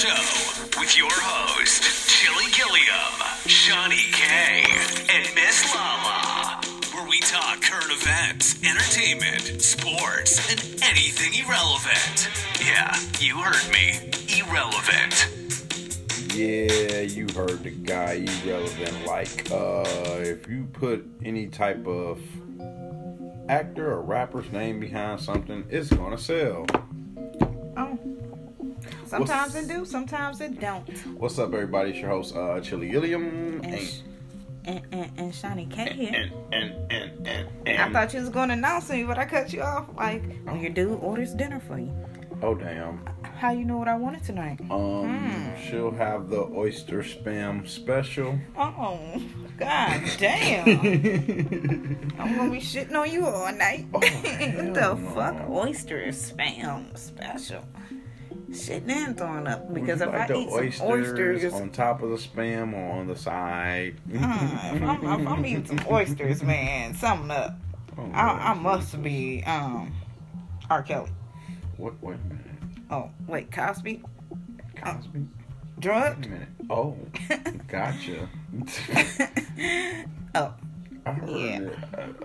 show 0.00 0.80
with 0.80 0.96
your 0.96 1.12
host, 1.12 2.08
Chili 2.08 2.50
Gilliam, 2.56 3.20
Shani 3.44 4.10
K, 4.14 4.64
and 5.12 5.28
Miss 5.34 5.74
Lala, 5.74 6.58
where 6.94 7.06
we 7.06 7.20
talk 7.20 7.60
current 7.60 7.92
events, 7.92 8.56
entertainment, 8.64 9.60
sports, 9.60 10.40
and 10.50 10.58
anything 10.82 11.44
irrelevant. 11.44 12.30
Yeah, 12.64 12.96
you 13.18 13.42
heard 13.42 13.70
me. 13.74 14.08
Irrelevant. 14.40 15.28
Yeah, 16.34 17.00
you 17.00 17.26
heard 17.34 17.62
the 17.62 17.70
guy 17.70 18.24
irrelevant. 18.42 19.04
Like, 19.04 19.50
uh, 19.52 19.84
if 20.20 20.48
you 20.48 20.66
put 20.72 21.04
any 21.22 21.48
type 21.48 21.86
of 21.86 22.18
actor 23.50 23.92
or 23.92 24.00
rapper's 24.00 24.50
name 24.50 24.80
behind 24.80 25.20
something, 25.20 25.66
it's 25.68 25.90
gonna 25.90 26.16
sell. 26.16 26.64
Oh. 29.12 29.16
Sometimes 29.16 29.56
it 29.56 29.66
do, 29.66 29.84
sometimes 29.84 30.40
it 30.40 30.60
don't. 30.60 30.88
What's 31.18 31.36
up, 31.40 31.52
everybody? 31.52 31.90
It's 31.90 31.98
your 31.98 32.10
host, 32.10 32.36
uh, 32.36 32.60
Chili 32.60 32.88
Gilliam. 32.90 33.60
And, 33.64 33.80
sh- 33.80 34.02
and, 34.64 34.82
and, 34.92 35.10
and 35.16 35.32
Shani 35.32 35.68
K 35.68 35.92
here. 35.92 36.30
and, 36.52 36.92
and, 36.92 37.26
and, 37.26 37.48
and, 37.66 37.78
I 37.82 37.90
thought 37.92 38.14
you 38.14 38.20
was 38.20 38.28
going 38.28 38.50
to 38.50 38.54
announce 38.54 38.88
me, 38.88 39.02
but 39.02 39.18
I 39.18 39.24
cut 39.24 39.52
you 39.52 39.62
off. 39.62 39.88
Like, 39.96 40.22
when 40.44 40.60
your 40.60 40.70
dude 40.70 41.00
orders 41.00 41.34
dinner 41.34 41.58
for 41.58 41.78
you. 41.80 41.92
oh 42.42 42.54
damn. 42.54 43.04
How 43.36 43.50
you 43.50 43.64
know 43.64 43.78
what 43.78 43.88
I 43.88 43.96
wanted 43.96 44.22
tonight? 44.22 44.60
Um, 44.70 45.54
she'll 45.56 45.90
have 45.92 46.28
the 46.28 46.42
oyster 46.42 47.02
spam 47.02 47.66
special. 47.66 48.38
Oh, 48.56 49.00
god 49.58 50.02
damn. 50.18 50.68
I'm 52.18 52.36
gonna 52.36 52.50
be 52.50 52.58
shitting 52.60 52.94
on 52.94 53.10
you 53.10 53.26
all 53.26 53.50
night. 53.50 53.86
Oh, 53.94 53.98
what 53.98 54.74
the 54.74 54.94
no. 54.94 54.96
fuck? 55.14 55.48
Oyster 55.48 56.06
spam 56.08 56.96
special. 56.98 57.64
Shitting 58.50 58.90
and 58.90 59.16
throwing 59.16 59.46
up. 59.46 59.72
Because 59.72 60.00
if 60.00 60.08
like 60.08 60.22
I 60.22 60.26
the 60.26 60.38
eat 60.38 60.74
some 60.74 60.88
oysters, 60.88 61.52
on 61.52 61.70
top 61.70 62.02
of 62.02 62.10
the 62.10 62.16
spam 62.16 62.74
or 62.74 62.98
on 62.98 63.06
the 63.06 63.14
side. 63.14 63.96
uh, 64.12 64.70
if, 64.74 64.82
I'm, 64.82 65.20
if 65.20 65.28
I'm 65.28 65.46
eating 65.46 65.66
some 65.66 65.80
oysters, 65.90 66.42
man, 66.42 66.94
something 66.94 67.30
up. 67.30 67.56
Oh, 67.98 68.08
I, 68.14 68.52
I 68.52 68.54
must 68.54 69.02
be 69.02 69.42
um 69.44 69.92
R. 70.70 70.80
Kelly. 70.82 71.10
What? 71.76 72.00
Wait 72.00 72.14
a 72.14 72.28
minute. 72.28 72.46
Oh, 72.88 73.10
wait, 73.26 73.50
Cosby? 73.50 74.02
Cosby. 74.76 75.18
Wait 75.18 75.26
Drugged? 75.80 76.26
a 76.26 76.28
minute. 76.28 76.48
Oh, 76.70 76.96
gotcha. 77.68 78.28
oh, 80.36 80.54
I 81.04 81.12
heard. 81.12 81.28
Yeah. 81.30 81.68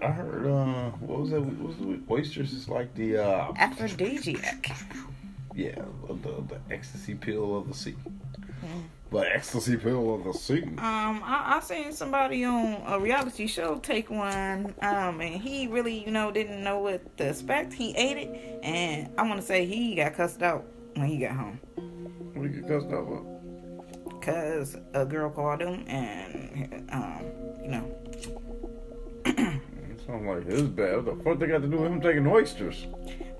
I, 0.01 0.05
I 0.05 0.11
heard. 0.11 0.45
Uh, 0.45 0.89
what 0.99 1.21
was 1.21 1.29
that? 1.31 1.41
What 1.41 1.67
was 1.67 1.77
the 1.77 1.99
oysters? 2.11 2.53
Is 2.53 2.69
like 2.69 2.93
the 2.93 3.17
uh, 3.17 3.51
aphrodisiac. 3.57 4.71
Yeah, 5.55 5.81
the, 6.07 6.43
the 6.47 6.59
ecstasy 6.69 7.15
pill 7.15 7.57
of 7.57 7.67
the 7.67 7.73
sea. 7.73 7.95
Hmm. 8.61 8.81
The 9.11 9.19
ecstasy 9.19 9.77
pill 9.77 10.15
of 10.15 10.23
the 10.25 10.33
sea. 10.33 10.63
Um, 10.63 11.21
I, 11.23 11.55
I 11.55 11.59
seen 11.61 11.93
somebody 11.93 12.43
on 12.43 12.81
a 12.85 12.99
reality 12.99 13.47
show 13.47 13.77
take 13.77 14.09
one, 14.09 14.73
um, 14.81 15.21
and 15.21 15.41
he 15.41 15.67
really, 15.67 16.03
you 16.03 16.11
know, 16.11 16.31
didn't 16.31 16.63
know 16.63 16.79
what 16.79 17.17
to 17.17 17.29
expect. 17.29 17.71
He 17.71 17.95
ate 17.95 18.17
it, 18.17 18.59
and 18.63 19.09
I 19.17 19.23
want 19.23 19.39
to 19.39 19.45
say 19.45 19.65
he 19.65 19.95
got 19.95 20.15
cussed 20.15 20.43
out 20.43 20.65
when 20.95 21.07
he 21.07 21.17
got 21.17 21.31
home. 21.31 21.59
What 22.33 22.43
did 22.43 22.55
you 22.55 22.61
get 22.61 22.69
cussed 22.69 22.87
out 22.87 23.05
for? 23.05 23.31
Cause 24.21 24.75
a 24.93 25.05
girl 25.05 25.29
called 25.29 25.61
him, 25.61 25.85
and 25.87 26.89
um, 26.91 27.21
you 27.61 27.69
know, 27.69 27.95
sounds 30.05 30.25
like 30.25 30.45
his 30.45 30.63
bad. 30.63 31.05
What 31.05 31.17
the 31.17 31.23
fuck 31.23 31.39
they 31.39 31.47
got 31.47 31.61
to 31.61 31.67
do 31.67 31.77
with 31.77 31.91
him 31.91 32.01
taking 32.01 32.27
oysters? 32.27 32.87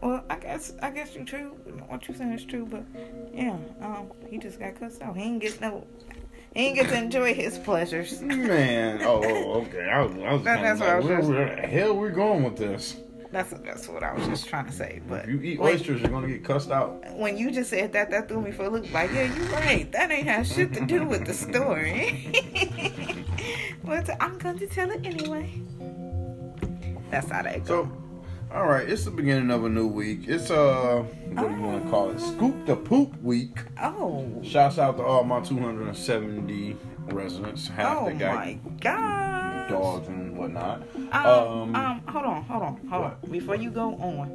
Well, 0.06 0.24
I 0.30 0.36
guess 0.38 0.74
I 0.84 0.92
guess 0.92 1.16
you 1.16 1.26
true. 1.26 1.50
What 1.88 2.08
you're 2.08 2.16
saying 2.16 2.34
is 2.34 2.46
true, 2.46 2.68
but 2.70 2.84
yeah, 3.34 3.58
um, 3.82 4.12
he 4.30 4.38
just 4.38 4.60
got 4.60 4.80
cussed 4.80 5.02
out. 5.02 5.18
He 5.18 5.24
ain't 5.24 5.42
get 5.42 5.60
no, 5.60 5.86
he 6.54 6.68
ain't 6.68 6.76
get 6.76 6.90
to 6.90 6.98
enjoy 6.98 7.34
his 7.34 7.58
pleasures. 7.58 8.22
Man, 8.22 9.02
oh, 9.02 9.24
oh, 9.26 9.62
okay. 9.62 9.90
I 9.90 10.02
was, 10.04 10.12
I 10.18 10.34
was 10.34 10.44
That- 10.44 10.62
that's 10.62 10.80
what 10.80 10.90
I 10.90 10.96
was 10.98 11.06
where, 11.08 11.18
just- 11.18 11.30
where 11.30 11.56
the 11.56 11.68
hell 11.68 11.98
we 11.98 12.10
going 12.10 12.44
with 12.44 12.56
this? 12.56 12.98
That's 13.32 13.50
that's 13.66 13.90
what 13.90 14.04
I 14.04 14.14
was 14.14 14.28
just 14.28 14.48
trying 14.48 14.68
to 14.68 14.72
say. 14.72 15.02
But 15.10 15.24
If 15.26 15.30
you 15.32 15.42
eat 15.42 15.60
when- 15.60 15.74
oysters, 15.74 16.02
you're 16.02 16.12
gonna 16.12 16.28
get 16.28 16.44
cussed 16.46 16.70
out. 16.70 17.04
when 17.18 17.36
you 17.36 17.50
just 17.50 17.72
said 17.72 17.92
that, 17.94 18.12
that 18.12 18.28
threw 18.30 18.42
me 18.42 18.52
for 18.52 18.66
a 18.66 18.70
loop. 18.70 18.94
Like, 18.94 19.12
yeah, 19.12 19.36
you're 19.36 19.48
right. 19.48 19.92
That 19.92 20.12
ain't 20.12 20.28
have 20.28 20.46
shit 20.46 20.72
to 20.76 20.86
do 20.86 21.04
with 21.04 21.26
the 21.26 21.34
story. 21.34 22.32
but 23.84 24.08
I'm 24.22 24.38
going 24.38 24.60
to 24.60 24.68
tell 24.68 24.92
it 24.92 25.04
anyway. 25.04 25.50
That's 27.10 27.30
how 27.30 27.42
that 27.42 27.66
goes. 27.66 27.88
So, 27.88 28.05
all 28.56 28.68
right, 28.68 28.88
it's 28.90 29.04
the 29.04 29.12
beginning 29.12 29.52
of 29.52 29.66
a 29.66 29.70
new 29.70 29.86
week. 29.88 30.22
It's 30.28 30.50
uh, 30.50 31.04
what 31.34 31.50
do 31.50 31.56
you 31.56 31.62
want 31.62 31.84
to 31.84 31.90
call 31.90 32.10
it? 32.12 32.20
Scoop 32.20 32.66
the 32.66 32.76
poop 32.76 33.22
week. 33.22 33.58
oh, 33.84 34.26
Shouts 34.44 34.80
out 34.80 34.96
to 34.98 35.04
all 35.04 35.24
my 35.26 35.42
270 35.42 36.78
residents. 37.08 37.68
Half 37.68 37.98
oh 37.98 38.14
got 38.16 38.36
my 38.36 38.58
god. 38.80 39.70
dogs 39.70 40.08
and 40.08 40.38
whatnot. 40.38 40.84
Um, 41.12 41.76
um, 41.76 42.02
hold 42.08 42.26
on, 42.26 42.44
hold 42.44 42.64
on, 42.64 42.78
hold 42.88 43.04
What? 43.04 43.18
on. 43.24 43.32
Before 43.32 43.56
you 43.56 43.70
go 43.70 43.96
on, 43.96 44.28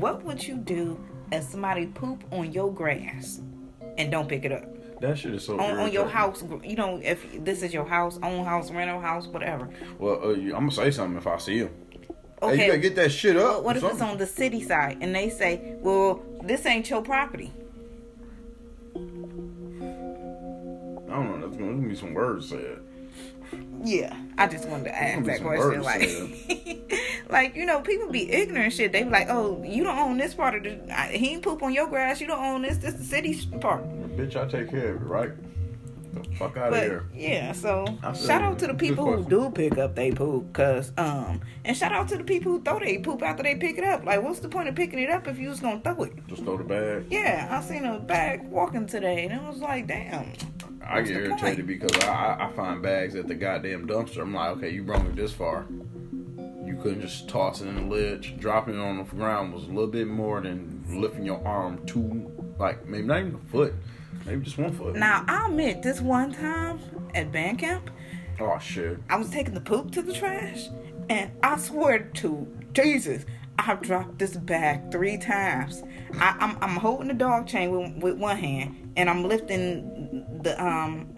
what 0.00 0.24
would 0.24 0.46
you 0.46 0.56
do 0.56 0.98
if 1.30 1.44
somebody 1.44 1.86
poop 1.86 2.24
on 2.32 2.52
your 2.52 2.72
grass 2.72 3.40
and 3.98 4.10
don't 4.10 4.28
pick 4.28 4.44
it 4.44 4.50
up? 4.52 4.64
That 5.00 5.16
shit 5.16 5.32
is 5.32 5.44
so. 5.46 5.58
On, 5.58 5.78
on 5.78 5.92
your 5.92 6.06
house, 6.06 6.44
you 6.62 6.76
know, 6.76 7.00
if 7.02 7.24
this 7.44 7.62
is 7.62 7.72
your 7.72 7.86
house, 7.86 8.18
own 8.22 8.44
house, 8.44 8.70
rental 8.70 9.00
house, 9.00 9.26
whatever. 9.28 9.68
Well, 9.98 10.20
uh, 10.22 10.32
I'm 10.32 10.50
gonna 10.50 10.70
say 10.72 10.90
something 10.90 11.16
if 11.16 11.26
I 11.26 11.38
see 11.38 11.54
you. 11.54 11.70
Okay. 12.42 12.56
Hey, 12.56 12.64
you 12.64 12.70
gotta 12.70 12.78
get 12.80 12.96
that 12.96 13.12
shit 13.12 13.36
up. 13.36 13.56
But 13.56 13.64
what 13.64 13.76
if 13.76 13.84
it's 13.84 14.00
on 14.00 14.16
the 14.16 14.26
city 14.26 14.62
side 14.62 14.98
and 15.00 15.14
they 15.14 15.28
say, 15.28 15.76
"Well, 15.80 16.22
this 16.42 16.64
ain't 16.64 16.88
your 16.88 17.02
property"? 17.02 17.52
I 18.94 18.98
don't 21.14 21.40
know. 21.40 21.46
That's 21.46 21.56
gonna, 21.56 21.72
gonna 21.74 21.88
be 21.88 21.94
some 21.94 22.14
words 22.14 22.48
said. 22.48 22.80
Yeah, 23.82 24.14
I 24.38 24.46
just 24.46 24.68
wanted 24.68 24.84
to 24.84 24.96
ask 25.02 25.24
that 25.24 25.42
question. 25.42 25.82
Like, 25.82 26.08
like 27.28 27.56
you 27.56 27.66
know, 27.66 27.80
people 27.80 28.10
be 28.10 28.30
ignorant 28.30 28.72
shit. 28.72 28.92
They 28.92 29.02
be 29.02 29.10
like, 29.10 29.28
"Oh, 29.28 29.62
you 29.62 29.84
don't 29.84 29.98
own 29.98 30.16
this 30.16 30.34
part 30.34 30.54
of 30.54 30.62
the. 30.62 30.78
He 31.10 31.34
ain't 31.34 31.42
poop 31.42 31.62
on 31.62 31.74
your 31.74 31.88
grass. 31.88 32.20
You 32.20 32.26
don't 32.26 32.42
own 32.42 32.62
this. 32.62 32.78
This 32.78 32.94
the 32.94 33.04
city's 33.04 33.44
part." 33.44 33.84
Bitch, 34.16 34.36
I 34.36 34.46
take 34.48 34.70
care 34.70 34.94
of 34.94 35.02
it, 35.02 35.04
right? 35.04 35.32
Fuck 36.38 36.56
out 36.56 36.68
of 36.68 36.70
But 36.72 36.82
here. 36.84 37.04
yeah, 37.14 37.52
so 37.52 37.84
shout 38.14 38.42
out 38.42 38.58
to 38.60 38.66
the 38.66 38.74
people 38.74 39.04
who 39.04 39.28
do 39.28 39.50
pick 39.50 39.76
up 39.78 39.94
they 39.94 40.10
poop, 40.12 40.52
cause 40.52 40.92
um, 40.96 41.40
and 41.64 41.76
shout 41.76 41.92
out 41.92 42.08
to 42.08 42.16
the 42.16 42.24
people 42.24 42.52
who 42.52 42.62
throw 42.62 42.78
they 42.78 42.98
poop 42.98 43.22
after 43.22 43.42
they 43.42 43.56
pick 43.56 43.76
it 43.78 43.84
up. 43.84 44.04
Like, 44.04 44.22
what's 44.22 44.40
the 44.40 44.48
point 44.48 44.68
of 44.68 44.74
picking 44.74 44.98
it 44.98 45.10
up 45.10 45.28
if 45.28 45.38
you 45.38 45.48
was 45.48 45.60
gonna 45.60 45.80
throw 45.80 46.04
it? 46.04 46.12
Just 46.28 46.44
throw 46.44 46.56
the 46.56 46.64
bag. 46.64 47.06
Yeah, 47.10 47.48
I 47.50 47.60
seen 47.62 47.84
a 47.84 47.98
bag 47.98 48.48
walking 48.48 48.86
today, 48.86 49.24
and 49.24 49.32
it 49.32 49.42
was 49.42 49.58
like, 49.58 49.86
damn. 49.86 50.32
I 50.82 51.02
get 51.02 51.16
irritated 51.16 51.66
because 51.66 51.92
I, 52.04 52.08
I, 52.08 52.48
I 52.48 52.52
find 52.52 52.82
bags 52.82 53.14
at 53.14 53.28
the 53.28 53.34
goddamn 53.34 53.86
dumpster. 53.86 54.22
I'm 54.22 54.32
like, 54.34 54.56
okay, 54.56 54.70
you 54.70 54.82
brought 54.82 55.04
me 55.04 55.12
this 55.14 55.32
far. 55.32 55.66
You 56.64 56.78
couldn't 56.82 57.02
just 57.02 57.28
toss 57.28 57.60
it 57.60 57.66
in 57.68 57.74
the 57.76 57.82
ledge. 57.94 58.36
Dropping 58.38 58.74
it 58.74 58.80
on 58.80 58.96
the 58.98 59.04
ground 59.04 59.52
was 59.52 59.64
a 59.64 59.68
little 59.68 59.86
bit 59.88 60.06
more 60.08 60.40
than 60.40 60.82
lifting 60.88 61.24
your 61.24 61.46
arm 61.46 61.84
two, 61.86 62.30
like 62.58 62.86
maybe 62.86 63.06
not 63.06 63.20
even 63.20 63.34
a 63.34 63.50
foot, 63.50 63.74
maybe 64.24 64.44
just 64.44 64.58
one 64.58 64.72
foot. 64.72 64.96
Now 64.96 65.24
I'll 65.28 65.50
admit, 65.50 65.82
this 65.82 66.00
one 66.00 66.32
time 66.32 66.80
at 67.14 67.32
band 67.32 67.58
camp, 67.58 67.90
Oh 68.40 68.58
shit. 68.58 68.98
I 69.10 69.16
was 69.16 69.28
taking 69.30 69.54
the 69.54 69.60
poop 69.60 69.90
to 69.92 70.02
the 70.02 70.12
trash, 70.14 70.68
and 71.10 71.30
I 71.42 71.58
swear 71.58 71.98
to 71.98 72.48
Jesus, 72.72 73.26
I've 73.58 73.82
dropped 73.82 74.18
this 74.18 74.36
bag 74.36 74.90
three 74.90 75.18
times. 75.18 75.82
I, 76.14 76.36
I'm 76.40 76.56
I'm 76.62 76.76
holding 76.76 77.08
the 77.08 77.14
dog 77.14 77.46
chain 77.46 77.70
with, 77.70 78.02
with 78.02 78.14
one 78.18 78.38
hand, 78.38 78.92
and 78.96 79.10
I'm 79.10 79.24
lifting 79.24 80.40
the 80.42 80.62
um 80.62 81.14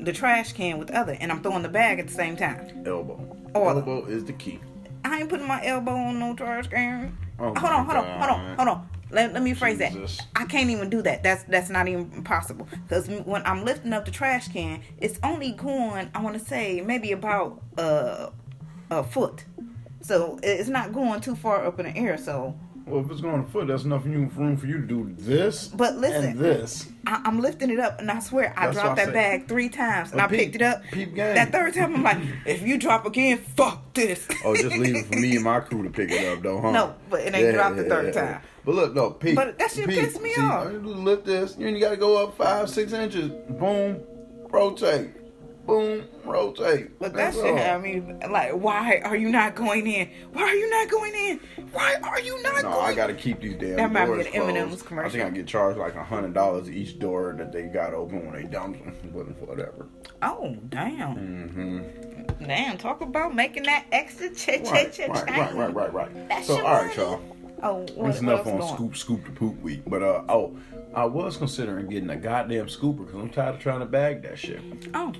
the 0.00 0.12
trash 0.12 0.52
can 0.52 0.78
with 0.78 0.88
the 0.88 0.98
other, 0.98 1.16
and 1.20 1.30
I'm 1.30 1.42
throwing 1.42 1.62
the 1.62 1.68
bag 1.68 2.00
at 2.00 2.08
the 2.08 2.14
same 2.14 2.36
time. 2.36 2.82
Elbow. 2.84 3.36
Oh. 3.54 3.68
Elbow 3.68 4.04
is 4.06 4.24
the 4.24 4.32
key. 4.32 4.58
I 5.04 5.20
ain't 5.20 5.28
putting 5.28 5.46
my 5.46 5.64
elbow 5.64 5.92
on 5.92 6.18
no 6.18 6.34
trash 6.34 6.66
can. 6.66 7.16
Oh 7.38 7.54
hold 7.54 7.56
on, 7.56 7.86
hold 7.86 7.98
on, 7.98 8.20
hold 8.20 8.30
on, 8.30 8.56
hold 8.56 8.68
on. 8.68 8.88
Let, 9.14 9.32
let 9.32 9.42
me 9.42 9.54
phrase 9.54 9.78
Jesus. 9.78 10.18
that. 10.18 10.26
I 10.34 10.44
can't 10.44 10.70
even 10.70 10.90
do 10.90 11.02
that. 11.02 11.22
That's 11.22 11.44
that's 11.44 11.70
not 11.70 11.88
even 11.88 12.24
possible. 12.24 12.68
Because 12.86 13.08
when 13.08 13.42
I'm 13.46 13.64
lifting 13.64 13.92
up 13.92 14.04
the 14.04 14.10
trash 14.10 14.48
can, 14.48 14.82
it's 14.98 15.18
only 15.22 15.52
going. 15.52 16.10
I 16.14 16.20
want 16.20 16.38
to 16.38 16.44
say 16.44 16.80
maybe 16.80 17.12
about 17.12 17.62
uh, 17.78 18.30
a 18.90 19.04
foot. 19.04 19.44
So 20.00 20.38
it's 20.42 20.68
not 20.68 20.92
going 20.92 21.20
too 21.20 21.34
far 21.34 21.64
up 21.64 21.78
in 21.78 21.86
the 21.86 21.96
air. 21.96 22.18
So, 22.18 22.58
Well, 22.86 23.02
if 23.02 23.10
it's 23.10 23.22
going 23.22 23.40
a 23.40 23.44
foot, 23.44 23.68
that's 23.68 23.84
enough 23.84 24.04
room 24.04 24.56
for 24.58 24.66
you 24.66 24.80
to 24.80 24.86
do 24.86 25.14
this 25.18 25.68
but 25.68 25.96
listen, 25.96 26.24
and 26.24 26.38
this. 26.38 26.86
I, 27.06 27.22
I'm 27.24 27.40
lifting 27.40 27.70
it 27.70 27.78
up, 27.78 27.98
and 27.98 28.10
I 28.10 28.18
swear 28.18 28.52
I 28.56 28.66
That's 28.66 28.76
dropped 28.76 29.00
I 29.00 29.06
that 29.06 29.14
bag 29.14 29.48
three 29.48 29.70
times, 29.70 30.12
and 30.12 30.20
I 30.20 30.26
peep- 30.26 30.38
picked 30.38 30.56
it 30.56 30.62
up. 30.62 30.82
peep. 30.92 31.14
That 31.16 31.50
third 31.50 31.72
time, 31.72 31.96
I'm 31.96 32.02
like, 32.02 32.18
if 32.44 32.60
you 32.60 32.76
drop 32.76 33.06
again, 33.06 33.38
fuck 33.38 33.94
this. 33.94 34.28
Oh, 34.44 34.54
just 34.54 34.76
leave 34.76 34.96
it 34.96 35.06
for 35.06 35.18
me 35.18 35.34
and 35.34 35.44
my 35.44 35.60
crew 35.60 35.82
to 35.82 35.88
pick 35.90 36.10
it 36.10 36.26
up, 36.26 36.42
though, 36.42 36.60
huh? 36.60 36.72
No, 36.72 36.94
but 37.08 37.20
it 37.20 37.34
ain't 37.34 37.54
dropped 37.54 37.76
the 37.76 37.84
third 37.84 38.12
time. 38.12 38.42
But 38.66 38.74
look, 38.74 38.94
no, 38.94 39.10
Pete. 39.10 39.34
But 39.34 39.58
that 39.58 39.70
shit 39.70 39.88
pissed 39.88 40.20
me 40.20 40.30
see, 40.30 40.40
off. 40.42 40.70
You 40.70 40.80
lift 40.80 41.24
this, 41.24 41.56
you, 41.58 41.68
you 41.68 41.80
got 41.80 41.90
to 41.90 41.96
go 41.96 42.22
up 42.22 42.36
five, 42.36 42.68
six 42.68 42.92
inches. 42.92 43.30
Boom, 43.30 44.02
rotate. 44.50 45.10
Boom, 45.66 46.04
rotate. 46.24 46.98
But 46.98 47.12
that 47.14 47.32
That's 47.32 47.36
shit 47.36 47.46
all. 47.50 47.56
had 47.56 47.82
me 47.82 48.02
like, 48.28 48.52
why 48.52 49.00
are 49.04 49.16
you 49.16 49.28
not 49.30 49.54
going 49.54 49.86
in? 49.86 50.08
Why 50.32 50.42
are 50.42 50.54
you 50.54 50.70
not 50.70 50.88
going 50.90 51.14
in? 51.14 51.40
Why 51.72 51.96
are 52.02 52.20
you 52.20 52.42
not 52.42 52.62
No, 52.62 52.70
going? 52.72 52.84
I 52.86 52.94
gotta 52.94 53.14
keep 53.14 53.40
these 53.40 53.56
damn 53.56 53.76
That 53.76 53.92
might 53.92 54.06
be 54.06 54.06
doors 54.06 54.26
an 54.26 54.32
M&M's 54.34 54.66
closed. 54.68 54.86
commercial. 54.86 55.08
I 55.08 55.12
think 55.12 55.24
I 55.24 55.30
get 55.36 55.46
charged 55.46 55.78
like 55.78 55.94
a 55.94 56.04
hundred 56.04 56.34
dollars 56.34 56.70
each 56.70 56.98
door 56.98 57.34
that 57.38 57.52
they 57.52 57.62
got 57.64 57.94
open 57.94 58.26
when 58.30 58.34
they 58.40 58.48
dump 58.48 58.78
them, 58.78 58.92
whatever. 59.40 59.86
Oh 60.22 60.56
damn, 60.68 61.16
Mm-hmm. 61.16 62.44
damn! 62.46 62.78
Talk 62.78 63.00
about 63.00 63.34
making 63.34 63.64
that 63.64 63.86
extra 63.92 64.30
cha 64.30 64.52
cha 64.62 64.70
Right, 64.72 64.92
cha 64.92 65.06
right, 65.06 65.54
right, 65.54 65.74
right, 65.74 65.92
right. 65.92 66.28
That's 66.28 66.46
So, 66.46 66.56
your 66.56 66.66
all 66.66 66.74
right, 66.84 66.96
y'all. 66.96 67.20
Oh, 67.62 67.74
what, 67.78 67.90
what 67.96 68.16
enough 68.16 68.46
on 68.46 68.58
going? 68.58 68.74
scoop, 68.74 68.96
scoop 68.96 69.24
the 69.24 69.30
poop 69.32 69.58
week. 69.62 69.82
But 69.86 70.02
uh, 70.02 70.22
oh, 70.28 70.56
I 70.94 71.04
was 71.06 71.36
considering 71.38 71.88
getting 71.88 72.10
a 72.10 72.16
goddamn 72.16 72.66
scooper 72.66 72.98
because 73.06 73.14
I'm 73.14 73.30
tired 73.30 73.54
of 73.54 73.60
trying 73.60 73.80
to 73.80 73.86
bag 73.86 74.22
that 74.22 74.38
shit. 74.38 74.60
Oh, 74.94 75.12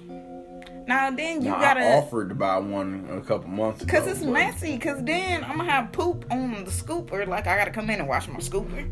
now 0.86 1.10
then 1.10 1.42
you 1.42 1.50
now, 1.50 1.56
I 1.56 1.60
gotta, 1.60 1.96
offered 1.96 2.28
to 2.28 2.34
buy 2.34 2.58
one 2.58 3.08
a 3.10 3.20
couple 3.20 3.48
months 3.48 3.82
ago. 3.82 3.98
cause 3.98 4.06
it's 4.06 4.20
but- 4.20 4.32
messy. 4.32 4.78
Cause 4.78 5.02
then 5.02 5.44
I'm 5.44 5.56
gonna 5.56 5.70
have 5.70 5.92
poop 5.92 6.24
on 6.30 6.64
the 6.64 6.70
scooper. 6.70 7.26
Like 7.26 7.46
I 7.46 7.56
gotta 7.56 7.70
come 7.70 7.90
in 7.90 8.00
and 8.00 8.08
wash 8.08 8.28
my 8.28 8.38
scooper. 8.40 8.82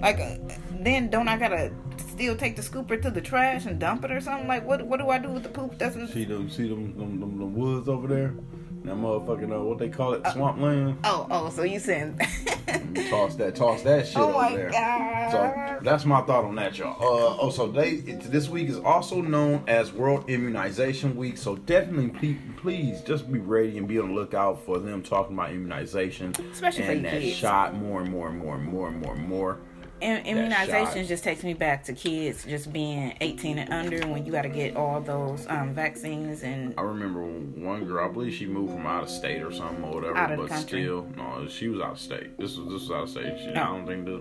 Like 0.00 0.18
uh, 0.20 0.36
then 0.80 1.10
don't 1.10 1.28
I 1.28 1.36
gotta 1.36 1.72
still 1.96 2.36
take 2.36 2.56
the 2.56 2.62
scooper 2.62 3.00
to 3.02 3.10
the 3.10 3.20
trash 3.20 3.66
and 3.66 3.78
dump 3.78 4.04
it 4.04 4.10
or 4.10 4.20
something? 4.20 4.48
Like 4.48 4.66
what? 4.66 4.82
What 4.86 4.98
do 5.00 5.08
I 5.10 5.18
do 5.18 5.28
with 5.30 5.42
the 5.42 5.48
poop? 5.48 5.78
Doesn't 5.78 6.08
See 6.08 6.24
them, 6.24 6.48
see 6.50 6.68
them, 6.68 6.96
them, 6.96 7.20
them, 7.20 7.38
them 7.38 7.54
woods 7.54 7.88
over 7.88 8.06
there. 8.08 8.34
That 8.84 8.96
motherfucking 8.96 9.56
uh, 9.56 9.62
what 9.62 9.78
they 9.78 9.88
call 9.88 10.14
it, 10.14 10.26
swampland. 10.32 10.98
Oh, 11.04 11.26
oh, 11.30 11.50
so 11.50 11.62
you 11.62 11.78
saying? 11.78 12.18
toss 13.10 13.36
that, 13.36 13.54
toss 13.54 13.82
that 13.82 14.06
shit 14.08 14.16
oh 14.16 14.24
over 14.30 14.32
my 14.32 14.56
there. 14.56 14.70
god! 14.70 15.30
So 15.30 15.78
that's 15.84 16.04
my 16.04 16.20
thought 16.22 16.44
on 16.44 16.56
that, 16.56 16.76
y'all. 16.78 16.96
Uh, 17.00 17.36
oh, 17.40 17.50
so 17.50 17.68
they 17.68 17.90
it, 17.90 18.22
this 18.32 18.48
week 18.48 18.68
is 18.68 18.78
also 18.78 19.20
known 19.20 19.62
as 19.68 19.92
World 19.92 20.28
Immunization 20.28 21.14
Week. 21.14 21.36
So 21.38 21.54
definitely, 21.56 22.08
please, 22.08 22.38
please 22.56 23.00
just 23.02 23.30
be 23.32 23.38
ready 23.38 23.78
and 23.78 23.86
be 23.86 24.00
on 24.00 24.08
the 24.08 24.14
lookout 24.14 24.64
for 24.64 24.80
them 24.80 25.00
talking 25.02 25.34
about 25.36 25.50
immunization, 25.50 26.34
Especially 26.50 26.84
and 26.84 27.04
that 27.04 27.20
kids. 27.20 27.36
shot 27.36 27.74
more 27.76 28.00
and 28.00 28.10
more 28.10 28.28
and 28.30 28.38
more 28.38 28.56
and 28.56 28.64
more 28.64 28.88
and 28.88 29.00
more 29.00 29.14
and 29.14 29.28
more. 29.28 29.58
Im- 30.02 30.26
immunization 30.26 31.06
just 31.06 31.22
takes 31.24 31.42
me 31.44 31.54
back 31.54 31.84
to 31.84 31.92
kids 31.92 32.44
just 32.44 32.72
being 32.72 33.14
18 33.20 33.58
and 33.58 33.72
under 33.72 34.06
when 34.08 34.26
you 34.26 34.32
got 34.32 34.42
to 34.42 34.48
get 34.48 34.76
all 34.76 35.00
those 35.00 35.46
um, 35.48 35.72
vaccines 35.74 36.42
and 36.42 36.74
I 36.76 36.82
remember 36.82 37.22
one 37.22 37.84
girl, 37.84 38.04
I 38.08 38.12
believe 38.12 38.34
she 38.34 38.46
moved 38.46 38.72
from 38.72 38.86
out 38.86 39.04
of 39.04 39.08
state 39.10 39.42
or 39.42 39.52
something 39.52 39.84
or 39.84 39.94
whatever, 39.94 40.16
Out 40.16 40.32
of 40.32 40.38
the 40.38 40.42
but 40.44 40.50
country? 40.50 40.82
still, 40.82 41.06
no, 41.16 41.46
she 41.48 41.68
was 41.68 41.80
out 41.80 41.92
of 41.92 41.98
state. 42.00 42.36
This 42.38 42.56
was 42.56 42.68
this 42.68 42.88
was 42.88 42.90
out 42.90 43.02
of 43.04 43.08
state. 43.10 43.38
She, 43.38 43.48
I 43.50 43.66
don't 43.66 43.86
think 43.86 44.06
this. 44.06 44.20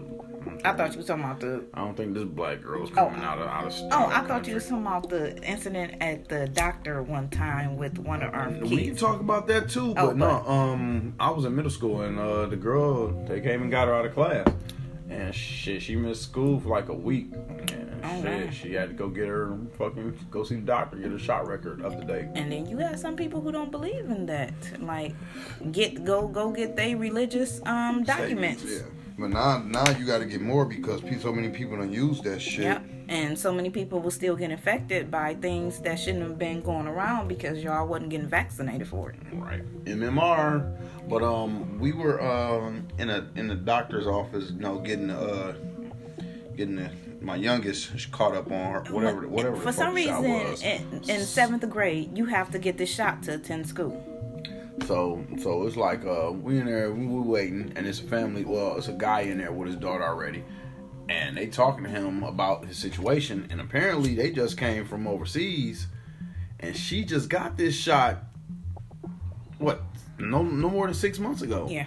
I 0.65 0.73
thought 0.73 0.91
you 0.91 0.97
was 0.97 1.05
talking 1.05 1.23
about 1.23 1.39
the. 1.39 1.63
I 1.73 1.79
don't 1.85 1.95
think 1.95 2.13
this 2.15 2.23
black 2.23 2.61
girl 2.61 2.81
was 2.81 2.89
coming 2.89 3.19
Oh. 3.21 3.23
out 3.25 3.39
of 3.39 3.47
out 3.47 3.65
of 3.67 3.73
state. 3.73 3.89
Oh, 3.91 4.07
I 4.07 4.21
thought 4.21 4.47
you 4.47 4.55
was 4.55 4.65
talking 4.67 4.85
about 4.85 5.09
the 5.09 5.37
incident 5.43 5.95
at 6.01 6.27
the 6.29 6.47
doctor 6.47 7.01
one 7.03 7.29
time 7.29 7.77
with 7.77 7.97
one 7.99 8.21
of 8.23 8.33
our 8.33 8.49
We 8.51 8.85
can 8.87 8.95
talk 8.95 9.19
about 9.19 9.47
that 9.47 9.69
too, 9.69 9.93
but 9.93 10.03
Oh, 10.03 10.11
no. 10.13 10.29
Um, 10.47 11.13
I 11.19 11.29
was 11.31 11.45
in 11.45 11.55
middle 11.55 11.71
school 11.71 12.01
and 12.01 12.19
uh, 12.19 12.45
the 12.47 12.55
girl 12.55 13.07
they 13.27 13.39
came 13.41 13.61
and 13.61 13.71
got 13.71 13.87
her 13.87 13.93
out 13.93 14.05
of 14.05 14.13
class, 14.13 14.47
and 15.11 15.35
shit, 15.35 15.81
she 15.81 15.95
missed 15.95 16.23
school 16.23 16.59
for 16.59 16.69
like 16.69 16.89
a 16.89 16.93
week. 16.93 17.27
And 17.73 17.89
Oh, 18.03 18.21
shit, 18.23 18.53
she 18.53 18.73
had 18.73 18.89
to 18.89 18.95
go 18.95 19.09
get 19.09 19.27
her 19.27 19.55
fucking 19.77 20.17
go 20.31 20.43
see 20.43 20.55
the 20.55 20.61
doctor, 20.61 20.97
get 20.97 21.11
her 21.11 21.19
shot 21.19 21.47
record 21.47 21.85
up 21.85 21.99
to 21.99 22.03
date. 22.03 22.29
And 22.33 22.51
then 22.51 22.65
you 22.67 22.77
have 22.77 22.97
some 22.99 23.15
people 23.15 23.41
who 23.41 23.51
don't 23.51 23.69
believe 23.69 24.09
in 24.09 24.25
that. 24.25 24.53
Like, 24.81 25.13
get 25.71 26.03
go 26.03 26.27
go 26.27 26.51
get 26.51 26.75
their 26.75 26.97
religious 26.97 27.61
um 27.65 28.03
documents. 28.03 28.63
Yeah. 28.65 28.79
But 29.21 29.29
now, 29.29 29.59
now 29.59 29.87
you 29.99 30.05
got 30.05 30.17
to 30.17 30.25
get 30.25 30.41
more 30.41 30.65
because 30.65 31.01
so 31.21 31.31
many 31.31 31.49
people 31.49 31.77
don't 31.77 31.93
use 31.93 32.21
that 32.21 32.41
shit. 32.41 32.63
Yep. 32.63 32.83
And 33.07 33.37
so 33.37 33.53
many 33.53 33.69
people 33.69 33.99
will 33.99 34.09
still 34.09 34.35
get 34.35 34.49
infected 34.49 35.11
by 35.11 35.35
things 35.35 35.79
that 35.81 35.99
shouldn't 35.99 36.23
have 36.23 36.39
been 36.39 36.61
going 36.61 36.87
around 36.87 37.27
because 37.27 37.63
y'all 37.63 37.85
wasn't 37.85 38.09
getting 38.09 38.27
vaccinated 38.27 38.87
for 38.87 39.11
it. 39.11 39.17
Right. 39.33 39.61
MMR. 39.85 40.75
But 41.07 41.21
um, 41.21 41.77
we 41.77 41.91
were 41.91 42.19
um 42.21 42.87
in 42.97 43.11
a 43.11 43.29
in 43.35 43.47
the 43.47 43.55
doctor's 43.55 44.07
office, 44.07 44.49
you 44.51 44.59
know, 44.59 44.79
getting 44.79 45.11
uh 45.11 45.53
getting 46.55 46.77
the, 46.77 46.89
my 47.21 47.35
youngest 47.35 48.11
caught 48.11 48.33
up 48.33 48.51
on 48.51 48.73
her 48.73 48.83
whatever 48.91 49.27
whatever. 49.27 49.55
the 49.55 49.61
For 49.61 49.71
some 49.71 49.93
reason, 49.93 50.23
was. 50.23 50.63
in, 50.63 51.01
in 51.07 51.25
seventh 51.25 51.69
grade, 51.69 52.17
you 52.17 52.25
have 52.25 52.49
to 52.51 52.59
get 52.59 52.77
this 52.77 52.89
shot 52.89 53.21
to 53.23 53.35
attend 53.35 53.67
school. 53.67 54.10
So 54.85 55.25
so 55.39 55.65
it's 55.67 55.77
like 55.77 56.05
uh 56.05 56.31
we 56.31 56.59
in 56.59 56.65
there 56.65 56.91
we 56.91 57.05
were 57.05 57.21
waiting 57.21 57.71
and 57.75 57.85
it's 57.87 57.99
a 57.99 58.03
family 58.03 58.43
well 58.45 58.77
it's 58.77 58.87
a 58.87 58.93
guy 58.93 59.21
in 59.21 59.37
there 59.37 59.51
with 59.51 59.67
his 59.67 59.77
daughter 59.77 60.03
already 60.03 60.43
and 61.09 61.35
they 61.37 61.47
talking 61.47 61.83
to 61.83 61.89
him 61.89 62.23
about 62.23 62.65
his 62.65 62.77
situation 62.77 63.47
and 63.49 63.59
apparently 63.61 64.15
they 64.15 64.31
just 64.31 64.57
came 64.57 64.85
from 64.85 65.07
overseas 65.07 65.87
and 66.59 66.75
she 66.75 67.03
just 67.03 67.29
got 67.29 67.57
this 67.57 67.75
shot 67.75 68.23
what 69.59 69.81
no 70.19 70.41
no 70.43 70.69
more 70.69 70.87
than 70.87 70.93
six 70.93 71.19
months 71.19 71.41
ago. 71.41 71.67
Yeah. 71.69 71.85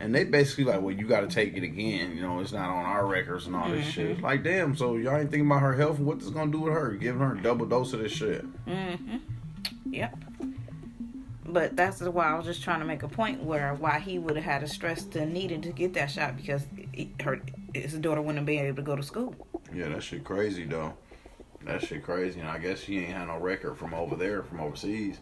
and 0.00 0.14
they 0.14 0.24
basically 0.24 0.64
like 0.64 0.80
well 0.80 0.94
you 0.94 1.06
got 1.06 1.20
to 1.20 1.26
take 1.28 1.56
it 1.56 1.62
again 1.62 2.14
you 2.14 2.22
know 2.22 2.40
it's 2.40 2.52
not 2.52 2.68
on 2.70 2.84
our 2.84 3.06
records 3.06 3.46
and 3.46 3.56
all 3.56 3.68
this 3.70 3.86
shit. 3.86 4.10
It's 4.12 4.20
like 4.22 4.44
damn 4.44 4.76
so 4.76 4.96
y'all 4.96 5.16
ain't 5.16 5.30
thinking 5.30 5.46
about 5.46 5.62
her 5.62 5.74
health 5.74 5.98
and 5.98 6.06
what 6.06 6.20
this 6.20 6.28
gonna 6.30 6.52
do 6.52 6.60
with 6.60 6.72
her 6.72 6.92
giving 6.92 7.20
her 7.20 7.34
a 7.34 7.42
double 7.42 7.66
dose 7.66 7.92
of 7.92 8.00
this 8.00 8.12
shit. 8.12 8.44
Mhm 8.66 9.20
Yep. 9.90 10.16
But 11.48 11.76
that's 11.76 12.00
why 12.00 12.26
I 12.26 12.34
was 12.34 12.44
just 12.46 12.62
trying 12.62 12.80
to 12.80 12.86
make 12.86 13.02
a 13.02 13.08
point 13.08 13.42
where 13.42 13.74
why 13.74 13.98
he 14.00 14.18
would 14.18 14.36
have 14.36 14.44
had 14.44 14.60
to 14.62 14.68
stress 14.68 15.04
to 15.06 15.24
needed 15.24 15.62
to 15.64 15.70
get 15.70 15.94
that 15.94 16.10
shot 16.10 16.36
because 16.36 16.62
he, 16.92 17.10
her 17.22 17.40
his 17.74 17.92
daughter 17.94 18.20
wouldn't 18.20 18.38
have 18.38 18.46
been 18.46 18.64
able 18.66 18.76
to 18.76 18.82
go 18.82 18.96
to 18.96 19.02
school. 19.02 19.34
Yeah, 19.74 19.88
that 19.88 20.02
shit 20.02 20.24
crazy 20.24 20.64
though. 20.64 20.94
That 21.64 21.82
shit 21.82 22.02
crazy, 22.04 22.40
and 22.40 22.48
I 22.48 22.58
guess 22.58 22.80
she 22.80 22.98
ain't 22.98 23.12
had 23.12 23.26
no 23.28 23.38
record 23.38 23.76
from 23.76 23.92
over 23.94 24.14
there, 24.16 24.42
from 24.42 24.60
overseas. 24.60 25.18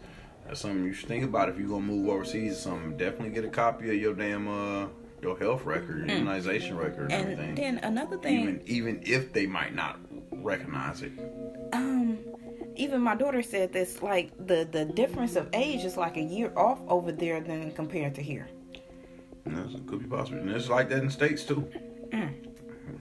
That's 0.47 0.61
something 0.61 0.85
you 0.85 0.93
should 0.93 1.09
think 1.09 1.25
about 1.25 1.49
if 1.49 1.59
you 1.59 1.67
gonna 1.69 1.81
move 1.81 2.09
overseas 2.09 2.53
or 2.53 2.61
something. 2.61 2.97
Definitely 2.97 3.31
get 3.31 3.45
a 3.45 3.49
copy 3.49 3.89
of 3.89 3.95
your 3.97 4.15
damn 4.15 4.49
uh 4.49 4.87
your 5.23 5.39
health 5.39 5.65
record, 5.65 5.99
your 5.99 6.07
immunization 6.07 6.77
record, 6.77 7.11
and, 7.11 7.13
And 7.13 7.23
everything. 7.33 7.55
then 7.55 7.79
another 7.79 8.19
thing, 8.19 8.41
even 8.41 8.63
even 8.67 9.03
if 9.07 9.33
they 9.33 9.47
might 9.47 9.75
not 9.75 9.99
recognize 10.45 11.03
it. 11.03 11.13
um, 11.73 12.19
even 12.77 13.01
my 13.01 13.15
daughter 13.15 13.43
said 13.43 13.73
this 13.73 14.03
like 14.03 14.31
the 14.47 14.69
the 14.71 14.85
difference 14.85 15.37
of 15.37 15.49
age 15.53 15.85
is 15.85 15.97
like 15.97 16.17
a 16.17 16.23
year 16.23 16.53
off 16.57 16.81
over 16.89 17.11
there 17.11 17.41
than 17.41 17.73
compared 17.73 18.15
to 18.15 18.23
here. 18.23 18.49
And 19.45 19.57
that's, 19.57 19.75
could 19.87 20.01
be 20.01 20.07
possible, 20.07 20.39
and 20.39 20.51
it's 20.51 20.69
like 20.69 20.89
that 20.91 21.03
in 21.03 21.11
states 21.11 21.45
too. 21.45 21.69
Mm. 22.11 22.33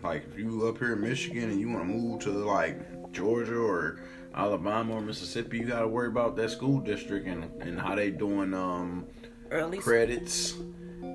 Like 0.03 0.25
if 0.31 0.37
you 0.37 0.67
up 0.67 0.77
here 0.77 0.93
in 0.93 1.01
Michigan 1.01 1.49
and 1.49 1.59
you 1.59 1.69
want 1.69 1.81
to 1.81 1.85
move 1.85 2.21
to 2.21 2.31
like 2.31 3.11
Georgia 3.11 3.57
or 3.57 3.99
Alabama 4.35 4.95
or 4.95 5.01
Mississippi, 5.01 5.59
you 5.59 5.65
got 5.65 5.81
to 5.81 5.87
worry 5.87 6.07
about 6.07 6.35
that 6.37 6.49
school 6.49 6.79
district 6.79 7.27
and 7.27 7.43
and 7.61 7.79
how 7.79 7.95
they 7.95 8.09
doing 8.09 8.53
um 8.53 9.05
Early 9.51 9.77
credits 9.77 10.55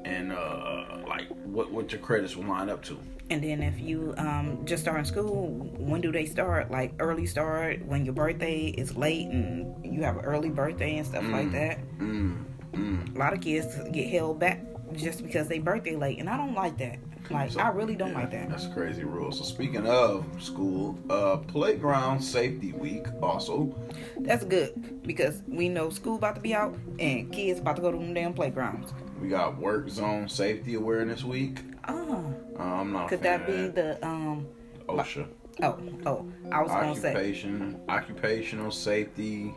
and 0.04 0.32
uh 0.32 0.98
like 1.06 1.28
what 1.44 1.70
what 1.70 1.90
your 1.92 2.00
credits 2.00 2.36
will 2.36 2.44
line 2.44 2.68
up 2.68 2.82
to. 2.84 2.98
And 3.30 3.42
then 3.42 3.62
if 3.62 3.78
you 3.78 4.14
um, 4.16 4.64
just 4.64 4.82
start 4.82 4.98
in 4.98 5.04
school, 5.04 5.48
when 5.76 6.00
do 6.00 6.10
they 6.10 6.24
start? 6.24 6.70
Like 6.70 6.94
early 6.98 7.26
start 7.26 7.84
when 7.84 8.06
your 8.06 8.14
birthday 8.14 8.68
is 8.68 8.96
late 8.96 9.26
and 9.26 9.84
you 9.84 10.02
have 10.02 10.16
an 10.16 10.24
early 10.24 10.48
birthday 10.48 10.96
and 10.96 11.06
stuff 11.06 11.24
like 11.28 11.52
that. 11.52 11.78
Mm, 11.98 12.42
mm. 12.72 13.14
A 13.14 13.18
lot 13.18 13.34
of 13.34 13.42
kids 13.42 13.66
get 13.92 14.08
held 14.08 14.38
back 14.38 14.64
just 14.94 15.22
because 15.22 15.46
they 15.46 15.58
birthday 15.58 15.96
late, 15.96 16.18
and 16.18 16.30
I 16.30 16.38
don't 16.38 16.54
like 16.54 16.78
that. 16.78 16.98
Like 17.30 17.52
So, 17.52 17.60
I 17.60 17.68
really 17.68 17.94
don't 17.94 18.12
yeah, 18.12 18.20
like 18.20 18.30
that. 18.30 18.48
That's 18.48 18.64
a 18.64 18.70
crazy 18.70 19.04
rule. 19.04 19.30
So 19.32 19.44
speaking 19.44 19.86
of 19.86 20.24
school, 20.42 20.98
uh 21.10 21.36
playground 21.36 22.20
safety 22.20 22.72
week 22.72 23.06
also. 23.22 23.74
That's 24.20 24.44
good 24.44 25.02
because 25.02 25.42
we 25.46 25.68
know 25.68 25.90
school 25.90 26.16
about 26.16 26.36
to 26.36 26.40
be 26.40 26.54
out 26.54 26.74
and 26.98 27.30
kids 27.30 27.60
about 27.60 27.76
to 27.76 27.82
go 27.82 27.92
to 27.92 27.98
them 27.98 28.14
damn 28.14 28.32
playgrounds. 28.32 28.94
We 29.20 29.28
got 29.28 29.58
work 29.58 29.88
zone 29.88 30.28
safety 30.28 30.74
awareness 30.74 31.24
week. 31.24 31.58
Oh, 31.88 32.34
Uh, 32.58 32.62
I'm 32.62 32.92
not 32.92 33.08
could 33.08 33.22
that 33.22 33.46
be 33.46 33.64
of 33.66 33.74
the 33.74 34.06
um? 34.06 34.46
OSHA. 34.88 35.26
Oh, 35.62 35.78
oh, 36.06 36.32
I 36.52 36.62
was 36.62 36.70
gonna 36.70 36.94
say 36.94 37.10
Occupation, 37.10 37.80
occupational 37.88 38.70
safety, 38.70 39.52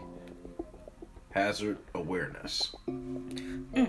hazard 1.29 1.77
awareness. 1.93 2.75
Uh, 3.75 3.85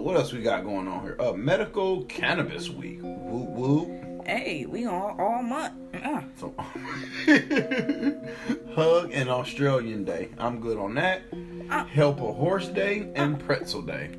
what 0.00 0.16
else 0.16 0.32
we 0.32 0.42
got 0.42 0.64
going 0.64 0.88
on 0.88 1.02
here? 1.02 1.16
Uh, 1.20 1.32
medical 1.32 2.02
cannabis 2.04 2.68
week. 2.70 2.98
Woo 3.02 3.44
woo. 3.44 4.13
Hey, 4.26 4.64
we 4.66 4.86
on 4.86 5.20
all 5.20 5.42
month. 5.42 5.74
Uh, 6.02 6.22
So, 6.36 6.54
hug 8.74 9.10
and 9.12 9.28
Australian 9.28 10.04
Day. 10.04 10.30
I'm 10.38 10.60
good 10.60 10.78
on 10.78 10.94
that. 10.94 11.22
Uh. 11.70 11.84
Help 11.84 12.20
a 12.20 12.32
horse 12.32 12.68
day 12.68 13.10
and 13.14 13.38
pretzel 13.38 13.82
day. 13.82 14.10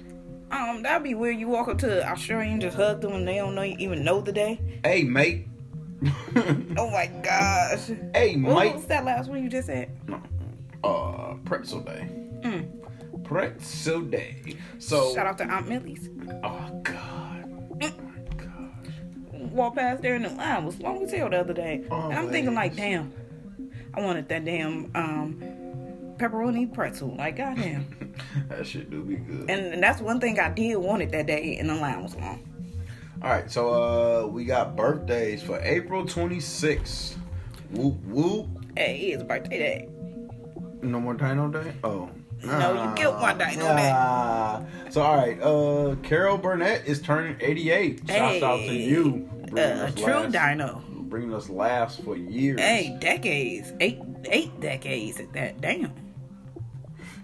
um, 0.51 0.83
that'd 0.83 1.03
be 1.03 1.15
weird. 1.15 1.37
You 1.37 1.47
walk 1.47 1.67
up 1.67 1.77
to 1.79 2.07
Australian, 2.09 2.61
just 2.61 2.77
hug 2.77 3.01
them, 3.01 3.13
and 3.13 3.27
they 3.27 3.35
don't 3.37 3.55
know 3.55 3.63
even 3.63 4.03
know 4.03 4.21
the 4.21 4.31
day. 4.31 4.59
Hey 4.83 5.03
mate. 5.03 5.47
Oh 6.77 6.89
my 6.91 7.07
gosh. 7.23 7.87
hey 8.13 8.35
What 8.37 8.65
mate. 8.65 8.75
was 8.75 8.85
that 8.87 9.05
last 9.05 9.29
one 9.29 9.41
you 9.41 9.49
just 9.49 9.67
said? 9.67 9.89
No. 10.07 10.21
Uh, 10.83 11.35
pretzel 11.45 11.79
day. 11.79 12.07
Mm. 12.41 13.23
Pretzel 13.23 14.01
day. 14.01 14.57
So. 14.77 15.13
Shout 15.15 15.25
out 15.25 15.37
to 15.39 15.45
Aunt 15.45 15.67
Millie's. 15.67 16.09
Oh 16.43 16.81
God. 16.83 17.14
Walked 19.55 19.77
past 19.77 20.01
there 20.01 20.15
and 20.15 20.25
the 20.25 20.29
line 20.29 20.65
was 20.65 20.79
long 20.81 21.03
as 21.03 21.11
hell 21.11 21.29
the 21.29 21.39
other 21.39 21.53
day. 21.53 21.85
and 21.89 22.13
I'm 22.13 22.29
thinking 22.29 22.53
like, 22.53 22.75
damn, 22.75 23.13
I 23.93 24.01
wanted 24.01 24.27
that 24.27 24.43
damn 24.43 24.91
um 24.95 25.41
pepperoni 26.17 26.73
pretzel. 26.73 27.15
Like 27.15 27.37
goddamn. 27.37 27.87
that 28.49 28.67
shit 28.67 28.89
do 28.89 29.01
be 29.03 29.15
good. 29.15 29.49
and, 29.49 29.73
and 29.73 29.81
that's 29.83 30.01
one 30.01 30.19
thing 30.19 30.39
I 30.39 30.49
did 30.49 30.75
want 30.75 31.01
it 31.03 31.11
that 31.11 31.27
day, 31.27 31.55
and 31.57 31.69
the 31.69 31.75
line 31.75 32.03
was 32.03 32.15
long. 32.15 32.41
All 33.23 33.29
right, 33.29 33.49
so 33.49 33.69
uh, 34.23 34.27
we 34.27 34.43
got 34.43 34.75
birthdays 34.75 35.41
for 35.41 35.57
April 35.61 36.03
26th. 36.03 37.15
Whoop 37.71 37.95
whoop. 38.05 38.47
Hey, 38.77 39.13
it's 39.13 39.23
birthday 39.23 39.57
day. 39.57 39.89
No 40.81 40.99
more 40.99 41.13
Dino 41.13 41.47
Day. 41.47 41.73
Oh. 41.83 42.09
No, 42.43 42.83
you 42.83 42.93
killed 42.95 43.19
my 43.19 43.33
Dino 43.33 43.65
Day. 43.75 43.91
Ah. 43.95 44.61
So 44.89 45.01
all 45.01 45.15
right, 45.15 45.41
uh, 45.41 45.95
Carol 46.03 46.37
Burnett 46.37 46.85
is 46.85 47.01
turning 47.01 47.37
88. 47.39 48.01
Shouts 48.07 48.43
out 48.43 48.57
to 48.57 48.73
you. 48.75 49.29
A 49.57 49.91
true 49.95 50.05
last- 50.13 50.31
dino. 50.33 50.83
Bringing 50.89 51.33
us 51.33 51.49
laughs 51.49 51.97
for 51.97 52.15
years. 52.17 52.59
Hey, 52.59 52.97
decades. 52.99 53.71
Eight 53.79 53.99
eight 54.25 54.59
decades 54.59 55.19
at 55.19 55.31
that. 55.33 55.61
Damn. 55.61 55.93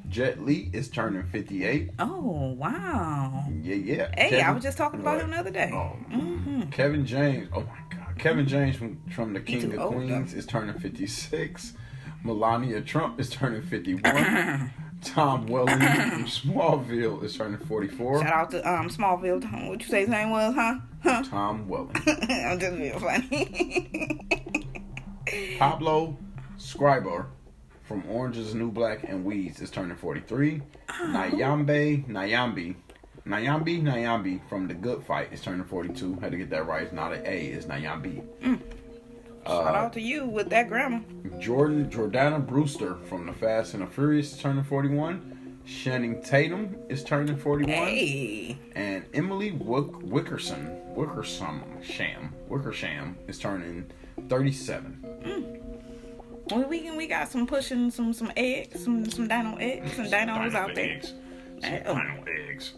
Jet 0.08 0.42
Li 0.46 0.70
is 0.74 0.90
turning 0.90 1.24
58. 1.24 1.92
Oh 2.00 2.52
wow. 2.58 3.46
Yeah, 3.62 3.76
yeah. 3.76 4.10
Hey, 4.18 4.42
I 4.42 4.52
was 4.52 4.62
just 4.62 4.78
talking 4.78 5.00
about 5.00 5.22
him 5.22 5.32
the 5.32 5.38
other 5.38 5.52
day. 5.52 5.72
Oh, 5.74 5.96
hmm 6.14 6.64
Kevin 6.70 7.06
James. 7.06 7.48
Oh 7.54 7.62
my 7.62 7.80
God. 7.98 8.18
Kevin 8.20 8.46
James 8.48 8.76
from 8.76 9.02
from 9.10 9.34
the 9.34 9.40
King 9.40 9.74
of 9.74 9.90
Queens 9.92 10.34
is 10.34 10.46
turning 10.46 10.78
56. 10.78 11.74
Melania 12.24 12.82
Trump 12.82 13.20
is 13.20 13.30
turning 13.30 13.62
51. 13.62 14.72
Tom 15.01 15.48
Welling 15.48 15.79
from 15.79 16.25
Smallville 16.25 17.24
is 17.24 17.36
turning 17.36 17.58
44. 17.60 18.20
Shout 18.22 18.34
out 18.34 18.51
to 18.51 18.70
um 18.72 18.89
Smallville. 18.89 19.70
What 19.70 19.81
you 19.81 19.88
say 19.88 20.01
his 20.01 20.10
name 20.10 20.29
was, 20.29 20.53
huh? 20.53 20.75
Huh? 21.03 21.24
Tom 21.24 21.67
Welling. 21.67 21.96
I'm 22.29 22.60
just 22.60 22.77
being 22.77 23.00
funny. 23.00 24.20
Pablo 25.60 26.17
Schreiber 26.60 27.27
from 27.88 28.03
Orange 28.10 28.38
is 28.38 28.53
the 28.53 28.60
New 28.60 28.72
Black 28.72 29.03
and 29.03 29.25
Weeds 29.25 29.60
is 29.62 29.72
turning 29.72 29.98
43. 29.98 30.62
Nyambe 30.88 32.05
Nyambi. 32.08 32.75
Nyambi 33.25 33.81
Nyambi 33.84 34.39
from 34.50 34.67
The 34.67 34.74
Good 34.74 35.03
Fight 35.03 35.34
is 35.34 35.41
turning 35.41 35.65
42. 35.65 36.20
Had 36.20 36.31
to 36.31 36.38
get 36.38 36.50
that 36.51 36.67
right. 36.67 36.84
It's 36.84 36.93
not 36.93 37.13
an 37.13 37.24
A, 37.25 37.48
it's 37.48 37.65
Nyambi. 37.65 38.24
Shout 39.46 39.66
uh, 39.76 39.78
out 39.78 39.94
to 39.94 40.02
you 40.02 40.26
with 40.26 40.50
that 40.50 40.68
grammar. 40.68 41.02
Jordan 41.40 41.90
Jordana 41.90 42.46
Brewster 42.46 42.98
from 43.08 43.26
The 43.26 43.34
Fast 43.34 43.74
and 43.74 43.84
the 43.84 43.88
Furious 43.88 44.34
is 44.34 44.40
turning 44.40 44.64
41. 44.64 45.60
Channing 45.66 46.22
Tatum 46.22 46.76
is 46.90 47.04
turning 47.04 47.38
41. 47.38 47.70
Hey. 47.72 48.58
And 48.76 49.06
Emily 49.14 49.52
Wick- 49.52 50.02
Wickerson, 50.02 50.78
Wickersham, 50.96 51.64
Sham, 51.82 52.34
Wickersham 52.48 53.16
is 53.28 53.40
turning 53.40 53.86
37. 54.30 54.92
Hmm. 55.24 56.56
Well, 56.56 56.68
we 56.68 56.80
can, 56.82 56.98
we 56.98 57.08
got 57.08 57.30
some 57.30 57.48
pushing 57.48 57.92
some 57.92 58.12
some 58.14 58.32
eggs, 58.36 58.84
some 58.84 59.10
some 59.10 59.28
dino 59.28 59.56
eggs, 59.58 59.94
some 59.96 60.06
dinos 60.06 60.54
out 60.56 60.74
there. 60.76 60.96
eggs. 60.96 61.14
Some 61.62 61.74
Oh. 61.86 61.94
dino 61.94 62.24
eggs. 62.50 62.74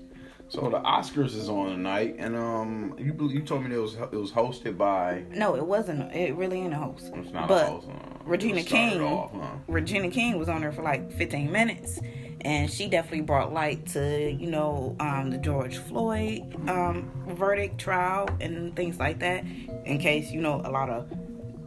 So 0.50 0.70
the 0.70 0.80
Oscars 0.80 1.36
is 1.36 1.50
on 1.50 1.70
tonight, 1.70 2.16
and 2.20 2.36
um, 2.36 2.96
you 3.00 3.16
you 3.30 3.42
told 3.42 3.64
me 3.64 3.76
it 3.76 3.80
was 3.80 3.96
it 3.96 4.14
was 4.14 4.32
hosted 4.32 4.78
by. 4.78 5.24
No, 5.32 5.56
it 5.56 5.66
wasn't. 5.66 6.14
It 6.14 6.36
really 6.36 6.60
ain't 6.60 6.74
a 6.74 6.78
host. 6.78 7.12
It's 7.16 7.32
not 7.32 7.48
but 7.48 7.68
a 7.68 7.72
host. 7.72 7.88
Uh, 7.90 8.14
Regina 8.26 8.64
King, 8.64 9.02
off, 9.02 9.32
huh? 9.34 9.56
Regina 9.68 10.10
King 10.10 10.38
was 10.38 10.48
on 10.50 10.62
there 10.62 10.72
for 10.72 10.84
like 10.84 11.12
15 11.14 11.52
minutes, 11.52 12.00
and 12.42 12.70
she 12.70 12.88
definitely 12.88 13.22
brought 13.22 13.52
light 13.52 13.86
to 13.88 14.32
you 14.32 14.50
know 14.52 14.96
um, 15.00 15.32
the 15.32 15.38
George 15.38 15.78
Floyd 15.78 16.42
um, 16.70 17.12
verdict 17.30 17.80
trial 17.80 18.30
and 18.40 18.76
things 18.76 19.00
like 19.00 19.20
that. 19.20 19.44
In 19.86 19.98
case 19.98 20.30
you 20.30 20.42
know 20.42 20.62
a 20.64 20.70
lot 20.70 20.90
of 20.90 21.10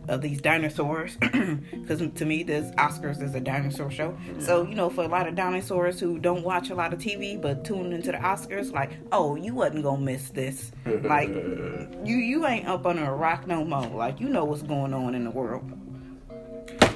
of 0.09 0.21
these 0.21 0.41
dinosaurs, 0.41 1.17
because 1.21 2.03
to 2.15 2.25
me 2.25 2.43
this 2.43 2.71
Oscars 2.77 3.23
is 3.23 3.35
a 3.35 3.41
dinosaur 3.41 3.91
show. 3.91 4.17
So 4.39 4.67
you 4.67 4.75
know 4.75 4.91
for 4.91 5.05
a 5.05 5.09
lot 5.09 5.29
of 5.29 5.35
dinosaurs 5.35 6.01
who 6.01 6.19
don't 6.19 6.43
watch 6.43 6.71
a 6.71 6.75
lot 6.75 6.93
of 6.93 6.99
TV 7.01 7.41
but 7.41 7.65
tune 7.65 7.93
into 7.93 8.13
the 8.13 8.19
Oscars, 8.19 8.73
like 8.73 8.93
oh 9.13 9.37
you 9.37 9.55
wasn't 9.55 9.83
gonna 9.83 10.03
miss 10.03 10.31
this, 10.31 10.73
like 11.03 11.29
you 12.05 12.17
you 12.17 12.47
ain't 12.47 12.67
up 12.67 12.87
under 12.87 13.05
a 13.05 13.15
rock 13.15 13.47
no 13.47 13.65
more. 13.65 13.87
Like 13.87 14.21
you 14.21 14.29
know 14.29 14.45
what's 14.45 14.63
going 14.63 14.95
on 14.95 15.15
in 15.15 15.25
the 15.25 15.31
world. 15.31 15.71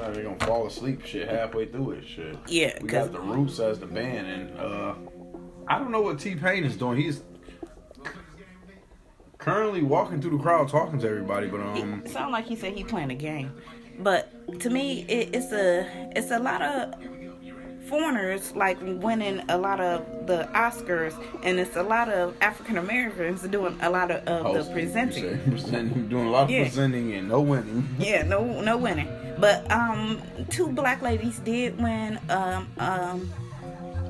Like, 0.00 0.14
They're 0.14 0.24
gonna 0.24 0.46
fall 0.46 0.66
asleep 0.66 1.04
shit 1.04 1.28
halfway 1.28 1.66
through 1.66 1.92
it 1.92 2.04
shit. 2.06 2.36
Yeah, 2.46 2.78
we 2.80 2.88
got 2.88 3.12
the 3.12 3.20
Roots 3.20 3.58
as 3.58 3.78
the 3.78 3.86
band, 3.86 4.26
and 4.26 4.58
uh, 4.58 4.94
I 5.68 5.78
don't 5.78 5.90
know 5.90 6.00
what 6.00 6.18
T 6.18 6.34
Pain 6.34 6.64
is 6.64 6.76
doing. 6.76 6.96
He's 6.98 7.22
currently 9.40 9.82
walking 9.82 10.20
through 10.20 10.36
the 10.36 10.42
crowd 10.42 10.68
talking 10.68 10.98
to 11.00 11.08
everybody, 11.08 11.48
but 11.48 11.60
um, 11.60 12.02
It 12.04 12.10
sound 12.10 12.30
like 12.32 12.46
he 12.46 12.54
said 12.56 12.74
he 12.74 12.84
playing 12.84 13.10
a 13.10 13.14
game, 13.14 13.52
but 13.98 14.58
to 14.60 14.70
me, 14.70 15.02
it, 15.08 15.34
it's 15.34 15.50
a 15.52 15.86
it's 16.16 16.30
a 16.30 16.38
lot 16.38 16.62
of 16.62 16.94
foreigners 17.88 18.54
like 18.54 18.78
winning 18.80 19.42
a 19.48 19.58
lot 19.58 19.80
of 19.80 20.26
the 20.28 20.48
Oscars, 20.54 21.14
and 21.42 21.58
it's 21.58 21.74
a 21.76 21.82
lot 21.82 22.08
of 22.08 22.36
African 22.40 22.78
Americans 22.78 23.42
doing 23.48 23.76
a 23.82 23.90
lot 23.90 24.10
of, 24.12 24.22
of 24.28 24.42
hosting, 24.46 24.64
the 24.74 24.80
presenting. 24.80 25.40
presenting, 25.50 26.08
doing 26.08 26.26
a 26.28 26.30
lot 26.30 26.44
of 26.44 26.50
Yeah. 26.50 26.62
presenting 26.62 27.12
and 27.14 27.28
no 27.28 27.40
winning. 27.40 27.88
Yeah, 27.98 28.22
no 28.22 28.60
no 28.60 28.76
winning. 28.76 29.08
But 29.38 29.68
um, 29.72 30.20
two 30.50 30.68
black 30.68 31.00
ladies 31.02 31.38
did 31.40 31.80
win 31.80 32.18
um 32.28 32.68
um 32.78 33.30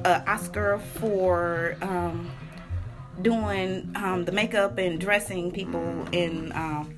a 0.05 0.29
Oscar 0.29 0.79
for 0.99 1.77
um 1.83 2.31
doing 3.23 3.91
um 3.97 4.25
the 4.25 4.33
makeup 4.33 4.79
and 4.79 5.01
dressing 5.01 5.51
people 5.51 6.07
in 6.13 6.53
um 6.53 6.95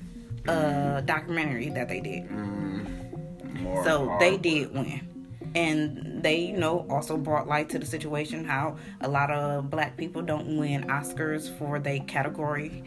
a 0.47 1.01
documentary 1.05 1.69
that 1.69 1.87
they 1.87 1.99
did. 2.01 2.29
More 2.31 3.83
So 3.83 4.07
hard. 4.07 4.21
they 4.21 4.37
did 4.37 4.73
win. 4.73 5.09
And 5.55 6.23
they, 6.23 6.37
you 6.39 6.57
know, 6.57 6.85
also 6.89 7.15
brought 7.15 7.47
light 7.47 7.69
to 7.69 7.79
the 7.79 7.85
situation 7.85 8.43
how 8.43 8.77
a 9.01 9.07
lot 9.07 9.29
of 9.31 9.69
black 9.69 9.95
people 9.97 10.21
don't 10.21 10.57
win 10.57 10.83
Oscars 10.85 11.55
for 11.59 11.77
their 11.79 11.99
category 11.99 12.83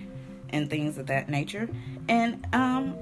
and 0.50 0.68
things 0.68 0.98
of 0.98 1.06
that 1.06 1.28
nature. 1.28 1.68
And 2.08 2.46
um 2.52 2.96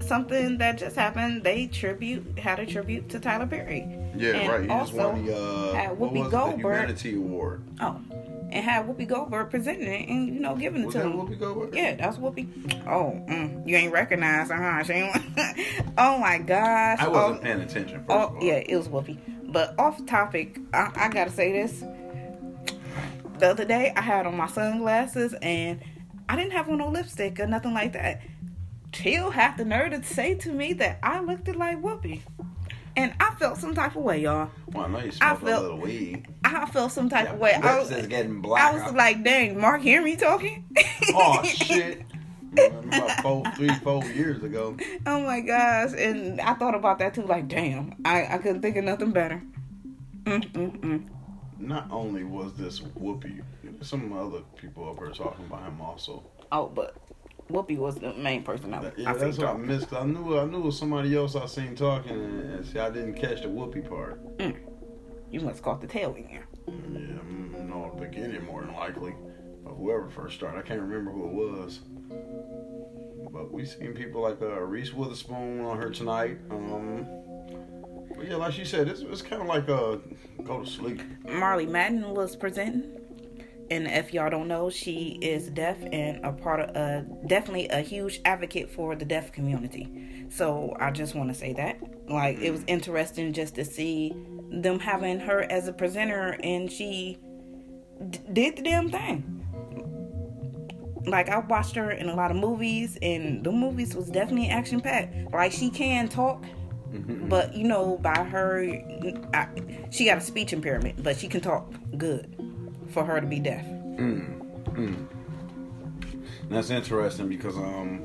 something 0.00 0.58
that 0.58 0.78
just 0.78 0.94
happened, 0.96 1.42
they 1.42 1.66
tribute 1.66 2.38
had 2.38 2.58
a 2.60 2.66
tribute 2.66 3.08
to 3.10 3.18
Tyler 3.18 3.46
Perry. 3.46 3.88
Yeah, 4.18 4.30
And 4.32 4.48
right. 4.52 4.60
He 4.62 4.66
just 4.66 4.92
also 4.94 5.12
won 5.12 5.24
the 5.24 5.36
uh, 5.36 5.74
had 5.74 5.90
Whoopi 5.98 6.26
it? 6.26 6.30
Goldberg. 6.30 6.62
the 6.62 6.68
Humanity 6.68 7.14
Award. 7.16 7.62
Oh. 7.80 8.00
And 8.50 8.64
had 8.64 8.86
Whoopi 8.86 9.06
Goldberg 9.06 9.50
presenting 9.50 9.86
it 9.88 10.08
and, 10.08 10.34
you 10.34 10.40
know, 10.40 10.56
giving 10.56 10.82
it 10.82 10.86
Was 10.86 10.94
to 10.94 11.02
him. 11.02 11.12
Whoopi 11.12 11.38
Goldberg? 11.38 11.74
Yeah, 11.74 11.96
that's 11.96 12.16
Whoopi. 12.16 12.48
Oh, 12.86 13.22
mm, 13.28 13.66
you 13.66 13.76
ain't 13.76 13.92
recognized, 13.92 14.50
her, 14.50 14.56
huh? 14.56 14.82
She 14.84 14.92
ain't- 14.94 15.16
oh 15.98 16.18
my 16.18 16.38
gosh. 16.38 16.98
I 16.98 17.08
wasn't 17.08 17.40
oh, 17.40 17.42
paying 17.42 17.60
attention. 17.60 17.98
First 18.06 18.10
Oh 18.10 18.38
yeah, 18.40 18.62
it 18.66 18.76
was 18.76 18.88
Whoopi. 18.88 19.18
But 19.52 19.78
off 19.78 20.04
topic, 20.06 20.58
I, 20.72 20.90
I 20.96 21.08
gotta 21.08 21.30
say 21.30 21.52
this. 21.52 21.84
The 23.38 23.50
other 23.50 23.64
day, 23.64 23.92
I 23.94 24.00
had 24.00 24.26
on 24.26 24.36
my 24.36 24.46
sunglasses 24.48 25.34
and 25.42 25.80
I 26.28 26.36
didn't 26.36 26.52
have 26.52 26.68
on 26.68 26.78
no 26.78 26.88
lipstick 26.88 27.38
or 27.40 27.46
nothing 27.46 27.72
like 27.72 27.92
that. 27.92 28.20
She'll 28.92 29.30
have 29.30 29.56
the 29.56 29.64
nerve 29.64 29.92
to 29.92 30.02
say 30.02 30.34
to 30.36 30.52
me 30.52 30.72
that 30.74 30.98
I 31.02 31.20
looked 31.20 31.48
like 31.54 31.80
Whoopi, 31.80 32.22
and 32.98 33.14
I 33.20 33.32
felt 33.36 33.58
some 33.58 33.74
type 33.76 33.94
of 33.94 34.02
way, 34.02 34.22
y'all. 34.22 34.50
Well, 34.72 34.84
I 34.84 34.88
know 34.88 34.98
you 34.98 35.06
I 35.06 35.10
smoked 35.36 35.44
felt- 35.44 35.58
a 35.60 35.62
little 35.62 35.78
weed. 35.78 36.26
I 36.44 36.66
felt 36.66 36.90
some 36.92 37.08
type 37.08 37.30
of 37.32 37.38
way. 37.38 37.54
I 37.54 37.78
was, 37.78 37.90
is 37.92 38.08
getting 38.08 38.40
black. 38.42 38.62
I 38.74 38.84
was 38.84 38.92
like, 38.92 39.22
dang, 39.22 39.60
Mark, 39.60 39.80
hear 39.82 40.02
me 40.02 40.16
talking? 40.16 40.64
oh 41.14 41.42
shit. 41.44 42.02
About 42.52 43.22
four, 43.22 43.44
three, 43.56 43.72
four 43.84 44.04
years 44.04 44.42
ago. 44.42 44.76
Oh 45.06 45.20
my 45.20 45.40
gosh. 45.40 45.92
And 45.96 46.40
I 46.40 46.54
thought 46.54 46.74
about 46.74 46.98
that 46.98 47.14
too, 47.14 47.22
like, 47.22 47.46
damn, 47.46 47.94
I, 48.04 48.26
I 48.34 48.38
couldn't 48.38 48.62
think 48.62 48.76
of 48.76 48.84
nothing 48.84 49.12
better. 49.12 49.40
Mm-mm-mm. 50.24 51.06
Not 51.58 51.88
only 51.90 52.24
was 52.24 52.52
this 52.54 52.80
Whoopi, 52.80 53.42
some 53.80 54.12
other 54.12 54.40
people 54.56 54.88
up 54.90 54.98
here 54.98 55.10
talking 55.12 55.44
about 55.46 55.62
him 55.62 55.80
also. 55.80 56.24
Oh, 56.50 56.66
but 56.66 56.96
Whoopi 57.50 57.78
was 57.78 57.96
the 57.96 58.12
main 58.14 58.42
person 58.42 58.74
I, 58.74 58.92
Yeah, 58.96 59.10
I 59.10 59.14
that's 59.14 59.38
what 59.38 59.48
I 59.48 59.54
missed. 59.54 59.92
I 59.92 60.04
knew 60.04 60.38
I 60.38 60.44
knew 60.44 60.58
it 60.58 60.64
was 60.66 60.78
somebody 60.78 61.16
else 61.16 61.34
I 61.34 61.46
seen 61.46 61.74
talking, 61.74 62.12
and 62.12 62.66
see, 62.66 62.78
I 62.78 62.90
didn't 62.90 63.14
catch 63.14 63.42
the 63.42 63.48
Whoopi 63.48 63.88
part. 63.88 64.20
You 65.30 65.40
must 65.40 65.62
caught 65.62 65.80
the 65.80 65.86
tail 65.86 66.14
in 66.14 66.24
there. 66.24 66.46
Yeah, 66.66 66.72
mm, 66.72 67.68
no, 67.68 67.92
the 67.94 68.06
beginning 68.06 68.44
more 68.44 68.62
than 68.62 68.74
likely 68.74 69.14
of 69.66 69.76
whoever 69.76 70.08
first 70.08 70.36
started. 70.36 70.58
I 70.58 70.62
can't 70.62 70.80
remember 70.80 71.10
who 71.10 71.24
it 71.24 71.34
was. 71.34 71.80
But 73.30 73.52
we 73.52 73.66
seen 73.66 73.92
people 73.92 74.22
like 74.22 74.40
uh, 74.40 74.60
Reese 74.60 74.92
Witherspoon 74.94 75.60
on 75.60 75.76
her 75.76 75.90
tonight. 75.90 76.38
Um, 76.50 77.06
but 78.16 78.26
yeah, 78.26 78.36
like 78.36 78.54
she 78.54 78.64
said, 78.64 78.88
it's, 78.88 79.00
it's 79.00 79.22
kind 79.22 79.42
of 79.42 79.48
like 79.48 79.68
uh, 79.68 79.98
go 80.44 80.62
to 80.62 80.66
sleep. 80.66 81.02
Marlee 81.26 81.68
Matlin 81.68 82.14
was 82.14 82.36
presenting. 82.36 82.97
And 83.70 83.86
if 83.86 84.14
y'all 84.14 84.30
don't 84.30 84.48
know, 84.48 84.70
she 84.70 85.18
is 85.20 85.44
mm-hmm. 85.44 85.54
deaf 85.54 85.76
and 85.92 86.24
a 86.24 86.32
part 86.32 86.60
of, 86.60 86.76
uh, 86.76 87.00
definitely 87.26 87.68
a 87.68 87.80
huge 87.80 88.20
advocate 88.24 88.70
for 88.70 88.96
the 88.96 89.04
deaf 89.04 89.32
community. 89.32 90.26
So 90.30 90.74
I 90.80 90.90
just 90.90 91.14
want 91.14 91.28
to 91.28 91.34
say 91.34 91.52
that. 91.54 91.78
Like, 92.08 92.38
it 92.38 92.50
was 92.50 92.60
mm-hmm. 92.60 92.70
interesting 92.70 93.32
just 93.32 93.54
to 93.56 93.64
see 93.64 94.14
them 94.50 94.78
having 94.78 95.20
her 95.20 95.42
as 95.50 95.68
a 95.68 95.72
presenter 95.72 96.38
and 96.42 96.70
she 96.72 97.18
d- 98.08 98.20
did 98.32 98.56
the 98.56 98.62
damn 98.62 98.90
thing. 98.90 99.34
Like, 101.06 101.28
I 101.28 101.38
watched 101.38 101.74
her 101.76 101.90
in 101.90 102.08
a 102.08 102.14
lot 102.14 102.30
of 102.30 102.36
movies 102.38 102.96
and 103.02 103.44
the 103.44 103.52
movies 103.52 103.94
was 103.94 104.10
definitely 104.10 104.48
action 104.48 104.80
packed. 104.80 105.32
Like, 105.32 105.52
she 105.52 105.68
can 105.68 106.08
talk 106.08 106.42
mm-hmm. 106.90 107.28
But 107.28 107.54
you 107.54 107.64
know, 107.64 107.98
by 107.98 108.24
her, 108.24 108.64
I, 109.34 109.48
she 109.90 110.06
got 110.06 110.16
a 110.16 110.22
speech 110.22 110.54
impairment, 110.54 111.02
but 111.02 111.18
she 111.18 111.28
can 111.28 111.42
talk 111.42 111.70
good 111.98 112.34
for 112.90 113.04
her 113.04 113.20
to 113.20 113.26
be 113.26 113.38
deaf. 113.40 113.64
That's 116.50 116.70
interesting 116.70 117.28
because 117.28 117.56
um, 117.56 117.98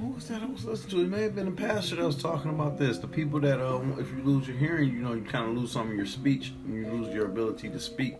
what 0.00 0.14
was 0.16 0.28
that 0.28 0.42
I 0.42 0.46
was 0.46 0.64
listening 0.64 0.90
to? 0.90 1.00
It 1.02 1.08
may 1.08 1.22
have 1.22 1.34
been 1.34 1.48
a 1.48 1.52
pastor 1.52 1.96
that 1.96 2.04
was 2.04 2.20
talking 2.20 2.50
about 2.50 2.78
this. 2.78 2.98
The 2.98 3.06
people 3.08 3.40
that 3.40 3.60
um, 3.64 3.96
if 3.98 4.10
you 4.10 4.22
lose 4.22 4.46
your 4.46 4.56
hearing, 4.56 4.90
you 4.90 5.00
know, 5.00 5.14
you 5.14 5.22
kind 5.22 5.48
of 5.48 5.56
lose 5.56 5.72
some 5.72 5.88
of 5.90 5.96
your 5.96 6.06
speech, 6.06 6.52
and 6.66 6.74
you 6.74 6.86
lose 6.90 7.14
your 7.14 7.26
ability 7.26 7.70
to 7.70 7.80
speak. 7.80 8.16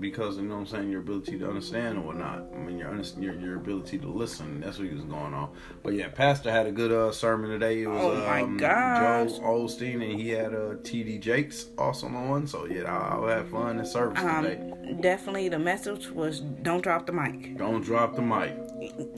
Because 0.00 0.36
you 0.36 0.44
know 0.44 0.54
what 0.54 0.60
I'm 0.60 0.66
saying, 0.66 0.90
your 0.90 1.00
ability 1.00 1.38
to 1.38 1.48
understand 1.48 1.98
or 1.98 2.02
whatnot. 2.02 2.44
I 2.54 2.58
mean, 2.58 2.78
your 2.78 2.94
your 3.18 3.34
your 3.34 3.56
ability 3.56 3.98
to 3.98 4.06
listen. 4.08 4.60
That's 4.60 4.78
what 4.78 4.86
he 4.88 4.94
was 4.94 5.04
going 5.04 5.34
on. 5.34 5.50
But 5.82 5.94
yeah, 5.94 6.08
Pastor 6.08 6.50
had 6.50 6.66
a 6.66 6.72
good 6.72 6.92
uh, 6.92 7.10
sermon 7.10 7.50
today. 7.50 7.82
It 7.82 7.86
was 7.88 8.00
Oh, 8.00 8.14
my 8.26 8.42
um, 8.42 8.56
gosh. 8.58 9.32
Joel 9.32 9.40
Osteen, 9.66 9.94
and 10.08 10.20
he 10.20 10.28
had 10.30 10.54
uh, 10.54 10.74
T.D. 10.84 11.18
Jakes 11.18 11.66
also 11.78 12.06
on. 12.08 12.46
So 12.46 12.66
yeah, 12.66 12.84
I'll, 12.84 13.24
I'll 13.24 13.28
have 13.28 13.48
fun 13.50 13.78
in 13.78 13.86
service 13.86 14.18
today. 14.20 14.60
Um, 14.88 15.00
definitely, 15.00 15.48
the 15.48 15.58
message 15.58 16.10
was 16.10 16.40
don't 16.40 16.82
drop 16.82 17.06
the 17.06 17.12
mic. 17.12 17.56
Don't 17.58 17.82
drop 17.82 18.14
the 18.14 18.22
mic. 18.22 18.54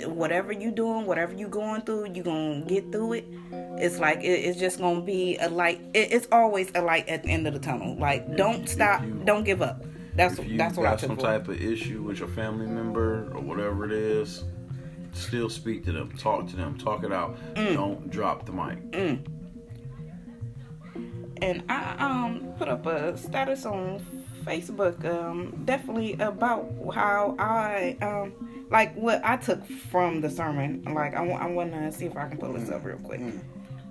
Whatever 0.06 0.52
you 0.52 0.70
doing, 0.70 1.04
whatever 1.06 1.34
you 1.34 1.48
going 1.48 1.82
through, 1.82 2.12
you 2.12 2.22
gonna 2.22 2.62
get 2.62 2.90
through 2.92 3.14
it. 3.14 3.24
It's 3.52 3.98
like 3.98 4.18
it, 4.20 4.28
it's 4.28 4.58
just 4.58 4.78
gonna 4.78 5.00
be 5.02 5.36
a 5.38 5.48
light. 5.48 5.80
It, 5.94 6.12
it's 6.12 6.28
always 6.32 6.70
a 6.74 6.80
light 6.82 7.08
at 7.08 7.22
the 7.24 7.30
end 7.30 7.46
of 7.46 7.52
the 7.54 7.60
tunnel. 7.60 7.96
Like 7.98 8.36
don't 8.36 8.68
stop, 8.68 9.02
you- 9.04 9.20
don't 9.24 9.44
give 9.44 9.60
up. 9.62 9.84
That's 10.14 10.38
if 10.38 10.48
you 10.48 10.58
that's 10.58 10.76
what 10.76 10.86
I 10.86 10.90
got 10.90 10.98
took 10.98 11.08
some 11.08 11.16
for. 11.16 11.22
type 11.22 11.48
of 11.48 11.60
issue 11.60 12.02
with 12.02 12.18
your 12.18 12.28
family 12.28 12.66
member 12.66 13.30
or 13.34 13.40
whatever 13.40 13.84
it 13.84 13.92
is, 13.92 14.44
still 15.12 15.48
speak 15.48 15.84
to 15.84 15.92
them, 15.92 16.12
talk 16.16 16.48
to 16.48 16.56
them, 16.56 16.76
talk 16.78 17.04
it 17.04 17.12
out. 17.12 17.36
Mm. 17.54 17.74
Don't 17.74 18.10
drop 18.10 18.46
the 18.46 18.52
mic. 18.52 18.78
and 21.42 21.62
I 21.68 21.94
um 21.98 22.52
put 22.58 22.68
up 22.68 22.86
a 22.86 23.16
status 23.16 23.64
on 23.64 24.04
Facebook 24.44 25.04
um 25.04 25.62
definitely 25.64 26.14
about 26.14 26.70
how 26.94 27.36
I 27.38 27.96
um 28.02 28.66
like 28.70 28.94
what 28.94 29.20
I 29.24 29.36
took 29.36 29.64
from 29.66 30.20
the 30.20 30.30
sermon. 30.30 30.82
Like 30.84 31.14
I 31.14 31.20
want 31.22 31.42
I 31.42 31.46
want 31.46 31.72
to 31.72 31.92
see 31.92 32.06
if 32.06 32.16
I 32.16 32.28
can 32.28 32.38
pull 32.38 32.52
this 32.52 32.70
up 32.70 32.84
real 32.84 32.98
quick. 32.98 33.20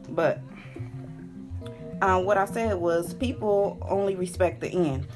But 0.09 0.41
um, 2.01 2.23
what 2.25 2.37
I 2.37 2.45
said 2.45 2.75
was 2.77 3.13
people 3.13 3.77
only 3.87 4.15
respect 4.15 4.61
the 4.61 4.69
end, 4.69 5.07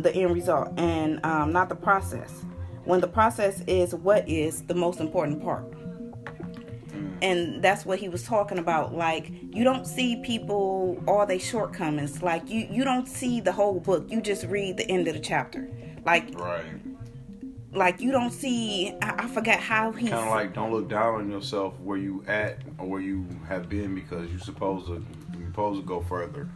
the 0.00 0.14
end 0.14 0.34
result, 0.34 0.68
and 0.76 1.24
um, 1.24 1.52
not 1.52 1.68
the 1.68 1.74
process. 1.74 2.44
When 2.84 3.00
the 3.00 3.08
process 3.08 3.62
is 3.66 3.94
what 3.94 4.28
is 4.28 4.62
the 4.62 4.74
most 4.74 5.00
important 5.00 5.42
part 5.42 5.64
and 7.22 7.62
that's 7.62 7.84
what 7.84 7.98
he 7.98 8.08
was 8.08 8.22
talking 8.24 8.58
about 8.58 8.94
like 8.94 9.30
you 9.52 9.64
don't 9.64 9.86
see 9.86 10.16
people 10.22 11.02
all 11.06 11.26
they 11.26 11.38
shortcomings 11.38 12.22
like 12.22 12.48
you 12.48 12.66
you 12.70 12.84
don't 12.84 13.08
see 13.08 13.40
the 13.40 13.52
whole 13.52 13.78
book 13.80 14.06
you 14.08 14.20
just 14.20 14.44
read 14.46 14.76
the 14.76 14.88
end 14.90 15.06
of 15.06 15.14
the 15.14 15.20
chapter 15.20 15.68
like 16.04 16.38
Right. 16.38 16.64
like 17.72 18.00
you 18.00 18.10
don't 18.10 18.32
see 18.32 18.94
i, 19.02 19.24
I 19.24 19.26
forgot 19.28 19.60
how 19.60 19.92
he 19.92 20.08
Kind 20.08 20.24
of 20.24 20.30
like 20.30 20.54
don't 20.54 20.72
look 20.72 20.88
down 20.88 21.14
on 21.16 21.30
yourself 21.30 21.78
where 21.80 21.98
you 21.98 22.24
at 22.26 22.58
or 22.78 22.86
where 22.86 23.00
you 23.00 23.26
have 23.48 23.68
been 23.68 23.94
because 23.94 24.30
you're 24.30 24.40
supposed 24.40 24.86
to 24.86 25.04
you're 25.38 25.48
supposed 25.48 25.80
to 25.80 25.86
go 25.86 26.00
further. 26.00 26.48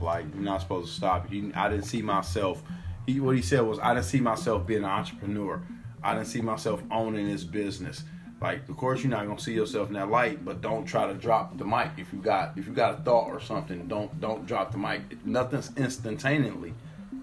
Like 0.00 0.26
you're 0.34 0.42
not 0.42 0.60
supposed 0.60 0.88
to 0.88 0.94
stop. 0.94 1.28
He, 1.30 1.52
I 1.54 1.68
didn't 1.68 1.84
see 1.84 2.02
myself. 2.02 2.62
He 3.06 3.20
what 3.20 3.36
he 3.36 3.42
said 3.42 3.60
was 3.60 3.78
I 3.78 3.94
didn't 3.94 4.06
see 4.06 4.20
myself 4.20 4.66
being 4.66 4.84
an 4.84 4.90
entrepreneur. 4.90 5.62
I 6.02 6.14
didn't 6.14 6.26
see 6.26 6.40
myself 6.40 6.82
owning 6.90 7.28
this 7.28 7.44
business. 7.44 8.04
Like 8.40 8.68
of 8.68 8.76
course 8.76 9.02
you're 9.02 9.10
not 9.10 9.26
gonna 9.26 9.40
see 9.40 9.54
yourself 9.54 9.88
in 9.88 9.94
that 9.94 10.10
light, 10.10 10.44
but 10.44 10.60
don't 10.60 10.84
try 10.84 11.06
to 11.06 11.14
drop 11.14 11.56
the 11.56 11.64
mic 11.64 11.90
if 11.96 12.12
you 12.12 12.18
got 12.18 12.56
if 12.58 12.66
you 12.66 12.72
got 12.72 13.00
a 13.00 13.02
thought 13.02 13.28
or 13.28 13.40
something. 13.40 13.86
Don't 13.88 14.20
don't 14.20 14.46
drop 14.46 14.72
the 14.72 14.78
mic. 14.78 15.24
Nothing's 15.24 15.70
instantaneously. 15.76 16.74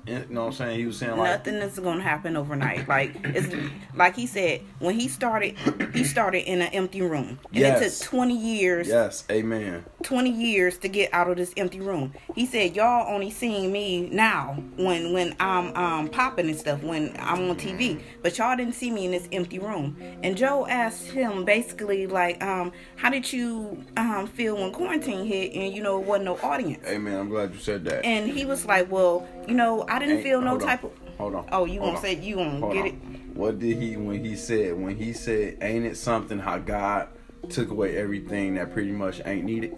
You 0.05 0.25
know 0.29 0.41
what 0.41 0.48
I'm 0.48 0.53
saying? 0.53 0.79
He 0.79 0.86
was 0.86 0.98
saying 0.98 1.17
like 1.17 1.46
nothing 1.46 1.55
is 1.55 1.79
gonna 1.79 2.01
happen 2.01 2.36
overnight 2.36 2.88
like 2.88 3.15
it's 3.23 3.54
like 3.95 4.15
he 4.15 4.26
said 4.26 4.62
when 4.80 4.99
he 4.99 5.08
started 5.08 5.56
he 5.93 6.04
started 6.04 6.49
in 6.49 6.62
an 6.62 6.69
empty 6.73 7.02
room 7.02 7.39
and 7.54 7.63
it 7.63 7.91
took 7.99 8.10
20 8.10 8.36
years 8.36 8.88
yes, 8.88 9.26
amen. 9.30 9.86
20 10.04 10.30
years 10.32 10.78
to 10.80 10.88
get 10.88 11.13
out 11.13 11.30
of 11.30 11.38
this 11.38 11.54
empty 11.58 11.80
room. 11.80 12.13
He 12.36 12.45
said, 12.45 12.76
"Y'all 12.76 13.13
only 13.13 13.30
seeing 13.30 13.71
me 13.71 14.10
now 14.10 14.63
when 14.76 15.13
when 15.13 15.36
I'm 15.39 15.76
um 15.76 16.08
popping 16.10 16.49
and 16.49 16.58
stuff 16.58 16.82
when 16.82 17.15
I'm 17.19 17.49
on 17.49 17.56
TV, 17.58 18.02
but 18.23 18.38
y'all 18.38 18.56
didn't 18.58 18.73
see 18.73 18.89
me 18.91 19.06
in 19.06 19.12
this 19.12 19.28
empty 19.32 19.60
room." 19.60 19.95
And 20.23 20.36
Joel 20.36 20.67
asked 20.67 21.12
him 21.12 21.45
basically 21.45 22.08
like, 22.08 22.43
um, 22.43 22.71
"How 22.95 23.10
did 23.10 23.32
you 23.32 23.84
um 23.97 24.28
feel 24.28 24.56
when 24.56 24.71
quarantine 24.71 25.26
hit 25.26 25.54
and 25.54 25.73
you 25.73 25.84
know 25.84 25.99
wasn't 25.99 26.26
no 26.26 26.38
audience?" 26.41 26.86
Amen. 26.88 27.19
I'm 27.19 27.30
glad 27.30 27.54
you 27.54 27.60
said 27.60 27.86
that. 27.86 28.04
And 28.04 28.30
he 28.30 28.45
was 28.45 28.65
like, 28.65 28.91
"Well, 28.91 29.28
you 29.47 29.54
know, 29.56 29.86
I 29.88 29.99
didn't 29.99 30.15
Ain't- 30.17 30.23
feel 30.23 30.41
no 30.41 30.54
on. 30.56 30.60
type 30.60 30.84
of." 30.84 30.91
Hold 31.17 31.36
on. 31.36 31.45
Oh, 31.51 31.65
you 31.65 31.80
Hold 31.80 31.95
gonna 31.95 31.97
on. 31.97 32.04
say 32.04 32.15
you 32.15 32.36
gonna 32.36 32.60
Hold 32.60 32.73
get 32.73 32.82
on. 32.82 32.88
it? 32.88 32.95
What 33.36 33.60
did 33.60 33.77
he 33.77 33.95
when 33.97 34.23
he 34.23 34.36
said 34.36 34.80
when 34.82 34.95
he 34.97 35.13
said 35.13 35.58
ain't 35.62 35.86
it 35.86 35.95
something 35.97 36.39
how 36.39 36.58
God 36.58 37.08
took 37.49 37.69
away 37.71 37.95
everything 37.97 38.56
that 38.56 38.71
pretty 38.73 38.91
much 38.91 39.21
ain't 39.25 39.45
needed? 39.45 39.73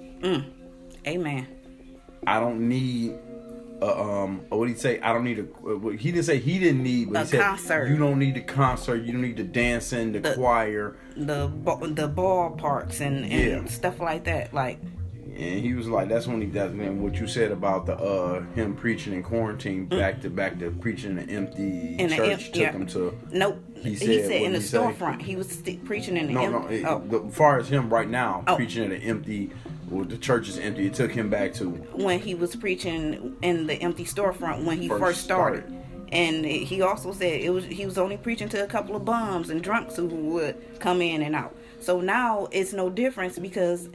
Amen. 1.06 1.48
I 2.26 2.40
don't 2.40 2.68
need 2.70 3.16
a, 3.82 4.00
um 4.00 4.46
what 4.50 4.68
did 4.68 4.74
he 4.76 4.80
say? 4.80 5.00
I 5.02 5.12
don't 5.14 5.26
need 5.26 5.40
a 5.40 5.44
uh, 5.70 5.90
he 5.90 6.12
didn't 6.12 6.26
say 6.26 6.40
he 6.40 6.58
didn't 6.60 6.84
need 6.84 7.12
but 7.12 7.20
A 7.20 7.26
he 7.26 7.28
said 7.32 7.42
concert. 7.42 7.88
you 7.90 7.98
don't 7.98 8.18
need 8.20 8.36
the 8.36 8.42
concert, 8.42 9.04
you 9.04 9.12
don't 9.12 9.22
need 9.22 9.38
the 9.38 9.44
dancing, 9.44 10.14
the, 10.14 10.20
The- 10.22 10.34
choir. 10.36 10.96
The 11.18 11.48
the 11.48 12.10
ballparks 12.10 13.02
and, 13.02 13.26
and 13.26 13.66
Yeah. 13.66 13.66
stuff 13.66 14.00
like 14.00 14.24
that. 14.24 14.54
Like, 14.54 14.80
And 15.36 15.60
he 15.62 15.74
was 15.74 15.88
like, 15.88 16.10
"That's 16.10 16.28
when 16.28 16.42
he 16.42 16.48
that's 16.48 16.74
when 16.74 17.02
what 17.02 17.16
you 17.20 17.28
said 17.28 17.52
about 17.52 17.86
the 17.88 17.96
uh 17.96 18.44
him 18.54 18.76
preaching 18.76 19.14
in 19.14 19.24
quarantine, 19.24 19.86
back 19.86 20.22
to 20.22 20.30
back 20.30 20.60
to 20.60 20.70
preaching 20.72 21.12
in 21.12 21.18
an 21.20 21.30
empty 21.30 21.96
Mm. 21.98 22.00
In 22.00 22.10
church, 22.12 22.46
took 22.52 22.56
yeah. 22.62 22.72
him 22.72 22.86
to 22.88 23.18
nope. 23.32 23.64
He 23.82 23.90
He 23.92 23.96
said- 23.96 24.26
said, 24.28 24.42
in 24.44 24.54
the 24.54 24.60
storefront. 24.60 25.22
He 25.22 25.36
was 25.36 25.50
st- 25.50 25.84
preaching 25.86 26.18
in 26.18 26.28
the 26.28 26.34
No, 26.34 26.42
em- 26.44 26.52
no. 26.52 26.68
It, 26.68 26.86
oh. 26.86 27.02
the, 27.08 27.32
far 27.32 27.58
as 27.60 27.68
him 27.68 27.90
right 27.90 28.10
now, 28.10 28.44
Oh. 28.48 28.56
preaching 28.56 28.84
in 28.84 28.92
an 28.92 29.02
empty, 29.02 29.50
well, 29.90 30.06
the 30.06 30.18
church 30.18 30.48
is 30.48 30.58
empty. 30.60 30.86
It 30.86 30.94
took 30.94 31.12
him 31.12 31.30
back 31.30 31.54
to 31.56 31.70
when 31.70 32.20
he 32.20 32.36
was 32.36 32.56
preaching 32.56 33.36
in 33.42 33.68
the 33.68 33.74
empty 33.76 34.06
storefront 34.06 34.64
when 34.66 34.78
he 34.78 34.88
First 34.88 35.02
first, 35.02 35.22
started. 35.22 35.64
started. 35.64 35.80
And 36.12 36.46
he 36.46 36.82
also 36.84 37.12
said 37.12 37.42
it 37.42 37.50
was 37.50 37.66
he 37.66 37.86
was 37.88 37.98
only 37.98 38.18
preaching 38.18 38.48
to 38.50 38.64
a 38.64 38.68
couple 38.68 38.96
of 38.96 39.04
bums 39.04 39.50
and 39.50 39.64
drunks 39.64 39.96
who 39.96 40.06
would 40.08 40.80
come 40.80 41.02
in 41.02 41.24
and 41.24 41.36
out. 41.36 41.56
So 41.80 42.00
now 42.02 42.48
it's 42.52 42.72
no 42.72 42.90
difference 42.90 43.40
because 43.40 43.90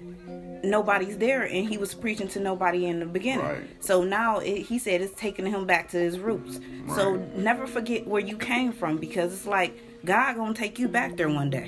nobody's 0.64 1.18
there, 1.18 1.42
and 1.42 1.68
he 1.68 1.78
was 1.78 1.94
preaching 1.94 2.28
to 2.28 2.40
nobody 2.40 2.86
in 2.86 3.00
the 3.00 3.06
beginning. 3.06 3.44
Right. 3.44 3.62
So 3.80 4.04
now 4.04 4.38
it, 4.38 4.62
he 4.62 4.78
said 4.78 5.00
it's 5.00 5.14
taking 5.18 5.46
him 5.46 5.66
back 5.66 5.88
to 5.90 5.98
his 5.98 6.18
roots. 6.18 6.60
So 6.94 7.16
never 7.36 7.66
forget 7.66 8.06
where 8.06 8.20
you 8.22 8.36
came 8.36 8.72
from 8.72 8.96
because 8.98 9.32
it's 9.32 9.46
like 9.46 9.78
God 10.04 10.36
gonna 10.36 10.54
take 10.54 10.78
you 10.78 10.88
back 10.88 11.16
there 11.16 11.28
one 11.28 11.50
day, 11.50 11.66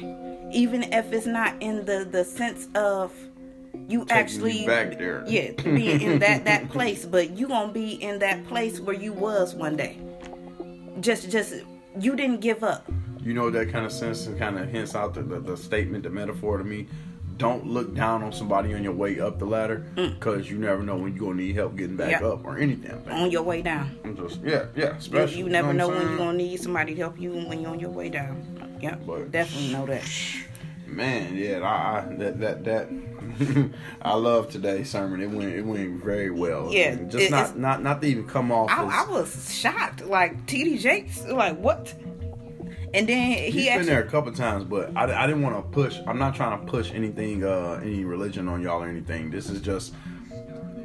even 0.53 0.83
if 0.85 1.12
it's 1.12 1.26
not 1.26 1.55
in 1.61 1.85
the 1.85 2.07
the 2.11 2.24
sense 2.24 2.68
of 2.74 3.12
you 3.88 4.00
you 4.00 4.07
actually 4.11 4.66
back 4.66 4.98
there. 4.98 5.24
Yeah, 5.26 5.53
being 5.62 6.00
in 6.00 6.18
that 6.20 6.44
that 6.44 6.68
place, 6.70 7.05
but 7.07 7.31
you 7.31 7.48
gonna 7.48 7.72
be 7.72 7.92
in 8.03 8.18
that 8.20 8.46
place 8.46 8.81
where 8.81 8.96
you 8.96 9.12
was 9.12 9.55
one 9.55 9.76
day. 9.76 9.98
Just 11.00 11.31
just 11.31 11.55
you 11.98 12.14
didn't 12.16 12.40
give 12.40 12.62
up. 12.62 12.88
you 13.22 13.35
know 13.35 13.50
that 13.50 13.70
kind 13.70 13.85
of 13.85 13.92
sense 13.92 14.26
and 14.26 14.38
kind 14.38 14.59
of 14.59 14.68
hints 14.68 14.94
out 14.94 15.14
the, 15.14 15.22
the, 15.22 15.40
the 15.40 15.57
statement, 15.57 16.05
the 16.05 16.11
metaphor 16.11 16.59
to 16.59 16.64
me. 16.64 16.87
Don't 17.40 17.66
look 17.66 17.94
down 17.94 18.22
on 18.22 18.33
somebody 18.35 18.74
on 18.74 18.85
your 18.85 18.92
way 18.92 19.18
up 19.18 19.38
the 19.38 19.46
ladder 19.46 19.79
because 19.96 20.50
you 20.50 20.59
never 20.59 20.83
know 20.83 20.96
when 20.96 21.14
you're 21.16 21.24
gonna 21.24 21.40
need 21.42 21.57
help 21.57 21.74
getting 21.74 21.96
back 21.96 22.09
Mm. 22.09 22.20
Yeah. 22.20 22.26
up 22.29 22.44
or 22.44 22.59
anything. 22.59 23.03
On 23.11 23.31
your 23.31 23.42
way 23.42 23.62
down. 23.62 23.96
I'm 24.05 24.14
just 24.14 24.40
yeah, 24.42 24.66
yeah. 24.76 24.90
You, 24.90 24.90
Especially 24.98 25.38
you 25.38 25.48
never 25.48 25.72
know 25.72 25.88
what 25.88 25.96
I'm 25.96 26.03
when 26.03 26.09
you're 26.11 26.18
gonna 26.18 26.37
need 26.38 26.61
somebody 26.61 26.94
to 26.94 27.00
help 27.00 27.18
you 27.18 27.33
when 27.33 27.62
you're 27.62 27.70
on 27.70 27.81
your 27.81 27.90
way 27.90 28.11
down. 28.11 28.76
Yep, 28.83 29.00
But- 29.07 29.31
definitely 29.33 29.72
know 29.72 29.87
that. 29.87 30.05
Man, 30.87 31.35
yeah, 31.37 31.61
I, 31.61 31.98
I 32.11 32.14
that 32.16 32.40
that 32.40 32.64
that 32.64 32.88
I 34.03 34.14
love 34.16 34.50
today's 34.50 34.90
sermon. 34.90 35.22
It 35.22 35.31
went 35.31 35.55
it 35.55 35.64
went 35.64 36.05
very 36.05 36.31
well. 36.31 36.68
Yeah, 36.70 36.90
And 36.92 37.11
just 37.11 37.24
it- 37.24 37.31
not 37.31 37.57
not 37.59 37.83
not 37.83 38.03
to 38.03 38.07
even 38.09 38.26
come 38.26 38.53
off. 38.53 38.68
I, 38.70 38.85
as, 38.85 38.92
I 39.09 39.11
was 39.11 39.55
shocked. 39.55 40.05
Like 40.05 40.44
TD 40.46 40.79
Jakes, 40.79 41.24
like 41.26 41.57
what? 41.59 41.94
And 42.92 43.09
then 43.09 43.33
he 43.33 43.50
He's 43.50 43.68
been 43.68 43.87
there 43.87 44.03
a 44.03 44.07
couple 44.07 44.33
times, 44.33 44.64
but 44.64 44.96
I, 44.96 45.05
I 45.22 45.26
didn't 45.26 45.42
want 45.42 45.57
to 45.57 45.62
push. 45.62 45.98
I'm 46.07 46.18
not 46.18 46.35
trying 46.35 46.59
to 46.59 46.66
push 46.66 46.90
anything, 46.92 47.44
uh, 47.44 47.81
any 47.83 48.05
religion 48.05 48.48
on 48.48 48.62
y'all 48.62 48.83
or 48.83 48.88
anything. 48.88 49.31
This 49.31 49.48
is 49.48 49.61
just, 49.61 49.94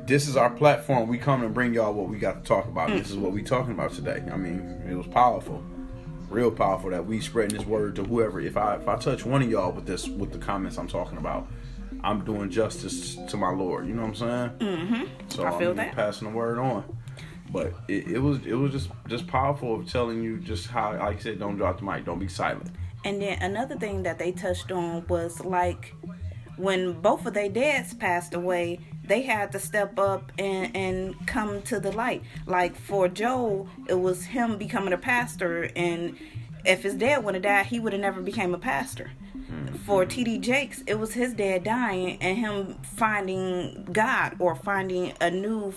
this 0.06 0.28
is 0.28 0.38
our 0.38 0.52
platform. 0.52 1.08
We 1.10 1.18
come 1.18 1.44
and 1.44 1.54
bring 1.54 1.74
y'all 1.74 1.94
what 1.94 2.08
we 2.08 2.20
got 2.20 2.44
to 2.44 2.48
talk 2.48 2.66
about. 2.68 2.90
This 2.90 3.10
is 3.10 3.18
what 3.18 3.32
we 3.32 3.42
talking 3.42 3.74
about 3.74 3.92
today. 3.94 4.24
I 4.32 4.38
mean, 4.38 4.84
it 4.88 4.94
was 4.94 5.08
powerful, 5.08 5.64
real 6.30 6.52
powerful 6.52 6.92
that 6.92 7.06
we 7.06 7.20
spreading 7.20 7.58
this 7.58 7.66
word 7.66 7.96
to 7.96 8.04
whoever. 8.04 8.40
If 8.40 8.56
I 8.56 8.76
if 8.76 8.88
I 8.88 8.98
touch 8.98 9.26
one 9.26 9.42
of 9.42 9.50
y'all 9.50 9.72
with 9.72 9.88
this 9.88 10.08
with 10.08 10.32
the 10.32 10.38
comments 10.38 10.78
I'm 10.78 10.88
talking 10.88 11.18
about, 11.18 11.48
I'm 12.04 12.24
doing 12.24 12.52
justice 12.52 13.16
to 13.30 13.38
my 13.38 13.50
Lord. 13.50 13.88
You 13.88 13.96
know 13.96 14.04
what 14.04 14.22
I'm 14.22 14.60
saying? 14.60 14.78
Mm-hmm. 14.78 15.04
So 15.30 15.44
I 15.44 15.58
feel 15.58 15.72
I'm 15.72 15.78
that. 15.78 15.96
passing 15.96 16.30
the 16.30 16.36
word 16.36 16.60
on. 16.60 16.84
But 17.56 17.74
it, 17.88 18.08
it 18.10 18.20
was 18.20 18.46
it 18.46 18.56
was 18.56 18.74
just 18.74 18.90
just 19.08 19.28
powerful 19.28 19.76
of 19.76 19.90
telling 19.90 20.22
you 20.22 20.40
just 20.40 20.68
how 20.68 20.92
like 20.92 21.16
I 21.16 21.20
said, 21.20 21.40
don't 21.40 21.56
drop 21.56 21.80
the 21.80 21.86
mic, 21.86 22.04
don't 22.04 22.20
be 22.20 22.28
silent. 22.28 22.70
And 23.06 23.22
then 23.22 23.42
another 23.42 23.78
thing 23.78 24.04
that 24.04 24.20
they 24.20 24.34
touched 24.34 24.74
on 24.74 25.08
was 25.08 25.40
like 25.40 25.96
when 26.58 27.00
both 27.00 27.26
of 27.26 27.34
their 27.34 27.48
dads 27.48 27.94
passed 27.94 28.34
away, 28.34 28.80
they 29.06 29.22
had 29.22 29.54
to 29.54 29.60
step 29.60 29.98
up 29.98 30.34
and, 30.38 30.76
and 30.76 31.28
come 31.28 31.62
to 31.62 31.80
the 31.80 31.94
light. 31.94 32.24
Like 32.46 32.76
for 32.76 33.08
Joel, 33.08 33.70
it 33.88 34.02
was 34.02 34.26
him 34.26 34.58
becoming 34.58 34.92
a 34.92 34.98
pastor, 34.98 35.70
and 35.78 36.18
if 36.66 36.84
his 36.84 36.96
dad 36.96 37.24
would 37.24 37.36
have 37.36 37.44
died, 37.44 37.68
he 37.68 37.80
would 37.80 37.94
have 37.94 38.02
never 38.02 38.22
became 38.22 38.54
a 38.54 38.60
pastor. 38.60 39.12
Mm-hmm. 39.34 39.76
For 39.78 40.06
TD 40.06 40.42
Jakes, 40.42 40.84
it 40.88 41.00
was 41.00 41.14
his 41.14 41.34
dad 41.34 41.64
dying 41.64 42.18
and 42.20 42.38
him 42.38 42.80
finding 42.84 43.88
God 43.94 44.36
or 44.40 44.56
finding 44.56 45.14
a 45.22 45.32
new 45.32 45.74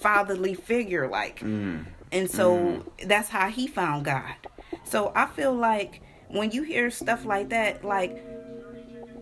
fatherly 0.00 0.54
figure, 0.54 1.08
like. 1.08 1.42
And 1.42 2.28
so 2.30 2.84
that's 3.06 3.28
how 3.28 3.48
he 3.48 3.66
found 3.66 4.04
God. 4.04 4.34
So 4.84 5.12
I 5.14 5.26
feel 5.26 5.54
like 5.54 6.00
when 6.28 6.50
you 6.50 6.62
hear 6.62 6.90
stuff 6.90 7.24
like 7.24 7.50
that, 7.50 7.84
like 7.84 8.16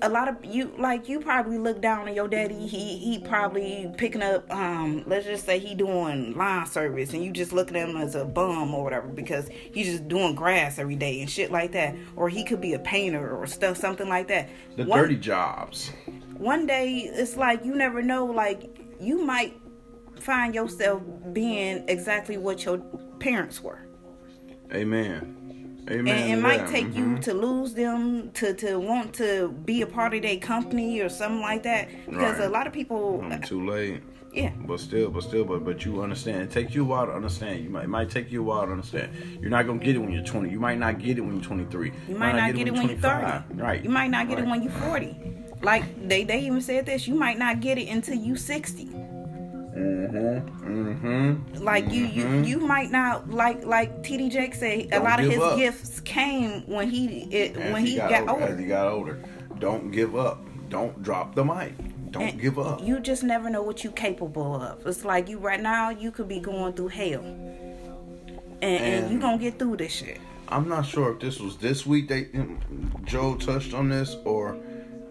a 0.00 0.08
lot 0.08 0.28
of 0.28 0.36
you 0.44 0.72
like 0.78 1.08
you 1.08 1.18
probably 1.18 1.58
look 1.58 1.80
down 1.82 2.06
on 2.06 2.14
your 2.14 2.28
daddy 2.28 2.68
he 2.68 2.96
he 2.98 3.18
probably 3.18 3.92
picking 3.96 4.22
up 4.22 4.48
um 4.48 5.02
let's 5.08 5.26
just 5.26 5.44
say 5.44 5.58
he 5.58 5.74
doing 5.74 6.32
line 6.36 6.64
service 6.66 7.12
and 7.14 7.24
you 7.24 7.32
just 7.32 7.52
look 7.52 7.68
at 7.70 7.74
him 7.74 7.96
as 7.96 8.14
a 8.14 8.24
bum 8.24 8.72
or 8.72 8.84
whatever 8.84 9.08
because 9.08 9.48
he's 9.72 9.88
just 9.88 10.06
doing 10.06 10.36
grass 10.36 10.78
every 10.78 10.94
day 10.94 11.20
and 11.20 11.28
shit 11.28 11.50
like 11.50 11.72
that 11.72 11.96
or 12.14 12.28
he 12.28 12.44
could 12.44 12.60
be 12.60 12.74
a 12.74 12.78
painter 12.78 13.36
or 13.36 13.44
stuff 13.44 13.76
something 13.76 14.08
like 14.08 14.28
that 14.28 14.48
The 14.76 14.84
One- 14.84 15.00
dirty 15.00 15.16
jobs. 15.16 15.90
one 16.36 16.64
day 16.64 17.10
it's 17.12 17.36
like 17.36 17.64
you 17.64 17.74
never 17.74 18.00
know 18.00 18.24
like 18.24 18.78
you 19.00 19.24
might 19.24 19.58
find 20.22 20.54
yourself 20.54 21.02
being 21.32 21.84
exactly 21.88 22.36
what 22.36 22.64
your 22.64 22.78
parents 23.18 23.62
were 23.62 23.80
Amen. 24.72 25.34
Amen. 25.90 26.08
and 26.14 26.32
it 26.38 26.42
might 26.42 26.58
that. 26.66 26.68
take 26.68 26.94
you 26.94 27.04
Mhm. 27.04 27.20
to 27.22 27.32
lose 27.34 27.72
them 27.74 28.30
to 28.34 28.52
to 28.54 28.78
want 28.78 29.14
to 29.14 29.48
be 29.64 29.80
a 29.82 29.86
part 29.86 30.12
of 30.12 30.20
their 30.22 30.36
company 30.36 31.00
or 31.00 31.08
something 31.08 31.40
like 31.40 31.62
that 31.62 31.88
because 32.06 32.38
Right. 32.38 32.46
a 32.46 32.50
lot 32.50 32.66
of 32.66 32.72
people 32.74 33.22
Mm, 33.24 33.46
too 33.46 33.64
late. 33.66 34.02
yeah 34.34 34.50
But 34.66 34.80
still, 34.80 35.08
but 35.10 35.22
still, 35.22 35.44
but 35.46 35.64
but 35.64 35.86
you 35.86 36.02
understand. 36.02 36.42
It 36.42 36.50
takes 36.50 36.74
you 36.74 36.82
a 36.82 36.84
while 36.84 37.06
to 37.06 37.12
understand. 37.14 37.64
You 37.64 37.70
might 37.70 37.84
it 37.84 37.88
might 37.88 38.10
take 38.10 38.30
you 38.30 38.40
a 38.42 38.44
while 38.44 38.66
to 38.66 38.72
understand. 38.72 39.08
You're 39.40 39.48
not 39.50 39.66
gonna 39.66 39.78
get 39.78 39.94
it 39.96 39.98
when 40.00 40.12
you're 40.12 40.22
20. 40.24 40.50
You 40.50 40.60
might 40.60 40.78
not 40.78 40.98
get 40.98 41.16
it 41.16 41.22
when 41.22 41.32
you're 41.36 41.42
23. 41.42 41.92
you 42.06 42.16
might 42.16 42.36
not 42.36 42.54
get 42.54 42.68
it 42.68 42.74
when 42.74 42.88
you're 42.88 42.98
30 42.98 43.44
Right. 43.54 43.82
you 43.82 43.88
might 43.90 44.10
not 44.10 44.28
get 44.28 44.38
it 44.38 44.46
when 44.46 44.62
you're 44.62 44.72
40 44.72 45.16
like 45.62 45.84
they 46.06 46.22
they 46.24 46.40
even 46.40 46.60
said 46.60 46.84
this 46.84 47.08
you 47.08 47.14
might 47.14 47.38
not 47.38 47.60
get 47.60 47.78
it 47.78 47.88
until 47.88 48.14
you 48.14 48.36
60 48.36 48.90
Mm-hmm. 49.78 50.88
Mm-hmm. 50.88 51.62
like 51.64 51.90
you 51.92 52.04
you 52.06 52.42
you 52.42 52.58
might 52.60 52.90
not 52.90 53.30
like 53.30 53.64
like 53.64 54.02
TD 54.02 54.30
Jake 54.30 54.54
said 54.54 54.80
a 54.80 54.88
Don't 54.88 55.04
lot 55.04 55.20
of 55.20 55.30
his 55.30 55.40
up. 55.40 55.56
gifts 55.56 56.00
came 56.00 56.66
when 56.66 56.90
he 56.90 57.22
it, 57.34 57.56
As 57.56 57.72
when 57.72 57.86
he 57.86 57.96
got, 57.96 58.10
older, 58.28 58.32
older 58.32 58.44
As 58.44 58.58
he 58.58 58.66
got 58.66 58.88
older. 58.88 59.22
Don't 59.58 59.90
give 59.90 60.16
up. 60.16 60.44
Don't 60.68 61.00
drop 61.02 61.34
the 61.34 61.44
mic. 61.44 61.72
Don't 62.10 62.22
And 62.22 62.40
give 62.40 62.58
up. 62.58 62.82
You 62.82 63.00
just 63.00 63.22
never 63.22 63.50
know 63.50 63.62
what 63.62 63.82
you're 63.84 63.92
capable 63.92 64.54
of. 64.56 64.86
It's 64.86 65.04
like 65.04 65.28
you 65.28 65.38
right 65.38 65.60
now, 65.60 65.90
you 65.90 66.10
could 66.10 66.28
be 66.28 66.40
going 66.40 66.72
through 66.74 66.88
hell. 66.88 67.20
And, 67.22 68.62
and, 68.62 69.04
And- 69.04 69.12
you 69.12 69.18
gonna 69.20 69.38
get 69.38 69.58
through 69.58 69.76
this 69.76 69.92
shit. 69.92 70.18
I'm 70.50 70.66
not 70.68 70.86
sure 70.86 71.12
if 71.12 71.20
this 71.20 71.38
was 71.40 71.56
this 71.58 71.84
week 71.84 72.08
they 72.08 72.28
Joel 73.04 73.36
touched 73.36 73.74
on 73.74 73.90
this 73.90 74.16
or 74.24 74.56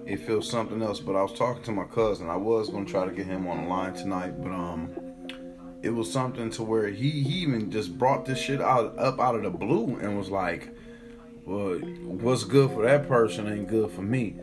it 0.08 0.20
feels 0.22 0.50
something 0.50 0.82
else. 0.82 1.00
But 1.00 1.16
I 1.16 1.22
was 1.22 1.34
talking 1.34 1.64
to 1.64 1.72
my 1.72 1.84
cousin. 1.86 2.30
I 2.30 2.38
was 2.38 2.70
gonna 2.70 2.86
try 2.86 3.06
to 3.06 3.12
get 3.12 3.26
him 3.26 3.48
on 3.48 3.64
the 3.64 3.68
line 3.70 3.94
tonight, 3.94 4.42
but 4.42 4.52
um, 4.52 4.90
it 5.84 5.90
was 5.92 6.12
something 6.12 6.50
to 6.52 6.64
where 6.64 6.88
he 6.90 7.10
he 7.10 7.40
even 7.40 7.70
just 7.72 7.98
brought 7.98 8.26
this 8.26 8.40
shit 8.40 8.62
out 8.62 8.98
up 8.98 9.20
out 9.20 9.36
of 9.36 9.44
the 9.44 9.50
blue 9.50 9.98
and 10.02 10.18
was 10.18 10.30
like, 10.30 10.74
"Well, 11.46 11.76
what's 11.78 12.44
good 12.44 12.72
for 12.72 12.84
that 12.84 13.08
person 13.08 13.48
ain't 13.52 13.68
good 13.68 13.92
for 13.92 14.02
me." 14.02 14.36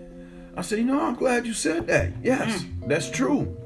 I 0.57 0.63
said, 0.63 0.79
"You 0.79 0.85
know, 0.85 1.01
I'm 1.01 1.15
glad 1.17 1.47
you 1.47 1.53
said 1.55 1.87
that. 1.89 2.13
Yes, 2.23 2.63
Mm. 2.63 2.89
that's 2.89 3.11
true. 3.11 3.57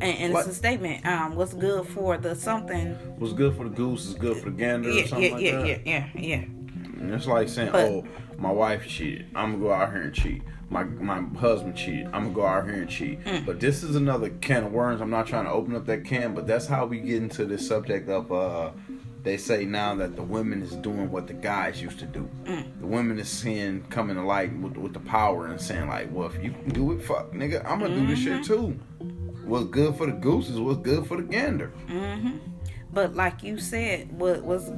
And, 0.00 0.16
and 0.16 0.32
What? 0.32 0.40
it's 0.46 0.50
a 0.50 0.54
statement. 0.54 1.04
Um, 1.04 1.34
what's 1.34 1.54
good 1.54 1.84
for 1.88 2.16
the 2.16 2.36
something? 2.36 2.90
What's 3.18 3.32
good 3.32 3.56
for 3.56 3.64
the 3.64 3.70
goose 3.70 4.06
is 4.06 4.14
good 4.14 4.36
for 4.36 4.44
the 4.50 4.56
gander 4.56 4.90
Yeah, 4.90 5.02
or 5.02 5.06
something 5.08 5.28
yeah, 5.28 5.34
like 5.34 5.42
yeah, 5.44 5.58
that." 5.58 5.86
yeah, 5.86 6.06
yeah, 6.14 6.20
yeah. 6.20 6.34
And 7.00 7.12
it's 7.12 7.26
like 7.26 7.48
saying, 7.48 7.72
But- 7.72 7.86
"Oh, 7.86 8.04
my 8.38 8.52
wife 8.52 8.86
cheated. 8.86 9.26
I'm 9.34 9.52
gonna 9.52 9.64
go 9.64 9.72
out 9.72 9.90
here 9.92 10.02
and 10.02 10.14
cheat. 10.14 10.42
My 10.70 10.84
my 10.84 11.20
husband 11.38 11.76
cheated. 11.76 12.06
I'm 12.06 12.24
gonna 12.24 12.34
go 12.34 12.46
out 12.46 12.64
here 12.66 12.74
and 12.82 12.88
cheat." 12.90 13.24
Mm. 13.24 13.46
But 13.46 13.58
this 13.60 13.82
is 13.82 13.96
another 13.96 14.28
can 14.40 14.64
of 14.64 14.72
worms. 14.72 15.00
I'm 15.00 15.10
not 15.10 15.26
trying 15.26 15.44
to 15.46 15.50
open 15.52 15.74
up 15.74 15.86
that 15.86 16.04
can, 16.04 16.34
but 16.34 16.46
that's 16.46 16.66
how 16.66 16.84
we 16.86 17.00
get 17.00 17.22
into 17.22 17.44
this 17.46 17.66
subject 17.66 18.08
of. 18.08 18.30
uh 18.32 18.70
They 19.24 19.36
say 19.36 19.64
now 19.64 19.94
that 19.96 20.14
the 20.14 20.22
women 20.22 20.62
is 20.62 20.72
doing 20.76 21.10
what 21.10 21.26
the 21.26 21.34
guys 21.34 21.82
used 21.82 21.98
to 21.98 22.06
do. 22.06 22.28
Mm. 22.44 22.64
The 22.80 22.86
women 22.86 23.18
is 23.18 23.28
seeing 23.28 23.82
coming 23.90 24.16
to 24.16 24.22
light 24.22 24.56
with, 24.58 24.76
with 24.76 24.92
the 24.92 25.00
power 25.00 25.46
and 25.46 25.60
saying 25.60 25.88
like, 25.88 26.08
"Well, 26.12 26.28
if 26.28 26.42
you 26.42 26.52
can 26.52 26.68
do 26.70 26.92
it, 26.92 27.02
fuck, 27.02 27.32
nigga, 27.32 27.64
I'm 27.68 27.80
gonna 27.80 27.94
do 27.96 28.06
this 28.06 28.20
Mm-hmm. 28.20 28.42
shit 28.42 28.44
too." 28.44 28.78
What's 29.44 29.66
good 29.70 29.96
for 29.96 30.04
the 30.06 30.12
goose 30.12 30.50
is 30.50 30.60
what's 30.60 30.80
good 30.80 31.06
for 31.06 31.16
the 31.16 31.22
gander. 31.22 31.72
But 32.92 33.14
like 33.14 33.42
you 33.42 33.58
said, 33.58 34.10
what 34.18 34.42
was 34.42 34.70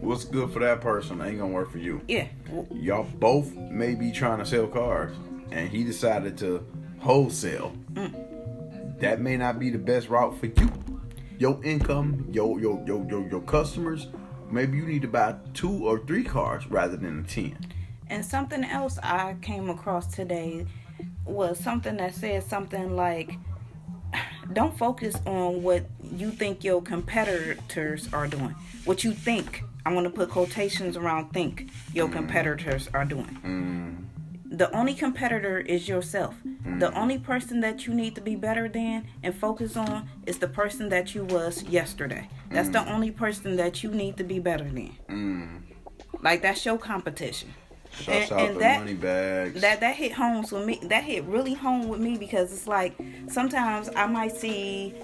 What's 0.00 0.24
good 0.24 0.50
for 0.50 0.60
that 0.60 0.80
person 0.80 1.20
ain't 1.20 1.38
gonna 1.38 1.52
work 1.52 1.70
for 1.70 1.78
you. 1.78 2.00
yeah? 2.08 2.28
y'all 2.72 3.06
both 3.18 3.54
may 3.54 3.94
be 3.94 4.10
trying 4.12 4.38
to 4.38 4.46
sell 4.46 4.66
cars 4.66 5.14
and 5.50 5.68
he 5.68 5.84
decided 5.84 6.38
to 6.38 6.64
wholesale 6.98 7.72
mm. 7.92 8.98
that 9.00 9.20
may 9.20 9.36
not 9.36 9.58
be 9.58 9.70
the 9.70 9.78
best 9.78 10.08
route 10.08 10.36
for 10.38 10.46
you 10.46 10.70
your 11.38 11.62
income 11.64 12.26
your 12.30 12.58
your 12.60 12.82
your 12.86 13.04
your, 13.10 13.28
your 13.28 13.40
customers 13.42 14.08
maybe 14.50 14.76
you 14.78 14.86
need 14.86 15.02
to 15.02 15.08
buy 15.08 15.34
two 15.52 15.86
or 15.86 15.98
three 16.06 16.24
cars 16.24 16.66
rather 16.68 16.96
than 16.96 17.20
a 17.20 17.22
10 17.22 17.56
And 18.08 18.24
something 18.24 18.64
else 18.64 18.98
I 19.02 19.36
came 19.42 19.68
across 19.70 20.06
today 20.06 20.66
was 21.26 21.58
something 21.58 21.96
that 21.96 22.14
said 22.14 22.42
something 22.44 22.94
like, 22.96 23.38
"Don't 24.52 24.76
focus 24.76 25.16
on 25.26 25.62
what 25.62 25.84
you 26.02 26.30
think 26.30 26.64
your 26.64 26.82
competitors 26.82 28.08
are 28.12 28.26
doing. 28.26 28.54
What 28.84 29.04
you 29.04 29.12
think." 29.12 29.64
I 29.86 29.92
want 29.92 30.04
to 30.04 30.10
put 30.10 30.30
quotations 30.30 30.96
around 30.96 31.32
"think" 31.32 31.70
your 31.92 32.08
mm. 32.08 32.12
competitors 32.12 32.88
are 32.94 33.04
doing. 33.04 33.38
Mm. 33.44 34.58
The 34.58 34.70
only 34.70 34.94
competitor 34.94 35.58
is 35.58 35.88
yourself. 35.88 36.36
The 36.44 36.90
mm. 36.90 36.96
only 36.96 37.18
person 37.18 37.60
that 37.60 37.86
you 37.86 37.92
need 37.92 38.14
to 38.14 38.20
be 38.20 38.36
better 38.36 38.68
than 38.68 39.06
and 39.22 39.34
focus 39.34 39.76
on 39.76 40.08
is 40.26 40.38
the 40.38 40.48
person 40.48 40.88
that 40.90 41.14
you 41.14 41.24
was 41.24 41.64
yesterday. 41.64 42.28
That's 42.50 42.68
the 42.68 42.88
only 42.88 43.10
person 43.10 43.56
that 43.56 43.82
you 43.82 43.90
need 43.90 44.16
to 44.16 44.24
be 44.24 44.38
better 44.38 44.64
than. 44.64 45.64
Like 46.22 46.40
that's 46.40 46.64
your 46.64 46.78
competition. 46.78 47.52
Shouts 47.96 48.30
And- 48.30 48.32
out 48.32 48.46
and 48.48 48.56
the 48.56 48.60
that- 48.60 48.78
money 48.80 48.94
bags 48.94 49.60
That 49.60 49.80
that 49.80 49.94
hit 49.96 50.12
home 50.12 50.44
with 50.50 50.64
me. 50.66 50.80
That 50.82 51.04
hit 51.04 51.24
really 51.24 51.54
home 51.54 51.88
with 51.88 52.00
me 52.00 52.16
because 52.16 52.52
it's 52.52 52.66
like 52.66 52.94
sometimes 53.28 53.88
I 53.94 54.06
might 54.06 54.36
see 54.36 54.94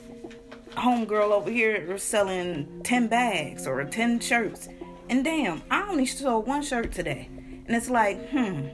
homegirl 0.73 1.33
over 1.33 1.51
here 1.51 1.99
selling 1.99 2.81
ten 2.85 3.07
bags 3.09 3.67
or 3.67 3.83
ten 3.85 4.21
shirts, 4.21 4.69
and 5.09 5.25
damn, 5.25 5.63
I 5.71 5.89
only 5.89 6.07
sold 6.07 6.47
one 6.47 6.63
shirt 6.63 6.93
today, 6.93 7.29
and 7.67 7.75
it's 7.77 7.91
like, 7.91 8.29
hmm. 8.31 8.69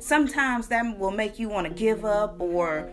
Sometimes 0.00 0.68
that 0.68 0.98
will 0.98 1.10
make 1.12 1.38
you 1.38 1.48
want 1.48 1.66
to 1.66 1.72
give 1.72 2.04
up 2.04 2.38
or 2.38 2.90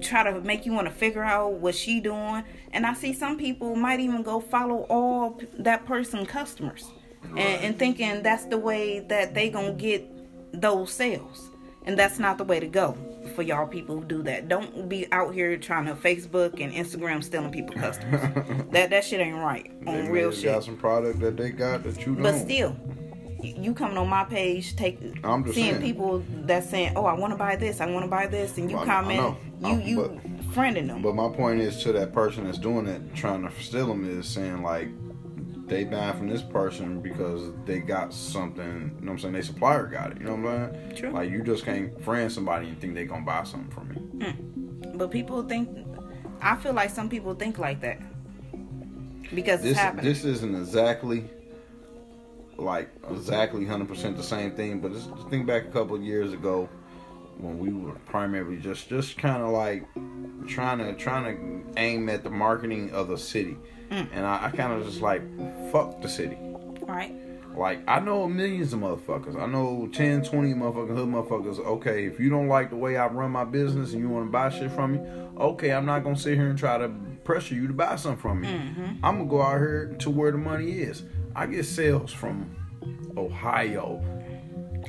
try 0.00 0.24
to 0.24 0.40
make 0.40 0.66
you 0.66 0.72
want 0.72 0.88
to 0.88 0.92
figure 0.92 1.22
out 1.22 1.52
what 1.52 1.72
she 1.74 2.00
doing. 2.00 2.42
And 2.72 2.84
I 2.84 2.94
see 2.94 3.12
some 3.12 3.38
people 3.38 3.76
might 3.76 4.00
even 4.00 4.22
go 4.24 4.40
follow 4.40 4.84
all 4.88 5.40
that 5.58 5.86
person 5.86 6.26
customers 6.26 6.90
and, 7.30 7.38
and 7.64 7.78
thinking 7.78 8.22
that's 8.22 8.44
the 8.46 8.58
way 8.58 9.00
that 9.00 9.34
they 9.34 9.50
gonna 9.50 9.72
get 9.72 10.06
those 10.52 10.92
sales. 10.92 11.50
And 11.84 11.98
that's 11.98 12.18
not 12.18 12.36
the 12.36 12.44
way 12.44 12.60
to 12.60 12.66
go 12.66 12.98
for 13.34 13.40
y'all 13.42 13.66
people 13.66 13.98
who 13.98 14.04
do 14.04 14.22
that. 14.24 14.48
Don't 14.48 14.88
be 14.90 15.10
out 15.10 15.32
here 15.32 15.56
trying 15.56 15.86
to 15.86 15.94
Facebook 15.94 16.60
and 16.62 16.70
Instagram 16.72 17.24
stealing 17.24 17.50
people 17.50 17.74
customers. 17.80 18.20
that 18.72 18.90
that 18.90 19.04
shit 19.04 19.20
ain't 19.20 19.36
right 19.36 19.70
they 19.84 19.90
on 19.92 20.04
may 20.04 20.10
real 20.10 20.30
shit. 20.30 20.44
got 20.52 20.64
some 20.64 20.76
product 20.76 21.18
that 21.20 21.36
they 21.38 21.50
got 21.50 21.84
that 21.84 21.98
you 22.04 22.14
don't 22.14 22.22
But 22.22 22.34
still, 22.38 22.76
you 23.42 23.72
coming 23.72 23.96
on 23.96 24.08
my 24.08 24.24
page, 24.24 24.76
take 24.76 24.98
I'm 25.24 25.44
just 25.44 25.54
seeing 25.54 25.72
saying. 25.74 25.82
people 25.82 26.22
that 26.46 26.64
saying, 26.64 26.92
"Oh, 26.96 27.06
I 27.06 27.14
want 27.14 27.32
to 27.32 27.36
buy 27.38 27.56
this, 27.56 27.80
I 27.80 27.86
want 27.90 28.04
to 28.04 28.10
buy 28.10 28.26
this," 28.26 28.58
and 28.58 28.70
you 28.70 28.76
I 28.76 28.82
I 28.82 28.84
comment, 28.84 29.36
know. 29.60 29.70
you 29.70 29.80
you 29.80 30.20
friending 30.52 30.88
them. 30.88 31.00
But 31.00 31.14
my 31.14 31.28
point 31.28 31.60
is 31.60 31.82
to 31.84 31.92
that 31.92 32.12
person 32.12 32.44
that's 32.44 32.58
doing 32.58 32.86
it, 32.86 33.14
trying 33.14 33.48
to 33.48 33.62
steal 33.62 33.86
them, 33.86 34.04
is 34.18 34.26
saying 34.28 34.62
like 34.62 34.88
they 35.68 35.84
buying 35.84 36.16
from 36.16 36.28
this 36.28 36.42
person 36.42 37.00
because 37.00 37.52
they 37.64 37.80
got 37.80 38.12
something. 38.12 38.64
You 38.64 39.04
know 39.04 39.12
what 39.12 39.12
I'm 39.12 39.18
saying? 39.18 39.34
They 39.34 39.42
supplier 39.42 39.86
got 39.86 40.12
it. 40.12 40.18
You 40.18 40.24
know 40.24 40.34
what 40.36 40.50
I'm 40.50 40.74
saying? 40.74 40.96
True. 40.96 41.10
Like 41.10 41.30
you 41.30 41.42
just 41.42 41.64
can't 41.64 42.00
friend 42.02 42.30
somebody 42.30 42.68
and 42.68 42.80
think 42.80 42.94
they 42.94 43.04
gonna 43.04 43.24
buy 43.24 43.44
something 43.44 43.70
from 43.70 43.92
you. 43.92 44.26
Mm. 44.26 44.98
But 44.98 45.10
people 45.10 45.42
think, 45.42 45.68
I 46.40 46.56
feel 46.56 46.72
like 46.72 46.90
some 46.90 47.08
people 47.08 47.34
think 47.34 47.58
like 47.58 47.80
that 47.82 48.00
because 49.34 49.62
This 49.62 49.72
it's 49.72 49.80
happening. 49.80 50.04
this 50.04 50.24
isn't 50.24 50.54
exactly 50.54 51.24
like 52.56 52.90
exactly 53.10 53.64
100% 53.64 54.16
the 54.16 54.22
same 54.22 54.52
thing, 54.52 54.80
but 54.80 54.92
just 54.92 55.10
think 55.30 55.46
back 55.46 55.66
a 55.66 55.70
couple 55.70 55.94
of 55.94 56.02
years 56.02 56.32
ago 56.32 56.68
when 57.38 57.58
we 57.58 57.72
were 57.72 57.94
primarily 58.06 58.56
just 58.56 58.88
just 58.88 59.16
kind 59.16 59.42
of 59.42 59.50
like 59.50 59.86
trying 60.48 60.78
to 60.78 60.92
trying 60.94 61.24
to 61.24 61.80
aim 61.80 62.08
at 62.08 62.24
the 62.24 62.30
marketing 62.30 62.90
of 62.90 63.08
the 63.08 63.16
city, 63.18 63.56
Mm. 63.90 64.08
and 64.12 64.26
I, 64.26 64.46
I 64.46 64.50
kind 64.50 64.72
of 64.72 64.84
just 64.86 65.00
like 65.00 65.22
fuck 65.72 66.00
the 66.02 66.08
city. 66.08 66.36
right? 66.82 67.14
Like 67.56 67.80
I 67.88 67.98
know 68.00 68.28
millions 68.28 68.72
of 68.72 68.80
motherfuckers. 68.80 69.40
I 69.40 69.46
know 69.46 69.88
10, 69.92 70.22
20 70.22 70.54
motherfucking 70.54 70.96
hood 70.96 71.08
motherfuckers. 71.08 71.58
Okay, 71.58 72.04
if 72.06 72.20
you 72.20 72.30
don't 72.30 72.46
like 72.48 72.70
the 72.70 72.76
way 72.76 72.96
I 72.96 73.06
run 73.08 73.30
my 73.32 73.44
business 73.44 73.92
and 73.92 74.00
you 74.00 74.08
want 74.08 74.26
to 74.26 74.30
buy 74.30 74.48
shit 74.50 74.70
from 74.70 74.92
me, 74.92 75.00
okay, 75.38 75.72
I'm 75.72 75.84
not 75.86 76.04
gonna 76.04 76.16
sit 76.16 76.34
here 76.36 76.48
and 76.50 76.58
try 76.58 76.78
to 76.78 76.88
pressure 77.24 77.54
you 77.56 77.66
to 77.66 77.72
buy 77.74 77.96
something 77.96 78.20
from 78.20 78.42
me. 78.42 78.48
I'm 79.02 79.18
gonna 79.18 79.24
go 79.24 79.42
out 79.42 79.58
here 79.58 79.96
to 80.00 80.10
where 80.10 80.30
the 80.30 80.38
money 80.38 80.70
is. 80.72 81.04
I 81.34 81.46
get 81.46 81.64
sales 81.64 82.12
from 82.12 82.54
Ohio, 83.16 84.04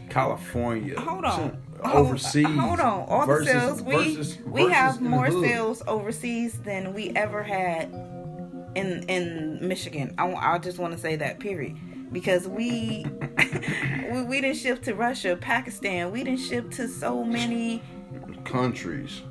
California, 0.09 0.99
Hold 0.99 1.25
on. 1.25 1.57
Hold- 1.83 2.07
overseas. 2.07 2.45
Hold 2.45 2.79
on. 2.79 3.05
All 3.07 3.25
versus- 3.25 3.45
the 3.53 3.59
sales 3.59 3.81
we 3.81 3.95
versus- 4.15 4.37
we 4.45 4.61
versus 4.63 4.75
have 4.75 5.01
more 5.01 5.25
hood. 5.27 5.43
sales 5.49 5.81
overseas 5.87 6.59
than 6.59 6.93
we 6.93 7.09
ever 7.15 7.41
had 7.41 7.89
in 8.75 9.03
in 9.09 9.59
Michigan. 9.67 10.13
I, 10.17 10.31
I 10.33 10.57
just 10.59 10.77
want 10.79 10.93
to 10.93 10.99
say 10.99 11.15
that 11.17 11.39
period 11.39 11.77
because 12.11 12.47
we 12.47 13.05
we, 14.11 14.21
we 14.23 14.41
didn't 14.41 14.57
ship 14.57 14.81
to 14.83 14.93
Russia, 14.95 15.35
Pakistan. 15.39 16.11
We 16.11 16.23
didn't 16.23 16.39
ship 16.41 16.71
to 16.71 16.87
so 16.87 17.23
many 17.23 17.81
countries. 18.45 19.21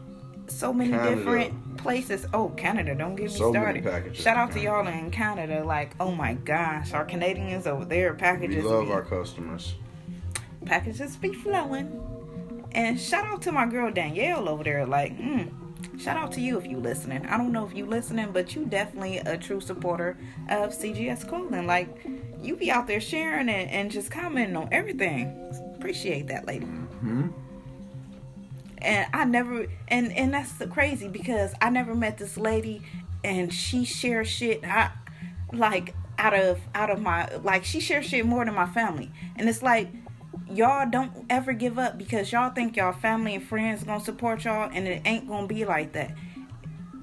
so 0.46 0.72
many 0.72 0.90
Canada. 0.90 1.16
different 1.16 1.77
places. 1.77 2.27
Oh, 2.33 2.48
Canada, 2.51 2.94
don't 2.94 3.14
get 3.16 3.31
me 3.31 3.37
So 3.37 3.51
started. 3.53 4.16
Shout 4.16 4.37
out 4.37 4.53
to 4.53 4.61
y'all 4.61 4.87
in 4.87 5.11
Canada. 5.11 5.64
Like, 5.64 5.94
oh 6.01 6.11
my 6.12 6.35
gosh, 6.35 6.92
our 6.92 7.05
Canadians 7.05 7.66
over 7.66 7.85
there 7.85 8.12
We 8.12 8.18
packages 8.18 8.64
love 8.64 8.87
be- 8.87 8.92
our 8.92 9.03
customers. 9.03 9.74
packages 10.64 11.16
be 11.16 11.33
flowing. 11.33 12.03
And 12.72 13.01
shout 13.01 13.24
out 13.24 13.42
to 13.42 13.53
my 13.53 13.66
girl 13.66 13.90
Danielle 13.90 14.48
over 14.48 14.62
there. 14.62 14.85
Like, 14.87 15.16
mm, 15.18 15.51
shout 15.99 16.17
out 16.17 16.33
to 16.33 16.41
you 16.41 16.57
if 16.59 16.67
you 16.67 16.79
listening. 16.79 17.27
I 17.27 17.37
don't 17.37 17.53
know 17.53 17.67
if 17.67 17.75
you 17.75 17.87
listening, 17.87 18.31
but 18.33 18.55
you 18.55 18.65
definitely 18.65 19.19
a 19.19 19.37
true 19.37 19.61
supporter 19.61 20.17
of 20.49 20.71
CGS 20.71 21.29
Clothing. 21.29 21.67
Like, 21.67 21.89
you 22.41 22.57
be 22.57 22.71
out 22.71 22.87
there 22.87 23.01
sharing 23.01 23.49
and, 23.49 23.71
and 23.71 23.91
just 23.91 24.11
commenting 24.11 24.57
on 24.57 24.69
everything. 24.73 25.53
Appreciate 25.77 26.29
that, 26.29 26.47
lady. 26.47 26.67
Hmm? 26.67 27.29
And 28.79 29.09
I 29.13 29.25
never, 29.25 29.67
and 29.89 30.13
and 30.13 30.33
that's 30.33 30.53
the 30.53 30.69
crazy 30.69 31.09
because 31.09 31.53
I 31.61 31.69
never 31.69 31.97
met 31.97 32.17
this 32.17 32.37
lady, 32.37 32.83
and 33.25 33.53
she 33.53 33.85
shares 33.85 34.29
shit. 34.29 34.65
I 34.65 34.93
like 35.53 35.97
out 36.17 36.35
of 36.35 36.61
out 36.75 36.91
of 36.91 37.01
my 37.01 37.29
like 37.39 37.65
she 37.65 37.81
shares 37.81 38.07
shit 38.07 38.25
more 38.25 38.45
than 38.45 38.55
my 38.55 38.67
family, 38.67 39.11
and 39.35 39.49
it's 39.49 39.65
like 39.65 39.89
y'all 40.51 40.89
don't 40.91 41.13
ever 41.31 41.53
give 41.53 41.79
up 41.79 41.99
because 41.99 42.33
y'all 42.33 42.51
think 42.51 42.77
y'all 42.77 42.93
family 42.93 43.35
and 43.35 43.45
friends 43.45 43.85
gonna 43.85 44.05
support 44.05 44.45
y'all, 44.45 44.71
and 44.73 44.87
it 44.87 45.03
ain't 45.05 45.29
gonna 45.29 45.47
be 45.47 45.65
like 45.65 45.93
that. 45.93 46.15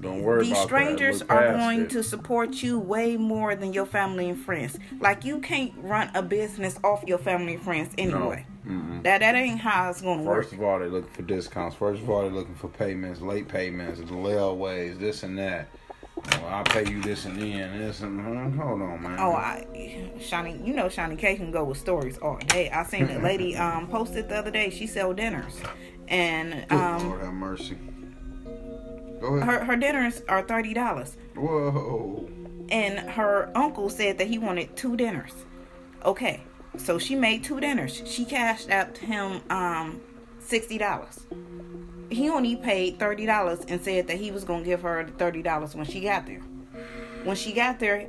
Don't 0.00 0.22
worry 0.22 0.42
These 0.42 0.52
about 0.52 0.66
strangers 0.66 1.22
are 1.22 1.52
going 1.52 1.82
it. 1.82 1.90
to 1.90 2.02
support 2.02 2.62
you 2.62 2.78
way 2.78 3.16
more 3.16 3.54
than 3.54 3.72
your 3.72 3.86
family 3.86 4.28
and 4.28 4.38
friends. 4.38 4.78
Like 5.00 5.24
you 5.24 5.40
can't 5.40 5.72
run 5.78 6.10
a 6.14 6.22
business 6.22 6.78
off 6.84 7.02
your 7.06 7.18
family 7.18 7.54
and 7.54 7.62
friends 7.62 7.94
anyway. 7.96 8.46
Mm-mm. 8.66 9.02
That 9.04 9.20
that 9.20 9.34
ain't 9.34 9.60
how 9.60 9.88
it's 9.90 10.02
gonna 10.02 10.22
work. 10.22 10.44
First 10.44 10.52
of 10.52 10.62
all, 10.62 10.78
they're 10.78 10.88
looking 10.88 11.10
for 11.10 11.22
discounts. 11.22 11.76
First 11.76 12.02
of 12.02 12.10
all, 12.10 12.22
they're 12.22 12.30
looking 12.30 12.56
for 12.56 12.68
payments, 12.68 13.20
late 13.20 13.48
payments, 13.48 14.00
layaways, 14.00 14.98
this 14.98 15.22
and 15.22 15.38
that. 15.38 15.68
Well, 16.30 16.46
I'll 16.46 16.64
pay 16.64 16.88
you 16.88 17.00
this 17.02 17.24
and 17.24 17.40
then 17.40 17.78
this 17.78 18.00
and 18.00 18.20
hmm, 18.20 18.58
hold 18.58 18.82
on, 18.82 19.02
man. 19.02 19.18
Oh, 19.18 19.32
I, 19.32 19.66
Shani, 20.18 20.64
you 20.66 20.74
know 20.74 20.86
Shani 20.86 21.18
K 21.18 21.36
can 21.36 21.50
go 21.50 21.64
with 21.64 21.78
stories 21.78 22.18
all 22.18 22.38
day. 22.38 22.70
I 22.70 22.84
seen 22.84 23.08
a 23.10 23.18
lady 23.18 23.56
um 23.64 23.88
posted 23.88 24.28
the 24.28 24.36
other 24.36 24.50
day. 24.50 24.70
She 24.70 24.86
sell 24.86 25.12
dinners, 25.12 25.60
and 26.08 26.70
um 26.70 27.08
Lord 27.08 27.22
have 27.22 27.32
mercy. 27.32 27.78
Go 29.20 29.36
ahead. 29.36 29.48
her 29.48 29.64
her 29.64 29.76
dinners 29.76 30.22
are 30.28 30.42
thirty 30.42 30.74
dollars. 30.74 31.16
Whoa. 31.36 32.28
And 32.68 32.98
her 33.10 33.50
uncle 33.54 33.88
said 33.88 34.18
that 34.18 34.26
he 34.26 34.38
wanted 34.38 34.76
two 34.76 34.96
dinners. 34.96 35.32
Okay, 36.04 36.42
so 36.76 36.98
she 36.98 37.14
made 37.14 37.44
two 37.44 37.60
dinners. 37.60 38.02
She 38.04 38.24
cashed 38.24 38.70
out 38.70 38.94
to 38.96 39.06
him 39.06 39.40
um 39.50 40.00
sixty 40.40 40.78
dollars. 40.78 41.20
He 42.10 42.28
only 42.28 42.56
paid 42.56 42.98
thirty 42.98 43.26
dollars 43.26 43.64
and 43.68 43.80
said 43.80 44.06
that 44.08 44.16
he 44.16 44.30
was 44.30 44.44
gonna 44.44 44.64
give 44.64 44.82
her 44.82 45.04
the 45.04 45.12
thirty 45.12 45.42
dollars 45.42 45.74
when 45.74 45.86
she 45.86 46.00
got 46.00 46.26
there. 46.26 46.40
When 47.24 47.36
she 47.36 47.52
got 47.52 47.80
there, 47.80 48.08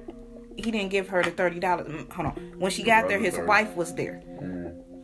he 0.55 0.71
didn't 0.71 0.89
give 0.89 1.09
her 1.09 1.23
the 1.23 1.31
thirty 1.31 1.59
dollars. 1.59 1.87
Hold 2.13 2.27
on. 2.27 2.53
When 2.57 2.71
she 2.71 2.83
got 2.83 3.07
there, 3.07 3.19
his 3.19 3.37
wife 3.37 3.75
was 3.75 3.95
there, 3.95 4.21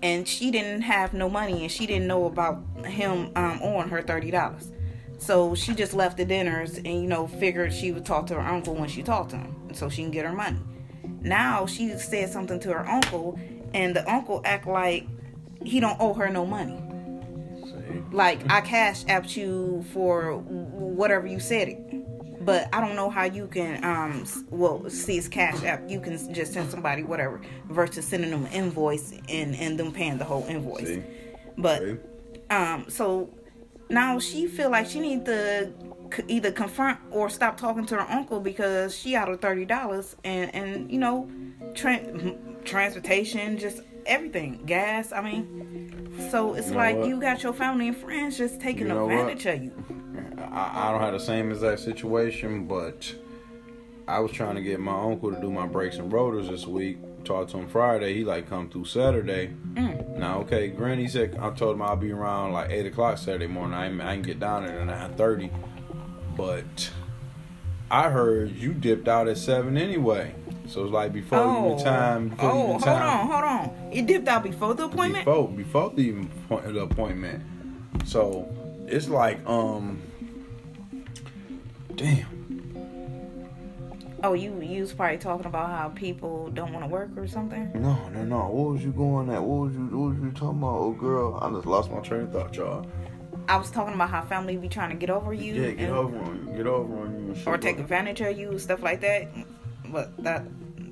and 0.03 0.27
she 0.27 0.51
didn't 0.51 0.81
have 0.81 1.13
no 1.13 1.29
money, 1.29 1.63
and 1.63 1.71
she 1.71 1.85
didn't 1.85 2.07
know 2.07 2.25
about 2.25 2.63
him 2.85 3.31
um 3.35 3.61
on 3.61 3.89
her 3.89 4.01
thirty 4.01 4.29
dollars. 4.29 4.71
So 5.17 5.55
she 5.55 5.73
just 5.73 5.93
left 5.93 6.17
the 6.17 6.25
dinners 6.25 6.77
and 6.77 6.85
you 6.87 7.07
know 7.07 7.27
figured 7.27 7.73
she 7.73 7.91
would 7.91 8.05
talk 8.05 8.27
to 8.27 8.35
her 8.35 8.41
uncle 8.41 8.75
when 8.75 8.89
she 8.89 9.01
talked 9.01 9.31
to 9.31 9.37
him, 9.37 9.69
so 9.73 9.89
she 9.89 10.03
can 10.03 10.11
get 10.11 10.25
her 10.25 10.33
money. 10.33 10.59
Now 11.21 11.65
she 11.65 11.97
said 11.97 12.29
something 12.29 12.59
to 12.59 12.73
her 12.73 12.87
uncle, 12.87 13.39
and 13.73 13.95
the 13.95 14.07
uncle 14.11 14.41
act 14.45 14.67
like 14.67 15.07
he 15.63 15.79
don't 15.79 15.99
owe 15.99 16.13
her 16.13 16.29
no 16.29 16.45
money. 16.45 16.77
Like 18.11 18.49
I 18.51 18.61
cash 18.61 19.03
apped 19.05 19.35
you 19.35 19.83
for 19.93 20.37
whatever 20.37 21.27
you 21.27 21.39
said 21.39 21.69
it, 21.69 22.45
but 22.45 22.67
I 22.73 22.79
don't 22.81 22.95
know 22.95 23.09
how 23.09 23.23
you 23.25 23.47
can 23.47 23.83
um 23.83 24.25
well 24.49 24.89
see 24.89 25.17
it's 25.17 25.27
cash 25.27 25.63
app. 25.63 25.89
You 25.89 25.99
can 25.99 26.33
just 26.33 26.53
send 26.53 26.69
somebody 26.69 27.03
whatever 27.03 27.41
versus 27.69 28.05
sending 28.07 28.31
them 28.31 28.45
an 28.45 28.51
invoice 28.51 29.13
and 29.29 29.55
and 29.55 29.79
them 29.79 29.91
paying 29.91 30.17
the 30.17 30.25
whole 30.25 30.45
invoice. 30.45 30.87
See? 30.87 31.03
But 31.57 31.81
See? 31.81 31.97
um 32.49 32.85
so 32.89 33.29
now 33.89 34.19
she 34.19 34.47
feel 34.47 34.69
like 34.69 34.87
she 34.87 34.99
need 34.99 35.25
to 35.25 35.71
c- 36.15 36.23
either 36.27 36.51
confront 36.51 36.99
or 37.11 37.29
stop 37.29 37.57
talking 37.57 37.85
to 37.87 37.95
her 37.95 38.09
uncle 38.11 38.39
because 38.39 38.95
she 38.95 39.15
out 39.15 39.29
of 39.29 39.41
thirty 39.41 39.65
dollars 39.65 40.15
and 40.23 40.53
and 40.53 40.91
you 40.91 40.99
know 40.99 41.29
tran 41.73 42.63
transportation 42.63 43.57
just 43.57 43.81
everything 44.05 44.61
gas 44.65 45.11
i 45.11 45.21
mean 45.21 46.02
so 46.29 46.53
it's 46.53 46.67
You 46.67 46.73
know 46.73 46.79
like 46.79 46.97
what? 46.97 47.07
you 47.07 47.19
got 47.21 47.43
your 47.43 47.53
family 47.53 47.87
and 47.89 47.97
friends 47.97 48.37
just 48.37 48.59
taking 48.61 48.87
You 48.87 48.93
know 48.93 49.05
what? 49.05 49.13
advantage 49.31 49.45
of 49.45 49.63
you 49.63 49.71
I, 50.51 50.87
I 50.87 50.91
don't 50.91 51.01
have 51.01 51.13
the 51.13 51.19
same 51.19 51.51
exact 51.51 51.79
situation, 51.81 52.65
but 52.67 53.13
I 54.07 54.19
was 54.19 54.31
trying 54.31 54.55
to 54.55 54.61
get 54.61 54.79
my 54.79 54.93
uncle 55.01 55.33
to 55.33 55.39
do 55.41 55.49
my 55.51 55.65
brakes 55.65 55.97
and 55.97 56.11
rotors 56.11 56.49
this 56.49 56.67
week. 56.67 56.97
Talked 57.23 57.51
to 57.51 57.57
him 57.57 57.67
Friday. 57.67 58.13
He 58.13 58.23
like 58.25 58.49
come 58.49 58.69
through 58.69 58.85
Saturday. 58.85 59.53
Mm. 59.73 60.17
Now, 60.17 60.39
okay, 60.41 60.67
Granny 60.67 61.07
said 61.07 61.37
I 61.39 61.49
told 61.51 61.75
him 61.77 61.81
I'll 61.81 61.95
be 61.95 62.11
around 62.11 62.51
like 62.51 62.69
eight 62.69 62.85
o'clock 62.85 63.17
Saturday 63.17 63.47
morning. 63.47 63.73
I, 63.73 63.87
ain't- 63.87 64.01
I 64.01 64.13
can 64.13 64.21
get 64.23 64.39
down 64.41 64.65
there 64.65 64.79
at 64.81 64.85
nine 64.85 65.13
thirty, 65.15 65.49
but 66.35 66.91
I 67.89 68.09
heard 68.09 68.51
you 68.51 68.73
dipped 68.73 69.07
out 69.07 69.27
at 69.29 69.37
seven 69.37 69.77
anyway. 69.77 70.35
So 70.73 70.85
it's 70.85 70.91
like 70.91 71.13
before 71.13 71.37
oh, 71.37 71.73
even 71.73 71.83
time. 71.83 72.29
Before 72.29 72.49
oh 72.51 72.63
even 72.63 72.81
hold 72.81 73.01
on 73.01 73.27
hold 73.27 73.43
on 73.43 73.89
you 73.91 74.01
dipped 74.01 74.27
out 74.27 74.41
before 74.41 74.73
the 74.73 74.85
appointment 74.85 75.23
Before 75.23 75.47
before 75.47 75.91
the 75.91 76.01
even 76.01 76.31
the 76.49 76.79
appointment. 76.81 77.43
So 78.05 78.47
it's 78.87 79.07
like 79.07 79.45
um 79.47 80.01
damn. 81.95 82.25
oh 84.23 84.33
you 84.33 84.59
you 84.61 84.81
was 84.81 84.93
probably 84.93 85.19
talking 85.19 85.45
about 85.45 85.69
how 85.69 85.89
people 85.89 86.49
don't 86.49 86.73
want 86.73 86.83
to 86.83 86.89
work 86.89 87.11
or 87.17 87.27
something 87.27 87.71
No, 87.75 88.09
no, 88.09 88.23
no. 88.23 88.37
What 88.49 88.73
was 88.73 88.83
you 88.83 88.91
going 88.93 89.29
at? 89.29 89.43
What 89.43 89.67
was 89.67 89.73
you 89.75 89.85
what 89.95 90.09
was 90.15 90.17
you 90.23 90.31
talking 90.31 90.57
about? 90.57 90.75
Oh 90.79 90.91
girl, 90.93 91.37
I 91.39 91.51
just 91.51 91.67
lost 91.67 91.91
my 91.91 91.99
train 91.99 92.21
of 92.21 92.31
thought, 92.31 92.55
y'all. 92.55 92.87
i 93.47 93.57
was 93.57 93.69
talking 93.69 93.93
about 93.93 94.09
how 94.09 94.23
family 94.23 94.57
be 94.57 94.69
trying 94.69 94.89
to 94.89 94.95
get 94.95 95.11
over 95.11 95.35
you 95.35 95.53
Yeah, 95.53 95.69
get 95.69 95.89
and- 95.89 95.97
over 95.97 96.17
on 96.17 96.47
you. 96.47 96.57
Get 96.57 96.65
over 96.65 96.97
on 96.99 97.27
you 97.27 97.35
or 97.45 97.59
take 97.59 97.77
advantage 97.77 98.21
of 98.21 98.35
you, 98.35 98.57
stuff 98.57 98.81
like 98.81 99.01
that. 99.01 99.27
But 99.91 100.17
that, 100.23 100.43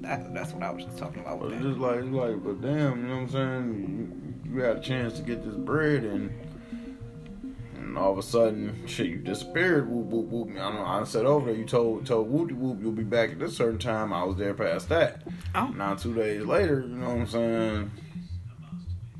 that 0.01 0.33
that's 0.33 0.51
what 0.53 0.63
I 0.63 0.71
was 0.71 0.83
just 0.85 0.97
talking 0.97 1.21
about 1.21 1.39
with 1.39 1.53
it's 1.53 1.63
just 1.63 1.79
like, 1.79 1.99
it's 1.99 2.09
like, 2.09 2.43
but 2.43 2.61
damn, 2.61 3.01
you 3.01 3.07
know 3.07 3.15
what 3.15 3.21
I'm 3.21 3.29
saying? 3.29 4.41
You, 4.45 4.51
you 4.51 4.61
had 4.61 4.77
a 4.77 4.81
chance 4.81 5.13
to 5.13 5.21
get 5.21 5.43
this 5.45 5.55
bread, 5.55 6.03
and 6.03 6.31
and 7.75 7.97
all 7.97 8.11
of 8.11 8.17
a 8.17 8.23
sudden, 8.23 8.83
shit, 8.87 9.07
you 9.07 9.17
disappeared. 9.17 9.89
Whoop, 9.89 10.05
whoop, 10.07 10.25
whoop. 10.27 10.49
I 10.51 10.59
don't 10.59 10.75
know. 10.75 10.85
I 10.85 11.03
said 11.03 11.25
over 11.25 11.47
there. 11.47 11.55
You 11.55 11.65
told 11.65 12.05
told 12.05 12.31
Whoopty 12.31 12.53
Whoop 12.53 12.79
you'll 12.81 12.91
be 12.91 13.03
back 13.03 13.31
at 13.31 13.39
this 13.39 13.57
certain 13.57 13.79
time. 13.79 14.13
I 14.13 14.23
was 14.23 14.37
there 14.37 14.53
past 14.53 14.89
that. 14.89 15.23
Oh. 15.55 15.67
Now 15.67 15.95
two 15.95 16.13
days 16.13 16.43
later, 16.45 16.81
you 16.81 16.95
know 16.95 17.09
what 17.09 17.17
I'm 17.17 17.27
saying? 17.27 17.91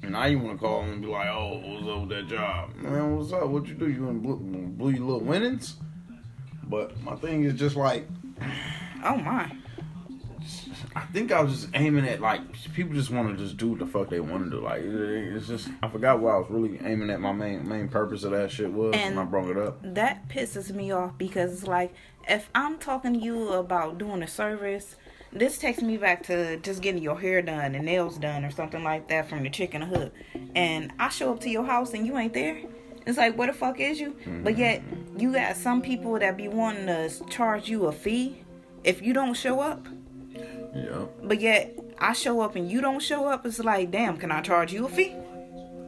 And 0.04 0.12
now 0.14 0.26
you 0.26 0.40
want 0.40 0.60
to 0.60 0.66
call 0.66 0.82
and 0.82 1.02
be 1.02 1.08
like, 1.08 1.28
"Oh, 1.28 1.62
what's 1.64 1.88
up 1.88 2.00
with 2.02 2.10
that 2.10 2.28
job, 2.28 2.76
man? 2.76 3.16
What's 3.18 3.32
up? 3.32 3.48
What 3.48 3.68
you 3.68 3.76
do? 3.76 3.90
You 3.90 4.10
in 4.10 4.20
blew, 4.20 4.38
blew 4.38 4.92
your 4.92 5.06
little 5.06 5.22
winnings?" 5.22 5.76
But 6.64 7.00
my 7.04 7.16
thing 7.16 7.44
is 7.44 7.54
just 7.54 7.76
like, 7.76 8.08
Oh 9.04 9.18
my! 9.18 9.52
I 10.96 11.02
think 11.02 11.32
I 11.32 11.42
was 11.42 11.54
just 11.62 11.70
aiming 11.74 12.06
at 12.06 12.20
like 12.20 12.42
people 12.74 12.94
just 12.94 13.12
want 13.12 13.38
to 13.38 13.44
just 13.44 13.58
do 13.58 13.70
what 13.70 13.80
the 13.80 13.86
fuck 13.86 14.10
they 14.10 14.20
want 14.20 14.44
to 14.46 14.50
do. 14.50 14.62
Like 14.62 14.82
it's 14.84 15.48
just 15.48 15.70
I 15.82 15.88
forgot 15.88 16.20
what 16.20 16.34
I 16.34 16.38
was 16.38 16.48
really 16.50 16.80
aiming 16.84 17.10
at. 17.10 17.20
My 17.22 17.32
main 17.32 17.68
main 17.68 17.88
purpose 17.88 18.24
of 18.24 18.32
that 18.32 18.52
shit 18.52 18.72
was 18.72 18.94
And- 18.96 19.16
when 19.16 19.26
I 19.26 19.30
brought 19.30 19.50
it 19.50 19.58
up. 19.58 19.80
That 19.84 20.28
pisses 20.28 20.72
me 20.74 20.92
off 20.92 21.18
because 21.18 21.54
it's 21.54 21.68
like 21.68 21.94
if 22.28 22.50
I'm 22.54 22.78
talking 22.78 23.14
to 23.14 23.20
you 23.20 23.50
about 23.54 23.98
doing 23.98 24.22
a 24.22 24.28
service, 24.28 24.96
this 25.32 25.58
takes 25.58 25.82
me 25.82 25.96
back 25.98 26.24
to 26.24 26.58
just 26.58 26.82
getting 26.82 27.02
your 27.02 27.20
hair 27.20 27.42
done 27.42 27.74
and 27.74 27.86
nails 27.86 28.18
done 28.18 28.44
or 28.44 28.52
something 28.52 28.84
like 28.84 29.08
that 29.08 29.30
from 29.30 29.44
the 29.44 29.50
chick 29.50 29.74
in 29.74 29.82
the 29.82 29.88
hood, 29.88 30.12
and 30.56 30.92
I 31.00 31.08
show 31.10 31.32
up 31.32 31.40
to 31.42 31.50
your 31.50 31.64
house 31.64 31.94
and 31.94 32.06
you 32.06 32.18
ain't 32.18 32.34
there. 32.34 32.60
It's 33.08 33.18
like 33.18 33.38
where 33.38 33.48
the 33.48 33.54
fuck 33.54 33.80
is 33.80 34.00
you? 34.00 34.16
But 34.44 34.58
yet 34.58 34.84
you 35.18 35.32
got 35.34 35.56
some 35.56 35.82
people 35.82 36.20
that 36.20 36.36
be 36.38 36.48
wanting 36.50 36.86
to 36.88 37.10
charge 37.30 37.70
you 37.70 37.86
a 37.86 37.92
fee 37.92 38.44
if 38.84 39.02
you 39.02 39.14
don't 39.14 39.34
show 39.36 39.62
up. 39.62 39.88
Yeah. 40.74 41.06
But 41.24 41.42
yet 41.42 41.78
I 41.98 42.14
show 42.14 42.42
up 42.42 42.56
and 42.56 42.70
you 42.70 42.82
don't 42.82 43.02
show 43.02 43.28
up. 43.28 43.46
It's 43.46 43.60
like, 43.60 43.92
damn, 43.92 44.18
can 44.18 44.32
I 44.32 44.42
charge 44.42 44.74
you 44.74 44.86
a 44.86 44.90
fee? 44.90 45.16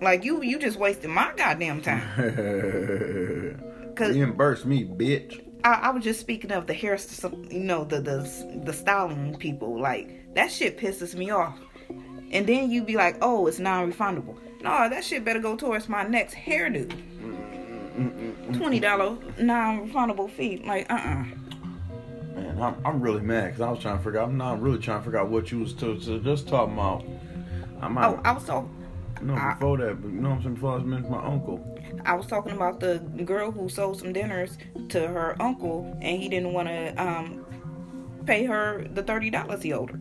Like 0.02 0.24
you, 0.24 0.44
you 0.44 0.60
just 0.60 0.78
wasted 0.78 1.10
my 1.10 1.34
goddamn 1.36 1.82
time. 1.82 2.04
Cause 3.96 4.16
Reimburse 4.16 4.66
me, 4.66 4.84
bitch. 4.84 5.46
I, 5.64 5.74
I 5.74 5.90
was 5.92 6.04
just 6.04 6.20
speaking 6.20 6.52
of 6.52 6.68
the 6.68 6.74
hair, 6.74 6.98
you 7.50 7.60
know, 7.60 7.86
the 7.86 8.02
the 8.02 8.62
the 8.66 8.74
styling 8.74 9.38
people. 9.38 9.80
Like 9.80 10.34
that 10.36 10.52
shit 10.52 10.78
pisses 10.78 11.16
me 11.16 11.30
off. 11.30 11.58
And 12.32 12.48
then 12.48 12.72
you 12.72 12.84
be 12.84 12.96
like, 12.96 13.18
oh, 13.22 13.46
it's 13.46 13.60
non-refundable. 13.60 14.36
No, 14.62 14.90
that 14.90 15.04
shit 15.04 15.24
better 15.24 15.40
go 15.40 15.56
towards 15.56 15.88
my 15.88 16.04
next 16.04 16.34
hairdo. 16.34 16.90
Twenty 18.58 18.80
dollar 18.80 19.18
non-refundable 19.40 20.30
fee. 20.32 20.64
Like, 20.66 20.92
uh, 20.92 20.96
uh 20.96 21.26
Man, 22.34 22.62
I'm, 22.62 22.76
I'm 22.86 23.02
really 23.02 23.22
mad 23.22 23.46
because 23.48 23.62
I 23.62 23.70
was 23.70 23.80
trying 23.80 23.98
to 23.98 24.04
figure 24.04 24.20
out. 24.20 24.30
I'm 24.30 24.38
not 24.38 24.62
really 24.62 24.80
trying 24.80 25.00
to 25.00 25.04
figure 25.04 25.20
out 25.20 25.30
what 25.30 25.52
you 25.52 25.60
was 25.60 25.74
to, 25.76 25.98
to 26.00 26.20
just 26.20 26.48
talking 26.48 26.74
about. 26.74 27.06
I 27.82 27.88
might. 27.88 28.06
Oh, 28.08 28.20
I 28.24 28.32
was 28.32 28.46
talking. 28.46 28.70
no, 29.22 29.36
I- 29.36 29.54
before 29.54 29.78
that, 29.78 30.02
but 30.02 30.08
you 30.12 30.20
know 30.20 30.30
what 30.30 30.36
I'm 30.38 30.42
saying? 30.44 30.56
Before 30.56 30.72
I 30.74 30.76
was 30.78 31.04
my 31.10 31.26
uncle. 31.26 31.70
I 32.06 32.16
was 32.16 32.26
talking 32.26 32.54
about 32.54 32.80
the 32.80 33.00
girl 33.24 33.52
who 33.52 33.70
sold 33.70 34.00
some 34.00 34.14
dinners 34.14 34.58
to 34.90 35.08
her 35.08 35.36
uncle, 35.42 35.96
and 36.02 36.22
he 36.22 36.28
didn't 36.28 36.54
want 36.54 36.68
to 36.68 36.90
um, 37.02 37.46
pay 38.26 38.46
her 38.46 38.86
the 38.94 39.04
thirty 39.04 39.30
dollars 39.30 39.62
he 39.62 39.74
owed 39.74 39.92
her. 39.92 40.00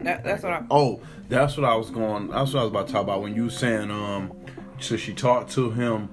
That, 0.00 0.24
that's 0.24 0.42
what 0.42 0.52
I. 0.52 0.64
Oh, 0.70 1.00
that's 1.28 1.56
what 1.56 1.64
I 1.64 1.74
was 1.76 1.90
going. 1.90 2.28
That's 2.28 2.52
what 2.54 2.60
I 2.60 2.62
was 2.64 2.70
about 2.70 2.86
to 2.88 2.92
talk 2.92 3.02
about 3.02 3.22
when 3.22 3.34
you 3.36 3.44
were 3.44 3.50
saying 3.50 3.90
um, 3.90 4.32
so 4.80 4.96
she 4.96 5.12
talked 5.14 5.52
to 5.52 5.70
him, 5.70 6.08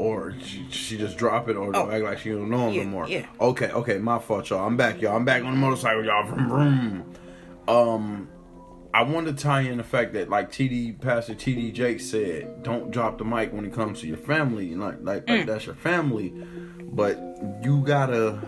or 0.00 0.34
she, 0.42 0.66
she 0.70 0.96
just 0.98 1.16
drop 1.18 1.48
it, 1.48 1.56
or 1.56 1.76
Oh. 1.76 1.90
act 1.90 2.02
like 2.04 2.18
she 2.18 2.30
don't 2.30 2.48
know 2.50 2.68
him 2.68 2.74
Yeah, 2.74 2.84
no 2.84 2.88
more. 2.90 3.08
yeah. 3.08 3.26
Okay, 3.40 3.70
okay, 3.70 3.98
my 3.98 4.18
fault, 4.18 4.48
y'all. 4.50 4.66
I'm 4.66 4.76
back, 4.76 5.00
y'all. 5.02 5.16
I'm 5.16 5.24
back 5.24 5.44
on 5.44 5.52
the 5.52 5.58
motorcycle, 5.58 6.04
y'all. 6.04 6.26
Vroom, 6.26 6.48
vroom. 6.48 7.14
Um, 7.68 8.28
I 8.92 9.02
want 9.02 9.26
to 9.28 9.32
tie 9.32 9.60
in 9.60 9.76
the 9.76 9.84
fact 9.84 10.14
that 10.14 10.28
like 10.30 10.50
TD 10.50 11.00
Pastor 11.00 11.34
TD 11.34 11.72
Jakes 11.72 12.04
said, 12.06 12.62
don't 12.62 12.90
drop 12.90 13.18
the 13.18 13.24
mic 13.24 13.52
when 13.52 13.64
it 13.64 13.72
comes 13.72 14.00
to 14.00 14.06
your 14.08 14.16
family, 14.16 14.74
like 14.74 14.96
like, 15.02 15.26
Mm. 15.26 15.38
like 15.38 15.46
that's 15.46 15.66
your 15.66 15.76
family, 15.76 16.30
but 16.92 17.18
you 17.62 17.82
gotta. 17.86 18.38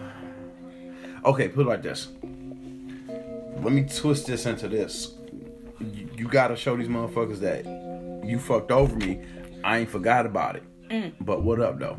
Okay, 1.24 1.46
put 1.48 1.66
it 1.66 1.68
like 1.68 1.82
this. 1.82 2.08
Let 3.62 3.72
me 3.72 3.84
twist 3.84 4.26
this 4.26 4.46
into 4.46 4.66
this. 4.68 5.14
You, 5.78 6.08
you 6.16 6.28
gotta 6.28 6.56
show 6.56 6.76
these 6.76 6.88
motherfuckers 6.88 7.38
that 7.40 7.64
you 8.26 8.38
fucked 8.40 8.72
over 8.72 8.96
me. 8.96 9.20
I 9.62 9.78
ain't 9.78 9.88
forgot 9.90 10.26
about 10.26 10.56
it. 10.56 10.64
Mm. 10.92 11.12
But 11.20 11.42
what 11.42 11.60
up 11.60 11.78
though? 11.78 11.96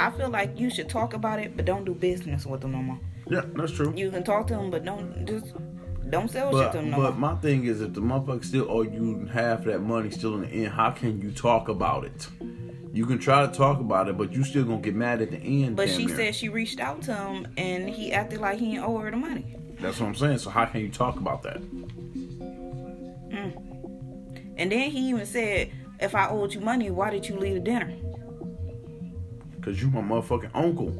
I 0.00 0.10
feel 0.10 0.30
like 0.30 0.58
you 0.58 0.70
should 0.70 0.88
talk 0.88 1.12
about 1.14 1.38
it, 1.38 1.56
but 1.56 1.64
don't 1.66 1.84
do 1.84 1.94
business 1.94 2.46
with 2.46 2.62
them 2.62 2.72
no 2.72 2.78
more. 2.78 2.98
Yeah, 3.30 3.42
that's 3.54 3.72
true. 3.72 3.92
You 3.96 4.10
can 4.10 4.24
talk 4.24 4.46
to 4.48 4.54
them, 4.54 4.70
but 4.70 4.84
don't 4.84 5.26
just 5.26 5.54
don't 6.10 6.30
sell 6.30 6.50
shit 6.50 6.58
But, 6.58 6.72
to 6.72 6.78
them 6.78 6.90
no 6.90 6.96
but 6.96 7.16
more. 7.18 7.34
my 7.34 7.40
thing 7.40 7.64
is, 7.64 7.80
if 7.80 7.92
the 7.94 8.00
motherfucker 8.00 8.44
still 8.44 8.66
owe 8.70 8.82
you 8.82 9.26
half 9.32 9.64
that 9.64 9.80
money 9.82 10.10
still 10.10 10.34
in 10.36 10.42
the 10.42 10.48
end, 10.48 10.68
how 10.68 10.90
can 10.90 11.20
you 11.20 11.30
talk 11.30 11.68
about 11.68 12.04
it? 12.04 12.28
You 12.92 13.06
can 13.06 13.18
try 13.18 13.44
to 13.46 13.52
talk 13.52 13.80
about 13.80 14.08
it, 14.08 14.16
but 14.16 14.32
you 14.32 14.44
still 14.44 14.64
gonna 14.64 14.80
get 14.80 14.94
mad 14.94 15.20
at 15.20 15.30
the 15.30 15.38
end. 15.38 15.76
But 15.76 15.88
she 15.90 16.06
near. 16.06 16.16
said 16.16 16.34
she 16.34 16.48
reached 16.48 16.80
out 16.80 17.02
to 17.02 17.14
him, 17.14 17.46
and 17.56 17.88
he 17.88 18.12
acted 18.12 18.40
like 18.40 18.58
he 18.58 18.72
didn't 18.72 18.84
owe 18.84 18.98
her 18.98 19.10
the 19.10 19.16
money. 19.16 19.56
that's 19.80 20.00
what 20.00 20.06
I'm 20.06 20.14
saying. 20.14 20.38
So 20.38 20.50
how 20.50 20.64
can 20.64 20.80
you 20.80 20.88
talk 20.88 21.16
about 21.16 21.42
that? 21.42 21.60
And 24.56 24.70
then 24.70 24.90
he 24.90 25.08
even 25.10 25.26
said, 25.26 25.72
"If 26.00 26.14
I 26.14 26.28
owed 26.28 26.54
you 26.54 26.60
money, 26.60 26.90
why 26.90 27.10
did 27.10 27.28
you 27.28 27.36
leave 27.36 27.54
the 27.54 27.60
dinner?" 27.60 27.92
Cause 29.64 29.80
you 29.80 29.88
my 29.90 30.00
motherfucking 30.02 30.50
uncle. 30.54 30.90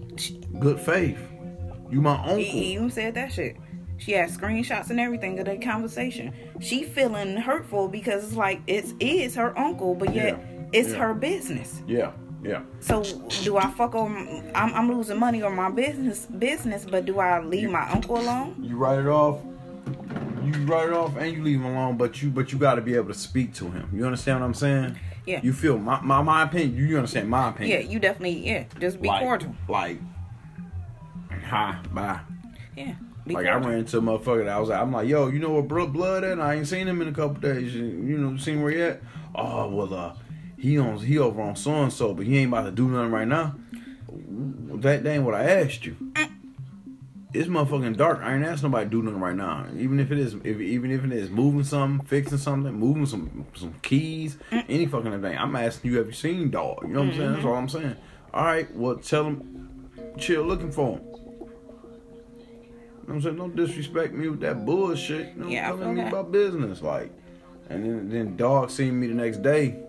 Good 0.59 0.81
faith. 0.81 1.19
You 1.91 2.01
my 2.01 2.15
uncle. 2.17 2.37
He, 2.37 2.73
even 2.75 2.91
said 2.91 3.15
that 3.15 3.33
shit. 3.33 3.57
She 3.99 4.13
had 4.13 4.31
screenshots 4.31 4.91
and 4.91 4.99
everything 4.99 5.39
of 5.39 5.45
that 5.47 5.63
conversation. 5.63 6.33
She 6.61 6.83
feeling 6.83 7.37
hurtful 7.37 7.89
because 7.89 8.25
it's 8.25 8.37
like 8.37 8.61
it's 8.67 8.95
is 9.01 9.35
her 9.35 9.57
uncle, 9.59 9.95
but 9.95 10.15
yet 10.15 10.39
Yeah. 10.41 10.65
it's 10.73 10.91
Yeah. 10.91 10.97
her 10.97 11.15
business. 11.15 11.83
yeah, 11.87 12.13
yeah. 12.43 12.63
So 12.81 13.03
do 13.45 13.59
I 13.59 13.67
fuck 13.71 13.95
over? 13.95 14.15
I'm, 14.55 14.75
I'm 14.75 14.91
losing 14.93 15.19
money 15.19 15.43
on 15.43 15.55
my 15.55 15.71
business 15.71 16.27
business, 16.27 16.85
but 16.85 17.05
do 17.05 17.21
I 17.21 17.41
leave 17.45 17.71
my 17.71 17.89
uncle 17.91 18.17
alone? 18.19 18.57
You 18.63 18.77
write 18.77 18.99
it 18.99 19.07
off. 19.07 19.41
You 20.47 20.67
write 20.67 20.89
it 20.89 20.95
off 20.95 21.17
and 21.17 21.33
you 21.33 21.43
leave 21.43 21.61
him 21.61 21.67
alone, 21.67 21.97
but 21.97 22.23
you 22.23 22.31
but 22.31 22.53
you 22.53 22.59
got 22.59 22.75
to 22.75 22.83
be 22.83 22.95
able 22.95 23.09
to 23.09 23.19
speak 23.19 23.55
to 23.55 23.71
him. 23.71 23.91
You 23.93 24.05
understand 24.05 24.41
what 24.41 24.47
I'm 24.47 24.55
saying? 24.55 24.99
Yeah. 25.27 25.41
You 25.43 25.53
feel 25.53 25.79
my 25.79 26.01
my, 26.01 26.23
my 26.23 26.43
opinion. 26.43 26.77
You 26.77 26.97
understand 26.97 27.29
my 27.29 27.51
opinion? 27.51 27.81
Yeah, 27.81 27.89
you 27.89 27.99
definitely 27.99 28.47
yeah. 28.47 28.65
Just 28.79 29.01
be 29.01 29.09
like, 29.09 29.23
cordial. 29.23 29.55
Like, 29.69 29.99
hi, 31.47 31.79
bye. 31.93 32.21
Yeah. 32.77 32.95
Be 33.27 33.35
Like 33.35 33.47
I 33.47 33.55
ran 33.55 33.79
into 33.79 33.99
a 33.99 34.03
motherfucker 34.03 34.45
that 34.45 34.55
I 34.55 34.61
was 34.61 34.69
like, 34.69 34.81
I'm 34.81 34.93
like, 34.93 35.09
yo, 35.09 35.29
you 35.29 35.39
know 35.39 35.51
what 35.51 35.67
bro 35.67 35.87
blood 35.87 36.25
and 36.25 36.43
I 36.43 36.55
ain't 36.57 36.67
seen 36.67 36.87
him 36.87 37.01
in 37.01 37.09
a 37.09 37.13
couple 37.13 37.37
days. 37.37 37.75
You 37.75 37.85
you 37.85 38.19
know, 38.19 38.37
seen 38.37 38.63
where 38.63 38.73
he 38.73 38.83
at? 38.83 39.01
Oh 39.35 39.69
well, 39.69 39.95
uh, 39.95 40.15
he 40.59 40.79
on 40.79 40.99
he 40.99 41.19
over 41.19 41.41
on 41.41 41.57
so 41.57 41.73
and 41.83 41.93
so, 41.93 42.13
but 42.13 42.27
he 42.27 42.39
ain't 42.39 42.49
about 42.49 42.65
to 42.65 42.71
do 42.71 42.89
nothing 42.89 43.11
right 43.11 43.29
now. 43.29 43.55
That, 44.09 45.05
that 45.05 45.11
ain't 45.11 45.25
what 45.25 45.35
I 45.35 45.45
asked 45.45 45.87
you. 45.87 45.97
It's 47.35 47.49
motherfucking 47.49 47.97
dark. 47.97 48.21
I 48.23 48.35
ain't 48.37 48.45
asked 48.45 48.63
nobody 48.63 48.85
to 48.85 48.91
do 48.91 49.03
nothing 49.03 49.19
right 49.21 49.35
now. 49.35 49.67
Even 49.77 49.99
if 49.99 50.13
it 50.13 50.19
is, 50.19 50.35
if, 50.45 50.61
even 50.61 50.93
if 50.93 51.05
it 51.05 51.13
is 51.13 51.31
moving 51.31 51.65
something, 51.65 52.07
fixing 52.07 52.39
something, 52.39 52.73
moving 52.73 53.07
some 53.07 53.47
some 53.55 53.75
keys, 53.83 54.39
any 54.53 54.87
fucking 54.87 55.21
thing. 55.21 55.37
I'm 55.37 55.57
asking 55.57 55.91
you, 55.91 55.99
have 55.99 56.07
you 56.07 56.13
seen 56.13 56.51
dog? 56.51 56.79
You 56.83 56.95
know 56.95 57.01
what 57.01 57.09
I'm 57.11 57.17
saying? 57.17 57.33
That's 57.33 57.45
all 57.45 57.55
I'm 57.55 57.69
saying. 57.69 57.97
All 58.33 58.45
right, 58.45 58.75
well, 58.77 58.97
tell 58.97 59.25
him, 59.25 59.91
chill, 60.17 60.45
looking 60.45 60.71
for 60.71 60.97
him. 60.97 61.05
You 61.05 61.11
know 61.11 61.49
what 63.07 63.15
I'm 63.15 63.23
saying? 63.23 63.37
Don't 63.37 63.57
disrespect 63.57 64.15
me 64.15 64.29
with 64.29 64.41
that 64.41 64.65
bullshit. 64.65 65.35
You 65.35 65.43
know, 65.43 65.49
Yeah, 65.49 65.69
telling 65.71 65.95
me 65.97 66.03
about 66.07 66.31
business. 66.31 66.83
Like, 66.83 67.13
and 67.69 67.85
then 67.85 68.09
then 68.09 68.37
dog 68.37 68.71
seen 68.71 68.99
me 69.01 69.09
the 69.09 69.15
next 69.15 69.43
day. 69.43 69.84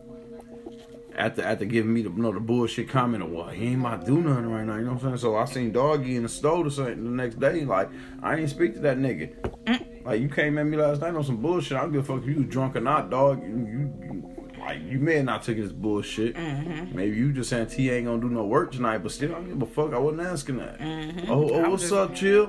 After 1.17 1.43
after 1.43 1.63
giving 1.65 1.93
me 1.93 2.01
the 2.01 2.09
you 2.09 2.17
know, 2.17 2.33
the 2.33 2.41
bullshit 2.41 2.89
comment 2.89 3.23
of 3.23 3.31
well 3.31 3.47
he 3.47 3.67
ain't 3.67 3.79
about 3.79 4.01
to 4.01 4.07
do 4.07 4.21
nothing 4.21 4.51
right 4.51 4.65
now, 4.65 4.75
you 4.75 4.83
know 4.83 4.93
what 4.93 5.03
I'm 5.03 5.09
saying? 5.09 5.17
So 5.17 5.37
I 5.37 5.45
seen 5.45 5.71
Doggy 5.71 6.17
in 6.17 6.23
the 6.23 6.29
store 6.29 6.65
or 6.65 6.69
something 6.69 7.03
the 7.03 7.09
next 7.09 7.39
day, 7.39 7.63
like 7.63 7.89
I 8.21 8.35
ain't 8.35 8.49
speak 8.49 8.73
to 8.73 8.79
that 8.81 8.97
nigga. 8.97 10.03
Like 10.05 10.19
you 10.19 10.27
came 10.27 10.57
at 10.57 10.65
me 10.65 10.77
last 10.77 11.01
night 11.01 11.15
on 11.15 11.23
some 11.23 11.37
bullshit. 11.37 11.77
I 11.77 11.81
don't 11.81 11.93
give 11.93 12.01
a 12.01 12.13
fuck 12.13 12.23
if 12.23 12.27
you 12.27 12.43
was 12.43 12.47
drunk 12.47 12.75
or 12.75 12.81
not, 12.81 13.09
dog. 13.09 13.41
You, 13.41 13.49
you, 13.49 13.93
you 14.03 14.35
like 14.59 14.81
you 14.83 14.99
may 14.99 15.15
have 15.15 15.25
not 15.25 15.43
took 15.43 15.57
this 15.57 15.71
bullshit. 15.71 16.35
Mm-hmm. 16.35 16.95
Maybe 16.95 17.15
you 17.15 17.31
just 17.31 17.49
saying 17.49 17.67
T 17.67 17.89
ain't 17.89 18.07
gonna 18.07 18.21
do 18.21 18.29
no 18.29 18.45
work 18.45 18.71
tonight, 18.71 18.99
but 18.99 19.11
still 19.11 19.31
I 19.31 19.35
don't 19.35 19.47
give 19.47 19.61
a 19.61 19.65
fuck. 19.65 19.93
I 19.93 19.97
wasn't 19.97 20.27
asking 20.27 20.57
that. 20.57 20.79
Mm-hmm. 20.79 21.31
Oh, 21.31 21.47
I 21.49 21.65
oh, 21.65 21.69
was 21.69 21.81
what's 21.81 21.91
up, 21.93 22.13
chill? 22.13 22.47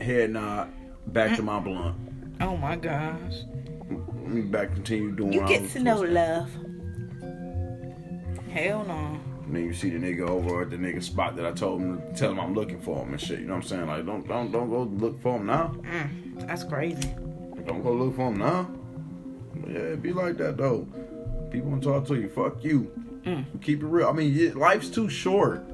Head 0.00 0.30
nod, 0.30 0.72
back 1.06 1.36
to 1.36 1.42
my 1.42 1.60
blunt. 1.60 1.96
Oh 2.40 2.56
my 2.56 2.76
gosh. 2.76 3.34
Let 3.88 4.28
me 4.28 4.42
back 4.42 4.72
continue 4.74 5.12
doing. 5.12 5.32
You 5.32 5.46
get 5.46 5.70
to 5.70 5.80
know 5.80 6.00
love. 6.00 6.50
Hell 8.54 8.84
no. 8.84 9.20
And 9.46 9.56
then 9.56 9.64
you 9.64 9.74
see 9.74 9.90
the 9.90 9.98
nigga 9.98 10.28
over 10.28 10.62
at 10.62 10.70
the 10.70 10.76
nigga 10.76 11.02
spot 11.02 11.34
that 11.34 11.44
I 11.44 11.50
told 11.50 11.80
him 11.80 12.00
to 12.00 12.14
tell 12.14 12.30
him 12.30 12.38
I'm 12.38 12.54
looking 12.54 12.80
for 12.80 13.02
him 13.02 13.10
and 13.10 13.20
shit. 13.20 13.40
You 13.40 13.46
know 13.46 13.54
what 13.54 13.64
I'm 13.64 13.68
saying? 13.68 13.86
Like 13.88 14.06
don't 14.06 14.28
don't 14.28 14.52
don't 14.52 14.70
go 14.70 14.84
look 14.84 15.20
for 15.20 15.38
him 15.38 15.46
now. 15.46 15.74
Mm, 15.82 16.46
that's 16.46 16.62
crazy. 16.62 17.12
Don't 17.66 17.82
go 17.82 17.92
look 17.92 18.14
for 18.14 18.28
him 18.28 18.38
now. 18.38 18.70
Yeah, 19.66 19.94
it 19.94 20.02
be 20.02 20.12
like 20.12 20.36
that 20.36 20.56
though. 20.56 20.86
People 21.50 21.76
to 21.76 21.80
talk 21.80 22.06
to 22.06 22.14
you. 22.14 22.28
Fuck 22.28 22.62
you. 22.62 22.92
Mm. 23.24 23.44
Keep 23.60 23.82
it 23.82 23.86
real. 23.86 24.06
I 24.06 24.12
mean, 24.12 24.54
life's 24.54 24.88
too 24.88 25.08
short. 25.08 25.64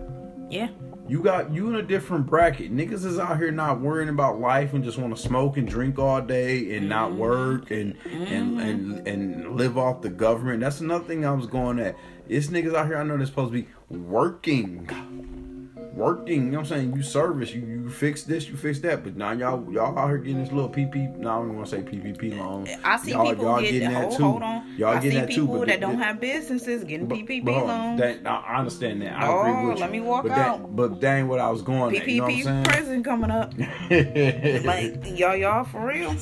Yeah. 0.49 0.69
You 1.07 1.23
got 1.23 1.53
you 1.53 1.69
in 1.69 1.75
a 1.75 1.83
different 1.83 2.27
bracket. 2.27 2.73
Niggas 2.75 3.05
is 3.05 3.19
out 3.19 3.37
here 3.37 3.51
not 3.51 3.81
worrying 3.81 4.09
about 4.09 4.41
life 4.41 4.73
and 4.75 4.85
just 4.85 4.97
want 4.97 5.15
to 5.15 5.21
smoke 5.21 5.57
and 5.57 5.69
drink 5.69 5.99
all 5.99 6.23
day 6.23 6.77
and 6.77 6.89
not 6.89 7.11
mm-hmm. 7.11 7.19
work 7.19 7.71
and 7.73 7.97
and 8.05 8.61
and 8.61 8.81
mm-hmm. 8.81 9.07
and 9.07 9.57
live 9.57 9.77
off 9.77 10.03
the 10.03 10.09
government. 10.09 10.61
That's 10.61 10.81
another 10.81 11.05
thing 11.05 11.27
I 11.27 11.33
was 11.33 11.47
going 11.47 11.79
at. 11.81 11.97
It's 12.31 12.47
niggas 12.47 12.77
out 12.77 12.87
here 12.87 12.97
I 12.97 13.03
know 13.03 13.17
they're 13.17 13.27
supposed 13.27 13.53
to 13.53 13.61
be 13.61 13.69
working. 13.89 14.89
Working, 15.93 16.45
you 16.45 16.51
know 16.53 16.59
what 16.59 16.71
I'm 16.71 16.79
saying? 16.79 16.95
You 16.95 17.03
service, 17.03 17.53
you, 17.53 17.63
you 17.63 17.91
fix 17.91 18.23
this, 18.23 18.49
you 18.49 18.57
fix 18.57 18.79
that, 18.81 19.03
but 19.03 19.17
now 19.17 19.33
y'all 19.33 19.71
y'all 19.73 19.99
out 19.99 20.07
here 20.09 20.19
getting 20.19 20.41
this 20.43 20.53
little 20.53 20.71
PP. 20.71 21.17
Now 21.17 21.31
I 21.31 21.35
don't 21.39 21.47
even 21.47 21.57
want 21.57 21.69
to 21.69 21.77
say 21.77 21.83
PPP 21.83 22.39
loan. 22.39 22.69
I 22.85 22.97
see 22.99 23.11
y'all, 23.11 23.27
people 23.29 23.45
y'all 23.45 23.61
getting, 23.61 23.91
that 23.91 24.13
too. 24.13 24.23
hold 24.23 24.43
on. 24.45 24.77
Y'all 24.79 24.91
I 24.91 24.95
getting 25.01 25.11
see 25.11 25.17
that 25.19 25.29
people 25.29 25.55
too. 25.55 25.59
But 25.59 25.69
that 25.69 25.81
don't 25.81 25.99
have 25.99 26.21
businesses 26.21 26.85
getting 26.85 27.09
but- 27.09 27.19
PPP 27.19 27.45
but 27.45 27.67
loans. 27.67 28.01
That, 28.01 28.25
I 28.25 28.59
understand 28.59 29.03
that. 29.03 29.21
I 29.21 29.27
Oh, 29.27 29.41
agree 29.41 29.67
with 29.67 29.77
you. 29.79 29.81
let 29.81 29.91
me 29.91 30.01
walk 30.01 30.23
but 30.23 30.33
out. 30.33 30.61
That, 30.61 30.77
but 30.77 31.01
dang, 31.01 31.27
what 31.27 31.41
I 31.41 31.51
was 31.51 31.63
going 31.63 31.97
at. 31.97 32.07
You 32.07 32.19
know 32.19 32.25
what 32.27 32.33
I'm 32.33 32.39
PPP 32.39 32.45
saying? 32.45 32.65
prison 32.65 33.03
coming 33.03 33.31
up. 33.33 33.53
Like 34.65 35.19
y'all, 35.19 35.35
y'all 35.35 35.65
for 35.65 35.85
real? 35.85 36.15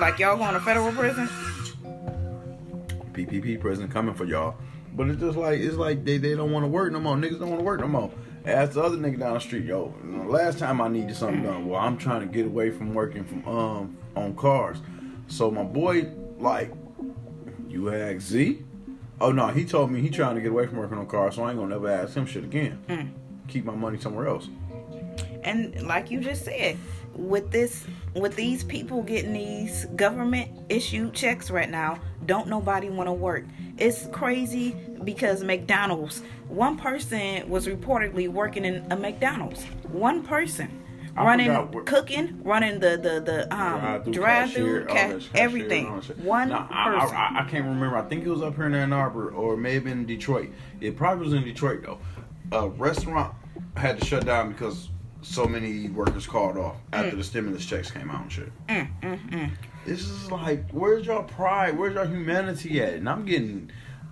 Like 0.00 0.18
y'all 0.18 0.38
going 0.38 0.54
to 0.54 0.60
federal 0.60 0.90
prison? 0.92 1.28
PPP 3.12 3.60
prison 3.60 3.88
coming 3.88 4.14
for 4.14 4.24
y'all. 4.24 4.56
But 4.94 5.08
it's 5.08 5.20
just 5.20 5.36
like 5.36 5.60
it's 5.60 5.76
like 5.76 6.04
they, 6.04 6.18
they 6.18 6.34
don't 6.34 6.52
want 6.52 6.64
to 6.64 6.68
work 6.68 6.92
no 6.92 7.00
more. 7.00 7.16
Niggas 7.16 7.38
don't 7.38 7.48
want 7.48 7.60
to 7.60 7.64
work 7.64 7.80
no 7.80 7.88
more. 7.88 8.10
Ask 8.44 8.72
the 8.72 8.82
other 8.82 8.96
nigga 8.96 9.18
down 9.20 9.34
the 9.34 9.40
street, 9.40 9.64
yo. 9.64 9.94
Last 10.26 10.58
time 10.58 10.80
I 10.80 10.88
needed 10.88 11.16
something 11.16 11.42
done, 11.42 11.66
well, 11.66 11.80
I'm 11.80 11.96
trying 11.96 12.20
to 12.20 12.26
get 12.26 12.46
away 12.46 12.70
from 12.70 12.92
working 12.92 13.24
from 13.24 13.46
um 13.48 13.96
on 14.16 14.34
cars. 14.36 14.78
So 15.28 15.50
my 15.50 15.62
boy, 15.62 16.08
like, 16.38 16.72
you 17.68 17.94
ask 17.94 18.20
Z? 18.20 18.62
Oh 19.20 19.30
no, 19.30 19.46
he 19.48 19.64
told 19.64 19.90
me 19.90 20.00
he 20.00 20.10
trying 20.10 20.34
to 20.34 20.40
get 20.40 20.50
away 20.50 20.66
from 20.66 20.78
working 20.78 20.98
on 20.98 21.06
cars, 21.06 21.36
so 21.36 21.44
I 21.44 21.50
ain't 21.50 21.58
gonna 21.58 21.70
never 21.70 21.88
ask 21.88 22.14
him 22.14 22.26
shit 22.26 22.44
again. 22.44 23.14
Keep 23.48 23.64
my 23.64 23.74
money 23.74 23.98
somewhere 23.98 24.26
else. 24.26 24.48
And 25.44 25.86
like 25.86 26.10
you 26.10 26.20
just 26.20 26.44
said, 26.44 26.76
with 27.14 27.50
this 27.50 27.86
with 28.14 28.36
these 28.36 28.64
people 28.64 29.02
getting 29.02 29.32
these 29.32 29.86
government 29.96 30.50
issued 30.68 31.14
checks 31.14 31.50
right 31.50 31.70
now, 31.70 32.00
don't 32.26 32.48
nobody 32.48 32.88
want 32.90 33.08
to 33.08 33.12
work. 33.12 33.44
It's 33.82 34.06
crazy 34.12 34.76
because 35.02 35.42
McDonald's, 35.42 36.22
one 36.46 36.76
person 36.78 37.48
was 37.48 37.66
reportedly 37.66 38.28
working 38.28 38.64
in 38.64 38.86
a 38.92 38.96
McDonald's. 38.96 39.64
One 39.90 40.22
person. 40.22 40.78
I 41.16 41.24
running 41.24 41.84
cooking, 41.84 42.40
running 42.42 42.78
the 42.80 42.96
the 42.96 43.20
the 43.20 43.54
um 43.54 44.10
drive 44.12 44.52
through, 44.52 44.86
all 44.88 44.94
that 44.94 45.10
cashier 45.10 45.16
and 45.18 45.36
everything. 45.36 45.88
all 45.88 45.96
that 45.96 46.04
shit. 46.04 46.18
One 46.20 46.48
Now, 46.50 46.66
I, 46.70 46.84
person. 46.90 47.16
I, 47.16 47.20
I, 47.40 47.44
I 47.44 47.50
can't 47.50 47.64
remember. 47.66 47.96
I 47.98 48.02
think 48.02 48.24
it 48.24 48.30
was 48.30 48.40
up 48.40 48.54
here 48.54 48.64
in 48.66 48.74
Ann 48.74 48.92
Arbor 48.94 49.30
or 49.30 49.56
maybe 49.56 49.90
in 49.90 50.06
Detroit. 50.06 50.50
It 50.80 50.96
probably 50.96 51.24
was 51.26 51.34
in 51.34 51.42
Detroit 51.44 51.82
though. 51.82 51.98
A 52.56 52.68
restaurant 52.68 53.34
had 53.76 53.98
to 54.00 54.06
shut 54.06 54.24
down 54.24 54.52
because 54.52 54.88
so 55.22 55.44
many 55.46 55.88
workers 55.88 56.26
called 56.26 56.56
off 56.56 56.76
Mm. 56.92 57.04
after 57.04 57.16
the 57.16 57.24
stimulus 57.24 57.66
checks 57.66 57.90
came 57.90 58.10
out 58.10 58.22
and 58.22 58.32
shit. 58.32 58.52
This 59.84 60.00
is 60.08 60.30
like, 60.30 60.70
where's 60.70 61.06
your 61.06 61.24
pride? 61.24 61.76
Where's 61.76 61.94
your 61.94 62.06
humanity 62.06 62.80
at? 62.80 62.94
And 62.94 63.08
I'm 63.08 63.24
getting, 63.24 63.70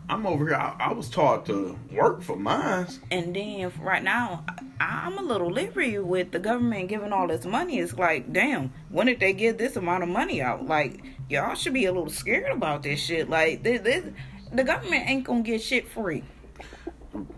I'm 0.09 0.27
over 0.27 0.49
here. 0.49 0.57
I, 0.57 0.77
I 0.81 0.93
was 0.93 1.09
taught 1.09 1.47
to 1.47 1.79
work 1.93 2.23
for 2.23 2.37
mine. 2.37 2.89
And 3.11 3.35
then 3.35 3.73
right 3.81 4.03
now, 4.03 4.45
I'm 4.81 5.17
a 5.19 5.23
little 5.23 5.51
leery 5.51 5.99
with 6.01 6.33
the 6.33 6.41
government 6.41 6.89
giving 6.89 7.13
all 7.13 7.29
this 7.29 7.45
money. 7.45 7.79
It's 7.79 7.95
like, 7.95 8.33
damn, 8.33 8.73
when 8.89 9.07
did 9.07 9.21
they 9.21 9.33
give 9.33 9.59
this 9.59 9.77
amount 9.77 10.03
of 10.03 10.09
money 10.09 10.43
out? 10.43 10.67
Like, 10.67 11.05
y'all 11.29 11.55
should 11.55 11.75
be 11.75 11.85
a 11.85 11.93
little 11.93 12.11
scared 12.11 12.51
about 12.51 12.83
this 12.83 12.99
shit. 12.99 13.31
Like, 13.31 13.63
this, 13.63 13.81
this 13.83 14.05
the 14.53 14.65
government 14.65 15.09
ain't 15.09 15.25
gonna 15.25 15.43
get 15.43 15.63
shit 15.63 15.89
free. 15.89 16.25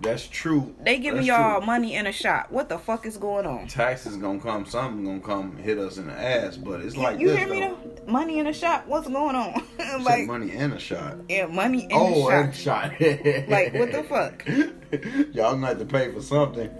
That's 0.00 0.26
true. 0.28 0.74
They 0.80 0.98
giving 0.98 1.22
y'all 1.22 1.58
true. 1.58 1.66
money 1.66 1.94
in 1.94 2.06
a 2.06 2.12
shot. 2.12 2.52
What 2.52 2.68
the 2.68 2.78
fuck 2.78 3.06
is 3.06 3.16
going 3.16 3.46
on? 3.46 3.68
taxes 3.68 4.16
gonna 4.16 4.38
come. 4.38 4.66
Something 4.66 5.04
gonna 5.04 5.20
come 5.20 5.56
hit 5.56 5.78
us 5.78 5.96
in 5.96 6.08
the 6.08 6.12
ass. 6.12 6.56
But 6.58 6.80
it's 6.80 6.96
like 6.96 7.18
you 7.18 7.28
this 7.28 7.38
hear 7.38 7.48
me 7.48 7.60
though. 7.60 7.78
though? 8.04 8.12
Money 8.12 8.38
in 8.38 8.46
a 8.46 8.52
shot. 8.52 8.86
What's 8.86 9.08
going 9.08 9.36
on? 9.36 9.62
Like, 10.02 10.26
money 10.26 10.50
in 10.50 10.72
a 10.72 10.78
shot. 10.78 11.16
yeah, 11.28 11.46
money 11.46 11.84
in 11.84 11.90
oh, 11.92 12.28
a 12.28 12.52
shot. 12.52 12.90
a 12.94 12.98
shot. 12.98 13.48
Like, 13.48 13.74
what 13.74 13.92
the 13.92 14.02
fuck? 14.08 14.46
Y'all 15.34 15.52
gonna 15.52 15.66
have 15.66 15.78
to 15.78 15.84
pay 15.84 16.10
for 16.10 16.22
something. 16.22 16.70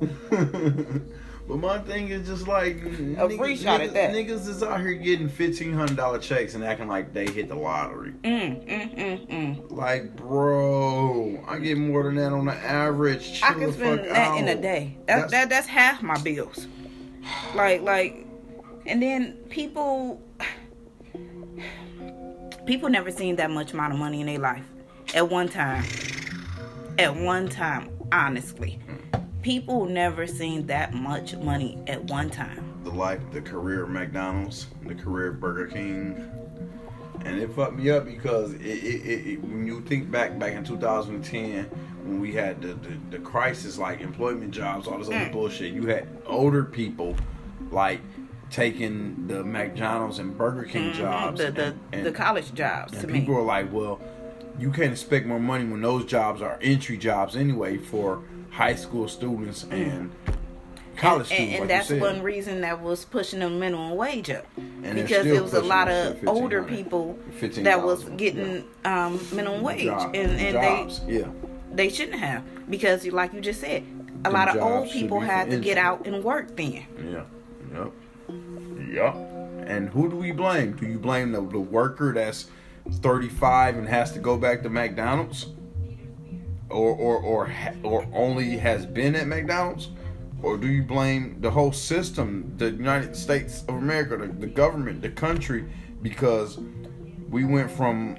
but 1.52 1.60
my 1.60 1.78
thing 1.80 2.08
is 2.08 2.26
just 2.26 2.48
like 2.48 2.82
A 2.82 3.28
free 3.36 3.56
shot 3.56 3.82
at 3.82 3.90
niggas, 3.90 3.92
that. 3.92 4.14
Niggas 4.14 4.48
is 4.48 4.62
out 4.62 4.80
here 4.80 4.94
getting 4.94 5.28
fifteen 5.28 5.74
hundred 5.74 5.98
dollar 5.98 6.18
checks 6.18 6.54
and 6.54 6.64
acting 6.64 6.88
like 6.88 7.12
they 7.12 7.26
hit 7.26 7.48
the 7.48 7.54
lottery. 7.54 8.12
Mm, 8.22 8.66
mm, 8.66 8.96
mm, 8.96 9.28
mm. 9.28 9.70
Like, 9.70 10.16
bro, 10.16 11.44
I 11.46 11.58
get 11.58 11.76
more 11.76 12.04
than 12.04 12.14
that 12.14 12.32
on 12.32 12.46
the 12.46 12.54
average. 12.54 13.40
Chill 13.40 13.48
I 13.48 13.52
can 13.52 13.72
spend 13.74 14.00
fuck 14.00 14.08
that 14.08 14.38
in 14.38 14.48
a 14.48 14.54
day. 14.60 14.96
That, 15.00 15.06
That's- 15.06 15.30
that 15.32 15.48
that's 15.50 15.66
half 15.66 16.02
my 16.02 16.16
bills. 16.22 16.66
Like 17.54 17.82
like, 17.82 18.26
and 18.86 19.02
then 19.02 19.34
people 19.50 20.22
people 22.64 22.88
never 22.88 23.10
seen 23.10 23.36
that 23.36 23.50
much 23.50 23.74
amount 23.74 23.92
of 23.92 23.98
money 23.98 24.22
in 24.22 24.26
their 24.26 24.38
life 24.38 24.64
at 25.14 25.28
one 25.28 25.50
time. 25.50 25.84
At 26.98 27.14
one 27.14 27.48
time, 27.50 27.90
honestly, 28.10 28.78
people 29.42 29.84
never 29.86 30.26
seen 30.26 30.66
that 30.66 30.94
much 30.94 31.36
money 31.36 31.78
at 31.86 32.02
one 32.04 32.30
time. 32.30 32.64
the 32.84 32.90
life, 32.90 33.20
the 33.32 33.40
career 33.40 33.84
of 33.84 33.90
McDonald's, 33.90 34.66
the 34.86 34.94
career 34.94 35.28
of 35.28 35.40
Burger 35.40 35.66
King, 35.66 36.28
and 37.24 37.38
it 37.38 37.52
fucked 37.54 37.74
me 37.76 37.90
up 37.90 38.04
because 38.04 38.52
it, 38.54 38.60
it, 38.62 39.06
it, 39.06 39.26
it 39.34 39.42
when 39.44 39.64
you 39.66 39.80
think 39.82 40.10
back 40.10 40.38
back 40.38 40.52
in 40.54 40.64
2010 40.64 41.64
when 42.04 42.20
we 42.20 42.32
had 42.32 42.60
the, 42.60 42.74
the, 42.74 42.96
the 43.12 43.18
crisis 43.20 43.78
like 43.78 44.00
employment 44.00 44.50
jobs, 44.50 44.88
all 44.88 44.98
this 44.98 45.06
other 45.06 45.16
Mm. 45.26 45.32
bullshit, 45.32 45.72
you 45.72 45.86
had 45.86 46.08
older 46.26 46.64
people 46.64 47.14
like 47.70 48.00
taking 48.50 49.28
the 49.28 49.44
McDonald's 49.44 50.18
and 50.18 50.36
Burger 50.36 50.64
King 50.64 50.92
jobs, 50.92 51.40
Mm-hmm. 51.40 51.54
the 51.54 51.60
the, 51.62 51.66
and- 51.68 51.78
and- 51.92 52.06
the 52.06 52.12
college 52.12 52.52
jobs 52.54 52.92
and 52.92 53.02
to 53.02 53.06
me. 53.06 53.20
people 53.20 53.36
are 53.36 53.42
like, 53.42 53.72
well, 53.72 54.00
you 54.58 54.70
can't 54.72 54.90
expect 54.92 55.24
more 55.26 55.38
money 55.40 55.64
when 55.64 55.80
those 55.80 56.04
jobs 56.04 56.42
are 56.42 56.58
entry 56.60 56.96
jobs 56.98 57.36
anyway 57.36 57.78
for 57.78 58.22
high 58.52 58.74
school 58.74 59.08
students 59.08 59.64
and 59.70 60.12
college 60.96 61.28
Mm. 61.30 61.30
and, 61.30 61.48
students. 61.48 61.52
and 61.52 61.60
like 61.60 61.68
that's 61.68 61.90
you 61.90 61.96
said. 61.96 62.02
one 62.02 62.22
reason 62.22 62.60
that 62.60 62.80
was 62.80 63.04
pushing 63.06 63.40
the 63.40 63.48
minimum 63.48 63.96
wage 63.96 64.30
up 64.30 64.46
they're 64.82 64.94
because 64.94 65.26
it 65.26 65.42
was 65.42 65.54
a 65.54 65.62
lot 65.62 65.88
of 65.88 66.16
older 66.28 66.62
people 66.62 67.18
that 67.40 67.82
was 67.82 68.04
yeah. 68.04 68.14
getting 68.16 68.64
um, 68.84 69.18
minimum 69.32 69.62
wage 69.62 69.84
Job- 69.84 70.14
and, 70.14 70.32
and 70.38 70.52
jobs. 70.54 71.00
they 71.06 71.20
yeah. 71.20 71.28
they 71.72 71.88
shouldn't 71.88 72.18
have 72.18 72.42
because 72.70 73.06
like 73.06 73.32
you 73.32 73.40
just 73.40 73.60
said 73.60 73.82
a 73.82 74.22
Them 74.24 74.32
lot 74.34 74.48
of 74.54 74.62
old 74.62 74.90
people 74.90 75.18
had 75.20 75.50
to 75.50 75.56
get 75.58 75.78
out 75.78 76.06
and 76.06 76.22
work 76.22 76.54
then 76.56 76.84
Yeah. 77.10 77.24
Yep. 77.72 77.92
Yep. 78.92 79.14
And 79.66 79.88
who 79.88 80.10
do 80.10 80.16
we 80.16 80.30
blame? 80.32 80.72
Do 80.72 80.86
you 80.86 80.98
blame 80.98 81.32
the, 81.32 81.40
the 81.40 81.58
worker 81.58 82.12
that's 82.12 82.46
35 82.90 83.78
and 83.78 83.88
has 83.88 84.12
to 84.12 84.18
go 84.18 84.36
back 84.36 84.62
to 84.64 84.68
McDonald's? 84.68 85.46
Or 86.72 86.94
or 86.94 87.16
or 87.22 87.52
or 87.82 88.06
only 88.12 88.56
has 88.56 88.86
been 88.86 89.14
at 89.14 89.26
McDonald's? 89.26 89.90
Or 90.42 90.56
do 90.56 90.66
you 90.66 90.82
blame 90.82 91.40
the 91.40 91.50
whole 91.50 91.70
system, 91.72 92.52
the 92.56 92.70
United 92.70 93.14
States 93.14 93.62
of 93.68 93.76
America, 93.76 94.16
the, 94.16 94.26
the 94.26 94.46
government, 94.48 95.00
the 95.00 95.10
country 95.10 95.70
because 96.02 96.58
we 97.30 97.44
went 97.44 97.70
from 97.70 98.16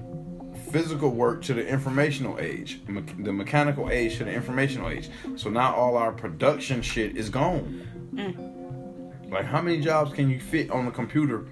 physical 0.72 1.12
work 1.12 1.41
to 1.43 1.54
the 1.54 1.68
informational 1.68 2.39
age, 2.39 2.82
me- 2.88 3.04
the 3.20 3.34
mechanical 3.34 3.89
age 3.89 4.18
to 4.18 4.24
the 4.24 4.32
informational 4.32 4.89
age. 4.89 5.10
So 5.36 5.49
now 5.49 5.76
all 5.76 5.97
our 5.97 6.12
production 6.12 6.82
shit 6.82 7.18
is 7.18 7.30
gone. 7.30 7.88
Mm. 8.14 9.32
Like, 9.32 9.45
how 9.45 9.62
many 9.62 9.82
jobs 9.82 10.14
can 10.14 10.30
you 10.30 10.39
fit 10.39 10.72
on 10.72 10.88
a 10.88 10.91
computer 10.91 11.47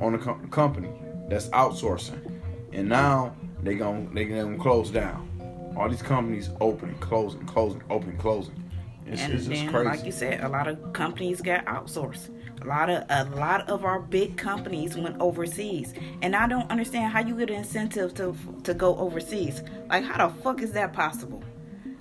on 0.00 0.14
a 0.14 0.18
com- 0.18 0.50
company 0.50 0.90
that's 1.28 1.48
outsourcing? 1.50 2.40
And 2.72 2.88
now 2.88 3.36
they 3.62 3.76
gon' 3.76 4.12
they 4.14 4.24
gonna 4.24 4.58
close 4.58 4.90
down. 4.90 5.29
All 5.76 5.88
these 5.88 6.02
companies 6.02 6.50
opening, 6.60 6.96
closing, 6.98 7.44
closing, 7.46 7.82
opening, 7.90 8.16
closing. 8.18 8.60
It's, 9.06 9.22
and 9.22 9.32
it's 9.32 9.46
just 9.46 9.62
then 9.62 9.70
crazy. 9.70 9.88
like 9.88 10.04
you 10.04 10.12
said 10.12 10.40
a 10.40 10.48
lot 10.48 10.68
of 10.68 10.92
companies 10.92 11.40
got 11.40 11.64
outsourced. 11.64 12.28
A 12.62 12.66
lot 12.66 12.90
of 12.90 13.04
a 13.08 13.24
lot 13.36 13.68
of 13.68 13.84
our 13.84 13.98
big 13.98 14.36
companies 14.36 14.96
went 14.96 15.18
overseas. 15.20 15.94
And 16.22 16.36
i 16.36 16.46
don't 16.46 16.70
understand 16.70 17.12
how 17.12 17.20
you 17.20 17.34
get 17.36 17.50
an 17.50 17.56
incentive 17.56 18.14
to 18.14 18.36
to 18.62 18.74
go 18.74 18.96
overseas. 18.98 19.62
Like 19.88 20.04
how 20.04 20.28
the 20.28 20.34
fuck 20.42 20.62
is 20.62 20.72
that 20.72 20.92
possible? 20.92 21.42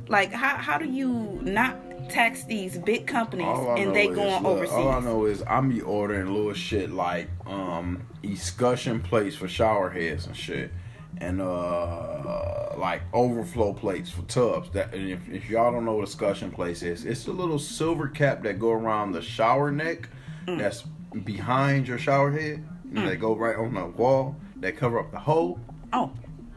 Like 0.07 0.31
how, 0.31 0.57
how 0.57 0.77
do 0.77 0.85
you 0.85 1.39
not 1.41 1.77
tax 2.09 2.43
these 2.43 2.77
big 2.77 3.07
companies 3.07 3.47
and 3.77 3.95
they 3.95 4.07
is, 4.07 4.15
going 4.15 4.43
look, 4.43 4.45
overseas 4.45 4.77
All 4.77 4.89
I 4.89 4.99
know 4.99 5.25
is 5.25 5.43
I'm 5.47 5.69
be 5.69 5.81
ordering 5.81 6.31
little 6.33 6.53
shit 6.53 6.91
like 6.91 7.29
um 7.47 8.05
escutcheon 8.23 9.01
plates 9.01 9.35
for 9.35 9.47
shower 9.47 9.89
heads 9.89 10.27
and 10.27 10.35
shit, 10.35 10.71
and 11.17 11.41
uh 11.41 12.75
like 12.77 13.01
overflow 13.13 13.73
plates 13.73 14.09
for 14.09 14.21
tubs. 14.23 14.69
That 14.71 14.93
and 14.93 15.09
if, 15.09 15.27
if 15.29 15.49
y'all 15.49 15.71
don't 15.71 15.85
know 15.85 15.93
what 15.95 16.07
a 16.07 16.11
escutcheon 16.11 16.51
plates 16.51 16.81
is, 16.81 17.05
it's 17.05 17.27
a 17.27 17.31
little 17.31 17.59
silver 17.59 18.07
cap 18.07 18.43
that 18.43 18.59
go 18.59 18.71
around 18.71 19.11
the 19.13 19.21
shower 19.21 19.71
neck, 19.71 20.09
Mm. 20.47 20.57
that's 20.57 20.83
behind 21.25 21.87
your 21.87 21.97
shower 21.97 22.31
head. 22.31 22.63
And 22.95 23.07
They 23.07 23.17
go 23.17 23.35
right 23.35 23.55
on 23.55 23.73
the 23.75 23.85
wall. 23.85 24.35
That 24.57 24.77
cover 24.77 24.99
up 24.99 25.11
the 25.11 25.19
hole. 25.19 25.59
oh 25.93 26.11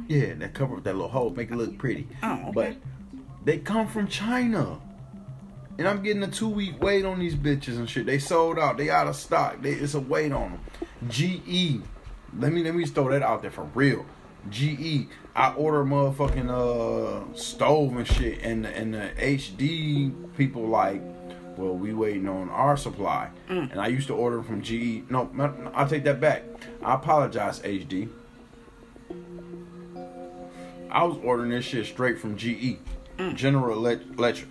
Yeah, 0.09 0.35
that 0.35 0.55
cover 0.55 0.77
up 0.77 0.85
that 0.85 0.95
little 0.95 1.09
hole, 1.11 1.31
make 1.31 1.51
it 1.51 1.57
look 1.57 1.77
pretty. 1.79 2.07
Oh, 2.23 2.33
okay. 2.33 2.51
But 2.55 2.77
they 3.45 3.59
come 3.59 3.87
from 3.89 4.07
China. 4.09 4.81
And 5.79 5.89
I'm 5.89 6.03
getting 6.03 6.23
a 6.23 6.29
two 6.29 6.49
week 6.49 6.81
wait 6.83 7.05
on 7.05 7.19
these 7.19 7.35
bitches 7.35 7.77
and 7.79 7.89
shit. 7.91 8.07
They 8.07 8.19
sold 8.19 8.59
out. 8.59 8.77
They 8.77 8.89
out 8.91 9.09
of 9.09 9.17
stock. 9.17 9.61
They, 9.63 9.73
it's 9.73 9.95
a 9.95 10.01
wait 10.01 10.31
on 10.33 10.53
them. 10.53 10.61
GE. 11.09 11.81
Let 12.39 12.53
me 12.53 12.63
let 12.63 12.75
me 12.75 12.85
throw 12.87 13.11
that 13.11 13.23
out 13.23 13.43
there 13.43 13.51
for 13.51 13.65
real. 13.75 14.07
GE. 14.51 15.07
I 15.35 15.53
order 15.55 15.85
motherfucking 15.85 16.51
uh 16.51 17.35
stove 17.37 17.97
and 17.97 18.07
shit, 18.07 18.41
and 18.43 18.67
and 18.67 18.95
the 18.95 19.11
HD 19.19 20.13
people 20.37 20.67
like, 20.67 21.01
well, 21.57 21.75
we 21.77 21.93
waiting 21.95 22.29
on 22.29 22.49
our 22.51 22.77
supply. 22.77 23.31
And 23.49 23.75
I 23.81 23.87
used 23.89 24.07
to 24.09 24.15
order 24.15 24.43
from 24.43 24.63
GE. 24.63 25.11
No, 25.11 25.31
I'll 25.75 25.89
take 25.89 26.05
that 26.05 26.21
back. 26.21 26.43
I 26.83 26.95
apologize, 26.95 27.61
HD. 27.61 28.09
I 30.91 31.05
was 31.05 31.17
ordering 31.25 31.51
this 31.51 31.65
shit 31.65 31.87
straight 31.87 32.19
from 32.19 32.37
GE, 32.37 32.77
General 33.35 33.73
Electric. 33.87 34.49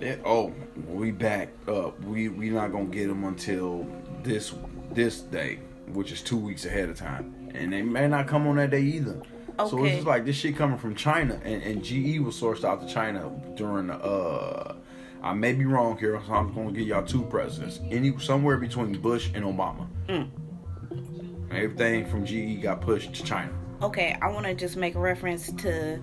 They- 0.00 0.18
oh, 0.24 0.52
we 0.88 1.10
back 1.10 1.50
up. 1.68 2.02
We 2.04 2.28
we 2.28 2.50
not 2.50 2.72
gonna 2.72 2.86
get 2.86 3.08
them 3.08 3.24
until 3.24 3.86
this 4.22 4.54
this 4.92 5.20
day, 5.20 5.58
which 5.92 6.10
is 6.10 6.22
two 6.22 6.36
weeks 6.38 6.64
ahead 6.64 6.88
of 6.88 6.96
time, 6.96 7.32
and 7.54 7.72
they 7.72 7.82
may 7.82 8.08
not 8.08 8.26
come 8.26 8.46
on 8.46 8.56
that 8.56 8.70
day 8.70 8.82
either. 8.82 9.20
So 9.68 9.84
it's 9.84 9.96
just 9.96 10.06
like 10.06 10.24
this 10.24 10.36
shit 10.36 10.56
coming 10.56 10.78
from 10.78 10.94
China, 10.94 11.38
and, 11.44 11.62
and 11.62 11.84
GE 11.84 12.18
was 12.20 12.40
sourced 12.40 12.64
out 12.64 12.86
to 12.86 12.92
China 12.92 13.30
during 13.56 13.88
the. 13.88 13.94
uh 13.94 14.74
I 15.22 15.34
may 15.34 15.52
be 15.52 15.66
wrong 15.66 15.98
here, 15.98 16.18
so 16.26 16.32
I'm 16.32 16.54
gonna 16.54 16.72
give 16.72 16.86
y'all 16.86 17.04
two 17.04 17.22
presidents, 17.24 17.78
any 17.90 18.18
somewhere 18.18 18.56
between 18.56 18.92
Bush 19.00 19.28
and 19.34 19.44
Obama. 19.44 19.86
Everything 21.50 22.06
from 22.06 22.24
GE 22.24 22.62
got 22.62 22.80
pushed 22.80 23.12
to 23.14 23.24
China. 23.24 23.52
okay 23.82 24.16
i 24.22 24.28
want 24.28 24.46
to 24.46 24.54
just 24.54 24.76
make 24.76 24.94
a 24.94 24.98
reference 24.98 25.52
to 25.54 26.00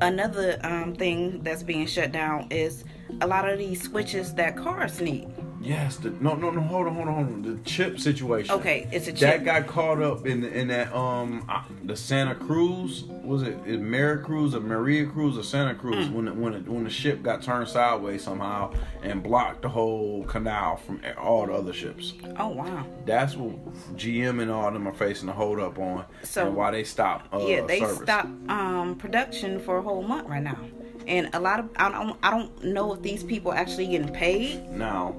another 0.00 0.58
um, 0.62 0.94
thing 0.94 1.42
that's 1.42 1.62
being 1.62 1.86
shut 1.86 2.12
down 2.12 2.46
is 2.50 2.84
a 3.20 3.26
lot 3.26 3.48
of 3.48 3.58
these 3.58 3.82
switches 3.82 4.34
that 4.34 4.56
cars 4.56 5.00
need. 5.00 5.28
Yes, 5.64 5.96
the, 5.96 6.10
no, 6.10 6.34
no, 6.34 6.50
no. 6.50 6.60
Hold 6.60 6.86
on, 6.88 6.94
hold 6.94 7.08
on, 7.08 7.14
hold 7.14 7.26
on. 7.26 7.42
The 7.42 7.56
chip 7.68 7.98
situation. 7.98 8.54
Okay, 8.54 8.86
it's 8.92 9.06
a 9.08 9.12
chip. 9.12 9.20
That 9.20 9.44
got 9.44 9.66
caught 9.66 10.02
up 10.02 10.26
in 10.26 10.42
the, 10.42 10.52
in 10.52 10.68
that 10.68 10.94
um 10.94 11.44
uh, 11.48 11.62
the 11.84 11.96
Santa 11.96 12.34
Cruz 12.34 13.04
was 13.04 13.42
it, 13.42 13.56
it 13.66 13.80
Mary 13.80 14.22
Cruz 14.22 14.54
or 14.54 14.60
Maria 14.60 15.06
Cruz 15.06 15.38
or 15.38 15.42
Santa 15.42 15.74
Cruz 15.74 15.94
Mm. 16.08 16.12
when 16.12 16.24
the, 16.26 16.32
when 16.34 16.52
the, 16.52 16.70
when 16.70 16.84
the 16.84 16.90
ship 16.90 17.22
got 17.22 17.42
turned 17.42 17.68
sideways 17.68 18.22
somehow 18.22 18.72
and 19.02 19.22
blocked 19.22 19.62
the 19.62 19.68
whole 19.70 20.24
canal 20.24 20.76
from 20.76 21.00
all 21.16 21.46
the 21.46 21.52
other 21.54 21.72
ships. 21.72 22.12
Oh 22.38 22.48
wow. 22.48 22.84
That's 23.06 23.34
what 23.36 23.56
GM 23.96 24.42
and 24.42 24.50
all 24.50 24.70
them 24.70 24.86
are 24.86 24.92
facing 24.92 25.28
a 25.30 25.32
hold 25.32 25.60
up 25.60 25.78
on. 25.78 26.04
So- 26.24 26.46
and 26.48 26.56
why 26.56 26.72
they 26.72 26.84
stopped. 26.84 27.32
Uh, 27.32 27.38
yeah, 27.46 27.62
they 27.62 27.80
service. 27.80 27.98
stopped 28.02 28.28
um, 28.50 28.96
production 28.96 29.58
for 29.60 29.78
a 29.78 29.82
whole 29.82 30.02
month 30.02 30.28
right 30.28 30.42
now, 30.42 30.58
and 31.06 31.30
a 31.32 31.40
lot 31.40 31.60
of 31.60 31.70
I 31.76 31.88
don't 31.90 32.18
I 32.22 32.30
don't 32.30 32.64
know 32.64 32.92
if 32.92 33.00
these 33.00 33.24
people 33.24 33.52
actually 33.54 33.86
getting 33.86 34.12
paid. 34.12 34.68
Now, 34.70 35.16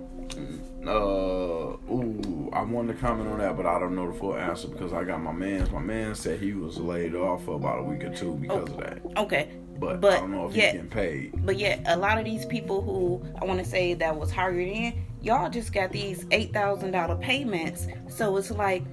uh, 0.88 1.91
ooh, 1.91 2.49
I 2.53 2.61
wanted 2.61 2.93
to 2.93 2.99
comment 2.99 3.29
on 3.29 3.39
that, 3.39 3.57
but 3.57 3.65
I 3.65 3.79
don't 3.79 3.95
know 3.95 4.11
the 4.11 4.17
full 4.17 4.36
answer 4.36 4.67
because 4.67 4.93
I 4.93 5.03
got 5.03 5.21
my 5.21 5.31
man's. 5.31 5.71
My 5.71 5.79
man 5.81 6.15
said 6.15 6.39
he 6.39 6.53
was 6.53 6.77
laid 6.77 7.15
off 7.15 7.45
for 7.45 7.55
about 7.55 7.79
a 7.79 7.83
week 7.83 8.03
or 8.03 8.13
two 8.13 8.33
because 8.36 8.69
of 8.69 8.77
that. 8.77 8.99
Okay, 9.17 9.49
But, 9.79 9.99
But 10.01 10.13
I 10.13 10.19
don't 10.19 10.31
know 10.31 10.47
if 10.47 10.55
yet- 10.55 10.73
he's 10.73 10.81
getting 10.83 10.89
paid. 10.89 11.45
but 11.45 11.57
yet 11.57 11.81
a 11.86 11.97
lot 11.97 12.17
of 12.17 12.25
these 12.25 12.45
people 12.45 12.81
who 12.81 13.21
I 13.41 13.45
want 13.45 13.59
to 13.59 13.65
say 13.65 13.93
that 13.95 14.15
was 14.17 14.31
hired 14.31 14.57
in, 14.59 15.03
y'all 15.21 15.49
just 15.49 15.73
got 15.73 15.91
these 15.91 16.25
eight 16.31 16.53
thousand 16.53 16.91
dollar 16.91 17.15
payments. 17.15 17.88
So 18.07 18.38
it's 18.38 18.51
like, 18.51 18.83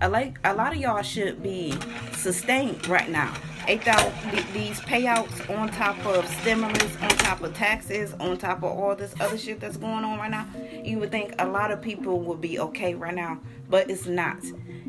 I 0.00 0.06
like 0.06 0.38
a 0.44 0.54
lot 0.54 0.72
of 0.72 0.78
y'all 0.78 1.02
should 1.02 1.42
be 1.42 1.74
sustained 2.12 2.86
right 2.88 3.08
now. 3.10 3.32
Eight 3.68 3.84
thousand 3.84 4.12
these 4.52 4.80
payouts 4.80 5.48
on 5.56 5.68
top 5.70 6.04
of 6.04 6.26
stimulus, 6.40 6.96
on 7.00 7.08
top 7.10 7.42
of 7.42 7.54
taxes, 7.54 8.12
on 8.14 8.36
top 8.36 8.58
of 8.58 8.64
all 8.64 8.96
this 8.96 9.14
other 9.20 9.38
shit 9.38 9.60
that's 9.60 9.76
going 9.76 10.04
on 10.04 10.18
right 10.18 10.30
now. 10.30 10.46
You 10.82 10.98
would 10.98 11.10
think 11.10 11.34
a 11.38 11.46
lot 11.46 11.70
of 11.70 11.80
people 11.80 12.20
would 12.20 12.40
be 12.40 12.58
okay 12.58 12.94
right 12.94 13.14
now, 13.14 13.40
but 13.70 13.88
it's 13.88 14.06
not. 14.06 14.38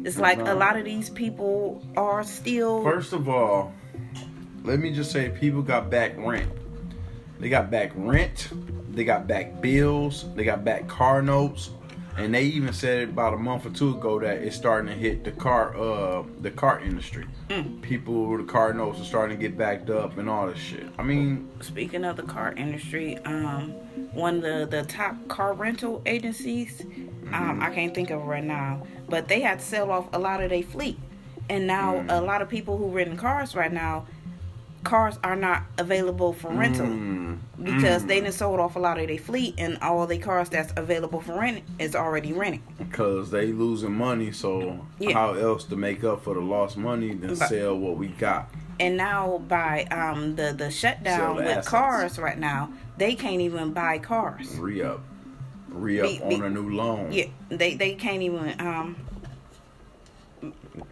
It's 0.04 0.18
like 0.18 0.40
a 0.40 0.56
lot 0.56 0.76
of 0.76 0.86
these 0.86 1.10
people 1.10 1.86
are 1.96 2.24
still. 2.24 2.84
First 2.84 3.14
of 3.14 3.30
all, 3.30 3.74
let 4.64 4.80
me 4.80 4.92
just 4.92 5.12
say 5.12 5.30
people 5.30 5.62
got 5.62 5.90
back 5.90 6.14
rent. 6.18 6.52
They 7.40 7.50
got 7.50 7.70
back 7.70 7.92
rent. 7.96 8.50
They 8.90 9.04
got 9.04 9.28
back 9.28 9.62
bills. 9.62 10.26
They 10.36 10.44
got 10.44 10.64
back 10.64 10.88
car 10.88 11.22
notes. 11.22 11.70
And 12.18 12.34
they 12.34 12.44
even 12.44 12.74
said 12.74 13.10
about 13.10 13.34
a 13.34 13.38
month 13.38 13.66
or 13.66 13.72
two 13.72 13.96
ago 13.96 14.20
that 14.20 14.38
it's 14.38 14.56
starting 14.56 14.88
to 14.88 14.94
hit 14.94 15.24
the 15.24 15.32
car, 15.32 15.76
uh, 15.76 16.24
the 16.42 16.52
car 16.52 16.80
industry. 16.80 17.26
People 17.82 18.28
with 18.28 18.46
the 18.46 18.52
car 18.52 18.74
notes 18.74 19.00
are 19.02 19.06
starting 19.06 19.38
to 19.38 19.42
get 19.42 19.58
backed 19.58 19.90
up 19.90 20.18
and 20.18 20.30
all 20.30 20.48
this 20.48 20.60
shit. 20.60 20.88
I 20.98 21.04
mean, 21.04 21.50
Speaking 21.62 22.04
of 22.06 22.18
the 22.18 22.24
car 22.24 22.54
industry, 22.54 23.18
um, 23.20 23.72
one 24.14 24.38
of 24.38 24.42
the, 24.44 24.68
the 24.70 24.84
top 24.84 25.28
car 25.28 25.54
rental 25.54 26.02
agencies, 26.06 26.82
um, 27.32 27.62
I 27.62 27.72
can't 27.74 27.94
think 27.96 28.12
of 28.12 28.22
it 28.22 28.26
right 28.26 28.44
now, 28.44 28.86
but 29.10 29.28
they 29.28 29.42
had 29.42 29.60
to 29.60 29.66
sell 29.66 29.92
off 29.92 30.08
a 30.14 30.20
lot 30.20 30.42
of 30.44 30.50
their 30.52 30.64
fleet. 30.64 31.00
And 31.50 31.68
now 31.68 32.06
a 32.10 32.22
lot 32.22 32.42
of 32.42 32.50
people 32.50 32.78
who 32.78 32.88
renting 32.90 33.18
cars 33.18 33.56
right 33.56 33.74
now, 33.74 34.08
cars 34.84 35.18
are 35.24 35.36
not 35.36 35.64
available 35.78 36.34
for 36.34 36.50
rental 36.52 36.86
mm, 36.88 37.38
because 37.62 38.06
they 38.06 38.20
done 38.20 38.32
sold 38.32 38.60
off 38.60 38.76
a 38.76 38.80
lot 38.80 39.00
of 39.00 39.08
their 39.08 39.18
fleet 39.18 39.56
and 39.58 39.78
all 39.80 40.06
the 40.06 40.18
cars 40.18 40.50
that's 40.50 40.74
available 40.76 41.22
for 41.22 41.40
rent 41.40 41.64
is 41.80 41.96
already 41.96 42.34
rented. 42.34 42.62
because 42.78 43.32
they 43.32 43.48
losing 43.48 43.94
money. 43.94 44.32
So 44.32 44.86
Yeah. 45.00 45.14
how 45.14 45.34
else 45.34 45.64
to 45.66 45.76
make 45.76 46.04
up 46.04 46.24
for 46.24 46.34
the 46.34 46.42
lost 46.42 46.78
money 46.78 47.14
than 47.14 47.36
But- 47.36 47.48
sell 47.50 47.78
what 47.78 47.98
we 47.98 48.08
got? 48.08 48.50
And 48.80 48.98
now 48.98 49.38
by 49.48 49.84
um, 49.86 50.36
the, 50.36 50.52
the 50.52 50.72
shutdown 50.72 51.36
the 51.38 51.44
with 51.44 51.52
assets. 51.52 51.68
cars 51.70 52.20
right 52.20 52.38
now, 52.40 52.72
they 52.98 53.14
can't 53.16 53.40
even 53.42 53.72
buy 53.72 54.00
cars. 54.00 54.58
Re 54.58 54.82
up, 54.82 55.00
re 55.70 56.02
up 56.02 56.22
on 56.24 56.30
be- 56.30 56.36
a 56.36 56.50
new 56.50 56.70
loan. 56.72 57.12
Yeah, 57.12 57.26
they 57.50 57.76
they 57.76 57.94
can't 57.94 58.22
even 58.24 58.60
um 58.60 58.96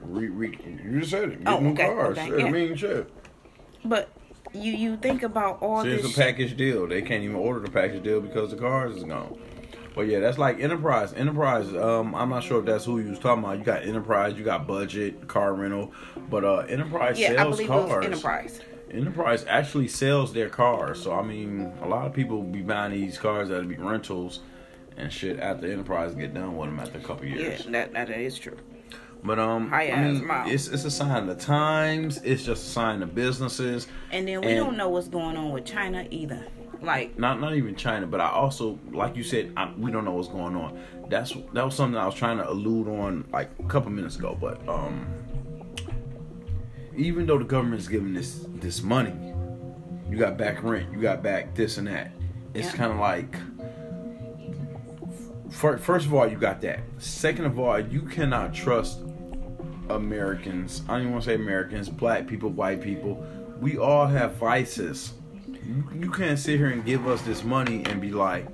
Re, 0.03 0.27
re, 0.29 0.57
you 0.85 0.99
just 0.99 1.11
said 1.11 1.29
it. 1.29 1.43
Get 1.43 1.53
Oh, 1.53 1.59
new 1.59 1.71
okay, 1.71 1.85
cars. 1.87 2.17
okay, 2.17 2.37
yeah. 2.39 2.45
I 2.45 2.51
mean, 2.51 2.75
shit. 2.75 3.09
But 3.83 4.09
you 4.53 4.73
you 4.73 4.97
think 4.97 5.23
about 5.23 5.61
all 5.61 5.83
See, 5.83 5.89
it's 5.89 6.15
a 6.15 6.19
package 6.19 6.57
deal. 6.57 6.87
They 6.87 7.01
can't 7.01 7.23
even 7.23 7.35
order 7.35 7.59
the 7.59 7.71
package 7.71 8.03
deal 8.03 8.21
because 8.21 8.51
the 8.51 8.57
cars 8.57 8.97
is 8.97 9.03
gone. 9.03 9.39
But 9.93 10.07
yeah, 10.07 10.19
that's 10.19 10.37
like 10.37 10.59
Enterprise. 10.59 11.13
Enterprise. 11.13 11.73
Um, 11.75 12.15
I'm 12.15 12.29
not 12.29 12.43
sure 12.43 12.59
if 12.59 12.65
that's 12.65 12.85
who 12.85 12.99
you 12.99 13.09
was 13.09 13.19
talking 13.19 13.43
about. 13.43 13.57
You 13.57 13.63
got 13.63 13.83
Enterprise. 13.83 14.37
You 14.37 14.43
got 14.43 14.65
Budget, 14.65 15.27
car 15.27 15.53
rental. 15.53 15.91
But 16.29 16.45
uh, 16.45 16.57
Enterprise 16.59 17.19
yeah, 17.19 17.33
I 17.33 17.35
sells 17.35 17.57
believe 17.57 17.69
cars. 17.69 17.89
it 17.89 17.97
was 17.97 18.05
Enterprise. 18.05 18.61
Enterprise 18.89 19.45
actually 19.47 19.87
sells 19.87 20.33
their 20.33 20.49
cars. 20.49 21.01
So 21.01 21.13
I 21.13 21.21
mean, 21.23 21.71
a 21.81 21.87
lot 21.87 22.05
of 22.05 22.13
people 22.13 22.41
be 22.41 22.61
buying 22.61 22.93
these 22.93 23.17
cars 23.17 23.49
that'll 23.49 23.65
be 23.65 23.75
rentals 23.75 24.39
and 24.97 25.11
shit 25.11 25.39
after 25.39 25.71
Enterprise 25.71 26.15
get 26.15 26.33
done 26.33 26.55
with 26.55 26.69
them 26.69 26.79
after 26.79 26.97
a 26.97 27.01
couple 27.01 27.25
years. 27.25 27.65
Yeah, 27.65 27.71
that 27.71 27.93
that 27.93 28.09
is 28.09 28.37
true. 28.37 28.57
But 29.23 29.37
um, 29.37 29.69
High 29.69 29.91
I 29.91 30.11
mean, 30.11 30.27
it's 30.47 30.67
it's 30.67 30.83
a 30.85 30.89
sign 30.91 31.27
of 31.29 31.37
the 31.37 31.43
times. 31.43 32.17
It's 32.23 32.43
just 32.43 32.65
a 32.65 32.69
sign 32.69 33.03
of 33.03 33.13
businesses. 33.13 33.87
And 34.11 34.27
then 34.27 34.41
we 34.41 34.47
And- 34.47 34.57
don't 34.57 34.77
know 34.77 34.89
what's 34.89 35.07
going 35.07 35.37
on 35.37 35.51
with 35.51 35.65
China 35.65 36.07
either. 36.09 36.47
Like 36.81 37.19
not 37.19 37.39
not 37.39 37.53
even 37.53 37.75
China, 37.75 38.07
but 38.07 38.19
I 38.19 38.29
also 38.29 38.79
like 38.91 39.15
you 39.15 39.23
said 39.23 39.53
I, 39.55 39.71
we 39.77 39.91
don't 39.91 40.03
know 40.05 40.13
what's 40.13 40.27
going 40.29 40.55
on. 40.55 40.79
That's 41.09 41.31
that 41.53 41.63
was 41.63 41.75
something 41.75 41.95
I 41.95 42.07
was 42.07 42.15
trying 42.15 42.37
to 42.37 42.49
allude 42.49 42.87
on 42.87 43.25
like 43.31 43.51
a 43.59 43.63
couple 43.67 43.91
minutes 43.91 44.15
ago. 44.15 44.35
But 44.41 44.67
um, 44.67 45.05
even 46.95 47.27
though 47.27 47.37
the 47.37 47.43
government's 47.45 47.87
giving 47.87 48.15
this 48.15 48.47
this 48.55 48.81
money, 48.81 49.13
you 50.09 50.17
got 50.17 50.37
back 50.37 50.63
rent, 50.63 50.91
you 50.91 50.99
got 50.99 51.21
back 51.21 51.53
this 51.53 51.77
and 51.77 51.85
that. 51.87 52.11
It's 52.55 52.71
Yeah. 52.71 52.77
kind 52.77 52.91
of 52.91 52.97
like. 52.97 53.35
fir- 55.51 55.77
First 55.77 56.07
of 56.07 56.13
all, 56.15 56.27
you 56.27 56.37
got 56.37 56.61
that. 56.61 56.79
Second 56.97 57.45
of 57.45 57.59
all, 57.59 57.79
you 57.79 58.01
cannot 58.01 58.53
trust 58.53 58.99
Americans. 59.89 60.81
I 60.87 60.93
don't 60.93 61.01
even 61.01 61.11
want 61.13 61.23
to 61.25 61.29
say 61.31 61.35
Americans, 61.35 61.89
black 61.89 62.27
people, 62.27 62.49
white 62.49 62.81
people. 62.81 63.25
We 63.59 63.77
all 63.77 64.07
have 64.07 64.35
vices. 64.35 65.13
You, 65.93 66.11
can't 66.11 66.39
sit 66.39 66.57
here 66.57 66.69
and 66.69 66.83
give 66.83 67.07
us 67.07 67.21
this 67.21 67.43
money 67.43 67.83
and 67.85 68.01
be 68.01 68.11
like, 68.11 68.47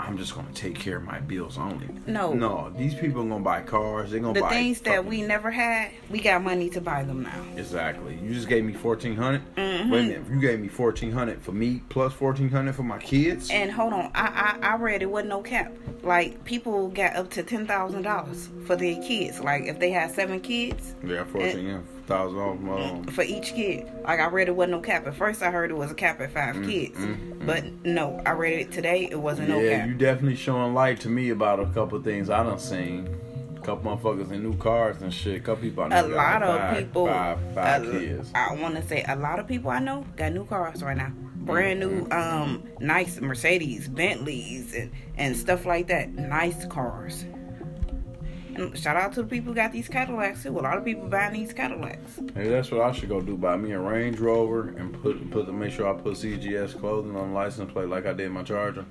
I'm 0.00 0.16
just 0.16 0.34
gonna 0.34 0.48
take 0.54 0.74
care 0.78 0.96
of 0.98 1.04
my 1.04 1.20
bills 1.20 1.58
only. 1.58 1.88
No. 2.06 2.32
no. 2.32 2.72
These 2.76 2.94
people 2.94 3.22
are 3.22 3.28
gonna 3.28 3.42
buy 3.44 3.62
cars. 3.62 4.10
They're 4.10 4.20
gonna 4.20 4.34
the 4.34 4.40
buy 4.40 4.50
things 4.50 4.80
that 4.82 5.04
we 5.04 5.22
never 5.22 5.50
had, 5.50 5.90
we 6.10 6.20
got 6.20 6.42
money 6.42 6.70
to 6.70 6.80
buy 6.80 7.02
them 7.04 7.22
now. 7.22 7.44
exactly. 7.56 8.18
You 8.22 8.32
just 8.34 8.48
gave 8.48 8.64
me 8.64 8.72
fourteen 8.72 9.16
Wait 9.18 9.40
Mm-hmm. 9.56 9.82
a 9.82 9.96
minute. 9.96 10.20
If 10.26 10.30
you 10.30 10.40
gave 10.40 10.60
me 10.60 10.68
fourteen 10.68 11.10
hundred 11.12 11.40
for 11.42 11.52
me 11.52 11.82
plus 11.88 12.12
fourteen 12.12 12.48
hundred 12.50 12.74
for 12.74 12.82
my 12.84 12.98
kids, 12.98 13.50
And 13.50 13.70
hold 13.72 13.92
on, 13.92 14.10
I 14.14 14.56
I, 14.62 14.68
I 14.72 14.76
read 14.76 15.02
it 15.02 15.06
wasn't 15.10 15.30
no 15.30 15.42
cap. 15.42 15.72
Like 16.02 16.44
people 16.44 16.88
got 16.88 17.16
up 17.16 17.30
to 17.30 17.42
ten 17.42 17.66
thousand 17.66 18.02
dollars 18.02 18.48
for 18.66 18.76
their 18.76 19.00
kids. 19.02 19.40
Like 19.40 19.64
if 19.64 19.78
they 19.78 19.90
had 19.90 20.12
seven 20.12 20.40
kids, 20.40 20.94
yeah, 21.04 21.24
fourteen 21.24 21.66
thousand 22.08 22.68
off. 22.68 23.10
For 23.14 23.22
each 23.22 23.54
kid. 23.54 23.86
Like 24.04 24.18
I 24.20 24.26
read 24.28 24.48
it 24.48 24.56
wasn't 24.56 24.72
no 24.72 24.80
cap. 24.80 25.06
At 25.06 25.14
first 25.14 25.42
I 25.42 25.50
heard 25.50 25.70
it 25.70 25.74
was 25.76 25.90
a 25.90 25.94
cap 25.94 26.20
at 26.20 26.32
5 26.32 26.56
mm, 26.56 26.68
kids. 26.68 26.98
Mm, 26.98 27.32
mm. 27.34 27.46
But 27.46 27.84
no, 27.86 28.20
I 28.26 28.30
read 28.30 28.58
it 28.58 28.72
today, 28.72 29.08
it 29.10 29.20
wasn't 29.20 29.48
no 29.50 29.56
cap. 29.56 29.64
yeah, 29.64 29.86
you 29.86 29.94
definitely 29.94 30.36
showing 30.36 30.74
light 30.74 31.00
to 31.00 31.08
me 31.08 31.30
about 31.30 31.60
a 31.60 31.66
couple 31.66 31.98
of 31.98 32.04
things 32.04 32.28
I 32.30 32.42
done 32.42 32.58
seen. 32.58 33.08
A 33.56 33.60
couple 33.60 33.96
motherfuckers 33.96 34.30
in 34.32 34.42
new 34.42 34.56
cars 34.56 35.00
and 35.02 35.12
shit. 35.12 35.36
A 35.36 35.40
couple 35.40 35.62
people 35.62 35.84
I 35.84 35.88
know 35.88 36.06
a 36.06 36.08
lot 36.08 36.42
of 36.42 36.58
five- 36.58 36.76
people 36.78 37.06
five, 37.06 37.38
five 37.54 37.88
a- 37.88 37.90
kids. 37.92 38.30
I 38.34 38.54
want 38.54 38.74
to 38.76 38.82
say 38.86 39.04
a 39.06 39.16
lot 39.16 39.38
of 39.38 39.46
people 39.46 39.70
I 39.70 39.78
know 39.78 40.04
got 40.16 40.32
new 40.32 40.46
cars 40.46 40.82
right 40.82 40.96
now. 40.96 41.12
Brand 41.36 41.80
new 41.80 42.06
um 42.10 42.62
nice 42.78 43.20
Mercedes, 43.20 43.88
Bentleys 43.88 44.74
and 44.74 44.90
and 45.16 45.36
stuff 45.36 45.64
like 45.66 45.86
that. 45.88 46.10
Nice 46.12 46.64
cars. 46.66 47.24
Shout 48.74 48.96
out 48.96 49.12
to 49.14 49.22
the 49.22 49.28
people 49.28 49.50
who 49.52 49.54
got 49.54 49.72
these 49.72 49.88
Cadillacs 49.88 50.42
too. 50.42 50.58
A 50.58 50.60
lot 50.60 50.76
of 50.78 50.84
people 50.84 51.08
buying 51.08 51.32
these 51.32 51.52
Cadillacs. 51.52 52.18
Maybe 52.34 52.48
that's 52.48 52.70
what 52.70 52.80
I 52.80 52.92
should 52.92 53.08
go 53.08 53.20
do. 53.20 53.36
Buy 53.36 53.56
me 53.56 53.72
a 53.72 53.80
Range 53.80 54.18
Rover 54.18 54.68
and 54.76 54.92
put 55.02 55.30
put 55.30 55.52
make 55.52 55.72
sure 55.72 55.88
I 55.88 55.98
put 56.00 56.14
CGS 56.14 56.78
clothing 56.78 57.16
on 57.16 57.28
the 57.28 57.34
license 57.34 57.72
plate 57.72 57.88
like 57.88 58.06
I 58.06 58.12
did 58.12 58.30
my 58.30 58.42
Charger. 58.42 58.84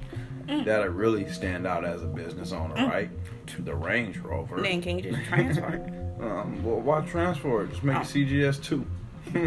Mm. 0.48 0.64
That'll 0.66 0.88
really 0.88 1.28
stand 1.32 1.68
out 1.68 1.84
as 1.84 2.02
a 2.04 2.08
business 2.08 2.52
owner, 2.54 2.76
right? 2.88 3.10
To 3.48 3.62
the 3.62 3.76
Range 3.76 4.18
Rover. 4.20 4.62
Then 4.62 4.82
can 4.82 5.00
you 5.00 5.12
just 5.12 5.24
transfer 5.26 5.70
it? 5.76 5.94
Um, 6.18 6.64
well, 6.64 6.80
why 6.80 7.02
transfer 7.02 7.64
it? 7.66 7.70
Just 7.70 7.84
make 7.84 7.96
Oh. 7.96 8.00
it 8.02 8.06
CGS 8.08 8.64
two. 8.64 8.84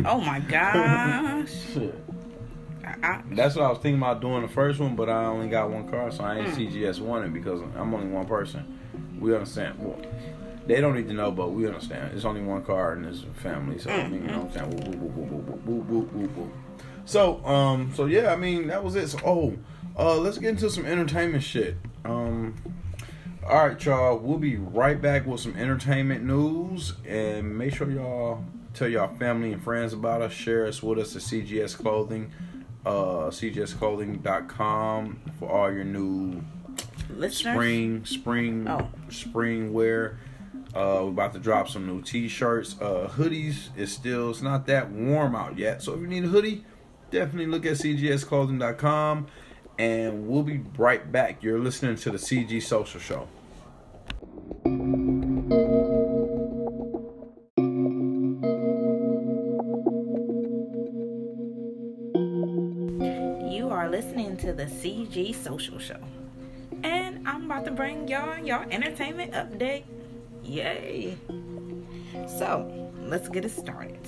Oh 0.06 0.20
my 0.20 0.38
gosh. 0.38 1.52
I, 2.86 2.94
I, 3.02 3.22
That's 3.32 3.56
what 3.56 3.64
I 3.64 3.68
was 3.70 3.78
thinking 3.78 4.00
about 4.00 4.20
doing 4.20 4.42
the 4.42 4.48
first 4.48 4.78
one, 4.78 4.94
but 4.94 5.08
I 5.08 5.24
only 5.24 5.48
got 5.48 5.68
one 5.68 5.88
car, 5.88 6.12
so 6.12 6.22
I 6.22 6.38
ain't 6.38 6.48
Mm. 6.54 6.70
CGS 6.72 7.00
one 7.00 7.24
it 7.24 7.32
because 7.32 7.60
I'm 7.76 7.92
only 7.92 8.06
one 8.06 8.24
person 8.26 8.78
we 9.20 9.34
understand. 9.34 9.78
Well, 9.78 10.00
they 10.66 10.80
don't 10.80 10.94
need 10.94 11.08
to 11.08 11.14
know, 11.14 11.30
but 11.30 11.52
we 11.52 11.66
understand. 11.66 12.12
It's 12.14 12.24
only 12.24 12.42
one 12.42 12.64
car 12.64 12.92
and 12.92 13.06
it's 13.06 13.22
a 13.22 13.40
family, 13.40 13.78
so 13.78 13.90
I 13.90 14.08
mean, 14.08 14.22
you 14.22 14.30
know 14.30 14.40
what 14.40 14.62
I'm 14.62 14.70
saying. 14.70 15.00
Woo, 15.00 15.82
woo, 15.86 16.08
woo, 16.12 16.52
so, 17.04 17.44
um, 17.44 17.92
so 17.96 18.04
yeah, 18.06 18.32
I 18.32 18.36
mean, 18.36 18.68
that 18.68 18.84
was 18.84 18.94
it. 18.94 19.08
So, 19.08 19.18
oh, 19.24 19.56
uh, 19.98 20.16
let's 20.16 20.38
get 20.38 20.50
into 20.50 20.70
some 20.70 20.86
entertainment 20.86 21.42
shit. 21.42 21.76
Um, 22.04 22.54
all 23.44 23.66
right, 23.66 23.84
y'all, 23.84 24.16
we'll 24.18 24.38
be 24.38 24.58
right 24.58 25.00
back 25.00 25.26
with 25.26 25.40
some 25.40 25.56
entertainment 25.56 26.24
news, 26.24 26.92
and 27.04 27.58
make 27.58 27.74
sure 27.74 27.90
y'all 27.90 28.44
tell 28.74 28.86
y'all 28.86 29.12
family 29.16 29.52
and 29.52 29.60
friends 29.60 29.92
about 29.92 30.22
us. 30.22 30.32
Share 30.32 30.66
us 30.66 30.82
with 30.84 31.00
us 31.00 31.16
at 31.16 31.22
CGS 31.22 31.76
Clothing, 31.76 32.30
uh, 32.86 33.30
CGSClothing.com 33.30 35.20
for 35.38 35.50
all 35.50 35.72
your 35.72 35.84
new 35.84 36.40
Listeners? 37.16 37.54
spring, 37.54 38.04
spring, 38.04 38.68
Oh. 38.68 38.88
spring 39.08 39.72
wear. 39.72 40.18
Uh, 40.74 41.00
we're 41.02 41.08
about 41.08 41.32
to 41.32 41.38
drop 41.40 41.68
some 41.68 41.86
new 41.86 42.00
t-shirts. 42.00 42.76
Uh, 42.80 43.08
hoodies 43.16 43.70
It's 43.76 43.90
still 43.92 44.30
it's 44.30 44.40
not 44.42 44.66
that 44.66 44.90
warm 44.90 45.34
out 45.34 45.58
yet, 45.58 45.82
so 45.82 45.94
if 45.94 46.00
you 46.00 46.06
need 46.06 46.24
a 46.24 46.28
hoodie, 46.28 46.64
definitely 47.10 47.46
look 47.46 47.66
at 47.66 47.72
cgsclothing.com, 47.72 49.26
and 49.78 50.28
we'll 50.28 50.44
be 50.44 50.62
right 50.78 51.10
back. 51.10 51.42
You're 51.42 51.58
listening 51.58 51.96
to 51.96 52.10
the 52.10 52.18
CG 52.18 52.60
Social 52.62 53.00
Show. 53.00 53.26
You 63.50 63.68
are 63.70 63.88
listening 63.90 64.36
to 64.38 64.52
the 64.52 64.64
CG 64.64 65.34
Social 65.34 65.78
Show. 65.78 65.98
And 67.20 67.28
I'm 67.28 67.44
about 67.44 67.64
to 67.66 67.70
bring 67.70 68.08
y'all 68.08 68.38
y'all 68.38 68.66
entertainment 68.70 69.32
update. 69.32 69.84
Yay. 70.42 71.16
So, 72.26 72.90
let's 73.02 73.28
get 73.28 73.44
it 73.44 73.50
started. 73.50 74.00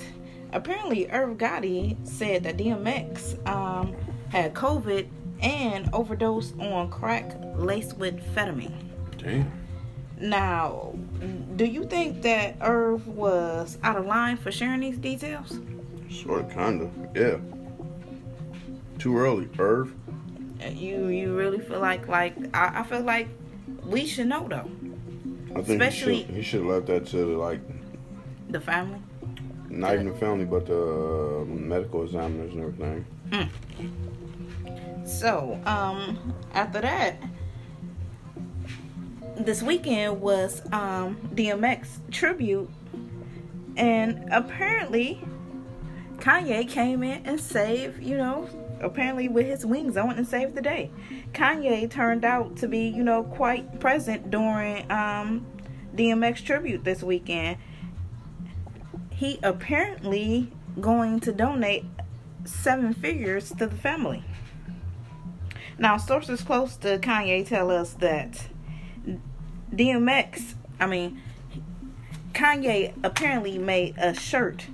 Apparently, 0.51 1.09
Irv 1.09 1.37
Gotti 1.37 1.95
said 2.07 2.43
that 2.43 2.57
DMX 2.57 3.47
um, 3.47 3.95
had 4.29 4.53
COVID 4.53 5.07
and 5.41 5.89
overdosed 5.93 6.57
on 6.59 6.89
crack 6.89 7.35
laced 7.55 7.97
with 7.97 8.15
amphetamine. 8.33 8.73
Damn. 9.17 9.51
Now, 10.19 10.93
do 11.55 11.65
you 11.65 11.85
think 11.85 12.21
that 12.21 12.55
Irv 12.61 13.07
was 13.07 13.77
out 13.83 13.97
of 13.97 14.05
line 14.05 14.37
for 14.37 14.51
sharing 14.51 14.79
these 14.79 14.97
details? 14.97 15.59
Sort 16.09 16.45
of, 16.45 16.51
kinda, 16.51 16.89
yeah. 17.15 17.37
Too 18.99 19.17
early, 19.17 19.49
Irv. 19.59 19.93
You 20.71 21.07
you 21.07 21.35
really 21.35 21.59
feel 21.59 21.79
like 21.79 22.07
like 22.07 22.35
I, 22.53 22.79
I 22.81 22.83
feel 22.83 23.01
like 23.01 23.27
we 23.85 24.05
should 24.05 24.27
know 24.27 24.47
though. 24.47 24.69
I 25.55 25.61
think 25.61 25.81
Especially- 25.81 26.15
he 26.15 26.25
should, 26.25 26.35
he 26.35 26.41
should 26.41 26.65
left 26.65 26.87
that 26.87 27.05
to 27.07 27.37
like 27.37 27.61
The 28.49 28.59
family. 28.59 28.99
not 29.69 29.93
even 29.93 30.07
the 30.07 30.13
family, 30.15 30.45
but 30.45 30.65
the 30.65 31.41
uh, 31.41 31.45
medical 31.45 32.03
examiners 32.03 32.53
and 32.53 32.61
everything. 32.63 33.05
So, 35.05 35.59
um, 35.65 36.33
after 36.53 36.81
that, 36.81 37.17
this 39.37 39.61
weekend 39.61 40.21
was 40.21 40.61
um 40.71 41.17
DMX 41.35 41.87
tribute, 42.11 42.69
and 43.77 44.27
apparently 44.31 45.19
Kanye 46.17 46.67
came 46.69 47.03
in 47.03 47.25
and 47.25 47.39
saved, 47.39 48.01
you 48.01 48.17
know, 48.17 48.47
apparently 48.83 49.27
with 49.27 49.45
his 49.45 49.65
wings 49.65 49.97
on 49.97 50.17
and 50.17 50.27
saved 50.27 50.55
the 50.55 50.61
day. 50.61 50.91
Kanye 51.33 51.89
turned 51.89 52.25
out 52.25 52.57
to 52.57 52.67
be, 52.67 52.87
you 52.87 53.03
know, 53.03 53.23
quite 53.23 53.79
present 53.79 54.29
during 54.29 54.89
um 54.91 55.45
DMX 55.95 56.43
tribute 56.43 56.83
this 56.83 57.03
weekend. 57.03 57.57
He 59.11 59.39
apparently 59.43 60.51
going 60.79 61.19
to 61.21 61.31
donate 61.31 61.85
seven 62.45 62.93
figures 62.93 63.49
to 63.49 63.67
the 63.67 63.75
family. 63.75 64.23
Now, 65.77 65.97
sources 65.97 66.41
close 66.41 66.75
to 66.77 66.97
Kanye 66.99 67.47
tell 67.47 67.71
us 67.71 67.93
that 67.93 68.47
DMX, 69.73 70.53
I 70.79 70.87
mean, 70.87 71.21
Kanye 72.33 72.93
apparently 73.03 73.57
made 73.57 73.95
a 73.97 74.13
shirt 74.13 74.67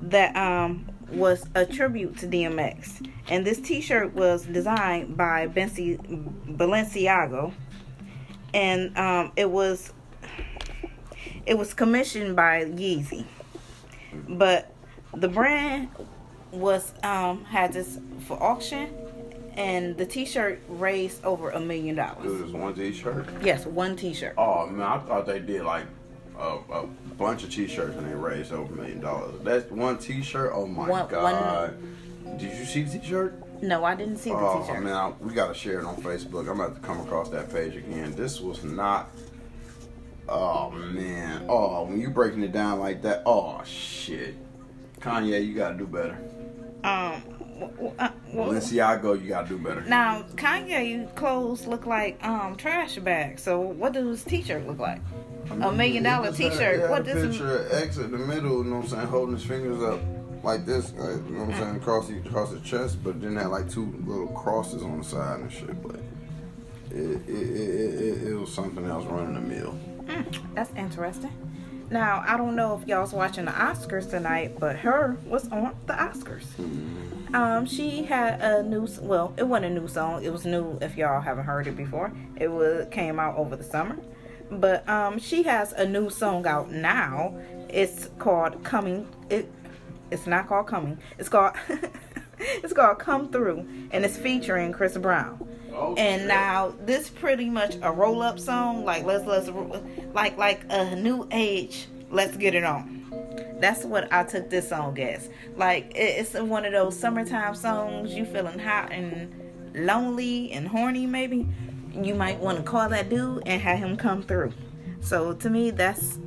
that 0.00 0.34
um 0.36 0.89
was 1.12 1.46
a 1.54 1.66
tribute 1.66 2.18
to 2.18 2.26
DMX, 2.26 3.08
and 3.28 3.44
this 3.46 3.60
T-shirt 3.60 4.14
was 4.14 4.44
designed 4.44 5.16
by 5.16 5.46
Benci 5.48 5.98
Balenciago, 6.56 7.52
and 8.54 8.96
um 8.96 9.32
it 9.36 9.50
was 9.50 9.92
it 11.46 11.56
was 11.56 11.74
commissioned 11.74 12.36
by 12.36 12.64
Yeezy, 12.64 13.24
but 14.28 14.72
the 15.14 15.28
brand 15.28 15.88
was 16.52 16.92
um 17.02 17.44
had 17.44 17.72
this 17.72 17.98
for 18.26 18.40
auction 18.42 18.92
and 19.54 19.96
the 19.96 20.06
t-shirt 20.06 20.60
raised 20.68 21.24
over 21.24 21.50
a 21.50 21.60
million 21.60 21.96
dollars. 21.96 22.24
It 22.40 22.44
was 22.44 22.52
one 22.52 22.74
t-shirt. 22.74 23.26
yes 23.42 23.66
one 23.66 23.96
t-shirt 23.96 24.34
Oh 24.38 24.66
man, 24.66 24.86
I 24.86 24.98
thought 24.98 25.26
they 25.26 25.40
did 25.40 25.62
like 25.64 25.84
a, 26.40 26.58
a 26.72 26.86
bunch 27.18 27.44
of 27.44 27.50
t-shirts 27.50 27.96
and 27.96 28.10
they 28.10 28.14
raised 28.14 28.52
over 28.52 28.72
a 28.72 28.76
million 28.76 29.00
dollars. 29.00 29.34
That's 29.42 29.70
one 29.70 29.98
t-shirt. 29.98 30.52
Oh 30.54 30.66
my 30.66 30.88
One- 30.88 31.08
god! 31.08 31.76
Did 32.38 32.56
you 32.58 32.64
see 32.64 32.82
the 32.82 32.98
t-shirt? 32.98 33.34
no 33.62 33.84
i 33.84 33.94
didn't 33.94 34.16
see 34.16 34.30
the 34.30 34.36
Oh 34.36 34.60
t-shirt 34.62 34.78
Oh 34.78 34.80
man, 34.80 34.94
I, 34.94 35.12
we 35.20 35.34
gotta 35.34 35.52
share 35.52 35.80
it 35.80 35.84
on 35.84 35.96
Facebook. 35.96 36.48
I'm 36.50 36.58
about 36.60 36.76
to 36.76 36.80
come 36.80 36.98
across 37.00 37.28
that 37.28 37.52
page 37.52 37.76
again. 37.76 38.14
This 38.16 38.40
was 38.40 38.64
not. 38.64 39.10
Oh 40.28 40.70
man. 40.70 41.44
Oh, 41.48 41.84
when 41.84 42.00
you 42.00 42.08
breaking 42.10 42.42
it 42.42 42.52
down 42.52 42.78
like 42.80 43.02
that. 43.02 43.22
Oh 43.26 43.60
shit. 43.64 44.34
Kanye, 45.00 45.44
you 45.46 45.54
gotta 45.54 45.76
do 45.76 45.86
better. 45.86 46.16
um 46.84 47.12
w- 47.12 47.24
w- 47.24 47.29
well, 47.78 47.94
Balenciago, 48.34 49.20
you 49.20 49.28
gotta 49.28 49.48
do 49.48 49.58
better. 49.58 49.82
now 49.82 50.22
kanye 50.36 51.12
clothes 51.14 51.66
look 51.66 51.86
like 51.86 52.22
um 52.26 52.56
trash 52.56 52.96
bags 52.98 53.42
so 53.42 53.60
what 53.60 53.92
does 53.92 54.06
his 54.06 54.24
t-shirt 54.24 54.66
look 54.66 54.78
like 54.78 55.00
a 55.50 55.72
million 55.72 56.02
dollar 56.02 56.30
He 56.32 56.44
just 56.48 56.58
had- 56.58 56.58
t-shirt 56.58 56.80
had 56.80 56.90
what 56.90 57.04
does 57.04 57.36
picture 57.36 57.56
of 57.66 57.72
X 57.72 57.96
in 57.98 58.10
the 58.12 58.18
middle, 58.18 58.58
you 58.58 58.70
know 58.70 58.76
what 58.76 58.84
I'm 58.84 58.88
saying, 58.90 59.06
holding 59.08 59.34
his 59.34 59.44
fingers 59.44 59.82
up 59.82 60.00
like 60.42 60.64
this, 60.64 60.92
like, 60.92 61.16
you 61.28 61.34
know 61.34 61.44
what 61.44 61.54
I'm 61.54 61.60
saying, 61.60 61.76
across 61.76 62.08
the, 62.08 62.18
across 62.18 62.50
the 62.50 62.60
chest, 62.60 63.02
but 63.04 63.20
then 63.20 63.36
had 63.36 63.48
like 63.48 63.68
two 63.68 63.92
little 64.06 64.28
crosses 64.28 64.82
on 64.82 64.98
the 64.98 65.04
side 65.04 65.40
and 65.40 65.52
shit. 65.52 65.82
But 65.82 65.96
it 66.90 66.96
it, 66.96 67.28
it, 67.28 68.00
it, 68.00 68.28
it 68.28 68.34
was 68.34 68.52
something 68.52 68.86
else 68.86 69.04
running 69.06 69.34
the 69.34 69.40
mill. 69.40 69.78
That's 70.54 70.72
interesting. 70.76 71.30
Now, 71.90 72.22
I 72.24 72.36
don't 72.36 72.54
know 72.54 72.78
if 72.80 72.86
y'all 72.86 73.00
was 73.00 73.12
watching 73.12 73.46
the 73.46 73.50
Oscars 73.50 74.08
tonight, 74.08 74.56
but 74.60 74.76
H.E.R. 74.76 75.16
was 75.26 75.48
on 75.50 75.74
the 75.86 75.94
Oscars. 75.94 76.44
Um, 77.34 77.66
she 77.66 78.04
had 78.04 78.40
a 78.40 78.62
new, 78.62 78.86
well, 79.00 79.34
it 79.36 79.42
wasn't 79.42 79.76
a 79.76 79.80
new 79.80 79.88
song. 79.88 80.24
It 80.24 80.32
was 80.32 80.44
new 80.44 80.78
if 80.80 80.96
y'all 80.96 81.20
haven't 81.20 81.44
heard 81.44 81.66
it 81.66 81.76
before. 81.76 82.12
It 82.36 82.46
was 82.46 82.86
came 82.92 83.18
out 83.18 83.36
over 83.36 83.56
the 83.56 83.64
summer, 83.64 83.98
but 84.52 84.88
um, 84.88 85.18
she 85.18 85.42
has 85.42 85.72
a 85.72 85.84
new 85.84 86.10
song 86.10 86.46
out 86.46 86.70
now. 86.70 87.36
It's 87.68 88.08
called 88.18 88.62
"Coming." 88.62 89.08
It, 89.28 89.50
it's 90.12 90.28
not 90.28 90.46
called 90.48 90.68
"Coming." 90.68 90.98
It's 91.18 91.28
called, 91.28 91.54
it's 92.38 92.72
called 92.72 93.00
"Come 93.00 93.30
Through," 93.30 93.66
and 93.90 94.04
it's 94.04 94.16
featuring 94.16 94.72
Chris 94.72 94.96
Brown. 94.96 95.48
Oh, 95.72 95.94
and 95.96 96.26
now 96.28 96.74
this 96.84 97.08
pretty 97.08 97.48
much 97.48 97.76
a 97.82 97.92
roll 97.92 98.22
up 98.22 98.38
song. 98.38 98.84
Like 98.84 99.04
let's 99.04 99.26
let's 99.26 99.48
like 100.12 100.36
like 100.36 100.62
a 100.70 100.96
new 100.96 101.26
age 101.30 101.86
let's 102.10 102.36
get 102.36 102.54
it 102.54 102.64
on. 102.64 102.98
That's 103.60 103.84
what 103.84 104.12
i 104.12 104.24
took 104.24 104.50
this 104.50 104.68
song 104.68 104.98
as. 104.98 105.28
Like 105.56 105.92
it's 105.94 106.34
one 106.34 106.64
of 106.64 106.72
those 106.72 106.98
summertime 106.98 107.54
songs. 107.54 108.14
You 108.14 108.24
feeling 108.24 108.58
hot 108.58 108.92
and 108.92 109.32
lonely 109.74 110.52
and 110.52 110.66
horny 110.68 111.06
maybe. 111.06 111.46
You 111.92 112.14
might 112.14 112.38
want 112.38 112.58
to 112.58 112.64
call 112.64 112.88
that 112.88 113.08
dude 113.08 113.42
and 113.46 113.60
have 113.60 113.78
him 113.78 113.96
come 113.96 114.22
through. 114.22 114.52
So 115.00 115.32
to 115.34 115.50
me 115.50 115.70
that's 115.70 116.18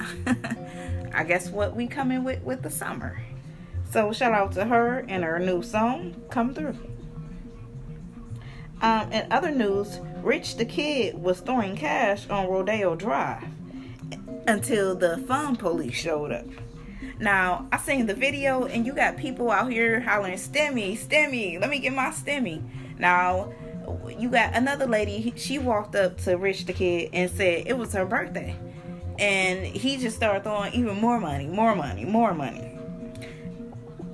i 1.14 1.24
guess 1.24 1.50
what 1.50 1.76
we 1.76 1.88
come 1.88 2.12
in 2.12 2.24
with 2.24 2.42
with 2.44 2.62
the 2.62 2.70
summer. 2.70 3.22
So 3.92 4.12
shout 4.12 4.34
out 4.34 4.54
to 4.54 4.66
her 4.66 5.06
and 5.08 5.24
her 5.24 5.38
new 5.40 5.62
song 5.62 6.16
come 6.30 6.54
through 6.54 6.78
um, 8.84 9.12
in 9.14 9.32
other 9.32 9.50
news, 9.50 10.00
Rich 10.22 10.58
the 10.58 10.66
Kid 10.66 11.16
was 11.16 11.40
throwing 11.40 11.76
cash 11.76 12.30
on 12.30 12.48
Rodeo 12.48 12.96
Drive 12.96 13.44
until 14.46 14.94
the 14.94 15.18
fun 15.20 15.56
police 15.56 15.96
showed 15.96 16.32
up. 16.32 16.46
Now, 17.20 17.68
I 17.72 17.78
seen 17.78 18.06
the 18.06 18.14
video 18.14 18.66
and 18.66 18.86
you 18.86 18.94
got 18.94 19.16
people 19.16 19.50
out 19.50 19.72
here 19.72 20.02
hollering, 20.02 20.36
Stemmy, 20.36 20.98
Stemmy, 20.98 21.60
let 21.62 21.70
me 21.70 21.80
get 21.80 21.94
my 21.94 22.10
Stemmy. 22.10 22.62
Now, 23.00 23.54
you 24.18 24.30
got 24.30 24.54
another 24.54 24.86
lady, 24.86 25.34
she 25.38 25.60
walked 25.60 25.96
up 25.96 26.18
to 26.24 26.36
Rich 26.36 26.66
the 26.66 26.74
Kid 26.74 27.10
and 27.14 27.32
said 27.32 27.64
it 27.66 27.78
was 27.78 27.94
her 27.94 28.06
birthday. 28.06 28.56
And 29.18 29.66
he 29.66 29.98
just 29.98 30.18
started 30.18 30.44
throwing 30.44 30.74
even 30.74 31.00
more 31.00 31.20
money, 31.20 31.48
more 31.48 31.76
money, 31.76 32.04
more 32.04 32.34
money. 32.34 32.73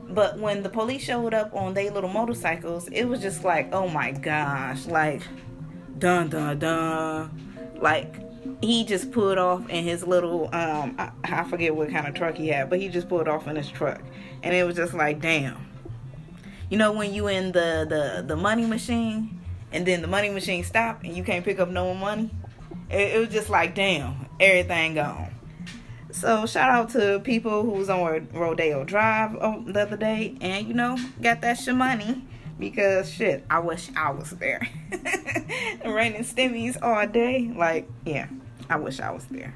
But 0.10 0.39
when 0.39 0.64
the 0.64 0.70
police 0.70 1.03
showed 1.03 1.34
up 1.34 1.53
on 1.53 1.74
their 1.74 1.91
little 1.91 2.10
motorcycles, 2.10 2.88
it 2.89 3.05
was 3.05 3.22
just 3.22 3.43
like, 3.43 3.74
oh 3.74 3.88
my 3.88 4.12
gosh, 4.12 4.88
like, 4.88 5.22
dun 5.97 6.30
dun 6.30 6.60
dun. 6.60 7.76
Like, 7.80 8.16
he 8.62 8.84
just 8.84 9.12
pulled 9.12 9.38
off 9.38 9.70
in 9.70 9.84
his 9.84 10.05
little, 10.05 10.45
um, 10.53 10.95
I, 10.97 11.12
I 11.24 11.43
forget 11.43 11.76
what 11.76 11.89
kind 11.89 12.07
of 12.07 12.16
truck 12.16 12.36
he 12.36 12.47
had, 12.47 12.70
but 12.70 12.80
he 12.80 12.89
just 12.89 13.07
pulled 13.07 13.28
off 13.28 13.47
in 13.47 13.55
his 13.55 13.70
truck. 13.70 14.01
And 14.41 14.55
it 14.55 14.64
was 14.66 14.76
just 14.76 14.93
like, 14.93 15.22
damn. 15.22 15.68
You 16.70 16.78
know, 16.78 16.91
when 16.91 17.14
you 17.14 17.28
in 17.28 17.51
the, 17.51 17.86
the, 17.88 18.24
the 18.26 18.36
money 18.36 18.66
machine, 18.66 19.39
and 19.72 19.86
then 19.86 20.01
the 20.01 20.07
money 20.07 20.30
machine 20.30 20.64
stop 20.64 21.03
and 21.03 21.16
you 21.16 21.24
can't 21.24 21.45
pick 21.45 21.60
up 21.60 21.70
no 21.70 21.86
more 21.86 21.95
money? 21.95 22.32
It, 22.89 23.16
it 23.16 23.20
was 23.20 23.30
just 23.30 23.49
like, 23.49 23.76
damn, 23.76 24.28
everything 24.39 24.95
gone. 24.95 25.32
So 26.12 26.45
shout 26.45 26.70
out 26.70 26.89
to 26.91 27.20
people 27.24 27.64
who 27.64 27.72
was 27.72 27.89
on 27.89 28.28
Rodeo 28.34 28.84
Drive 28.84 29.38
oh, 29.39 29.64
the 29.66 29.82
other 29.82 29.97
day 29.97 30.36
and 30.41 30.68
you 30.68 30.74
know 30.74 30.97
got 31.22 31.41
that 31.41 31.57
shmoney 31.57 32.24
because 32.60 33.12
shit, 33.12 33.45
I 33.49 33.60
wish 33.60 33.89
I 33.95 34.12
was 34.12 34.32
there. 34.32 34.68
Raining 35.86 36.24
stimmies 36.24 36.78
all 36.82 37.07
day. 37.07 37.51
Like, 37.55 37.89
yeah, 38.05 38.28
I 38.70 38.76
wish 38.76 38.99
I 38.99 39.12
was 39.12 39.26
there. 39.26 39.55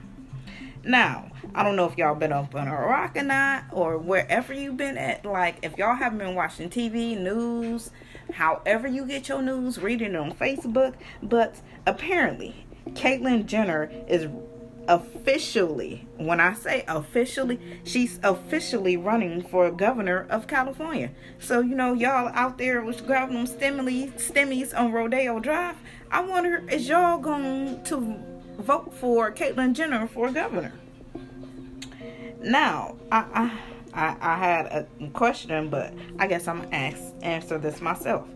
Now, 0.86 1.32
I 1.54 1.64
don't 1.64 1.76
know 1.76 1.86
if 1.86 1.98
y'all 1.98 2.16
been 2.16 2.34
up 2.34 2.56
on 2.56 2.68
a 2.68 2.76
rock 2.76 3.16
or 3.16 3.24
not, 3.24 3.66
or 3.72 3.98
wherever 3.98 4.54
you've 4.54 4.78
been 4.78 4.98
at. 4.98 5.26
Like, 5.26 5.60
if 5.62 5.78
y'all 5.78 5.96
haven't 5.96 6.20
been 6.20 6.36
watching 6.36 6.70
TV, 6.70 7.18
news, 7.18 7.92
however 8.34 8.88
you 8.88 9.06
get 9.06 9.30
your 9.30 9.42
news, 9.42 9.78
reading 9.78 10.14
it 10.14 10.16
on 10.16 10.34
Facebook. 10.34 10.96
But 11.22 11.60
apparently, 11.86 12.66
Caitlyn 12.90 13.46
Jenner 13.46 13.92
is 14.08 14.28
officially, 14.88 16.08
when 16.18 16.40
I 16.40 16.54
say 16.54 16.84
officially, 16.88 17.60
she's 17.84 18.20
officially 18.24 18.98
running 18.98 19.42
for 19.42 19.72
governor 19.72 20.26
of 20.30 20.48
California. 20.48 21.12
So, 21.40 21.60
you 21.60 21.76
know, 21.76 21.94
y'all 21.94 22.32
out 22.34 22.58
there 22.58 22.82
was 22.82 23.02
grabbing 23.02 23.36
them 23.36 23.46
stimuli, 23.46 24.08
stimmies 24.18 24.78
on 24.78 24.92
Rodeo 24.92 25.40
Drive. 25.40 25.78
I 26.12 26.22
wonder, 26.22 26.64
is 26.70 26.88
y'all 26.88 27.18
going 27.18 27.84
to 27.86 28.20
vote 28.60 28.94
for 28.94 29.32
Caitlyn 29.32 29.74
Jenner 29.74 30.08
for 30.08 30.32
governor? 30.32 30.74
Now, 32.42 32.98
I, 33.12 33.58
I, 33.94 34.18
I, 34.20 34.38
had 34.38 34.66
a 34.66 35.08
question, 35.14 35.70
but 35.70 35.94
I 36.20 36.28
guess 36.28 36.48
I'm 36.48 36.62
gonna 36.62 36.76
ask, 36.76 37.02
answer 37.22 37.58
this 37.58 37.80
myself. 37.80 38.28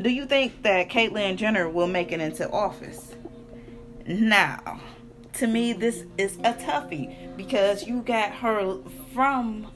Do 0.00 0.10
you 0.10 0.26
think 0.26 0.62
that 0.62 0.88
Caitlyn 0.88 1.36
Jenner 1.36 1.68
will 1.68 1.88
make 1.88 2.12
it 2.12 2.20
into 2.20 2.48
office? 2.50 3.16
Now, 4.06 4.80
to 5.40 5.46
me, 5.46 5.72
this 5.72 6.04
is 6.18 6.36
a 6.44 6.52
toughie 6.52 7.34
because 7.34 7.86
you 7.86 8.02
got 8.02 8.30
her 8.30 8.76
from 9.14 9.66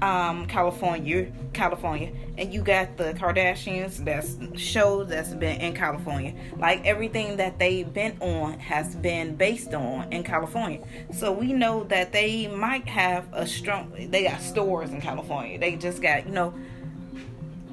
um, 0.00 0.46
California, 0.46 1.30
California, 1.52 2.12
and 2.38 2.52
you 2.52 2.62
got 2.62 2.96
the 2.96 3.12
Kardashians 3.12 4.02
that's 4.02 4.38
shows 4.58 5.08
that's 5.08 5.34
been 5.34 5.60
in 5.60 5.74
California. 5.74 6.34
Like 6.56 6.82
everything 6.86 7.36
that 7.36 7.58
they've 7.58 7.92
been 7.92 8.16
on 8.20 8.58
has 8.58 8.94
been 8.94 9.36
based 9.36 9.74
on 9.74 10.10
in 10.14 10.24
California. 10.24 10.80
So 11.12 11.30
we 11.30 11.52
know 11.52 11.84
that 11.84 12.12
they 12.12 12.48
might 12.48 12.88
have 12.88 13.28
a 13.34 13.46
strong. 13.46 13.92
They 14.10 14.24
got 14.24 14.40
stores 14.40 14.90
in 14.92 15.02
California. 15.02 15.58
They 15.58 15.76
just 15.76 16.00
got 16.00 16.26
you 16.26 16.32
know. 16.32 16.54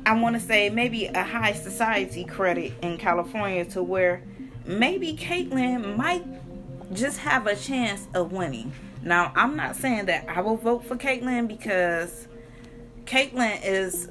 I 0.05 0.19
want 0.19 0.35
to 0.35 0.41
say 0.41 0.69
maybe 0.69 1.05
a 1.05 1.23
high 1.23 1.53
society 1.53 2.25
credit 2.25 2.73
in 2.81 2.97
California 2.97 3.63
to 3.67 3.81
where 3.81 4.21
maybe 4.65 5.15
Caitlyn 5.15 5.95
might 5.95 6.25
just 6.93 7.19
have 7.19 7.47
a 7.47 7.55
chance 7.55 8.07
of 8.13 8.31
winning. 8.31 8.71
Now, 9.01 9.33
I'm 9.35 9.55
not 9.55 9.75
saying 9.75 10.05
that 10.05 10.29
I 10.29 10.41
will 10.41 10.55
vote 10.55 10.85
for 10.85 10.95
Caitlyn 10.95 11.47
because 11.47 12.27
Caitlyn 13.05 13.59
is 13.63 14.07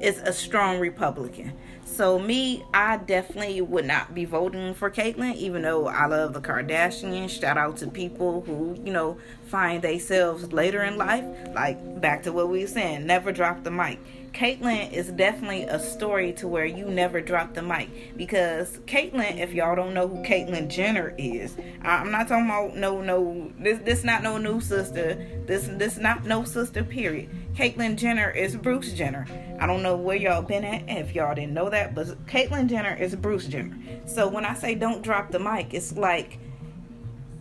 is 0.00 0.18
a 0.18 0.32
strong 0.32 0.80
Republican. 0.80 1.52
So 1.84 2.18
me, 2.18 2.64
I 2.72 2.96
definitely 2.96 3.60
would 3.60 3.84
not 3.84 4.14
be 4.14 4.24
voting 4.24 4.72
for 4.72 4.90
Caitlyn, 4.90 5.34
even 5.36 5.62
though 5.62 5.88
I 5.88 6.06
love 6.06 6.32
the 6.32 6.40
Kardashians. 6.40 7.38
Shout 7.40 7.58
out 7.58 7.76
to 7.78 7.86
people 7.86 8.40
who, 8.40 8.80
you 8.82 8.92
know, 8.92 9.18
find 9.46 9.82
themselves 9.82 10.52
later 10.52 10.82
in 10.82 10.96
life. 10.96 11.24
Like 11.54 12.00
back 12.00 12.22
to 12.22 12.32
what 12.32 12.48
we 12.48 12.62
were 12.62 12.66
saying, 12.66 13.06
never 13.06 13.30
drop 13.30 13.62
the 13.62 13.70
mic. 13.70 13.98
Caitlyn 14.32 14.90
is 14.92 15.10
definitely 15.12 15.64
a 15.64 15.78
story 15.78 16.32
to 16.34 16.48
where 16.48 16.64
you 16.64 16.86
never 16.86 17.20
drop 17.20 17.52
the 17.52 17.62
mic 17.62 18.16
because 18.16 18.78
Caitlyn, 18.86 19.38
if 19.38 19.52
y'all 19.52 19.76
don't 19.76 19.92
know 19.92 20.08
who 20.08 20.22
Caitlyn 20.22 20.68
Jenner 20.68 21.14
is, 21.18 21.54
I'm 21.82 22.10
not 22.10 22.28
talking 22.28 22.46
about 22.46 22.74
no 22.76 23.02
no 23.02 23.52
this 23.58 23.78
this 23.80 24.04
not 24.04 24.22
no 24.22 24.38
new 24.38 24.60
sister. 24.60 25.42
This 25.46 25.68
this 25.72 25.98
not 25.98 26.24
no 26.24 26.44
sister. 26.44 26.82
Period. 26.82 27.28
Caitlyn 27.54 27.96
Jenner 27.96 28.30
is 28.30 28.56
Bruce 28.56 28.92
Jenner. 28.94 29.26
I 29.60 29.66
don't 29.66 29.82
know 29.82 29.96
where 29.96 30.16
y'all 30.16 30.42
been 30.42 30.64
at 30.64 30.88
if 30.88 31.14
y'all 31.14 31.34
didn't 31.34 31.52
know 31.52 31.68
that, 31.68 31.94
but 31.94 32.26
Caitlyn 32.26 32.68
Jenner 32.68 32.94
is 32.94 33.14
Bruce 33.14 33.46
Jenner. 33.46 33.76
So 34.06 34.28
when 34.28 34.46
I 34.46 34.54
say 34.54 34.74
don't 34.74 35.02
drop 35.02 35.30
the 35.30 35.38
mic, 35.38 35.74
it's 35.74 35.96
like 35.96 36.38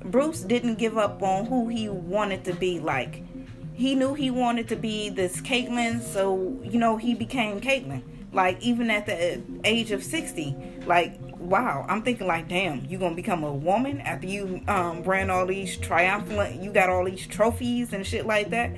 Bruce 0.03 0.41
didn't 0.41 0.75
give 0.75 0.97
up 0.97 1.23
on 1.23 1.45
who 1.45 1.69
he 1.69 1.87
wanted 1.87 2.43
to 2.45 2.53
be 2.53 2.79
like 2.79 3.23
he 3.81 3.95
knew 3.95 4.13
he 4.13 4.29
wanted 4.29 4.67
to 4.67 4.75
be 4.75 5.09
this 5.09 5.41
Caitlyn, 5.41 6.03
so 6.03 6.55
you 6.63 6.77
know 6.77 6.97
he 6.97 7.15
became 7.15 7.59
Caitlyn. 7.59 8.03
Like 8.31 8.61
even 8.61 8.91
at 8.91 9.07
the 9.07 9.41
age 9.63 9.89
of 9.89 10.03
sixty, 10.03 10.55
like 10.85 11.17
wow, 11.39 11.83
I'm 11.89 12.03
thinking 12.03 12.27
like, 12.27 12.47
damn, 12.47 12.85
you 12.85 12.99
gonna 12.99 13.15
become 13.15 13.43
a 13.43 13.51
woman 13.51 13.99
after 14.01 14.27
you 14.27 14.61
um, 14.67 15.01
ran 15.01 15.31
all 15.31 15.47
these 15.47 15.77
triumphant, 15.77 16.61
you 16.61 16.71
got 16.71 16.89
all 16.89 17.03
these 17.05 17.25
trophies 17.25 17.91
and 17.91 18.05
shit 18.05 18.27
like 18.27 18.51
that 18.51 18.77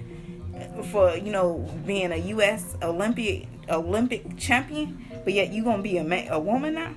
for 0.90 1.18
you 1.18 1.34
know 1.34 1.70
being 1.86 2.14
a 2.14 2.18
U.S. 2.36 2.78
Olympic 2.82 3.48
Olympic 3.70 4.38
champion, 4.38 5.06
but 5.26 5.34
yet 5.34 5.52
you 5.52 5.66
gonna 5.66 5.84
be 5.84 5.98
a 5.98 6.04
man, 6.06 6.30
a 6.32 6.40
woman 6.40 6.76
now. 6.76 6.96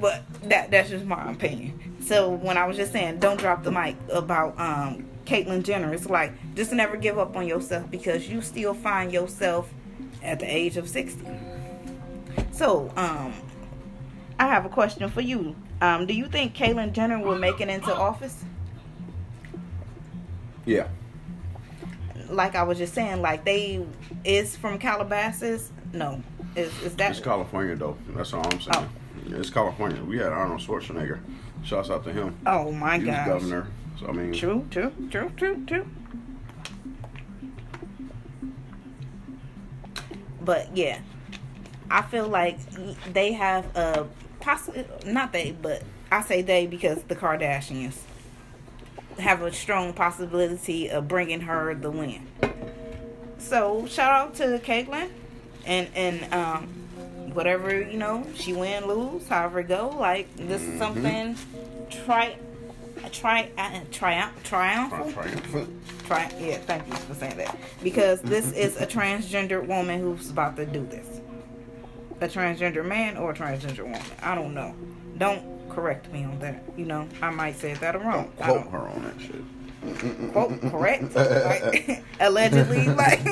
But 0.00 0.24
that 0.48 0.72
that's 0.72 0.90
just 0.90 1.04
my 1.04 1.30
opinion. 1.30 1.96
So 2.00 2.28
when 2.28 2.56
I 2.56 2.66
was 2.66 2.76
just 2.76 2.90
saying, 2.90 3.20
don't 3.20 3.38
drop 3.38 3.62
the 3.62 3.70
mic 3.70 3.94
about 4.12 4.58
um, 4.58 5.06
Caitlyn 5.26 5.62
Jenner. 5.62 5.92
It's 5.92 6.08
like 6.08 6.32
just 6.54 6.72
never 6.72 6.96
give 6.96 7.18
up 7.18 7.36
on 7.36 7.46
yourself 7.46 7.90
because 7.90 8.28
you 8.28 8.40
still 8.40 8.74
find 8.74 9.12
yourself 9.12 9.72
at 10.22 10.40
the 10.40 10.46
age 10.46 10.76
of 10.76 10.88
60. 10.88 11.26
So, 12.52 12.90
um, 12.96 13.34
I 14.38 14.46
have 14.46 14.64
a 14.64 14.68
question 14.68 15.08
for 15.10 15.20
you. 15.20 15.54
Um, 15.80 16.06
do 16.06 16.14
you 16.14 16.26
think 16.26 16.54
Caitlyn 16.54 16.92
Jenner 16.92 17.18
will 17.18 17.38
make 17.38 17.60
it 17.60 17.68
into 17.68 17.94
office? 17.94 18.44
Yeah. 20.64 20.88
Like 22.28 22.54
I 22.54 22.62
was 22.62 22.78
just 22.78 22.94
saying, 22.94 23.22
like 23.22 23.44
they 23.44 23.84
is 24.24 24.56
from 24.56 24.78
Calabasas. 24.78 25.70
No, 25.92 26.22
is 26.56 26.72
is 26.82 26.96
that? 26.96 27.12
It's 27.12 27.20
California 27.20 27.76
though. 27.76 27.96
That's 28.08 28.32
all 28.32 28.44
I'm 28.52 28.60
saying. 28.60 28.88
Yeah, 29.28 29.36
it's 29.36 29.50
California. 29.50 30.02
We 30.02 30.18
had 30.18 30.32
Arnold 30.32 30.60
Schwarzenegger. 30.60 31.20
Shouts 31.62 31.88
out 31.90 32.04
to 32.04 32.12
him. 32.12 32.36
Oh 32.46 32.72
my 32.72 32.98
was 32.98 33.06
governor. 33.06 33.68
So 34.00 34.08
I 34.08 34.12
mean, 34.12 34.32
True, 34.32 34.66
true, 34.70 34.92
true, 35.10 35.32
true, 35.36 35.64
true. 35.66 35.86
But 40.40 40.76
yeah, 40.76 41.00
I 41.90 42.02
feel 42.02 42.28
like 42.28 42.58
they 43.12 43.32
have 43.32 43.64
a 43.76 44.06
possible 44.40 44.84
not 45.04 45.32
they, 45.32 45.52
but 45.52 45.82
I 46.12 46.22
say 46.22 46.42
they 46.42 46.66
because 46.66 47.02
the 47.04 47.16
Kardashians 47.16 47.96
have 49.18 49.42
a 49.42 49.52
strong 49.52 49.92
possibility 49.92 50.88
of 50.88 51.08
bringing 51.08 51.40
her 51.40 51.74
the 51.74 51.90
win. 51.90 52.26
So 53.38 53.86
shout 53.86 54.12
out 54.12 54.34
to 54.36 54.60
Caitlyn 54.64 55.08
and 55.66 55.88
and 55.94 56.32
um 56.32 56.66
whatever 57.34 57.80
you 57.80 57.98
know 57.98 58.26
she 58.34 58.52
win 58.52 58.86
lose 58.86 59.28
however 59.28 59.60
it 59.60 59.68
go 59.68 59.94
like 59.98 60.34
this 60.36 60.62
is 60.62 60.78
something 60.78 61.36
try 61.90 62.36
try 63.16 63.50
uh, 63.56 63.80
triumph 63.90 64.32
triumphal 64.42 65.12
triumphant. 65.12 66.04
Try, 66.06 66.32
yeah, 66.38 66.58
thank 66.58 66.86
you 66.86 66.94
for 66.94 67.14
saying 67.14 67.36
that. 67.38 67.56
Because 67.82 68.20
this 68.20 68.52
is 68.52 68.76
a 68.76 68.86
transgender 68.86 69.66
woman 69.66 70.00
who's 70.00 70.30
about 70.30 70.56
to 70.56 70.66
do 70.66 70.86
this. 70.86 71.20
A 72.20 72.28
transgender 72.28 72.84
man 72.84 73.16
or 73.16 73.32
a 73.32 73.34
transgender 73.34 73.82
woman. 73.82 74.00
I 74.22 74.34
don't 74.34 74.54
know. 74.54 74.74
Don't 75.18 75.68
correct 75.68 76.10
me 76.12 76.24
on 76.24 76.38
that. 76.38 76.62
You 76.76 76.86
know, 76.86 77.08
I 77.20 77.30
might 77.30 77.56
say 77.56 77.74
that 77.74 78.00
wrong. 78.00 78.32
Don't 78.38 78.46
quote 78.46 78.62
don't 78.62 78.70
her 78.70 78.78
on 78.78 79.02
that 79.02 79.20
shit. 79.20 80.32
quote 80.32 80.60
correct. 80.70 81.14
Like, 81.14 82.04
allegedly, 82.20 82.86
like. 82.88 83.24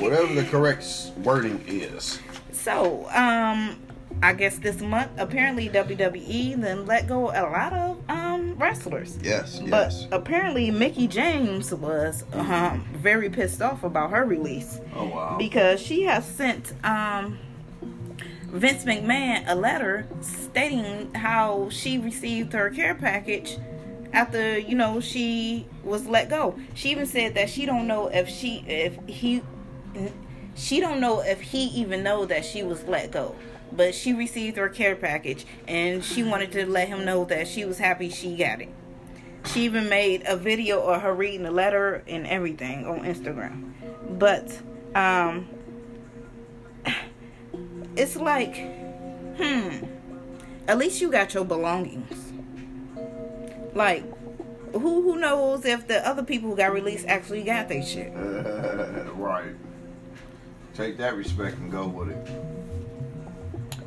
Whatever 0.00 0.34
the 0.34 0.46
correct 0.50 1.12
wording 1.18 1.62
is. 1.66 2.18
So, 2.52 3.08
um, 3.10 3.78
I 4.22 4.32
guess 4.32 4.58
this 4.58 4.80
month, 4.80 5.10
apparently 5.18 5.68
WWE 5.68 6.60
then 6.60 6.86
let 6.86 7.06
go 7.06 7.30
a 7.30 7.42
lot 7.48 7.72
of 7.72 7.98
um 8.08 8.56
wrestlers. 8.58 9.18
Yes, 9.22 9.58
But 9.60 9.92
yes. 9.92 10.06
apparently, 10.10 10.70
Mickie 10.70 11.06
James 11.06 11.72
was 11.74 12.24
um, 12.32 12.84
very 12.94 13.28
pissed 13.28 13.60
off 13.60 13.84
about 13.84 14.10
her 14.10 14.24
release 14.24 14.80
Oh 14.94 15.04
wow. 15.06 15.36
because 15.38 15.80
she 15.80 16.02
has 16.04 16.24
sent 16.26 16.72
um, 16.84 17.38
Vince 18.48 18.84
McMahon 18.84 19.44
a 19.46 19.54
letter 19.54 20.06
stating 20.20 21.12
how 21.14 21.68
she 21.70 21.98
received 21.98 22.52
her 22.54 22.70
care 22.70 22.94
package 22.94 23.58
after 24.12 24.58
you 24.58 24.74
know 24.74 24.98
she 25.00 25.66
was 25.84 26.06
let 26.06 26.30
go. 26.30 26.58
She 26.74 26.90
even 26.90 27.06
said 27.06 27.34
that 27.34 27.50
she 27.50 27.66
don't 27.66 27.86
know 27.86 28.08
if 28.08 28.28
she 28.28 28.64
if 28.66 28.96
he 29.06 29.42
she 30.54 30.80
don't 30.80 31.00
know 31.00 31.20
if 31.20 31.40
he 31.42 31.64
even 31.66 32.02
know 32.02 32.24
that 32.24 32.44
she 32.44 32.62
was 32.62 32.82
let 32.84 33.10
go. 33.10 33.36
But 33.72 33.94
she 33.94 34.12
received 34.12 34.56
her 34.56 34.68
care 34.68 34.96
package 34.96 35.44
and 35.66 36.04
she 36.04 36.22
wanted 36.22 36.52
to 36.52 36.66
let 36.66 36.88
him 36.88 37.04
know 37.04 37.24
that 37.26 37.48
she 37.48 37.64
was 37.64 37.78
happy 37.78 38.08
she 38.08 38.36
got 38.36 38.62
it. 38.62 38.68
She 39.46 39.64
even 39.64 39.88
made 39.88 40.22
a 40.26 40.36
video 40.36 40.80
of 40.82 41.02
her 41.02 41.14
reading 41.14 41.42
the 41.42 41.50
letter 41.50 42.02
and 42.06 42.26
everything 42.26 42.86
on 42.86 43.00
Instagram. 43.00 43.72
But 44.18 44.60
um 44.94 45.48
it's 47.96 48.16
like 48.16 48.56
hmm 49.36 49.84
at 50.68 50.78
least 50.78 51.00
you 51.00 51.10
got 51.10 51.34
your 51.34 51.44
belongings. 51.44 52.32
Like 53.74 54.04
who 54.72 55.02
who 55.02 55.16
knows 55.16 55.64
if 55.64 55.86
the 55.86 56.06
other 56.06 56.22
people 56.22 56.50
who 56.50 56.56
got 56.56 56.72
released 56.72 57.06
actually 57.06 57.42
got 57.42 57.68
their 57.68 57.82
shit. 57.82 58.12
right. 59.14 59.54
Take 60.74 60.98
that 60.98 61.16
respect 61.16 61.56
and 61.58 61.70
go 61.70 61.86
with 61.86 62.10
it. 62.10 62.55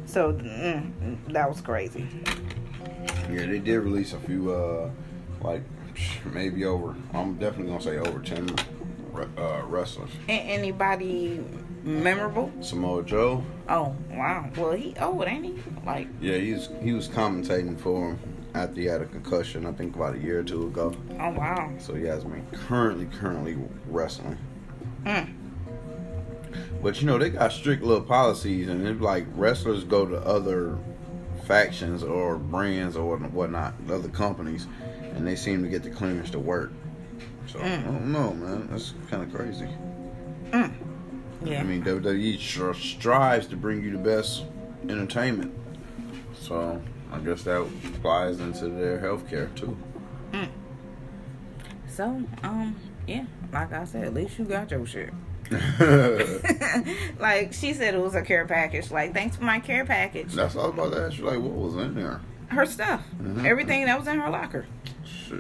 So 0.10 0.34
mm, 0.34 0.92
that 1.34 1.48
was 1.48 1.62
crazy. 1.62 2.08
Yeah, 3.32 3.46
they 3.46 3.60
did 3.60 3.78
release 3.80 4.14
a 4.14 4.20
few, 4.20 4.52
uh, 4.52 4.90
like 5.42 5.62
maybe 6.34 6.66
over. 6.66 6.96
I'm 7.14 7.36
definitely 7.36 7.68
gonna 7.68 7.82
say 7.82 7.98
over 8.00 8.20
ten 8.20 8.50
uh, 9.38 9.62
wrestlers. 9.66 10.10
Anybody 10.28 11.46
memorable? 11.84 12.52
Samoa 12.60 13.04
Joe. 13.04 13.44
Oh 13.70 13.96
wow. 14.10 14.50
Well, 14.58 14.72
he 14.72 14.96
old, 15.00 15.28
ain't 15.28 15.46
he? 15.46 15.56
Like 15.86 16.08
Yeah, 16.20 16.38
he's 16.38 16.70
he 16.82 16.94
was 16.94 17.08
commentating 17.08 17.80
for 17.80 18.10
him 18.10 18.20
after 18.56 18.82
he 18.82 18.88
had 18.88 19.02
a 19.02 19.06
concussion. 19.06 19.68
I 19.68 19.74
think 19.74 19.96
about 19.96 20.16
a 20.16 20.18
year 20.18 20.40
or 20.40 20.44
two 20.44 20.66
ago. 20.68 20.96
oh 21.20 21.30
wow. 21.30 21.72
So 21.78 21.94
he 21.94 22.06
has 22.06 22.24
been 22.24 22.48
currently 22.52 23.06
currently 23.06 23.60
wrestling. 23.88 24.40
Mm. 25.06 25.36
But 26.82 27.02
you 27.02 27.08
know 27.08 27.18
they 27.18 27.30
got 27.30 27.52
strict 27.52 27.84
little 27.84 28.04
policies, 28.04 28.68
and 28.70 28.86
it's 28.88 29.02
like 29.02 29.26
wrestlers 29.36 29.84
go 29.84 30.06
to 30.06 30.16
other 30.26 30.78
factions 31.46 32.04
or 32.04 32.38
brands 32.38 32.96
or 32.96 33.18
whatnot, 33.18 33.74
other 33.92 34.08
companies, 34.10 34.68
and 35.16 35.28
they 35.28 35.36
seem 35.36 35.62
to 35.64 35.70
get 35.70 35.84
the 35.84 35.90
clearance 35.90 36.30
to 36.32 36.40
work. 36.40 36.72
So 37.48 37.60
I 37.60 37.64
Mm. 37.64 37.86
don't 37.86 38.12
know, 38.12 38.34
man. 38.34 38.68
That's 38.72 38.94
kind 39.10 39.24
of 39.24 39.34
crazy. 39.34 39.68
Yeah. 41.44 41.62
I 41.62 41.64
mean, 41.64 41.82
WWE 41.84 42.38
str- 42.38 42.74
strives 42.74 43.48
to 43.48 43.56
bring 43.58 43.82
you 43.84 43.92
the 43.92 43.98
best 43.98 44.44
entertainment. 44.88 45.54
So 46.34 46.82
I 47.12 47.20
guess 47.20 47.44
that 47.44 47.62
applies 47.96 48.40
into 48.40 48.68
their 48.70 49.00
healthcare 49.00 49.54
too. 49.56 49.76
So 51.88 52.22
um 52.44 52.76
yeah, 53.08 53.26
like 53.52 53.74
I 53.74 53.84
said, 53.86 54.04
at 54.06 54.14
least 54.14 54.38
you 54.40 54.46
got 54.46 54.70
your 54.72 54.86
shit. 54.86 55.12
like 57.20 57.54
she 57.54 57.74
said, 57.74 57.94
it 57.96 58.02
was 58.02 58.16
a 58.16 58.22
care 58.22 58.46
package. 58.46 58.92
Like 58.92 59.14
thanks 59.14 59.36
for 59.38 59.44
my 59.44 59.60
care 59.60 59.86
package. 59.86 60.34
That's 60.34 60.56
all 60.56 60.70
about 60.70 60.92
that. 60.92 61.14
She's 61.14 61.22
like, 61.24 61.40
what 61.40 61.52
was 61.54 61.76
in 61.76 61.96
there? 61.96 62.22
Her 62.50 62.66
stuff, 62.66 63.04
Mhm. 63.22 63.46
everything 63.46 63.86
that 63.86 63.98
was 64.00 64.08
in 64.08 64.20
her 64.20 64.30
locker. 64.30 64.66
Shit. 65.06 65.38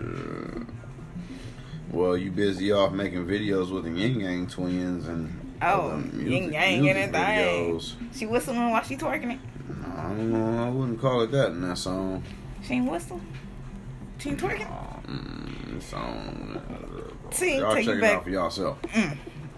Well, 1.91 2.15
you 2.15 2.29
busy 2.31 2.71
off 2.71 2.91
making 2.93 3.25
videos 3.25 3.71
with 3.73 3.83
the 3.85 3.89
Ying 3.91 4.21
Yang 4.21 4.47
twins 4.47 5.07
and 5.07 5.35
Oh, 5.61 5.89
other 5.91 6.03
Yin 6.17 6.53
Yang 6.53 6.81
music 6.81 7.03
and 7.03 7.13
videos. 7.13 7.93
She 8.15 8.25
whistling 8.27 8.69
while 8.69 8.83
she 8.83 8.95
twerking 8.95 9.33
it. 9.33 9.39
No, 9.67 9.87
I 9.97 10.03
don't 10.03 10.31
know. 10.31 10.63
I 10.65 10.69
wouldn't 10.69 11.01
call 11.01 11.21
it 11.21 11.31
that 11.31 11.49
in 11.49 11.61
that 11.67 11.77
song. 11.77 12.23
She 12.63 12.75
ain't 12.75 12.89
whistling. 12.91 13.25
She 14.19 14.29
ain't 14.29 14.39
twerking. 14.39 14.67
Mm, 15.07 15.75
the 15.79 15.81
song. 15.81 16.61
See, 17.31 17.57
y'all 17.57 17.73
take 17.75 17.87
it 17.87 17.99
back. 18.01 18.17
out 18.17 18.23
for 18.23 18.29
yourself. 18.29 18.77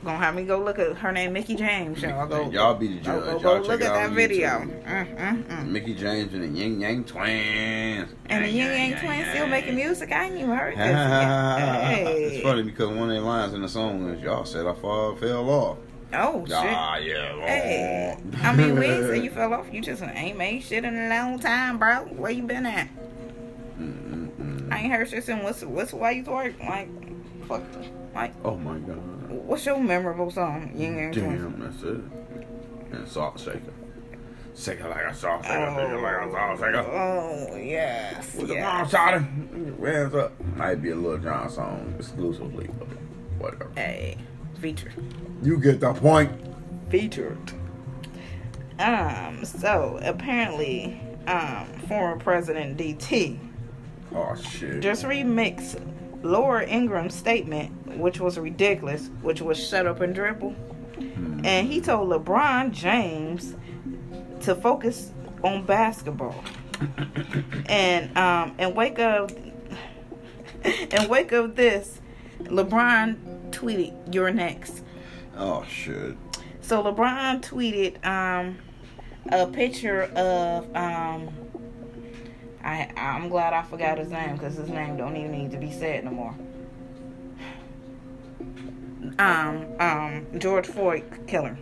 Gonna 0.03 0.17
have 0.17 0.33
me 0.33 0.45
go 0.45 0.59
look 0.59 0.79
at 0.79 0.97
her 0.97 1.11
name, 1.11 1.33
Mickie 1.33 1.55
James. 1.55 2.01
So 2.01 2.07
I'll 2.09 2.27
go. 2.27 2.49
Y'all 2.49 2.73
be 2.73 2.97
the 2.97 3.09
I'll 3.09 3.19
judge. 3.19 3.23
go, 3.23 3.31
Y'all 3.31 3.39
go 3.39 3.59
check 3.59 3.67
look 3.67 3.81
it 3.81 3.83
at 3.85 3.91
out 3.91 4.09
that 4.09 4.11
video. 4.11 4.49
Mm, 4.49 5.15
mm, 5.17 5.43
mm. 5.43 5.67
Mickie 5.67 5.93
James 5.93 6.33
and 6.33 6.43
the 6.43 6.59
Ying 6.59 6.81
Yang 6.81 7.03
twins. 7.05 8.09
And 8.25 8.43
the 8.43 8.49
Ying 8.49 8.91
Yang 8.91 8.99
twins 8.99 9.29
still 9.29 9.47
making 9.47 9.75
music. 9.75 10.11
I 10.11 10.25
ain't 10.25 10.37
even 10.37 10.49
heard 10.49 10.75
this. 10.75 10.77
hey. 11.97 12.23
It's 12.33 12.43
funny 12.43 12.63
because 12.63 12.87
one 12.89 13.03
of 13.03 13.09
their 13.09 13.21
lines 13.21 13.53
in 13.53 13.61
the 13.61 13.69
song 13.69 14.09
is 14.09 14.23
y'all 14.23 14.43
said 14.45 14.65
I 14.65 14.73
fall, 14.73 15.15
fell 15.15 15.47
off. 15.49 15.77
Oh 16.13 16.45
shit. 16.45 16.55
Ah, 16.57 16.97
yeah. 16.97 17.45
Hey, 17.45 18.17
I 18.41 18.53
mean, 18.55 18.77
we 18.77 18.85
ain't 18.87 19.05
say 19.05 19.23
you 19.23 19.29
fell 19.29 19.53
off. 19.53 19.71
You 19.71 19.81
just 19.81 20.01
ain't 20.01 20.37
made 20.37 20.63
shit 20.63 20.83
in 20.83 20.97
a 20.97 21.09
long 21.09 21.39
time, 21.39 21.77
bro. 21.77 22.05
Where 22.05 22.31
you 22.31 22.43
been 22.43 22.65
at? 22.65 22.89
I 24.71 24.79
ain't 24.79 24.93
heard 24.93 25.09
shit 25.09 25.23
since 25.25 25.43
what's 25.43 25.63
what's 25.63 25.93
why 25.93 26.11
you 26.11 26.23
twerk 26.23 26.57
like 26.67 26.87
fuck 27.47 27.61
like 28.15 28.33
Oh 28.43 28.55
my 28.55 28.77
god. 28.79 29.20
What's 29.51 29.65
your 29.65 29.79
memorable 29.79 30.31
song? 30.31 30.71
Yin 30.75 30.95
Yang. 30.95 31.11
Damn, 31.11 31.59
that's 31.59 31.83
it. 31.83 31.99
And 32.97 33.05
salt 33.05 33.37
shaker. 33.37 33.59
Shake 34.55 34.79
it 34.79 34.87
like 34.89 35.03
a 35.03 35.13
salt 35.13 35.43
shaker. 35.43 35.75
Shake 35.75 35.89
it 35.89 36.01
like 36.01 36.21
a 36.25 36.31
salt 36.31 36.59
shaker. 36.59 36.85
Oh 36.89 37.55
yes, 37.57 38.33
With 38.35 38.47
the 38.47 38.53
yes. 38.53 38.63
mom 38.63 38.87
shot 38.87 39.21
Hands 39.21 40.15
up. 40.15 40.31
Might 40.55 40.75
be 40.75 40.91
a 40.91 40.95
Lil 40.95 41.17
Jon 41.17 41.49
song 41.49 41.93
exclusively, 41.99 42.69
but 42.79 42.87
whatever. 43.39 43.69
Hey, 43.75 44.17
featured, 44.61 44.93
You 45.43 45.57
get 45.59 45.81
the 45.81 45.93
point. 45.95 46.31
featured. 46.89 47.37
Um. 48.79 49.43
So 49.43 49.99
apparently, 50.01 50.97
um, 51.27 51.65
former 51.89 52.17
President 52.17 52.77
DT 52.77 53.37
Oh 54.15 54.33
shit. 54.33 54.79
just 54.79 55.03
remixed 55.03 55.77
Laura 56.23 56.65
Ingraham's 56.65 57.15
statement, 57.15 57.97
which 57.97 58.19
was 58.19 58.37
ridiculous, 58.37 59.09
which 59.21 59.41
was 59.41 59.57
shut 59.61 59.85
up 59.87 60.01
and 60.01 60.13
dribble. 60.13 60.55
And 61.43 61.67
he 61.67 61.81
told 61.81 62.09
LeBron 62.09 62.71
James 62.71 63.55
to 64.41 64.55
focus 64.55 65.11
on 65.43 65.65
basketball. 65.65 66.43
and 67.67 68.15
um 68.17 68.55
and 68.57 68.75
wake 68.75 68.97
up 68.99 69.31
and 70.63 71.09
wake 71.09 71.31
up 71.31 71.55
this 71.55 72.01
LeBron 72.39 73.51
tweeted, 73.51 74.13
You're 74.13 74.31
next. 74.31 74.83
oh 75.37 75.63
shit. 75.65 76.17
So 76.61 76.83
LeBron 76.83 77.41
tweeted 77.41 78.03
um 78.05 78.57
a 79.31 79.47
picture 79.47 80.03
of 80.15 80.75
um 80.75 81.29
I 82.71 82.89
I'm 82.95 83.29
glad 83.29 83.53
I 83.53 83.63
forgot 83.63 83.97
his 83.97 84.09
name 84.09 84.33
because 84.33 84.55
his 84.55 84.69
name 84.69 84.97
don't 84.97 85.15
even 85.17 85.31
need 85.31 85.51
to 85.51 85.57
be 85.57 85.71
said 85.71 86.03
no 86.05 86.11
more. 86.11 86.35
Um 89.19 89.65
um 89.79 90.25
George 90.39 90.67
Floyd 90.67 91.03
killer. 91.27 91.57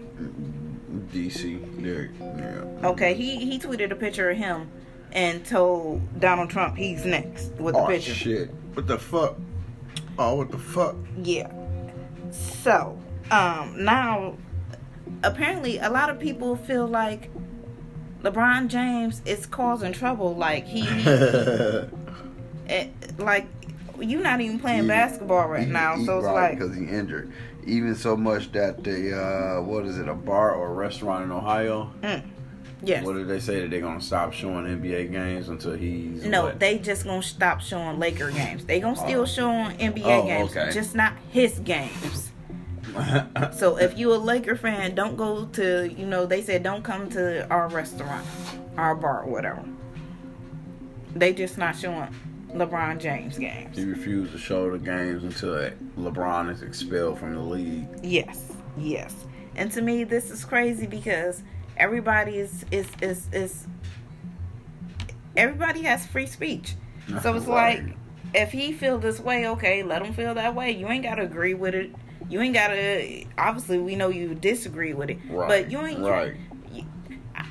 DC. 1.13 1.81
There. 1.81 2.11
Yeah. 2.19 2.87
Okay, 2.89 3.13
he 3.13 3.37
he 3.37 3.59
tweeted 3.59 3.91
a 3.91 3.95
picture 3.95 4.29
of 4.29 4.37
him 4.37 4.69
and 5.11 5.43
told 5.45 6.19
Donald 6.19 6.49
Trump 6.49 6.77
he's 6.77 7.05
next 7.05 7.51
with 7.53 7.73
the 7.75 7.81
Oh 7.81 7.87
picture. 7.87 8.13
shit. 8.13 8.49
What 8.73 8.87
the 8.87 8.99
fuck? 8.99 9.37
Oh, 10.17 10.35
what 10.35 10.51
the 10.51 10.57
fuck? 10.57 10.95
Yeah. 11.23 11.51
So, 12.31 12.99
um, 13.31 13.83
now 13.83 14.35
apparently 15.23 15.79
a 15.79 15.89
lot 15.89 16.09
of 16.09 16.19
people 16.19 16.55
feel 16.55 16.87
like 16.87 17.31
LeBron 18.23 18.67
James 18.67 19.21
is 19.25 19.45
causing 19.45 19.93
trouble. 19.93 20.35
Like 20.35 20.65
he, 20.65 20.81
it, 22.67 22.91
like 23.17 23.47
you're 23.99 24.21
not 24.21 24.41
even 24.41 24.59
playing 24.59 24.83
He- 24.83 24.87
basketball 24.87 25.47
right 25.47 25.65
He- 25.67 25.71
now. 25.71 25.95
he- 25.97 26.05
So 26.05 26.17
it's 26.19 26.27
like, 26.27 26.57
because 26.57 26.75
he 26.75 26.85
injured. 26.85 27.31
Even 27.65 27.93
so 27.95 28.15
much 28.17 28.51
that 28.53 28.83
the 28.83 29.15
uh, 29.59 29.61
what 29.61 29.85
is 29.85 29.97
it, 29.99 30.07
a 30.07 30.13
bar 30.13 30.51
or 30.55 30.69
a 30.69 30.73
restaurant 30.73 31.25
in 31.25 31.31
Ohio? 31.31 31.91
yes. 32.81 33.05
What 33.05 33.13
did 33.13 33.27
they 33.27 33.39
say 33.39 33.61
that 33.61 33.69
they're 33.69 33.81
gonna 33.81 34.01
stop 34.01 34.33
showing 34.33 34.65
NBA 34.65 35.11
games 35.11 35.49
until 35.49 35.73
he's 35.73 36.25
No, 36.25 36.45
what? 36.45 36.59
they 36.59 36.79
just 36.79 37.03
gonna 37.05 37.21
stop 37.21 37.61
showing 37.61 37.99
Laker 37.99 38.31
games. 38.31 38.65
They 38.65 38.79
gonna 38.79 38.95
still 38.95 39.21
Oh. 39.21 39.25
show 39.25 39.49
on 39.49 39.73
NBA 39.77 40.05
Oh, 40.05 40.25
games, 40.25 40.51
okay. 40.51 40.71
just 40.71 40.95
not 40.95 41.13
his 41.31 41.59
games. 41.59 42.28
So 43.53 43.77
if 43.77 43.97
you 43.97 44.13
a 44.13 44.17
Laker 44.17 44.55
fan, 44.55 44.95
don't 44.95 45.15
go 45.15 45.45
to 45.45 45.91
you 45.91 46.05
know 46.05 46.25
they 46.25 46.41
said 46.41 46.63
don't 46.63 46.83
come 46.83 47.09
to 47.11 47.47
our 47.49 47.67
restaurant, 47.69 48.25
our 48.77 48.95
bar, 48.95 49.25
whatever. 49.25 49.63
They 51.15 51.33
just 51.33 51.57
not 51.57 51.75
showing 51.75 52.07
LeBron 52.53 52.99
James 52.99 53.37
games. 53.37 53.77
he 53.77 53.83
refused 53.85 54.31
to 54.31 54.37
show 54.37 54.71
the 54.71 54.79
games 54.79 55.23
until 55.23 55.71
LeBron 55.97 56.51
is 56.51 56.61
expelled 56.61 57.19
from 57.19 57.33
the 57.35 57.41
league. 57.41 57.87
Yes, 58.03 58.51
yes. 58.77 59.13
And 59.55 59.71
to 59.73 59.81
me, 59.81 60.03
this 60.03 60.31
is 60.31 60.45
crazy 60.45 60.87
because 60.87 61.43
everybody 61.77 62.37
is 62.37 62.65
is 62.71 62.87
is 63.01 63.27
is 63.31 63.67
everybody 65.35 65.83
has 65.83 66.05
free 66.05 66.25
speech. 66.27 66.75
So 67.21 67.35
it's 67.35 67.45
Right. 67.47 67.83
like 67.85 67.95
if 68.33 68.51
he 68.51 68.71
feel 68.73 68.99
this 68.99 69.19
way, 69.19 69.47
okay, 69.47 69.81
let 69.83 70.03
him 70.03 70.13
feel 70.13 70.33
that 70.35 70.53
way. 70.55 70.71
You 70.71 70.87
ain't 70.87 71.03
gotta 71.03 71.23
agree 71.23 71.53
with 71.53 71.73
it. 71.75 71.91
You 72.29 72.41
ain't 72.41 72.53
gotta. 72.53 73.23
Obviously, 73.37 73.79
we 73.79 73.95
know 73.95 74.09
you 74.09 74.35
disagree 74.35 74.93
with 74.93 75.09
it, 75.09 75.17
Right, 75.29 75.47
but 75.47 75.71
you 75.71 75.79
ain't. 75.85 75.99
right. 75.99 76.35
you- 76.71 76.85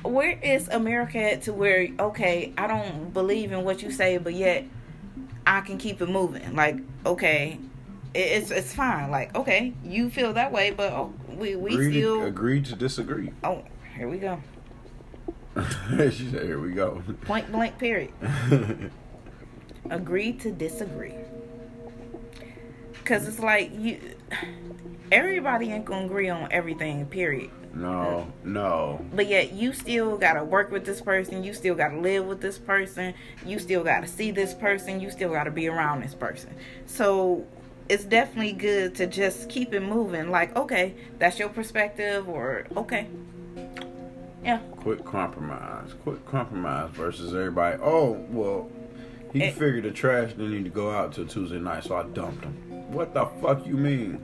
where 0.03 0.31
is 0.41 0.67
America 0.69 1.17
at 1.19 1.41
to 1.43 1.53
where 1.53 1.87
okay, 1.99 2.53
I 2.57 2.67
don't 2.67 3.13
believe 3.13 3.51
in 3.51 3.63
what 3.65 3.81
you 3.81 3.91
say, 3.91 4.17
but 4.17 4.33
yet 4.33 4.63
I 5.45 5.61
can 5.61 5.77
keep 5.77 6.01
it 6.01 6.07
moving. 6.09 6.55
Like 6.55 6.77
okay, 7.05 7.59
it- 8.13 8.19
it's 8.19 8.51
it's 8.51 8.73
fine. 8.73 9.11
Like 9.11 9.35
okay, 9.35 9.73
you 9.83 10.09
feel 10.09 10.31
that 10.33 10.51
way, 10.53 10.71
but 10.71 10.93
oh, 10.93 11.13
we 11.35 11.55
we 11.57 11.71
Agreed, 11.73 11.91
still. 11.91 12.23
agreed 12.23 12.65
to 12.65 12.75
disagree. 12.75 13.31
Oh, 13.43 13.63
here 13.97 14.07
we 14.07 14.17
go. 14.19 14.39
she 16.11 16.29
said, 16.29 16.43
"Here 16.43 16.59
we 16.59 16.71
go." 16.71 17.03
Point 17.25 17.51
blank. 17.51 17.77
Period. 17.77 18.11
Agree 19.89 20.31
to 20.33 20.51
disagree. 20.51 21.15
Cause 23.03 23.27
it's 23.27 23.39
like 23.39 23.71
you. 23.77 23.99
Everybody 25.11 25.71
ain't 25.71 25.85
gonna 25.85 26.05
agree 26.05 26.29
on 26.29 26.47
everything. 26.51 27.05
Period. 27.07 27.49
no, 27.73 28.31
no. 28.43 29.03
But 29.13 29.27
yet 29.27 29.53
you 29.53 29.73
still 29.73 30.17
gotta 30.17 30.43
work 30.43 30.71
with 30.71 30.85
this 30.85 31.01
person. 31.01 31.43
You 31.43 31.53
still 31.53 31.75
gotta 31.75 31.97
live 31.97 32.25
with 32.25 32.41
this 32.41 32.57
person. 32.57 33.13
You 33.45 33.59
still 33.59 33.83
gotta 33.83 34.07
see 34.07 34.31
this 34.31 34.53
person. 34.53 34.99
You 34.99 35.09
still 35.11 35.31
gotta 35.31 35.51
be 35.51 35.67
around 35.67 36.01
this 36.01 36.13
person. 36.13 36.53
So 36.85 37.45
it's 37.87 38.03
definitely 38.05 38.53
good 38.53 38.95
to 38.95 39.07
just 39.07 39.49
keep 39.49 39.73
it 39.73 39.79
moving. 39.81 40.29
Like, 40.29 40.55
okay, 40.55 40.93
that's 41.17 41.39
your 41.39 41.49
perspective, 41.49 42.27
or 42.29 42.65
okay. 42.77 43.07
Yeah. 44.43 44.59
Quick 44.77 45.03
compromise. 45.05 45.93
Quick 46.03 46.25
compromise 46.25 46.91
versus 46.91 47.33
everybody. 47.33 47.77
Oh, 47.81 48.11
well, 48.29 48.69
he 49.33 49.43
It- 49.43 49.53
figured 49.55 49.83
the 49.83 49.91
trash 49.91 50.29
didn't 50.31 50.51
need 50.51 50.63
to 50.65 50.69
go 50.69 50.91
out 50.91 51.13
till 51.13 51.25
Tuesday 51.25 51.59
night, 51.59 51.83
so 51.83 51.95
I 51.95 52.03
dumped 52.03 52.43
him. 52.43 52.53
What 52.91 53.13
the 53.13 53.25
fuck 53.41 53.65
you 53.67 53.75
mean? 53.75 54.23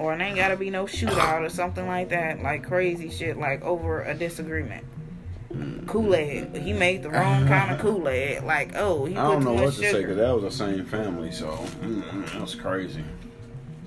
Or 0.00 0.14
it 0.14 0.20
ain't 0.22 0.36
gotta 0.36 0.56
be 0.56 0.70
no 0.70 0.86
shootout 0.86 1.42
or 1.42 1.50
something 1.50 1.86
like 1.86 2.08
that, 2.08 2.42
like 2.42 2.66
crazy 2.66 3.10
shit, 3.10 3.36
like 3.36 3.62
over 3.62 4.00
a 4.02 4.14
disagreement. 4.14 4.86
Kool 5.86 6.14
Aid. 6.14 6.56
He 6.56 6.72
made 6.72 7.02
the 7.02 7.10
wrong 7.10 7.46
kind 7.46 7.70
of 7.70 7.80
Kool 7.80 8.08
Aid. 8.08 8.44
Like, 8.44 8.74
oh, 8.76 9.04
he 9.04 9.14
I 9.14 9.30
don't 9.30 9.44
know 9.44 9.52
what 9.52 9.74
to 9.74 9.80
say 9.80 10.00
because 10.00 10.16
that 10.16 10.34
was 10.34 10.44
the 10.44 10.50
same 10.50 10.86
family, 10.86 11.30
so 11.30 11.48
mm, 11.48 12.02
mm, 12.02 12.32
that 12.32 12.40
was 12.40 12.54
crazy. 12.54 13.04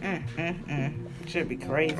Mm, 0.02 0.24
mm, 0.36 0.66
mm. 0.68 1.28
Should 1.28 1.50
be 1.50 1.58
crazy. 1.58 1.96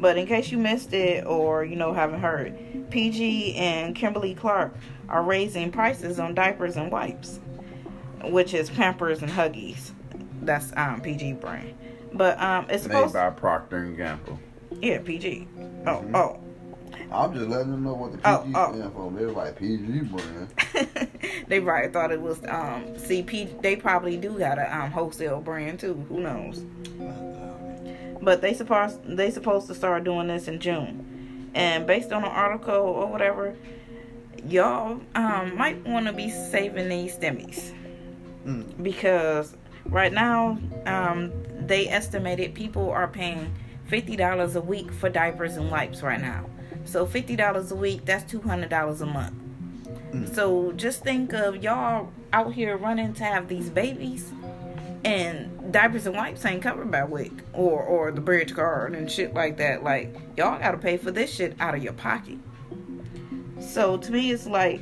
but 0.00 0.18
in 0.18 0.26
case 0.26 0.50
you 0.50 0.58
missed 0.58 0.92
it 0.92 1.26
or 1.26 1.64
you 1.64 1.76
know 1.76 1.92
haven't 1.92 2.20
heard, 2.20 2.90
PG 2.90 3.54
and 3.54 3.94
Kimberly 3.94 4.34
Clark 4.34 4.74
are 5.08 5.22
raising 5.22 5.70
prices 5.70 6.18
on 6.18 6.34
diapers 6.34 6.76
and 6.76 6.90
wipes, 6.90 7.38
which 8.24 8.52
is 8.52 8.68
Pampers 8.68 9.22
and 9.22 9.30
Huggies. 9.30 9.92
That's 10.42 10.72
um 10.76 11.00
PG 11.00 11.34
brand. 11.34 11.74
But 12.12 12.40
um 12.40 12.64
it's 12.70 12.84
Made 12.86 12.94
supposed 12.94 13.14
by 13.14 13.30
Procter 13.30 13.78
and 13.78 13.96
Gamble. 13.96 14.38
yeah 14.80 14.98
PG. 15.00 15.46
Oh 15.86 15.90
Mm-hmm. 16.00 16.16
oh. 16.16 16.40
I'm 17.10 17.32
just 17.32 17.48
letting 17.48 17.70
them 17.70 17.84
know 17.84 17.94
what 17.94 18.12
the 18.12 18.18
Oh, 18.28 18.38
PG 18.42 18.52
oh. 18.54 18.72
stand 18.74 18.92
for. 18.92 19.10
They're 19.12 19.30
like 19.30 19.56
PG 19.58 20.00
brand. 20.00 21.08
they 21.48 21.60
probably 21.60 21.88
thought 21.90 22.12
it 22.12 22.20
was 22.20 22.38
um 22.44 22.84
CP. 22.96 23.62
They 23.62 23.76
probably 23.76 24.16
do 24.16 24.38
got 24.38 24.58
a 24.58 24.76
um 24.76 24.90
wholesale 24.90 25.40
brand 25.40 25.80
too. 25.80 25.94
Who 26.08 26.20
knows? 26.20 26.64
But 28.20 28.40
they 28.42 28.52
supposed 28.54 29.00
they 29.04 29.30
supposed 29.30 29.66
to 29.68 29.74
start 29.74 30.04
doing 30.04 30.26
this 30.26 30.48
in 30.48 30.58
June, 30.60 31.50
and 31.54 31.86
based 31.86 32.12
on 32.12 32.24
an 32.24 32.30
article 32.30 32.74
or 32.74 33.06
whatever, 33.06 33.54
y'all 34.46 35.00
um 35.14 35.56
might 35.56 35.86
want 35.86 36.06
to 36.06 36.12
be 36.12 36.28
saving 36.30 36.88
these 36.88 37.16
stimmies 37.16 37.72
Mm. 38.46 38.82
because 38.82 39.56
right 39.88 40.12
now 40.12 40.58
um 40.86 41.32
they 41.66 41.88
estimated 41.88 42.54
people 42.54 42.90
are 42.90 43.08
paying 43.08 43.52
fifty 43.88 44.16
dollars 44.16 44.54
a 44.56 44.60
week 44.60 44.92
for 44.92 45.08
diapers 45.08 45.56
and 45.56 45.70
wipes 45.70 46.02
right 46.02 46.20
now. 46.20 46.46
So 46.84 47.06
fifty 47.06 47.36
dollars 47.36 47.72
a 47.72 47.76
week, 47.76 48.04
that's 48.04 48.30
two 48.30 48.40
hundred 48.40 48.70
dollars 48.70 49.00
a 49.00 49.06
month. 49.06 49.34
So 50.34 50.72
just 50.72 51.02
think 51.02 51.32
of 51.32 51.62
y'all 51.62 52.10
out 52.32 52.54
here 52.54 52.76
running 52.76 53.12
to 53.14 53.24
have 53.24 53.48
these 53.48 53.68
babies, 53.68 54.32
and 55.04 55.72
diapers 55.72 56.06
and 56.06 56.16
wipes 56.16 56.44
ain't 56.44 56.62
covered 56.62 56.90
by 56.90 57.04
WIC 57.04 57.32
or 57.52 57.82
or 57.82 58.10
the 58.10 58.20
bridge 58.20 58.54
card 58.54 58.94
and 58.94 59.10
shit 59.10 59.34
like 59.34 59.56
that. 59.58 59.82
Like 59.82 60.14
y'all 60.36 60.58
got 60.58 60.72
to 60.72 60.78
pay 60.78 60.96
for 60.96 61.10
this 61.10 61.32
shit 61.32 61.54
out 61.60 61.74
of 61.74 61.82
your 61.82 61.92
pocket. 61.94 62.38
So 63.60 63.96
to 63.98 64.12
me, 64.12 64.30
it's 64.30 64.46
like 64.46 64.80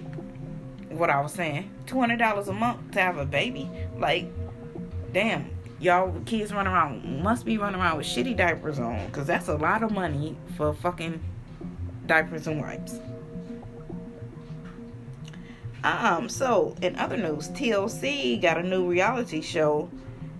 what 0.90 1.10
I 1.10 1.20
was 1.20 1.32
saying: 1.32 1.70
two 1.86 1.98
hundred 1.98 2.18
dollars 2.18 2.48
a 2.48 2.52
month 2.52 2.92
to 2.92 3.00
have 3.00 3.18
a 3.18 3.26
baby. 3.26 3.68
Like, 3.98 4.30
damn, 5.16 5.48
y'all 5.80 6.14
kids 6.26 6.52
running 6.52 6.70
around 6.70 7.22
must 7.22 7.46
be 7.46 7.56
running 7.56 7.80
around 7.80 7.96
with 7.96 8.06
shitty 8.06 8.36
diapers 8.36 8.78
on, 8.78 9.10
cause 9.12 9.26
that's 9.26 9.48
a 9.48 9.54
lot 9.56 9.82
of 9.82 9.90
money 9.90 10.36
for 10.58 10.74
fucking 10.74 11.18
diapers 12.04 12.46
and 12.46 12.60
wipes. 12.60 13.00
Um, 15.82 16.28
so 16.28 16.76
in 16.82 16.96
other 16.96 17.16
news, 17.16 17.48
TLC 17.48 18.42
got 18.42 18.58
a 18.58 18.62
new 18.62 18.86
reality 18.86 19.40
show, 19.40 19.88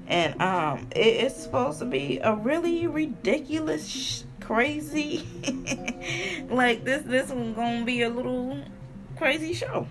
and 0.09 0.39
um, 0.43 0.89
it, 0.95 1.07
it's 1.25 1.43
supposed 1.43 1.79
to 1.79 1.87
be 1.87 2.19
a 2.19 2.35
really 2.35 2.87
ridiculous, 2.87 3.89
sh- 3.89 4.23
crazy, 4.43 5.27
like 6.51 6.85
this. 6.85 7.03
This 7.03 7.31
one 7.31 7.55
gonna 7.55 7.87
be 7.87 8.03
a 8.03 8.11
little 8.11 8.59
crazy 9.17 9.55
show. 9.55 9.87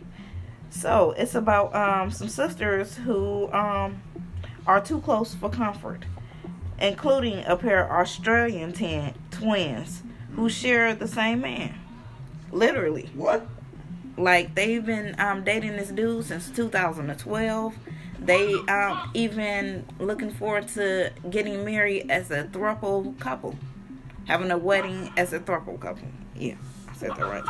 So 0.70 1.16
it's 1.18 1.34
about 1.34 1.74
um 1.74 2.12
some 2.12 2.28
sisters 2.30 2.96
who 2.96 3.52
um 3.52 4.00
are 4.68 4.82
too 4.82 5.00
close 5.02 5.34
for 5.34 5.50
comfort, 5.50 6.06
including 6.80 7.44
a 7.46 7.56
pair 7.56 7.86
of 7.86 7.92
Australian 7.92 8.74
tan- 8.74 9.16
twins 9.32 10.04
who 10.36 10.50
share 10.50 10.94
the 10.96 11.08
same 11.08 11.42
man. 11.42 11.78
Literally. 12.52 13.10
What? 13.14 13.48
like 14.18 14.56
they've 14.56 14.86
been 14.86 15.16
um, 15.20 15.44
dating 15.44 15.76
this 15.76 15.90
dude 15.90 16.24
since 16.26 16.50
2012 16.50 17.76
they 18.20 18.54
um 18.70 19.12
even 19.14 19.86
looking 20.00 20.32
forward 20.32 20.68
to 20.70 21.12
getting 21.30 21.66
married 21.66 22.10
as 22.10 22.32
a 22.32 22.46
throuple 22.46 23.18
couple. 23.20 23.56
Having 24.26 24.52
a 24.52 24.58
wedding 24.58 25.12
as 25.18 25.34
a 25.34 25.40
throuple 25.40 25.80
couple. 25.80 26.08
Yeah 26.36 26.56
i 26.90 26.96
said 26.96 27.12
that 27.12 27.22
right. 27.22 27.44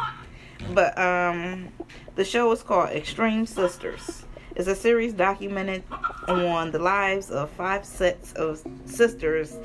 But 0.74 0.98
um 0.98 1.70
the 2.16 2.26
show 2.26 2.52
is 2.52 2.64
called 2.64 2.90
extreme 2.90 3.46
sisters. 3.46 4.26
It's 4.56 4.68
a 4.68 4.76
series 4.76 5.14
documented 5.14 5.84
on 6.28 6.72
the 6.72 6.80
lives 6.80 7.32
of 7.32 7.50
five 7.52 7.86
sets 7.86 8.34
of 8.34 8.62
sisters 8.86 9.58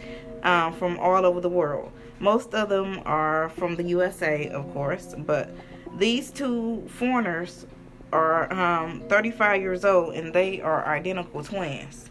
um, 0.43 0.73
from 0.73 0.99
all 0.99 1.25
over 1.25 1.41
the 1.41 1.49
world 1.49 1.91
most 2.19 2.55
of 2.55 2.69
them 2.69 3.01
are 3.05 3.49
from 3.51 3.77
the 3.77 3.83
usa 3.83 4.49
of 4.51 4.71
course 4.73 5.15
but 5.19 5.51
these 5.99 6.31
two 6.31 6.87
foreigners 6.89 7.67
are 8.13 8.53
um, 8.53 9.01
35 9.09 9.61
years 9.61 9.85
old 9.85 10.15
and 10.15 10.33
they 10.33 10.61
are 10.61 10.87
identical 10.87 11.43
twins. 11.43 12.09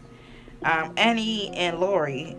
Um, 0.62 0.92
Annie 0.96 1.50
and 1.50 1.78
Lori. 1.78 2.36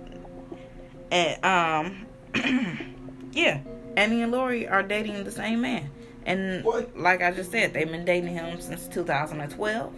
And, 1.11 1.45
um, 1.45 2.05
yeah, 3.31 3.59
Annie 3.97 4.21
and 4.21 4.31
Lori 4.31 4.67
are 4.67 4.83
dating 4.83 5.23
the 5.23 5.31
same 5.31 5.61
man. 5.61 5.89
And 6.25 6.63
What? 6.63 6.97
like 6.97 7.21
I 7.21 7.31
just 7.31 7.51
said, 7.51 7.73
they've 7.73 7.89
been 7.89 8.05
dating 8.05 8.33
him 8.33 8.61
since 8.61 8.87
2012. 8.87 9.93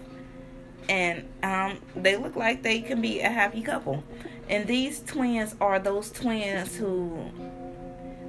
And 0.89 1.27
um, 1.43 1.79
they 1.95 2.17
look 2.17 2.35
like 2.35 2.63
they 2.63 2.81
can 2.81 3.01
be 3.01 3.21
a 3.21 3.29
happy 3.29 3.61
couple. 3.61 4.03
And 4.49 4.67
these 4.67 5.01
twins 5.01 5.55
are 5.61 5.79
those 5.79 6.11
twins 6.11 6.75
who 6.75 7.31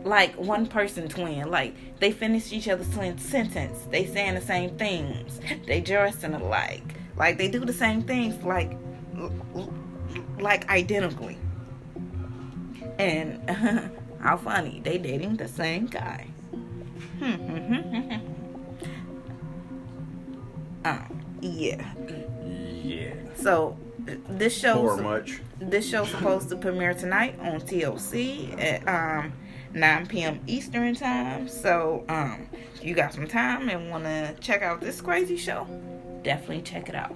like 0.05 0.37
one 0.37 0.67
person 0.67 1.09
twin. 1.09 1.51
Like 1.51 1.75
they 1.99 2.13
finish 2.13 2.53
each 2.53 2.69
other's 2.69 2.93
twin 2.95 3.19
sentence. 3.19 3.79
They 3.91 4.07
saying 4.07 4.35
the 4.35 4.41
same 4.41 4.77
things. 4.77 5.41
They 5.67 5.81
dressing 5.81 6.35
alike. 6.35 6.95
Like 7.17 7.39
they 7.39 7.49
do 7.49 7.65
the 7.65 7.73
same 7.73 8.03
things. 8.03 8.43
Like 8.45 8.77
like 10.39 10.69
identically. 10.69 11.39
And 12.99 13.51
how 14.21 14.37
funny 14.37 14.81
they 14.85 14.99
dating 14.99 15.37
the 15.37 15.49
same 15.49 15.87
guy. 15.87 16.29
uh, 20.85 20.99
yeah. 21.41 21.95
Yeah. 22.85 23.15
So 23.37 23.77
this 23.99 24.57
show 24.57 24.97
much. 24.99 25.41
this 25.59 25.89
show's 25.89 26.11
supposed 26.11 26.51
to 26.51 26.57
premiere 26.57 26.93
tonight 26.93 27.39
on 27.41 27.61
TLC 27.63 28.61
at 28.61 28.87
um 28.87 29.33
9 29.73 30.07
p.m. 30.07 30.41
Eastern 30.47 30.95
time. 30.95 31.49
So 31.49 32.05
um 32.09 32.47
you 32.83 32.95
got 32.95 33.15
some 33.15 33.27
time 33.27 33.71
and 33.71 33.91
want 33.91 34.05
to 34.05 34.37
check 34.41 34.61
out 34.61 34.83
this 34.83 35.01
crazy 35.01 35.39
show, 35.39 35.67
definitely 36.23 36.61
check 36.61 36.91
it 36.91 36.95
out. 36.95 37.15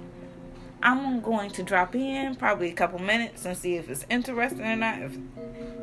I'm 0.82 1.20
going 1.20 1.50
to 1.50 1.62
drop 1.62 1.94
in 1.94 2.36
probably 2.36 2.70
a 2.70 2.74
couple 2.74 2.98
minutes 3.00 3.44
and 3.44 3.56
see 3.56 3.76
if 3.76 3.90
it's 3.90 4.06
interesting 4.08 4.62
or 4.62 4.76
not. 4.76 5.02
If 5.02 5.18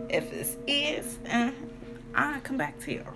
if 0.09 0.33
it 0.33 0.57
is, 0.67 1.19
uh, 1.29 1.51
I'll 2.15 2.41
come 2.41 2.57
back 2.57 2.79
to 2.81 2.93
y'all. 2.93 3.15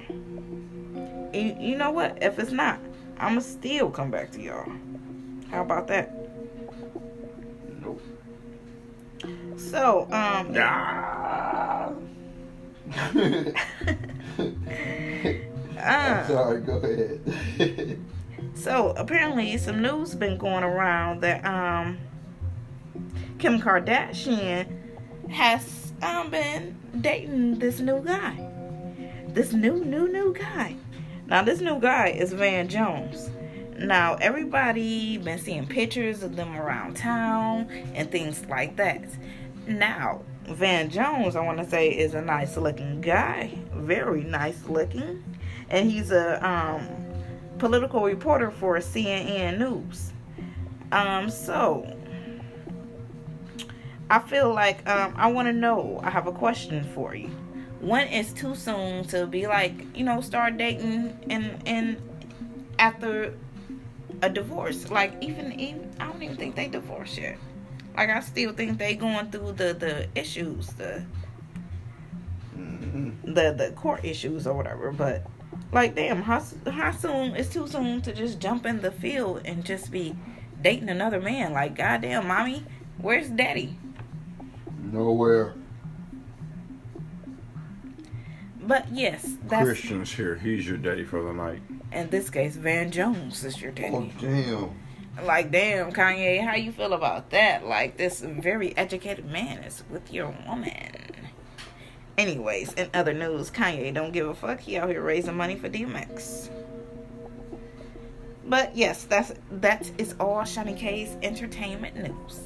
You, 1.34 1.56
you 1.60 1.78
know 1.78 1.90
what? 1.90 2.22
If 2.22 2.38
it's 2.38 2.52
not, 2.52 2.80
I'ma 3.18 3.40
still 3.40 3.90
come 3.90 4.12
back 4.12 4.32
to 4.32 4.42
y'all. 4.42 4.72
How 5.50 5.62
about 5.62 5.88
that? 5.88 6.19
Nope. 7.82 8.02
So, 9.58 10.04
um, 10.12 10.54
Ah. 10.58 11.92
uh, 15.80 16.28
Sorry, 16.28 16.62
go 16.62 16.78
ahead. 16.78 18.00
So 18.56 18.90
apparently, 18.98 19.58
some 19.58 19.82
news 19.82 20.16
been 20.16 20.38
going 20.38 20.64
around 20.66 21.22
that 21.22 21.46
um 21.46 21.98
Kim 23.38 23.62
Kardashian 23.62 24.68
has 25.30 25.94
um 26.02 26.30
been 26.30 26.76
dating 27.00 27.60
this 27.60 27.80
new 27.80 28.02
guy, 28.04 28.36
this 29.30 29.54
new 29.54 29.86
new 29.86 30.12
new 30.12 30.34
guy. 30.34 30.76
Now 31.28 31.42
this 31.44 31.62
new 31.62 31.80
guy 31.80 32.08
is 32.10 32.34
Van 32.34 32.68
Jones. 32.68 33.30
Now 33.80 34.16
everybody 34.16 35.18
been 35.18 35.40
seeing 35.40 35.66
pictures 35.66 36.22
of 36.22 36.36
them 36.36 36.56
around 36.56 36.98
town 36.98 37.70
and 37.96 38.12
things 38.12 38.46
like 38.48 38.76
that. 38.76 39.04
Now 39.68 40.22
Van 40.48 40.90
Jones, 40.90 41.36
I 41.36 41.42
want 41.42 41.60
to 41.60 41.70
say, 41.70 41.90
is 41.90 42.14
a 42.14 42.22
nice 42.22 42.58
looking 42.58 43.02
guy, 43.02 43.58
very 43.74 44.24
nice 44.24 44.66
looking, 44.68 45.24
and 45.70 45.90
he's 45.90 46.12
a 46.12 46.46
um 46.46 46.88
political 47.58 48.04
reporter 48.04 48.52
for 48.52 48.78
CNN 48.78 49.60
News. 49.60 50.12
Um, 50.92 51.30
so 51.30 51.96
I 54.10 54.20
feel 54.20 54.54
like 54.54 54.88
um, 54.90 55.14
I 55.16 55.32
want 55.32 55.48
to 55.48 55.54
know. 55.54 56.00
I 56.04 56.10
have 56.10 56.28
a 56.28 56.32
question 56.32 56.84
for 56.96 57.16
you. 57.16 57.30
When 57.80 58.08
is 58.08 58.34
too 58.34 58.56
soon 58.56 59.06
to 59.06 59.28
be 59.28 59.48
like, 59.48 59.96
you 59.96 60.04
know, 60.04 60.20
start 60.20 60.58
dating 60.58 61.18
and 61.30 61.62
and 61.66 62.02
after 62.80 63.34
a 64.22 64.30
divorce. 64.30 64.90
Like 64.90 65.14
even 65.22 65.60
even 65.60 65.90
I 66.00 66.08
don't 66.08 66.22
even 66.22 66.38
think 66.38 66.56
they 66.56 66.68
divorced 66.68 67.18
yet. 67.18 67.38
Like 67.96 68.10
I 68.10 68.20
still 68.22 68.54
think 68.54 68.78
they 68.78 68.96
going 68.96 69.32
through 69.32 69.54
the 69.54 69.74
the 69.74 70.08
issues, 70.16 70.68
the 70.68 71.04
mm-hmm. 72.58 73.34
the 73.34 73.54
the 73.58 73.74
court 73.76 74.04
issues 74.04 74.48
or 74.48 74.54
whatever. 74.56 74.92
But 74.92 75.26
like, 75.72 75.96
damn, 75.96 76.22
how 76.22 76.44
how 76.72 76.92
soon? 76.92 77.36
It's 77.36 77.50
too 77.50 77.68
soon 77.68 78.02
to 78.02 78.14
just 78.14 78.40
jump 78.40 78.66
in 78.66 78.82
the 78.82 78.92
field 78.92 79.42
and 79.46 79.64
just 79.64 79.92
be 79.92 80.16
dating 80.62 80.90
another 80.90 81.22
man. 81.22 81.54
Like, 81.54 81.76
goddamn, 81.76 82.28
mommy, 82.28 82.64
where's 82.98 83.30
daddy? 83.30 83.78
Nowhere. 84.82 85.54
But 88.70 88.86
yes, 88.94 89.28
that's 89.48 89.64
Christian's 89.66 90.12
here. 90.12 90.36
He's 90.36 90.68
your 90.68 90.78
daddy 90.78 91.04
for 91.04 91.24
the 91.24 91.34
night. 91.34 91.60
in 91.92 92.08
this 92.12 92.30
case, 92.30 92.56
Van 92.56 92.92
Jones 92.92 93.44
is 93.44 93.60
your 93.60 93.72
daddy. 93.72 93.96
Oh 93.96 94.08
damn. 94.22 95.26
Like, 95.26 95.52
damn, 95.52 95.92
Kanye, 95.92 96.46
how 96.46 96.54
you 96.54 96.72
feel 96.72 96.94
about 96.94 97.32
that? 97.32 97.66
Like, 97.66 97.98
this 97.98 98.22
very 98.22 98.78
educated 98.78 99.26
man 99.26 99.64
is 99.64 99.84
with 99.90 100.14
your 100.14 100.36
woman. 100.48 100.92
Anyways, 102.16 102.74
in 102.74 102.92
other 102.94 103.12
news, 103.12 103.50
Kanye 103.50 103.92
don't 103.92 104.12
give 104.12 104.28
a 104.28 104.36
fuck. 104.36 104.60
He 104.60 104.78
out 104.78 104.90
here 104.90 105.02
raising 105.02 105.36
money 105.36 105.56
for 105.56 105.68
DMX. 105.68 106.52
But 108.46 108.78
yes, 108.78 109.06
that's 109.06 109.34
that 109.50 109.90
is 109.98 110.14
all 110.20 110.42
Shani 110.42 110.78
K's 110.78 111.18
entertainment 111.24 111.96
news. 111.96 112.42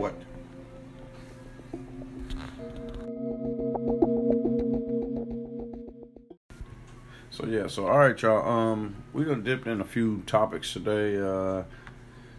What? 0.00 0.14
So 7.28 7.44
yeah, 7.46 7.66
so 7.66 7.86
all 7.86 7.98
right, 7.98 8.22
y'all. 8.22 8.48
Um, 8.48 8.94
we're 9.12 9.26
gonna 9.26 9.42
dip 9.42 9.66
in 9.66 9.82
a 9.82 9.84
few 9.84 10.22
topics 10.22 10.72
today. 10.72 11.18
Uh, 11.18 11.64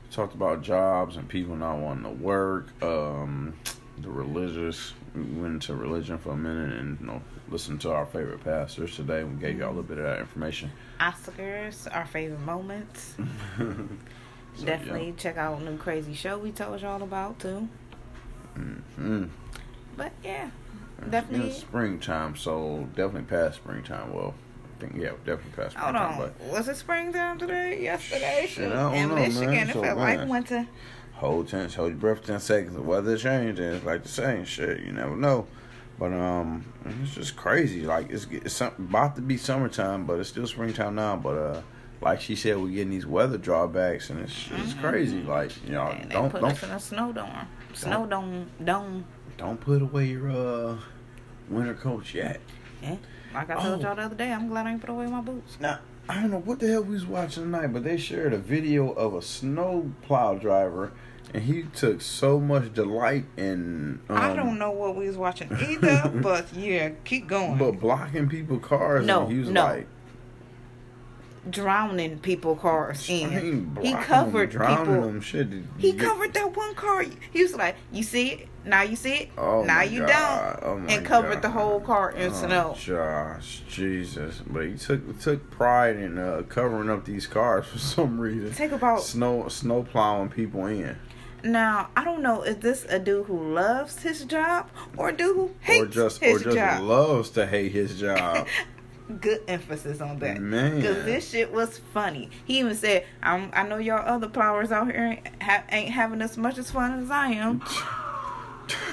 talked 0.10 0.34
about 0.34 0.64
jobs 0.64 1.18
and 1.18 1.30
people 1.30 1.56
not 1.56 1.78
wanting 1.78 2.06
to 2.06 2.10
work. 2.10 2.70
Um, 2.82 3.54
the 4.00 4.10
religious. 4.10 4.96
We 5.14 5.22
went 5.22 5.54
into 5.54 5.76
religion 5.76 6.18
for 6.18 6.32
a 6.32 6.38
minute 6.38 6.80
and 6.80 7.00
you 7.00 7.06
know 7.06 7.22
listened 7.48 7.82
to 7.82 7.92
our 7.92 8.08
favorite 8.08 8.44
pastors 8.44 8.96
today. 8.96 9.24
We 9.24 9.40
gave 9.40 9.60
y'all 9.60 9.68
a 9.68 9.70
little 9.70 9.84
bit 9.84 10.00
of 10.00 10.06
that 10.06 10.18
information. 10.20 10.72
Oscars, 11.00 11.88
our 11.96 12.08
favorite 12.08 12.42
moments. 12.42 13.18
So, 14.56 14.66
Definitely 14.66 15.14
check 15.18 15.38
out 15.38 15.62
new 15.62 15.78
crazy 15.78 16.14
show 16.14 16.38
we 16.38 16.52
told 16.52 16.82
y'all 16.82 17.02
about 17.02 17.40
too. 17.40 17.68
Mm. 18.58 19.30
But 19.98 20.12
yeah, 20.24 20.50
It's 21.00 21.10
definitely. 21.12 21.54
springtime, 21.54 22.36
so 22.36 22.88
definitely 22.96 23.24
past 23.24 23.56
springtime. 23.58 24.14
Well, 24.14 24.34
I 24.78 24.82
think 24.82 24.96
yeah, 24.96 25.12
definitely 25.26 25.52
past 25.56 25.76
Hold 25.76 25.96
springtime. 25.96 26.14
Hold 26.14 26.28
on. 26.30 26.34
But 26.40 26.48
Was 26.52 26.68
it 26.68 26.76
springtime 26.78 27.40
today? 27.40 27.82
Yesterday? 27.82 28.46
Shit, 28.50 28.72
I 28.72 28.76
don't 28.76 28.94
in 28.96 29.10
know, 29.10 29.16
Michigan, 29.16 29.52
man. 29.52 29.70
it 29.70 29.74
So, 29.74 29.82
felt 29.82 29.98
man. 29.98 30.20
like 30.20 30.28
winter. 30.30 30.68
hold 31.14 31.48
ten, 31.48 31.70
hold 31.70 31.90
your 31.90 31.98
breath 31.98 32.20
for 32.22 32.28
ten 32.28 32.40
seconds. 32.40 32.76
The 32.76 32.82
weather 32.82 33.18
changed, 33.18 33.60
and 33.60 33.76
it's 33.76 33.86
like 33.86 34.04
the 34.04 34.10
same 34.10 34.46
shit. 34.46 34.82
You 34.82 34.92
never 34.92 35.16
know. 35.16 35.48
But 35.98 36.14
um, 36.14 36.66
it's 37.04 37.14
just 37.14 37.36
crazy. 37.36 37.82
Like 37.86 38.10
it's, 38.12 38.26
it's 38.32 38.60
about 38.62 39.16
to 39.18 39.22
be 39.22 39.38
summertime, 39.38 40.06
but 40.06 40.20
it's 40.20 40.30
still 40.30 40.48
springtime 40.48 40.96
now. 40.96 41.16
But 41.16 41.38
uh, 41.38 41.62
like 42.02 42.20
she 42.22 42.36
said, 42.36 42.58
we're 42.58 42.70
getting 42.70 42.90
these 42.92 43.06
weather 43.06 43.38
drawbacks, 43.38 44.10
and 44.10 44.20
it's 44.22 44.50
it's 44.52 44.74
crazy. 44.76 45.22
Like 45.22 45.52
you 45.66 45.74
know, 45.74 45.96
they 46.08 46.14
don't 46.14 46.30
put 46.32 46.42
don't 46.42 46.52
us 46.52 46.64
in 46.64 46.70
a 46.72 46.80
snow 46.80 47.12
dome. 47.14 47.48
Snow 47.74 48.06
dome. 48.06 48.50
Dome. 48.64 49.06
don't 49.38 49.60
put 49.62 49.82
away 49.82 50.06
your 50.08 50.30
uh 50.30 50.78
winter 51.50 51.74
coat 51.74 52.14
yet. 52.14 52.40
Yeah. 52.82 52.98
Like 53.34 53.50
I 53.50 53.54
told 53.56 53.80
Oh. 53.80 53.88
y'all 53.88 53.96
the 53.96 54.02
other 54.04 54.16
day, 54.16 54.32
I'm 54.32 54.48
glad 54.50 54.66
I 54.68 54.72
ain't 54.72 54.82
put 54.82 54.90
away 54.90 55.08
my 55.08 55.22
boots. 55.22 55.58
Now, 55.60 55.80
I 56.10 56.16
don't 56.22 56.32
know 56.32 56.40
what 56.40 56.60
the 56.60 56.68
hell 56.68 56.84
we 56.84 56.94
was 56.96 57.06
watching 57.06 57.44
tonight, 57.44 57.68
but 57.68 57.84
they 57.84 57.98
shared 57.98 58.34
a 58.34 58.38
video 58.38 58.92
of 58.92 59.14
a 59.14 59.22
snow 59.22 59.92
plow 60.02 60.34
driver, 60.36 60.92
and 61.34 61.44
he 61.44 61.64
took 61.64 62.02
so 62.02 62.40
much 62.40 62.74
delight 62.74 63.26
in. 63.38 64.02
Um, 64.10 64.18
I 64.18 64.34
don't 64.36 64.58
know 64.60 64.72
what 64.72 64.96
we 64.98 65.08
was 65.08 65.16
watching 65.18 65.50
either, 65.62 66.10
but 66.16 66.52
yeah, 66.54 66.90
keep 67.06 67.28
going. 67.28 67.58
But 67.58 67.74
blocking 67.80 68.28
people's 68.28 68.64
cars, 68.66 69.06
No, 69.06 69.24
and 69.24 69.32
he 69.32 69.40
was 69.40 69.50
no. 69.50 69.64
like, 69.64 69.88
drowning 71.50 72.20
people 72.20 72.56
cars 72.56 73.10
in. 73.10 73.76
He 73.82 73.94
them, 73.94 74.04
covered 74.04 74.52
drowning 74.52 74.86
people. 74.86 75.02
them. 75.02 75.22
Shit, 75.22 75.48
He 75.78 75.94
covered 75.94 76.34
that 76.34 76.56
one 76.56 76.76
car. 76.76 77.04
He 77.32 77.42
was 77.42 77.56
like, 77.56 77.76
"You 77.92 78.04
see 78.04 78.30
it? 78.30 78.48
Now 78.64 78.84
you 78.84 78.96
see 78.96 79.14
it. 79.14 79.30
Oh 79.38 79.64
now 79.64 79.82
you 79.82 80.06
God. 80.06 80.60
don't." 80.62 80.70
Oh 80.70 80.86
and 80.88 81.06
covered 81.06 81.42
the 81.42 81.50
whole 81.50 81.80
car 81.80 82.12
in 82.12 82.32
Oh, 82.32 82.34
snow. 82.36 82.76
Josh, 82.78 83.64
Jesus! 83.68 84.42
But 84.46 84.66
he 84.68 84.78
took 84.78 85.20
took 85.20 85.50
pride 85.50 85.96
in 85.96 86.18
uh, 86.20 86.44
covering 86.48 86.90
up 86.90 87.06
these 87.06 87.26
cars 87.28 87.66
for 87.72 87.80
some 87.80 88.20
reason. 88.20 88.54
Take 88.54 88.72
about 88.72 89.02
Snow 89.02 89.48
snow 89.48 89.82
plowing 89.84 90.30
people 90.30 90.68
in, 90.68 90.96
now. 91.44 91.90
I 91.98 92.04
don't 92.04 92.22
know. 92.22 92.44
Is 92.44 92.58
this 92.58 92.86
a 92.88 93.00
dude 93.00 93.26
who 93.26 93.54
loves 93.54 94.04
his 94.04 94.26
job 94.26 94.70
or 94.96 95.10
a 95.10 95.14
dude 95.18 95.36
who 95.36 95.52
hates 95.62 95.82
or 95.82 95.88
just 95.88 96.22
or 96.22 96.28
his 96.28 96.44
just 96.44 96.56
job? 96.56 96.82
loves 96.84 97.30
to 97.32 97.48
hate 97.48 97.72
his 97.72 98.00
job. 98.00 98.46
Good 99.20 99.42
emphasis 99.48 100.00
on 100.00 100.20
that. 100.20 100.40
Man. 100.40 100.78
Because 100.78 101.04
this 101.06 101.30
shit 101.30 101.52
was 101.52 101.80
funny. 101.94 102.30
He 102.46 102.60
even 102.60 102.76
said, 102.76 103.06
I'm, 103.22 103.50
I 103.54 103.64
know 103.68 103.78
y'all 103.78 104.08
other 104.08 104.30
plowers 104.30 104.72
out 104.72 104.92
here 104.92 105.04
ain't, 105.04 105.42
ha- 105.42 105.64
ain't 105.70 105.90
having 105.90 106.22
as 106.22 106.38
much 106.38 106.58
as 106.58 106.72
fun 106.72 107.04
as 107.04 107.12
I 107.12 107.28
am. 107.34 107.62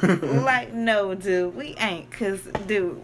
like, 0.44 0.72
no, 0.72 1.14
dude, 1.14 1.54
we 1.54 1.74
ain't. 1.76 2.11
Because, 2.11 2.42
dude, 2.66 3.00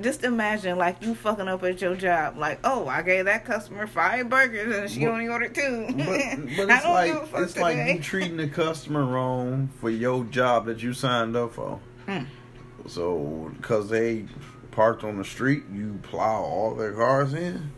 just 0.00 0.22
imagine, 0.24 0.78
like, 0.78 1.02
you 1.02 1.14
fucking 1.14 1.48
up 1.48 1.62
at 1.64 1.80
your 1.80 1.96
job. 1.96 2.36
Like, 2.36 2.60
oh, 2.62 2.86
I 2.86 3.02
gave 3.02 3.24
that 3.24 3.44
customer 3.44 3.86
five 3.86 4.28
burgers 4.28 4.76
and 4.76 4.90
she 4.90 5.00
But- 5.04 5.12
only 5.12 5.28
ordered 5.28 5.54
two. 5.54 5.86
But, 5.88 5.96
but 5.96 6.06
it's 6.70 6.84
like 6.84 7.28
it's 7.34 7.56
like 7.56 7.76
you 7.88 7.98
treating 8.02 8.36
the 8.36 8.48
customer 8.48 9.04
wrong 9.04 9.70
for 9.80 9.90
your 9.90 10.24
job 10.24 10.66
that 10.66 10.82
you 10.82 10.92
signed 10.92 11.36
up 11.36 11.54
for. 11.54 11.80
Mm. 12.06 12.26
So 12.88 13.52
because 13.56 13.88
they 13.88 14.26
parked 14.72 15.04
on 15.04 15.16
the 15.18 15.24
street, 15.24 15.64
you 15.72 16.00
plow 16.02 16.42
all 16.42 16.74
their 16.74 16.92
cars 16.92 17.32
in. 17.34 17.70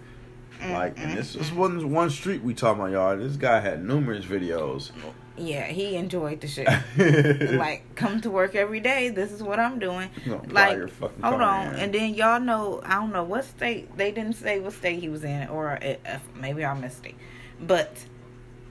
Like, 0.63 0.99
and 0.99 1.19
this 1.19 1.35
this 1.35 1.53
wasn't 1.53 1.85
one 1.89 2.09
street 2.09 2.43
we 2.43 2.55
talking 2.55 2.81
about, 2.81 2.93
y'all. 2.93 3.17
This 3.19 3.37
guy 3.37 3.61
had 3.61 3.85
numerous 3.85 4.25
videos. 4.25 4.93
Yeah, 5.37 5.67
he 5.67 5.97
enjoyed 5.97 6.41
the 6.41 6.47
shit. 6.47 6.69
like 7.59 7.95
come 7.97 8.21
to 8.23 8.31
work 8.31 8.55
every 8.55 8.81
day. 8.81 9.11
This 9.11 9.31
is 9.31 9.43
what 9.43 9.61
I'm 9.61 9.79
doing. 9.79 10.09
You 10.25 10.37
gonna 10.37 10.49
fly 10.49 10.75
Like 10.77 10.91
hold 11.23 11.43
on, 11.43 11.75
in. 11.75 11.81
and 11.81 11.93
then 11.95 12.15
y'all 12.15 12.41
know 12.41 12.81
I 12.85 12.95
don't 12.95 13.12
know 13.12 13.25
what 13.25 13.45
state 13.45 13.95
they 13.99 14.11
didn't 14.11 14.35
say 14.37 14.61
what 14.61 14.73
state 14.73 15.01
he 15.01 15.11
was 15.11 15.23
in, 15.25 15.49
or 15.49 15.73
uh, 15.73 15.97
uh, 16.09 16.19
maybe 16.37 16.65
I 16.65 16.73
missed 16.73 17.05
it. 17.05 17.15
But 17.61 18.07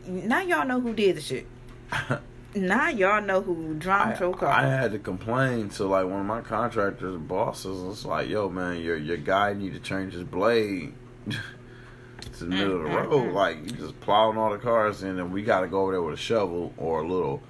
now 0.08 0.42
y'all 0.42 0.66
know 0.66 0.80
who 0.80 0.94
did 0.94 1.18
the 1.18 1.22
shit. 1.22 1.46
Now 2.56 2.90
y'all 2.90 3.22
know 3.22 3.42
who 3.42 3.74
drowned 3.76 4.20
your 4.20 4.46
I, 4.46 4.62
had 4.64 4.92
to 4.92 5.00
complain 5.00 5.70
to 5.70 5.86
like 5.86 6.06
one 6.06 6.20
of 6.20 6.26
my 6.26 6.42
contractors' 6.42 7.16
and 7.16 7.28
bosses. 7.28 7.84
It's 7.92 8.06
like, 8.06 8.30
yo, 8.30 8.50
man, 8.50 8.80
your 8.82 8.98
your 8.98 9.18
guy 9.18 9.54
need 9.54 9.74
to 9.74 9.80
change 9.80 10.14
his 10.14 10.24
blade 10.24 10.94
to 11.28 11.36
the 12.40 12.46
middle 12.46 12.78
of 12.78 12.84
the 12.84 12.90
road. 12.90 13.34
Like 13.34 13.58
you 13.64 13.72
just 13.72 14.00
plowing 14.02 14.38
all 14.38 14.52
the 14.52 14.58
cars 14.60 15.04
in, 15.04 15.20
and 15.20 15.34
we 15.34 15.42
got 15.44 15.62
to 15.62 15.68
go 15.68 15.82
over 15.82 15.92
there 15.94 16.02
with 16.02 16.14
a 16.14 16.22
shovel 16.22 16.74
or 16.78 17.02
a 17.02 17.08
little 17.08 17.42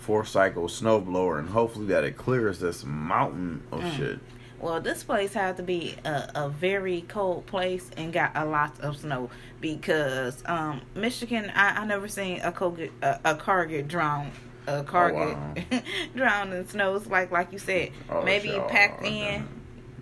four 0.00 0.24
cycle 0.24 0.68
snow 0.68 1.00
blower, 1.00 1.38
and 1.38 1.50
hopefully 1.50 1.86
that 1.86 2.04
it 2.04 2.16
clears 2.16 2.58
this 2.58 2.84
mountain 2.84 3.62
of 3.70 3.80
Mm. 3.82 3.96
shit. 3.96 4.18
Well, 4.60 4.80
this 4.80 5.02
place 5.02 5.32
had 5.32 5.56
to 5.56 5.62
be 5.62 5.94
a, 6.04 6.30
a 6.34 6.48
very 6.50 7.02
cold 7.08 7.46
place 7.46 7.90
and 7.96 8.12
got 8.12 8.32
a 8.34 8.44
lot 8.44 8.78
of 8.80 8.98
snow 8.98 9.30
because 9.60 10.42
um, 10.46 10.82
Michigan. 10.94 11.50
I, 11.54 11.80
I 11.80 11.86
never 11.86 12.08
seen 12.08 12.40
a, 12.42 12.52
co- 12.52 12.70
get, 12.72 12.92
a 13.02 13.18
a 13.24 13.34
car 13.36 13.64
get 13.66 13.88
drowned. 13.88 14.32
A 14.66 14.84
car 14.84 15.10
Oh, 15.12 15.14
wow. 15.14 15.54
get 15.70 15.84
drowned 16.14 16.52
in 16.52 16.68
snow. 16.68 16.94
It's 16.96 17.06
like 17.06 17.30
like 17.30 17.52
you 17.52 17.58
said, 17.58 17.92
Oh, 18.10 18.22
maybe 18.22 18.50
packed 18.68 19.02
in, 19.02 19.48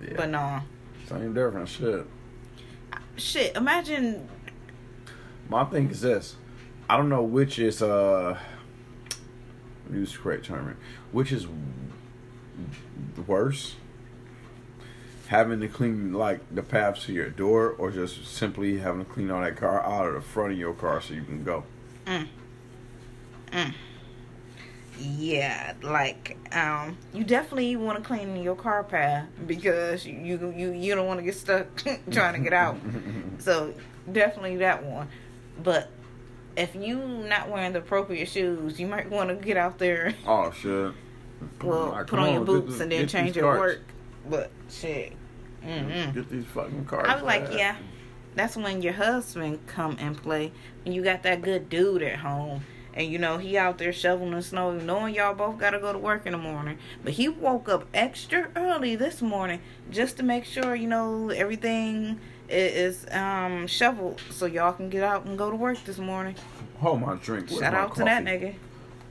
Yeah, 0.03 0.15
but 0.17 0.29
no. 0.29 0.61
same 1.09 1.33
difference. 1.35 1.71
Shit. 1.71 2.05
Shit, 3.17 3.57
imagine. 3.57 4.29
My 5.49 5.65
thing 5.65 5.89
is 5.91 6.01
this. 6.01 6.35
I 6.91 6.97
don't 6.97 7.09
know 7.09 7.23
which 7.23 7.59
is 7.61 7.81
uh 7.81 8.37
use 9.93 10.13
the 10.13 10.19
correct 10.19 10.47
term. 10.47 10.77
Which 11.13 11.31
is 11.31 11.47
worse? 13.27 13.77
Having 15.29 15.61
to 15.61 15.69
clean 15.69 16.13
like 16.13 16.41
the 16.55 16.63
paths 16.63 17.05
to 17.05 17.13
your 17.13 17.29
door 17.31 17.71
or 17.79 17.91
just 17.91 18.27
simply 18.27 18.79
having 18.79 19.05
to 19.05 19.11
clean 19.11 19.31
all 19.31 19.43
that 19.43 19.57
car 19.57 19.83
out 19.85 20.07
of 20.09 20.15
the 20.15 20.21
front 20.23 20.53
of 20.53 20.59
your 20.59 20.73
car 20.75 21.01
so 21.01 21.15
you 21.15 21.23
can 21.23 21.45
go. 21.45 21.65
Yeah, 24.99 25.75
like 25.83 26.37
um, 26.53 26.97
you 27.13 27.23
definitely 27.23 27.77
want 27.77 27.99
to 27.99 28.05
clean 28.05 28.37
your 28.43 28.57
car 28.57 28.83
path 28.83 29.29
because 29.47 30.05
you 30.05 30.53
you 30.57 30.73
you, 30.73 30.95
don't 30.97 31.07
want 31.07 31.21
to 31.21 31.25
get 31.25 31.37
stuck 31.37 31.67
trying 32.11 32.35
to 32.35 32.41
get 32.41 32.53
out. 32.53 32.79
so 33.39 33.73
definitely 34.11 34.57
that 34.57 34.85
one. 34.85 35.09
But 35.63 35.91
if 36.57 36.75
you 36.75 36.97
not 36.99 37.49
wearing 37.49 37.75
the 37.75 37.79
appropriate 37.79 38.29
shoes, 38.29 38.81
you 38.81 38.89
might 38.89 39.09
want 39.09 39.29
to 39.29 39.37
get 39.37 39.57
out 39.57 39.79
there. 39.79 40.15
Oh 40.27 40.51
shit. 40.51 40.93
Well, 41.63 41.91
Like, 41.91 42.07
put 42.09 42.17
come 42.17 42.21
on 42.21 42.33
your 42.35 42.45
boots 42.45 42.73
this- 42.73 42.81
and 42.81 42.91
then 42.91 43.07
change 43.07 43.37
your 43.37 43.55
carts. 43.55 43.61
work. 43.61 43.83
But 44.29 44.51
shit. 44.69 45.13
Mm-mm. 45.65 46.15
Get 46.15 46.31
these 46.31 46.45
fucking 46.47 46.85
cars. 46.87 47.07
I 47.09 47.15
was 47.15 47.25
like, 47.25 47.53
yeah, 47.53 47.77
that's 48.35 48.57
when 48.57 48.83
your 48.83 48.93
husband 48.95 49.59
come 49.67 49.97
and 49.99 50.17
play. 50.17 50.53
When 50.85 50.95
you 50.95 51.03
got 51.03 51.23
that 51.25 51.43
good 51.43 51.69
dude 51.69 52.03
at 52.03 52.19
home, 52.19 52.63
and 52.95 53.07
you 53.11 53.19
know 53.19 53.39
he 53.39 53.57
out 53.57 53.79
there 53.79 53.93
shoveling 53.93 54.33
the 54.33 54.43
snow, 54.43 54.73
knowing 54.73 55.15
y'all 55.15 55.35
both 55.35 55.59
gotta 55.59 55.79
go 55.79 55.93
to 55.93 55.99
work 55.99 56.27
in 56.27 56.33
the 56.33 56.39
morning. 56.39 56.79
But 57.05 57.15
he 57.15 57.29
woke 57.29 57.69
up 57.69 57.87
extra 57.95 58.49
early 58.57 58.97
this 58.97 59.23
morning 59.23 59.61
just 59.91 60.17
to 60.17 60.23
make 60.23 60.45
sure 60.45 60.75
you 60.75 60.89
know 60.89 61.31
everything 61.31 62.19
is 62.49 63.07
um 63.13 63.67
shoveled 63.67 64.21
so 64.31 64.47
y'all 64.47 64.73
can 64.73 64.89
get 64.89 65.03
out 65.03 65.27
and 65.27 65.37
go 65.37 65.51
to 65.51 65.57
work 65.57 65.83
this 65.85 65.99
morning. 65.99 66.35
Hold 66.81 67.01
my 67.03 67.15
drink. 67.17 67.49
Shout 67.49 67.73
my 67.73 67.79
out 67.79 67.95
to 67.97 68.05
that 68.05 68.25
coffee? 68.25 68.39
nigga. 68.39 68.55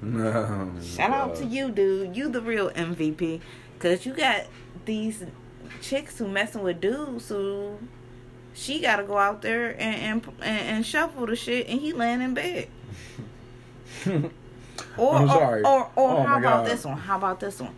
No. 0.02 0.72
Shout 0.82 1.11
out 1.11 1.36
to 1.36 1.45
you, 1.45 1.72
dude. 1.72 2.15
You 2.15 2.30
the 2.30 2.41
real 2.41 2.69
MVP. 2.72 3.41
Cause 3.80 4.06
you 4.06 4.14
got 4.14 4.45
these 4.86 5.24
chicks 5.82 6.18
who 6.18 6.28
messing 6.28 6.64
with 6.64 6.80
dudes 6.82 7.30
who 7.30 7.78
she 8.54 8.80
gotta 8.82 9.04
go 9.04 9.18
out 9.18 9.41
there 9.41 9.72
and 9.80 9.95
and, 10.26 10.28
and, 10.41 10.60
and 10.70 10.86
shuffle 10.86 11.26
the 11.26 11.36
shit 11.36 11.68
and 11.68 11.80
he 11.80 11.94
laying 11.94 12.22
in 12.22 12.34
bed. 12.34 12.68
Or 14.95 15.16
I'm 15.16 15.28
sorry. 15.28 15.64
or 15.64 15.90
or, 15.95 16.12
Oh, 16.20 16.24
how 16.24 16.38
about 16.38 16.66
God. 16.66 16.68
this 16.68 16.86
one? 16.86 16.98
How 16.98 17.18
about 17.18 17.40
this 17.40 17.60
one? 17.60 17.74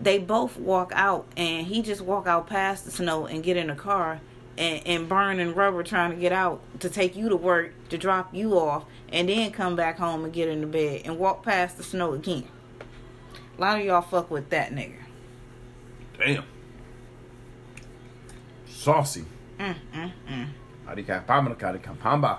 They 0.00 0.18
both 0.18 0.56
walk 0.56 0.92
out 0.94 1.26
and 1.36 1.66
he 1.66 1.82
just 1.82 2.00
walk 2.00 2.26
out 2.26 2.46
past 2.48 2.84
the 2.84 2.90
snow 2.90 3.26
and 3.26 3.42
get 3.42 3.56
in 3.56 3.68
the 3.68 3.74
car 3.74 4.20
and, 4.58 4.84
and 4.86 5.08
burning 5.08 5.54
rubber 5.54 5.82
trying 5.82 6.10
to 6.10 6.16
get 6.16 6.32
out 6.32 6.60
to 6.80 6.88
take 6.88 7.16
you 7.16 7.28
to 7.28 7.36
work 7.36 7.72
to 7.88 7.98
drop 7.98 8.34
you 8.34 8.58
off 8.58 8.84
and 9.12 9.28
then 9.28 9.50
come 9.52 9.76
back 9.76 9.98
home 9.98 10.24
and 10.24 10.32
get 10.32 10.48
in 10.48 10.60
the 10.60 10.66
bed 10.66 11.02
and 11.04 11.18
walk 11.18 11.44
past 11.44 11.76
the 11.76 11.82
snow 11.84 12.12
again. 12.14 12.44
A 13.56 13.60
lot 13.60 13.78
of 13.78 13.84
y'all 13.84 14.02
fuck 14.02 14.30
with 14.30 14.50
that 14.50 14.72
nigga. 14.72 14.94
Damn. 16.18 16.44
Saucy. 18.82 19.24
Mm, 19.60 19.76
mm, 19.94 20.12
mm. 20.28 20.46
Arikapamba, 20.88 21.56
karikampamba. 21.56 22.38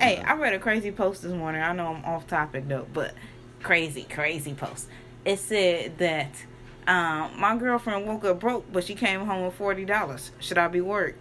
Hey, 0.00 0.22
I 0.26 0.34
read 0.36 0.54
a 0.54 0.58
crazy 0.58 0.90
post 0.90 1.20
this 1.20 1.32
morning. 1.32 1.60
I 1.60 1.74
know 1.74 1.88
I'm 1.88 2.02
off 2.06 2.26
topic 2.26 2.66
though, 2.66 2.86
but 2.94 3.12
crazy, 3.62 4.06
crazy 4.08 4.54
post. 4.54 4.88
It 5.26 5.38
said 5.38 5.98
that 5.98 6.30
um, 6.86 7.38
my 7.38 7.58
girlfriend 7.58 8.06
woke 8.06 8.24
up 8.24 8.40
broke, 8.40 8.64
but 8.72 8.84
she 8.84 8.94
came 8.94 9.26
home 9.26 9.44
with 9.44 9.54
forty 9.54 9.84
dollars. 9.84 10.32
Should 10.38 10.56
I 10.56 10.68
be 10.68 10.80
worried? 10.80 11.16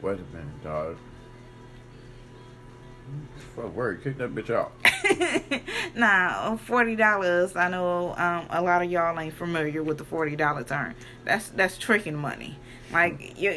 Wait 0.00 0.18
a 0.18 0.34
minute, 0.34 0.64
dog. 0.64 0.96
Fuck, 3.58 3.74
word, 3.74 4.04
kick 4.04 4.18
that 4.18 4.32
bitch 4.36 4.50
out. 4.50 4.72
nah, 5.96 6.56
forty 6.58 6.94
dollars. 6.94 7.56
I 7.56 7.68
know 7.68 8.14
um, 8.16 8.46
a 8.50 8.62
lot 8.62 8.82
of 8.82 8.90
y'all 8.90 9.18
ain't 9.18 9.34
familiar 9.34 9.82
with 9.82 9.98
the 9.98 10.04
forty 10.04 10.36
dollar 10.36 10.62
term. 10.62 10.94
That's 11.24 11.48
that's 11.48 11.76
tricking 11.76 12.14
money. 12.14 12.56
Like 12.92 13.36
your 13.36 13.54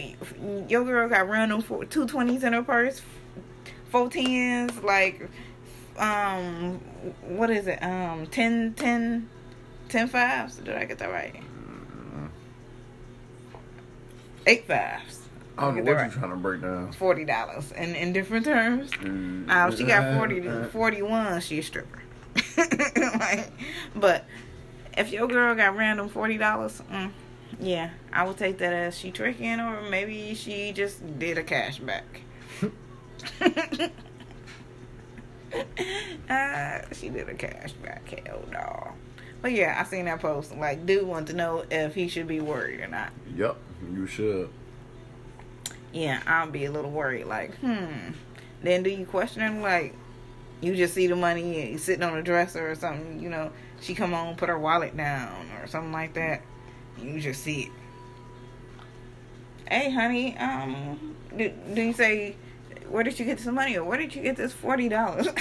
your 0.67 0.85
girl 0.85 1.07
got 1.07 1.29
random 1.29 1.61
for 1.61 1.85
two 1.85 2.07
twenties 2.07 2.43
in 2.43 2.53
her 2.53 2.63
purse, 2.63 3.03
four 3.89 4.09
tens, 4.09 4.75
like 4.81 5.29
um 5.97 6.79
what 7.21 7.51
is 7.51 7.67
it? 7.67 7.83
Um 7.83 8.25
ten 8.25 8.73
ten 8.73 9.29
ten 9.87 10.07
fives. 10.07 10.55
Did 10.55 10.77
I 10.77 10.85
get 10.85 10.97
that 10.97 11.11
right? 11.11 11.43
Eight 14.47 14.65
fives. 14.65 15.20
I 15.61 15.65
don't 15.65 15.85
know 15.85 15.93
what 15.93 16.01
you're 16.01 16.09
trying 16.09 16.31
to 16.31 16.37
break 16.37 16.61
down. 16.61 16.91
Forty 16.93 17.25
dollars 17.25 17.71
in 17.71 17.95
in 17.95 18.13
different 18.13 18.45
terms. 18.45 18.91
Mm. 18.91 19.45
Now, 19.47 19.69
she 19.69 19.83
got 19.83 20.03
Uh, 20.03 20.17
40, 20.17 20.47
uh, 20.47 20.63
41, 20.67 21.41
she 21.41 21.59
a 21.59 21.63
stripper. 21.63 22.01
like, 23.19 23.51
but 23.95 24.25
if 24.97 25.11
your 25.11 25.27
girl 25.27 25.53
got 25.55 25.75
random 25.75 26.09
$40, 26.09 26.39
mm, 26.39 27.11
yeah, 27.59 27.89
I 28.11 28.23
would 28.25 28.37
take 28.37 28.57
that 28.59 28.73
as 28.73 28.97
she 28.97 29.11
tricking 29.11 29.59
or 29.59 29.81
maybe 29.89 30.33
she 30.35 30.71
just 30.71 31.19
did 31.19 31.37
a 31.37 31.43
cash 31.43 31.79
back. 31.79 32.21
uh, 36.29 36.79
she 36.93 37.09
did 37.09 37.29
a 37.29 37.33
cash 37.33 37.73
back. 37.73 38.07
Hell 38.25 38.43
no. 38.51 38.93
But 39.41 39.51
yeah, 39.53 39.77
I 39.79 39.83
seen 39.89 40.05
that 40.05 40.19
post. 40.21 40.55
Like, 40.55 40.85
dude 40.85 41.07
want 41.07 41.27
to 41.27 41.33
know 41.33 41.65
if 41.71 41.95
he 41.95 42.07
should 42.07 42.27
be 42.27 42.39
worried 42.39 42.79
or 42.79 42.87
not. 42.87 43.11
Yep, 43.35 43.57
you 43.93 44.07
should. 44.07 44.49
Yeah, 45.93 46.21
I'll 46.25 46.49
be 46.49 46.65
a 46.65 46.71
little 46.71 46.91
worried. 46.91 47.25
Like, 47.25 47.55
hmm. 47.55 48.11
Then 48.63 48.83
do 48.83 48.89
you 48.89 49.05
question 49.05 49.41
him? 49.41 49.61
Like, 49.61 49.95
you 50.61 50.75
just 50.75 50.93
see 50.93 51.07
the 51.07 51.15
money 51.15 51.61
and 51.61 51.71
you 51.71 51.77
sitting 51.77 52.03
on 52.03 52.17
a 52.17 52.21
dresser 52.21 52.69
or 52.69 52.75
something. 52.75 53.19
You 53.19 53.29
know, 53.29 53.51
she 53.81 53.95
come 53.95 54.11
home, 54.11 54.35
put 54.35 54.49
her 54.49 54.59
wallet 54.59 54.95
down 54.95 55.49
or 55.59 55.67
something 55.67 55.91
like 55.91 56.13
that. 56.13 56.41
You 56.99 57.19
just 57.19 57.43
see 57.43 57.63
it. 57.63 57.71
Hey, 59.67 59.91
honey. 59.91 60.37
Um, 60.37 61.15
do, 61.35 61.51
do 61.73 61.81
you 61.81 61.93
say, 61.93 62.35
where 62.89 63.03
did 63.03 63.17
you 63.17 63.25
get 63.25 63.37
this 63.37 63.47
money, 63.47 63.77
or 63.77 63.85
where 63.85 63.97
did 63.97 64.13
you 64.13 64.21
get 64.21 64.35
this 64.35 64.53
forty 64.53 64.89
dollars? 64.89 65.27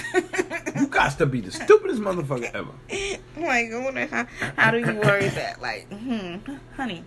You 0.79 0.87
got 0.87 1.17
to 1.19 1.25
be 1.25 1.41
the 1.41 1.51
stupidest 1.51 2.01
motherfucker 2.01 2.49
ever. 2.53 2.71
like, 3.37 4.09
how, 4.09 4.25
how 4.55 4.71
do 4.71 4.79
you 4.79 4.99
worry 4.99 5.27
that? 5.29 5.61
Like, 5.61 5.87
hmm, 5.91 6.37
honey, 6.75 7.03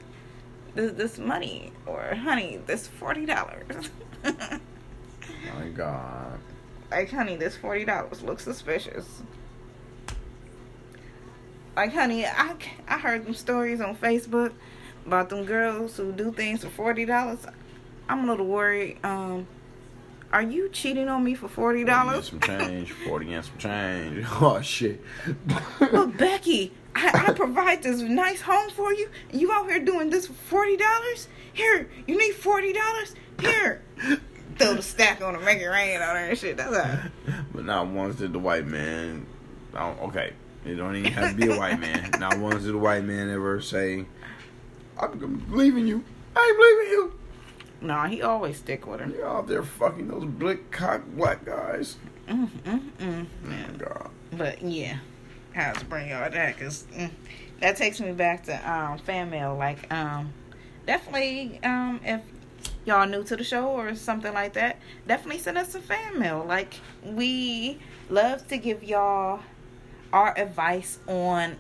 this 0.74 0.92
this 0.92 1.18
money, 1.18 1.72
or 1.86 2.14
honey, 2.14 2.58
this 2.66 2.86
forty 2.86 3.26
dollars. 3.26 3.90
My 4.24 5.68
God. 5.74 6.38
like, 6.90 7.10
honey, 7.10 7.36
this 7.36 7.56
forty 7.56 7.84
dollars 7.84 8.22
looks 8.22 8.44
suspicious. 8.44 9.22
Like, 11.76 11.92
honey, 11.92 12.26
I 12.26 12.54
I 12.88 12.98
heard 12.98 13.26
them 13.26 13.34
stories 13.34 13.80
on 13.80 13.96
Facebook 13.96 14.52
about 15.06 15.28
them 15.28 15.44
girls 15.44 15.96
who 15.96 16.12
do 16.12 16.32
things 16.32 16.62
for 16.64 16.70
forty 16.70 17.04
dollars. 17.04 17.40
I'm 18.08 18.24
a 18.24 18.30
little 18.30 18.46
worried. 18.46 18.98
Um, 19.04 19.46
are 20.32 20.42
you 20.42 20.68
cheating 20.68 21.08
on 21.08 21.22
me 21.24 21.34
for 21.34 21.48
forty 21.48 21.84
dollars? 21.84 22.28
some 22.28 22.40
change. 22.40 22.92
Forty 22.92 23.32
and 23.32 23.44
some 23.44 23.58
change. 23.58 24.26
Oh 24.40 24.60
shit. 24.60 25.00
But 25.46 26.16
Becky, 26.16 26.72
I, 26.96 27.26
I 27.28 27.32
provide 27.32 27.82
this 27.82 28.00
nice 28.00 28.40
home 28.40 28.70
for 28.70 28.92
you, 28.92 29.08
and 29.30 29.40
you 29.40 29.50
out 29.52 29.68
here 29.68 29.80
doing 29.80 30.10
this 30.10 30.26
for 30.26 30.32
forty 30.32 30.76
dollars. 30.76 31.28
Here, 31.52 31.88
you 32.06 32.18
need 32.18 32.34
forty 32.34 32.72
dollars. 32.72 33.14
Here, 33.40 33.82
throw 34.58 34.74
the 34.74 34.82
stack 34.82 35.20
on 35.22 35.34
and 35.34 35.44
make 35.44 35.60
it 35.60 35.66
rain 35.66 36.00
on 36.00 36.16
her 36.16 36.24
and 36.26 36.38
shit. 36.38 36.56
That's 36.56 36.76
all. 36.76 37.34
but 37.52 37.64
not 37.64 37.88
once 37.88 38.16
did 38.16 38.32
the 38.32 38.38
white 38.38 38.66
man. 38.66 39.26
Okay, 39.74 40.32
it 40.64 40.74
don't 40.76 40.94
even 40.96 41.12
have 41.12 41.30
to 41.30 41.36
be 41.36 41.52
a 41.52 41.58
white 41.58 41.80
man. 41.80 42.10
Not 42.20 42.38
once 42.38 42.62
did 42.62 42.74
the 42.74 42.78
white 42.78 43.04
man 43.04 43.28
ever 43.28 43.60
say, 43.60 44.04
"I'm 44.98 45.18
believing 45.50 45.88
you." 45.88 46.04
I 46.36 46.46
ain't 46.46 46.56
believing 46.56 46.92
you. 46.92 47.12
Nah, 47.80 48.06
he 48.06 48.22
always 48.22 48.56
stick 48.58 48.86
with 48.86 49.00
her. 49.00 49.10
You're 49.10 49.28
out 49.28 49.46
there 49.46 49.62
fucking 49.62 50.08
those 50.08 50.24
blick 50.24 50.70
cock 50.70 51.02
black 51.08 51.44
guys. 51.44 51.96
Mm, 52.28 52.48
mm, 52.48 52.80
mm. 52.98 53.26
Man, 53.42 53.76
God. 53.76 54.10
But 54.32 54.62
yeah, 54.62 54.98
I 55.54 55.60
have 55.60 55.78
to 55.78 55.84
bring 55.84 56.08
y'all 56.08 56.28
that 56.28 56.56
because 56.56 56.84
mm, 56.96 57.10
that 57.60 57.76
takes 57.76 58.00
me 58.00 58.12
back 58.12 58.44
to 58.44 58.70
um, 58.70 58.98
fan 58.98 59.30
mail. 59.30 59.54
Like, 59.56 59.92
um, 59.92 60.32
definitely, 60.86 61.60
um, 61.62 62.00
if 62.04 62.22
y'all 62.84 63.06
new 63.06 63.22
to 63.24 63.36
the 63.36 63.44
show 63.44 63.66
or 63.68 63.94
something 63.94 64.32
like 64.34 64.54
that, 64.54 64.78
definitely 65.06 65.40
send 65.40 65.58
us 65.58 65.70
some 65.70 65.82
fan 65.82 66.18
mail. 66.18 66.44
Like, 66.46 66.74
we 67.04 67.78
love 68.10 68.46
to 68.48 68.56
give 68.58 68.82
y'all 68.82 69.40
our 70.12 70.36
advice 70.38 70.98
on 71.08 71.56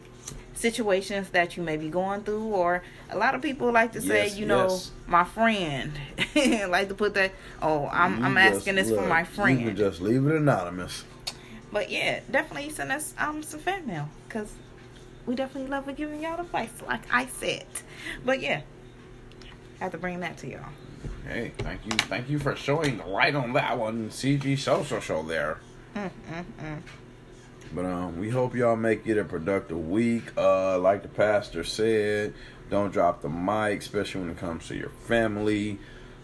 situations 0.54 1.30
that 1.30 1.56
you 1.56 1.62
may 1.62 1.76
be 1.76 1.88
going 1.88 2.22
through 2.22 2.44
or 2.44 2.82
a 3.10 3.18
lot 3.18 3.34
of 3.34 3.42
people 3.42 3.72
like 3.72 3.90
to 3.92 4.00
say 4.00 4.26
Yes, 4.26 4.36
you 4.38 4.46
know 4.46 4.68
yes. 4.68 4.92
my 5.08 5.24
friend 5.24 5.92
like 6.68 6.86
to 6.88 6.94
put 6.94 7.14
that 7.14 7.32
oh 7.60 7.88
i'm, 7.90 8.18
You 8.18 8.24
I'm 8.24 8.36
asking 8.38 8.76
this 8.76 8.88
for 8.88 9.04
my 9.04 9.24
friend 9.24 9.58
You 9.60 9.66
can 9.66 9.76
just 9.76 10.00
leave 10.00 10.24
it 10.24 10.32
anonymous. 10.32 11.04
But 11.74 11.90
yeah, 11.90 12.20
definitely 12.30 12.70
send 12.70 12.92
us 12.92 13.12
um 13.18 13.42
some 13.42 13.58
fan 13.58 13.84
mail 13.84 14.08
because 14.28 14.50
we 15.26 15.34
definitely 15.34 15.68
love 15.68 15.94
giving 15.96 16.22
y'all 16.22 16.40
advice, 16.40 16.70
like 16.86 17.02
I 17.12 17.26
said. 17.26 17.66
But 18.24 18.40
yeah, 18.40 18.62
have 19.80 19.90
to 19.90 19.98
bring 19.98 20.20
that 20.20 20.38
to 20.38 20.48
y'all. 20.48 20.68
Hey, 21.26 21.52
thank 21.58 21.84
you, 21.84 21.90
thank 21.92 22.30
you 22.30 22.38
for 22.38 22.54
showing 22.54 22.98
the 22.98 23.06
light 23.06 23.34
on 23.34 23.54
that 23.54 23.76
one, 23.76 24.08
CG 24.10 24.56
Social 24.56 25.00
Show 25.00 25.24
there. 25.24 25.58
Mm, 25.96 26.10
mm, 26.30 26.44
mm. 26.62 26.82
But 27.74 27.86
um, 27.86 28.20
we 28.20 28.30
hope 28.30 28.54
y'all 28.54 28.76
make 28.76 29.04
it 29.06 29.18
a 29.18 29.24
productive 29.24 29.88
week. 29.88 30.30
Uh, 30.36 30.78
like 30.78 31.02
the 31.02 31.08
pastor 31.08 31.64
said, 31.64 32.34
don't 32.70 32.92
drop 32.92 33.20
the 33.20 33.28
mic, 33.28 33.80
especially 33.80 34.20
when 34.20 34.30
it 34.30 34.38
comes 34.38 34.68
to 34.68 34.76
your 34.76 34.90
family. 34.90 35.80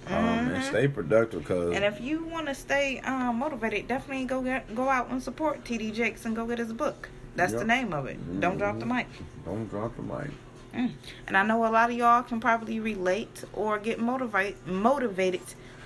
Um, 0.06 0.16
and 0.16 0.64
stay 0.64 0.88
productive, 0.88 1.44
cause 1.44 1.56
Mm-hmm. 1.56 1.74
And 1.74 1.84
if 1.84 2.00
you 2.00 2.24
want 2.24 2.46
to 2.46 2.54
stay 2.54 3.00
um, 3.00 3.36
motivated, 3.38 3.86
definitely 3.86 4.24
go 4.24 4.42
get 4.42 4.74
go 4.74 4.88
out 4.88 5.10
and 5.10 5.22
support 5.22 5.64
TD 5.64 5.92
Jakes 5.94 6.24
and 6.24 6.34
go 6.34 6.46
get 6.46 6.58
his 6.58 6.72
book. 6.72 7.08
That's 7.36 7.52
Yep. 7.52 7.60
the 7.60 7.66
name 7.66 7.92
of 7.92 8.06
it. 8.06 8.40
Don't 8.40 8.58
drop 8.58 8.78
the 8.80 8.86
mic. 8.86 9.06
don't 9.44 9.68
drop 9.68 9.94
the 9.96 10.02
mic. 10.02 10.30
Mm. 10.74 10.92
And 11.26 11.36
I 11.36 11.42
know 11.44 11.64
a 11.66 11.70
lot 11.70 11.90
of 11.90 11.96
y'all 11.96 12.22
can 12.22 12.40
probably 12.40 12.80
relate 12.80 13.44
or 13.52 13.78
get 13.78 13.98
motivate 14.00 14.56
motivated 14.66 15.42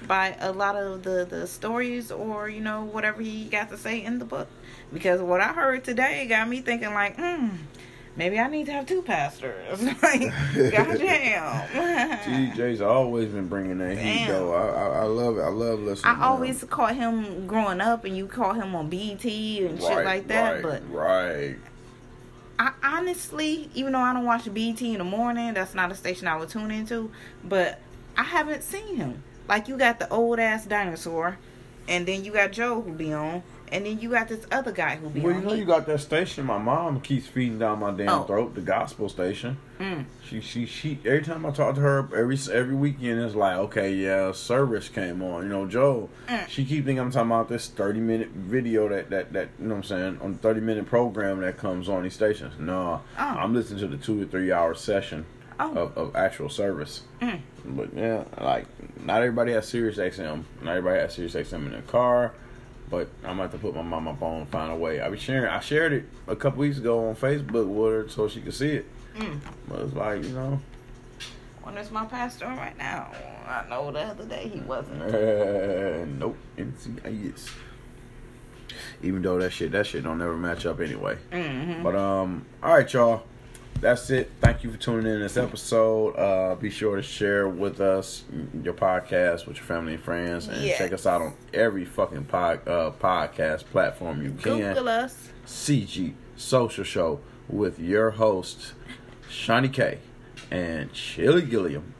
by 0.06 0.36
a 0.40 0.52
lot 0.52 0.76
of 0.76 1.02
the 1.02 1.24
the 1.24 1.46
stories 1.46 2.10
or 2.10 2.48
you 2.48 2.60
know 2.60 2.84
whatever 2.84 3.22
he 3.22 3.44
got 3.46 3.70
to 3.70 3.78
say 3.78 4.02
in 4.04 4.18
the 4.18 4.24
book 4.26 4.48
because 4.92 5.20
what 5.20 5.40
I 5.40 5.52
heard 5.52 5.84
today 5.84 6.26
got 6.26 6.48
me 6.48 6.60
thinking 6.60 6.92
like, 6.94 7.16
hmm, 7.16 7.48
maybe 8.16 8.38
I 8.38 8.48
need 8.48 8.66
to 8.66 8.72
have 8.72 8.86
two 8.86 9.02
pastors. 9.02 9.82
like, 10.02 10.20
goddamn. 10.52 11.68
TDJ's 12.20 12.80
always 12.80 13.30
been 13.30 13.48
bringing 13.48 13.78
that 13.78 13.96
heat 13.98 14.26
Damn. 14.26 14.28
though. 14.28 14.54
I, 14.54 14.66
I 14.68 14.86
I 15.00 15.02
love 15.04 15.38
it. 15.38 15.42
I 15.42 15.48
love 15.48 15.80
listening. 15.80 16.10
I 16.10 16.14
to 16.14 16.16
him. 16.18 16.22
I 16.22 16.26
always 16.26 16.64
caught 16.64 16.94
him 16.96 17.46
growing 17.46 17.80
up, 17.80 18.04
and 18.04 18.16
you 18.16 18.26
caught 18.26 18.56
him 18.56 18.74
on 18.74 18.88
BET 18.88 19.24
and 19.24 19.80
shit 19.80 20.04
like 20.04 20.28
that. 20.28 20.54
right, 20.54 20.62
But 20.62 20.82
right. 20.92 21.56
I 22.58 22.72
honestly, 22.84 23.68
even 23.74 23.92
though 23.94 23.98
I 24.00 24.12
don't 24.12 24.24
watch 24.24 24.44
BET 24.52 24.80
in 24.80 24.98
the 24.98 25.04
morning, 25.04 25.54
that's 25.54 25.74
not 25.74 25.90
a 25.90 25.94
station 25.94 26.28
I 26.28 26.36
would 26.36 26.48
tune 26.48 26.70
into. 26.70 27.10
But 27.42 27.80
I 28.16 28.22
haven't 28.22 28.62
seen 28.62 28.96
him. 28.96 29.22
Like 29.48 29.68
you 29.68 29.76
got 29.76 29.98
the 29.98 30.08
old 30.08 30.38
ass 30.38 30.64
dinosaur, 30.64 31.38
and 31.88 32.06
then 32.06 32.24
you 32.24 32.32
got 32.32 32.52
Joe 32.52 32.80
who 32.80 32.92
be 32.92 33.12
on, 33.12 33.42
and 33.74 33.84
then 33.84 33.98
you 33.98 34.08
got 34.10 34.28
this 34.28 34.46
other 34.52 34.70
guy 34.72 34.96
who 34.96 35.10
be 35.10 35.20
Well, 35.20 35.34
on. 35.34 35.42
you 35.42 35.46
know, 35.48 35.52
you 35.54 35.64
got 35.64 35.84
that 35.86 35.98
station. 36.00 36.46
My 36.46 36.58
mom 36.58 37.00
keeps 37.00 37.26
feeding 37.26 37.58
down 37.58 37.80
my 37.80 37.90
damn 37.90 38.08
Oh. 38.08 38.22
throat. 38.22 38.54
The 38.54 38.60
gospel 38.60 39.08
station. 39.08 39.58
Mm. 39.80 40.04
She, 40.24 40.40
she, 40.40 40.64
she. 40.64 41.00
Every 41.04 41.22
time 41.22 41.44
I 41.44 41.50
talk 41.50 41.74
to 41.74 41.80
her, 41.80 42.08
every 42.16 42.38
every 42.52 42.76
weekend, 42.76 43.20
it's 43.20 43.34
like, 43.34 43.56
okay, 43.56 43.92
yeah, 43.92 44.30
service 44.32 44.88
came 44.88 45.20
on. 45.22 45.42
You 45.42 45.48
know, 45.48 45.66
Joe. 45.66 46.08
Mm. 46.28 46.48
She 46.48 46.64
keep 46.64 46.84
thinking 46.84 47.00
I'm 47.00 47.10
talking 47.10 47.30
about 47.32 47.48
this 47.48 47.66
30 47.68 47.98
minute 48.00 48.28
video 48.30 48.88
that 48.88 49.10
that 49.10 49.32
that 49.32 49.48
you 49.58 49.66
know 49.66 49.74
what 49.74 49.78
I'm 49.78 49.82
saying 49.82 50.18
on 50.22 50.34
30 50.34 50.60
minute 50.60 50.86
program 50.86 51.40
that 51.40 51.58
comes 51.58 51.88
on 51.88 52.04
these 52.04 52.14
stations. 52.14 52.54
No, 52.58 53.00
Oh. 53.18 53.22
I'm 53.22 53.52
listening 53.52 53.80
to 53.80 53.88
the 53.88 53.96
two 53.96 54.22
or 54.22 54.24
three 54.26 54.52
hour 54.52 54.74
session 54.74 55.26
Oh. 55.58 55.72
of, 55.74 55.98
of 55.98 56.16
actual 56.16 56.48
service. 56.48 57.02
Mm. 57.20 57.40
But 57.64 57.94
yeah, 57.96 58.24
like 58.40 58.66
not 59.04 59.22
everybody 59.22 59.52
has 59.52 59.66
Sirius 59.66 59.98
XM. 59.98 60.44
Not 60.62 60.76
everybody 60.76 61.00
has 61.00 61.14
Sirius 61.14 61.34
XM 61.34 61.66
in 61.66 61.72
their 61.72 61.82
car. 61.82 62.32
But 62.90 63.08
I'm 63.24 63.38
about 63.40 63.52
to 63.52 63.58
put 63.58 63.74
my 63.74 63.82
mom 63.82 64.06
up 64.08 64.22
on 64.22 64.46
find 64.46 64.70
a 64.70 64.76
way. 64.76 65.00
I 65.00 65.08
be 65.08 65.18
sharing. 65.18 65.48
I 65.50 65.60
shared 65.60 65.92
it 65.92 66.04
a 66.28 66.36
couple 66.36 66.60
weeks 66.60 66.78
ago 66.78 67.08
on 67.08 67.16
Facebook 67.16 67.66
with 67.66 67.92
her 67.92 68.08
so 68.08 68.28
she 68.28 68.40
could 68.40 68.54
see 68.54 68.72
it. 68.72 68.86
Mm. 69.16 69.40
But 69.68 69.80
it's 69.80 69.94
like 69.94 70.22
you 70.22 70.30
know, 70.30 70.60
When 71.62 71.76
is 71.78 71.90
my 71.90 72.04
pastor 72.04 72.46
on 72.46 72.56
right 72.58 72.76
now? 72.76 73.10
I 73.46 73.64
know 73.68 73.90
the 73.90 74.00
other 74.00 74.24
day 74.26 74.48
he 74.48 74.60
wasn't. 74.60 75.02
uh, 75.02 76.04
nope. 76.18 76.36
NCIS. 76.58 77.50
Even 79.02 79.22
though 79.22 79.38
that 79.38 79.50
shit, 79.52 79.72
that 79.72 79.86
shit 79.86 80.02
don't 80.04 80.18
never 80.18 80.36
match 80.36 80.66
up 80.66 80.80
anyway. 80.80 81.16
hmm 81.32 81.82
But 81.82 81.94
um, 81.94 82.44
all 82.62 82.74
right, 82.74 82.92
y'all. 82.92 83.24
That's 83.80 84.08
it. 84.10 84.30
Thank 84.40 84.64
you 84.64 84.70
for 84.72 84.78
tuning 84.78 85.12
in 85.12 85.20
this 85.20 85.36
episode. 85.36 86.12
Uh, 86.16 86.54
be 86.54 86.70
sure 86.70 86.96
to 86.96 87.02
share 87.02 87.48
with 87.48 87.80
us 87.80 88.24
your 88.62 88.72
podcast 88.72 89.46
with 89.46 89.56
your 89.56 89.66
family 89.66 89.94
and 89.94 90.02
friends, 90.02 90.48
and 90.48 90.56
check 90.76 90.92
us 90.92 91.06
out 91.06 91.20
on 91.20 91.34
every 91.52 91.84
fucking 91.84 92.24
pod, 92.24 92.66
uh, 92.66 92.92
podcast 92.98 93.64
platform 93.66 94.22
you 94.22 94.30
can. 94.30 94.58
Google 94.58 94.88
us. 94.88 95.28
CG 95.46 96.14
Social 96.36 96.84
Show 96.84 97.20
with 97.48 97.78
your 97.78 98.12
hosts 98.12 98.72
Shani 99.28 99.70
K 99.70 99.98
and 100.50 100.90
Chili 100.92 101.42
Gilliam. 101.42 101.92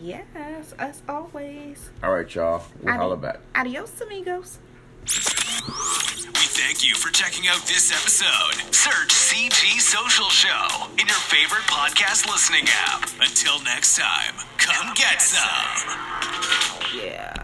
Yes, 0.00 0.74
as 0.78 1.02
always. 1.08 1.90
All 2.02 2.12
right, 2.12 2.34
y'all. 2.34 2.64
We'll 2.80 2.88
Adi- 2.90 2.98
holla 2.98 3.16
back. 3.16 3.38
Adios, 3.54 4.00
amigos. 4.00 4.58
We 5.06 5.12
thank 6.50 6.82
you 6.84 6.96
for 6.96 7.12
checking 7.12 7.46
out 7.46 7.60
this 7.66 7.92
episode. 7.92 8.74
Search 8.74 9.12
CG 9.14 9.78
Social 9.78 10.28
Show 10.30 10.88
in 10.98 11.06
your 11.06 11.22
favorite 11.30 11.62
podcast 11.68 12.26
listening 12.26 12.64
app. 12.88 13.08
Until 13.20 13.62
next 13.62 13.96
time, 13.96 14.34
come 14.58 14.92
get 14.96 15.22
some. 15.22 16.00
Yeah. 16.92 17.36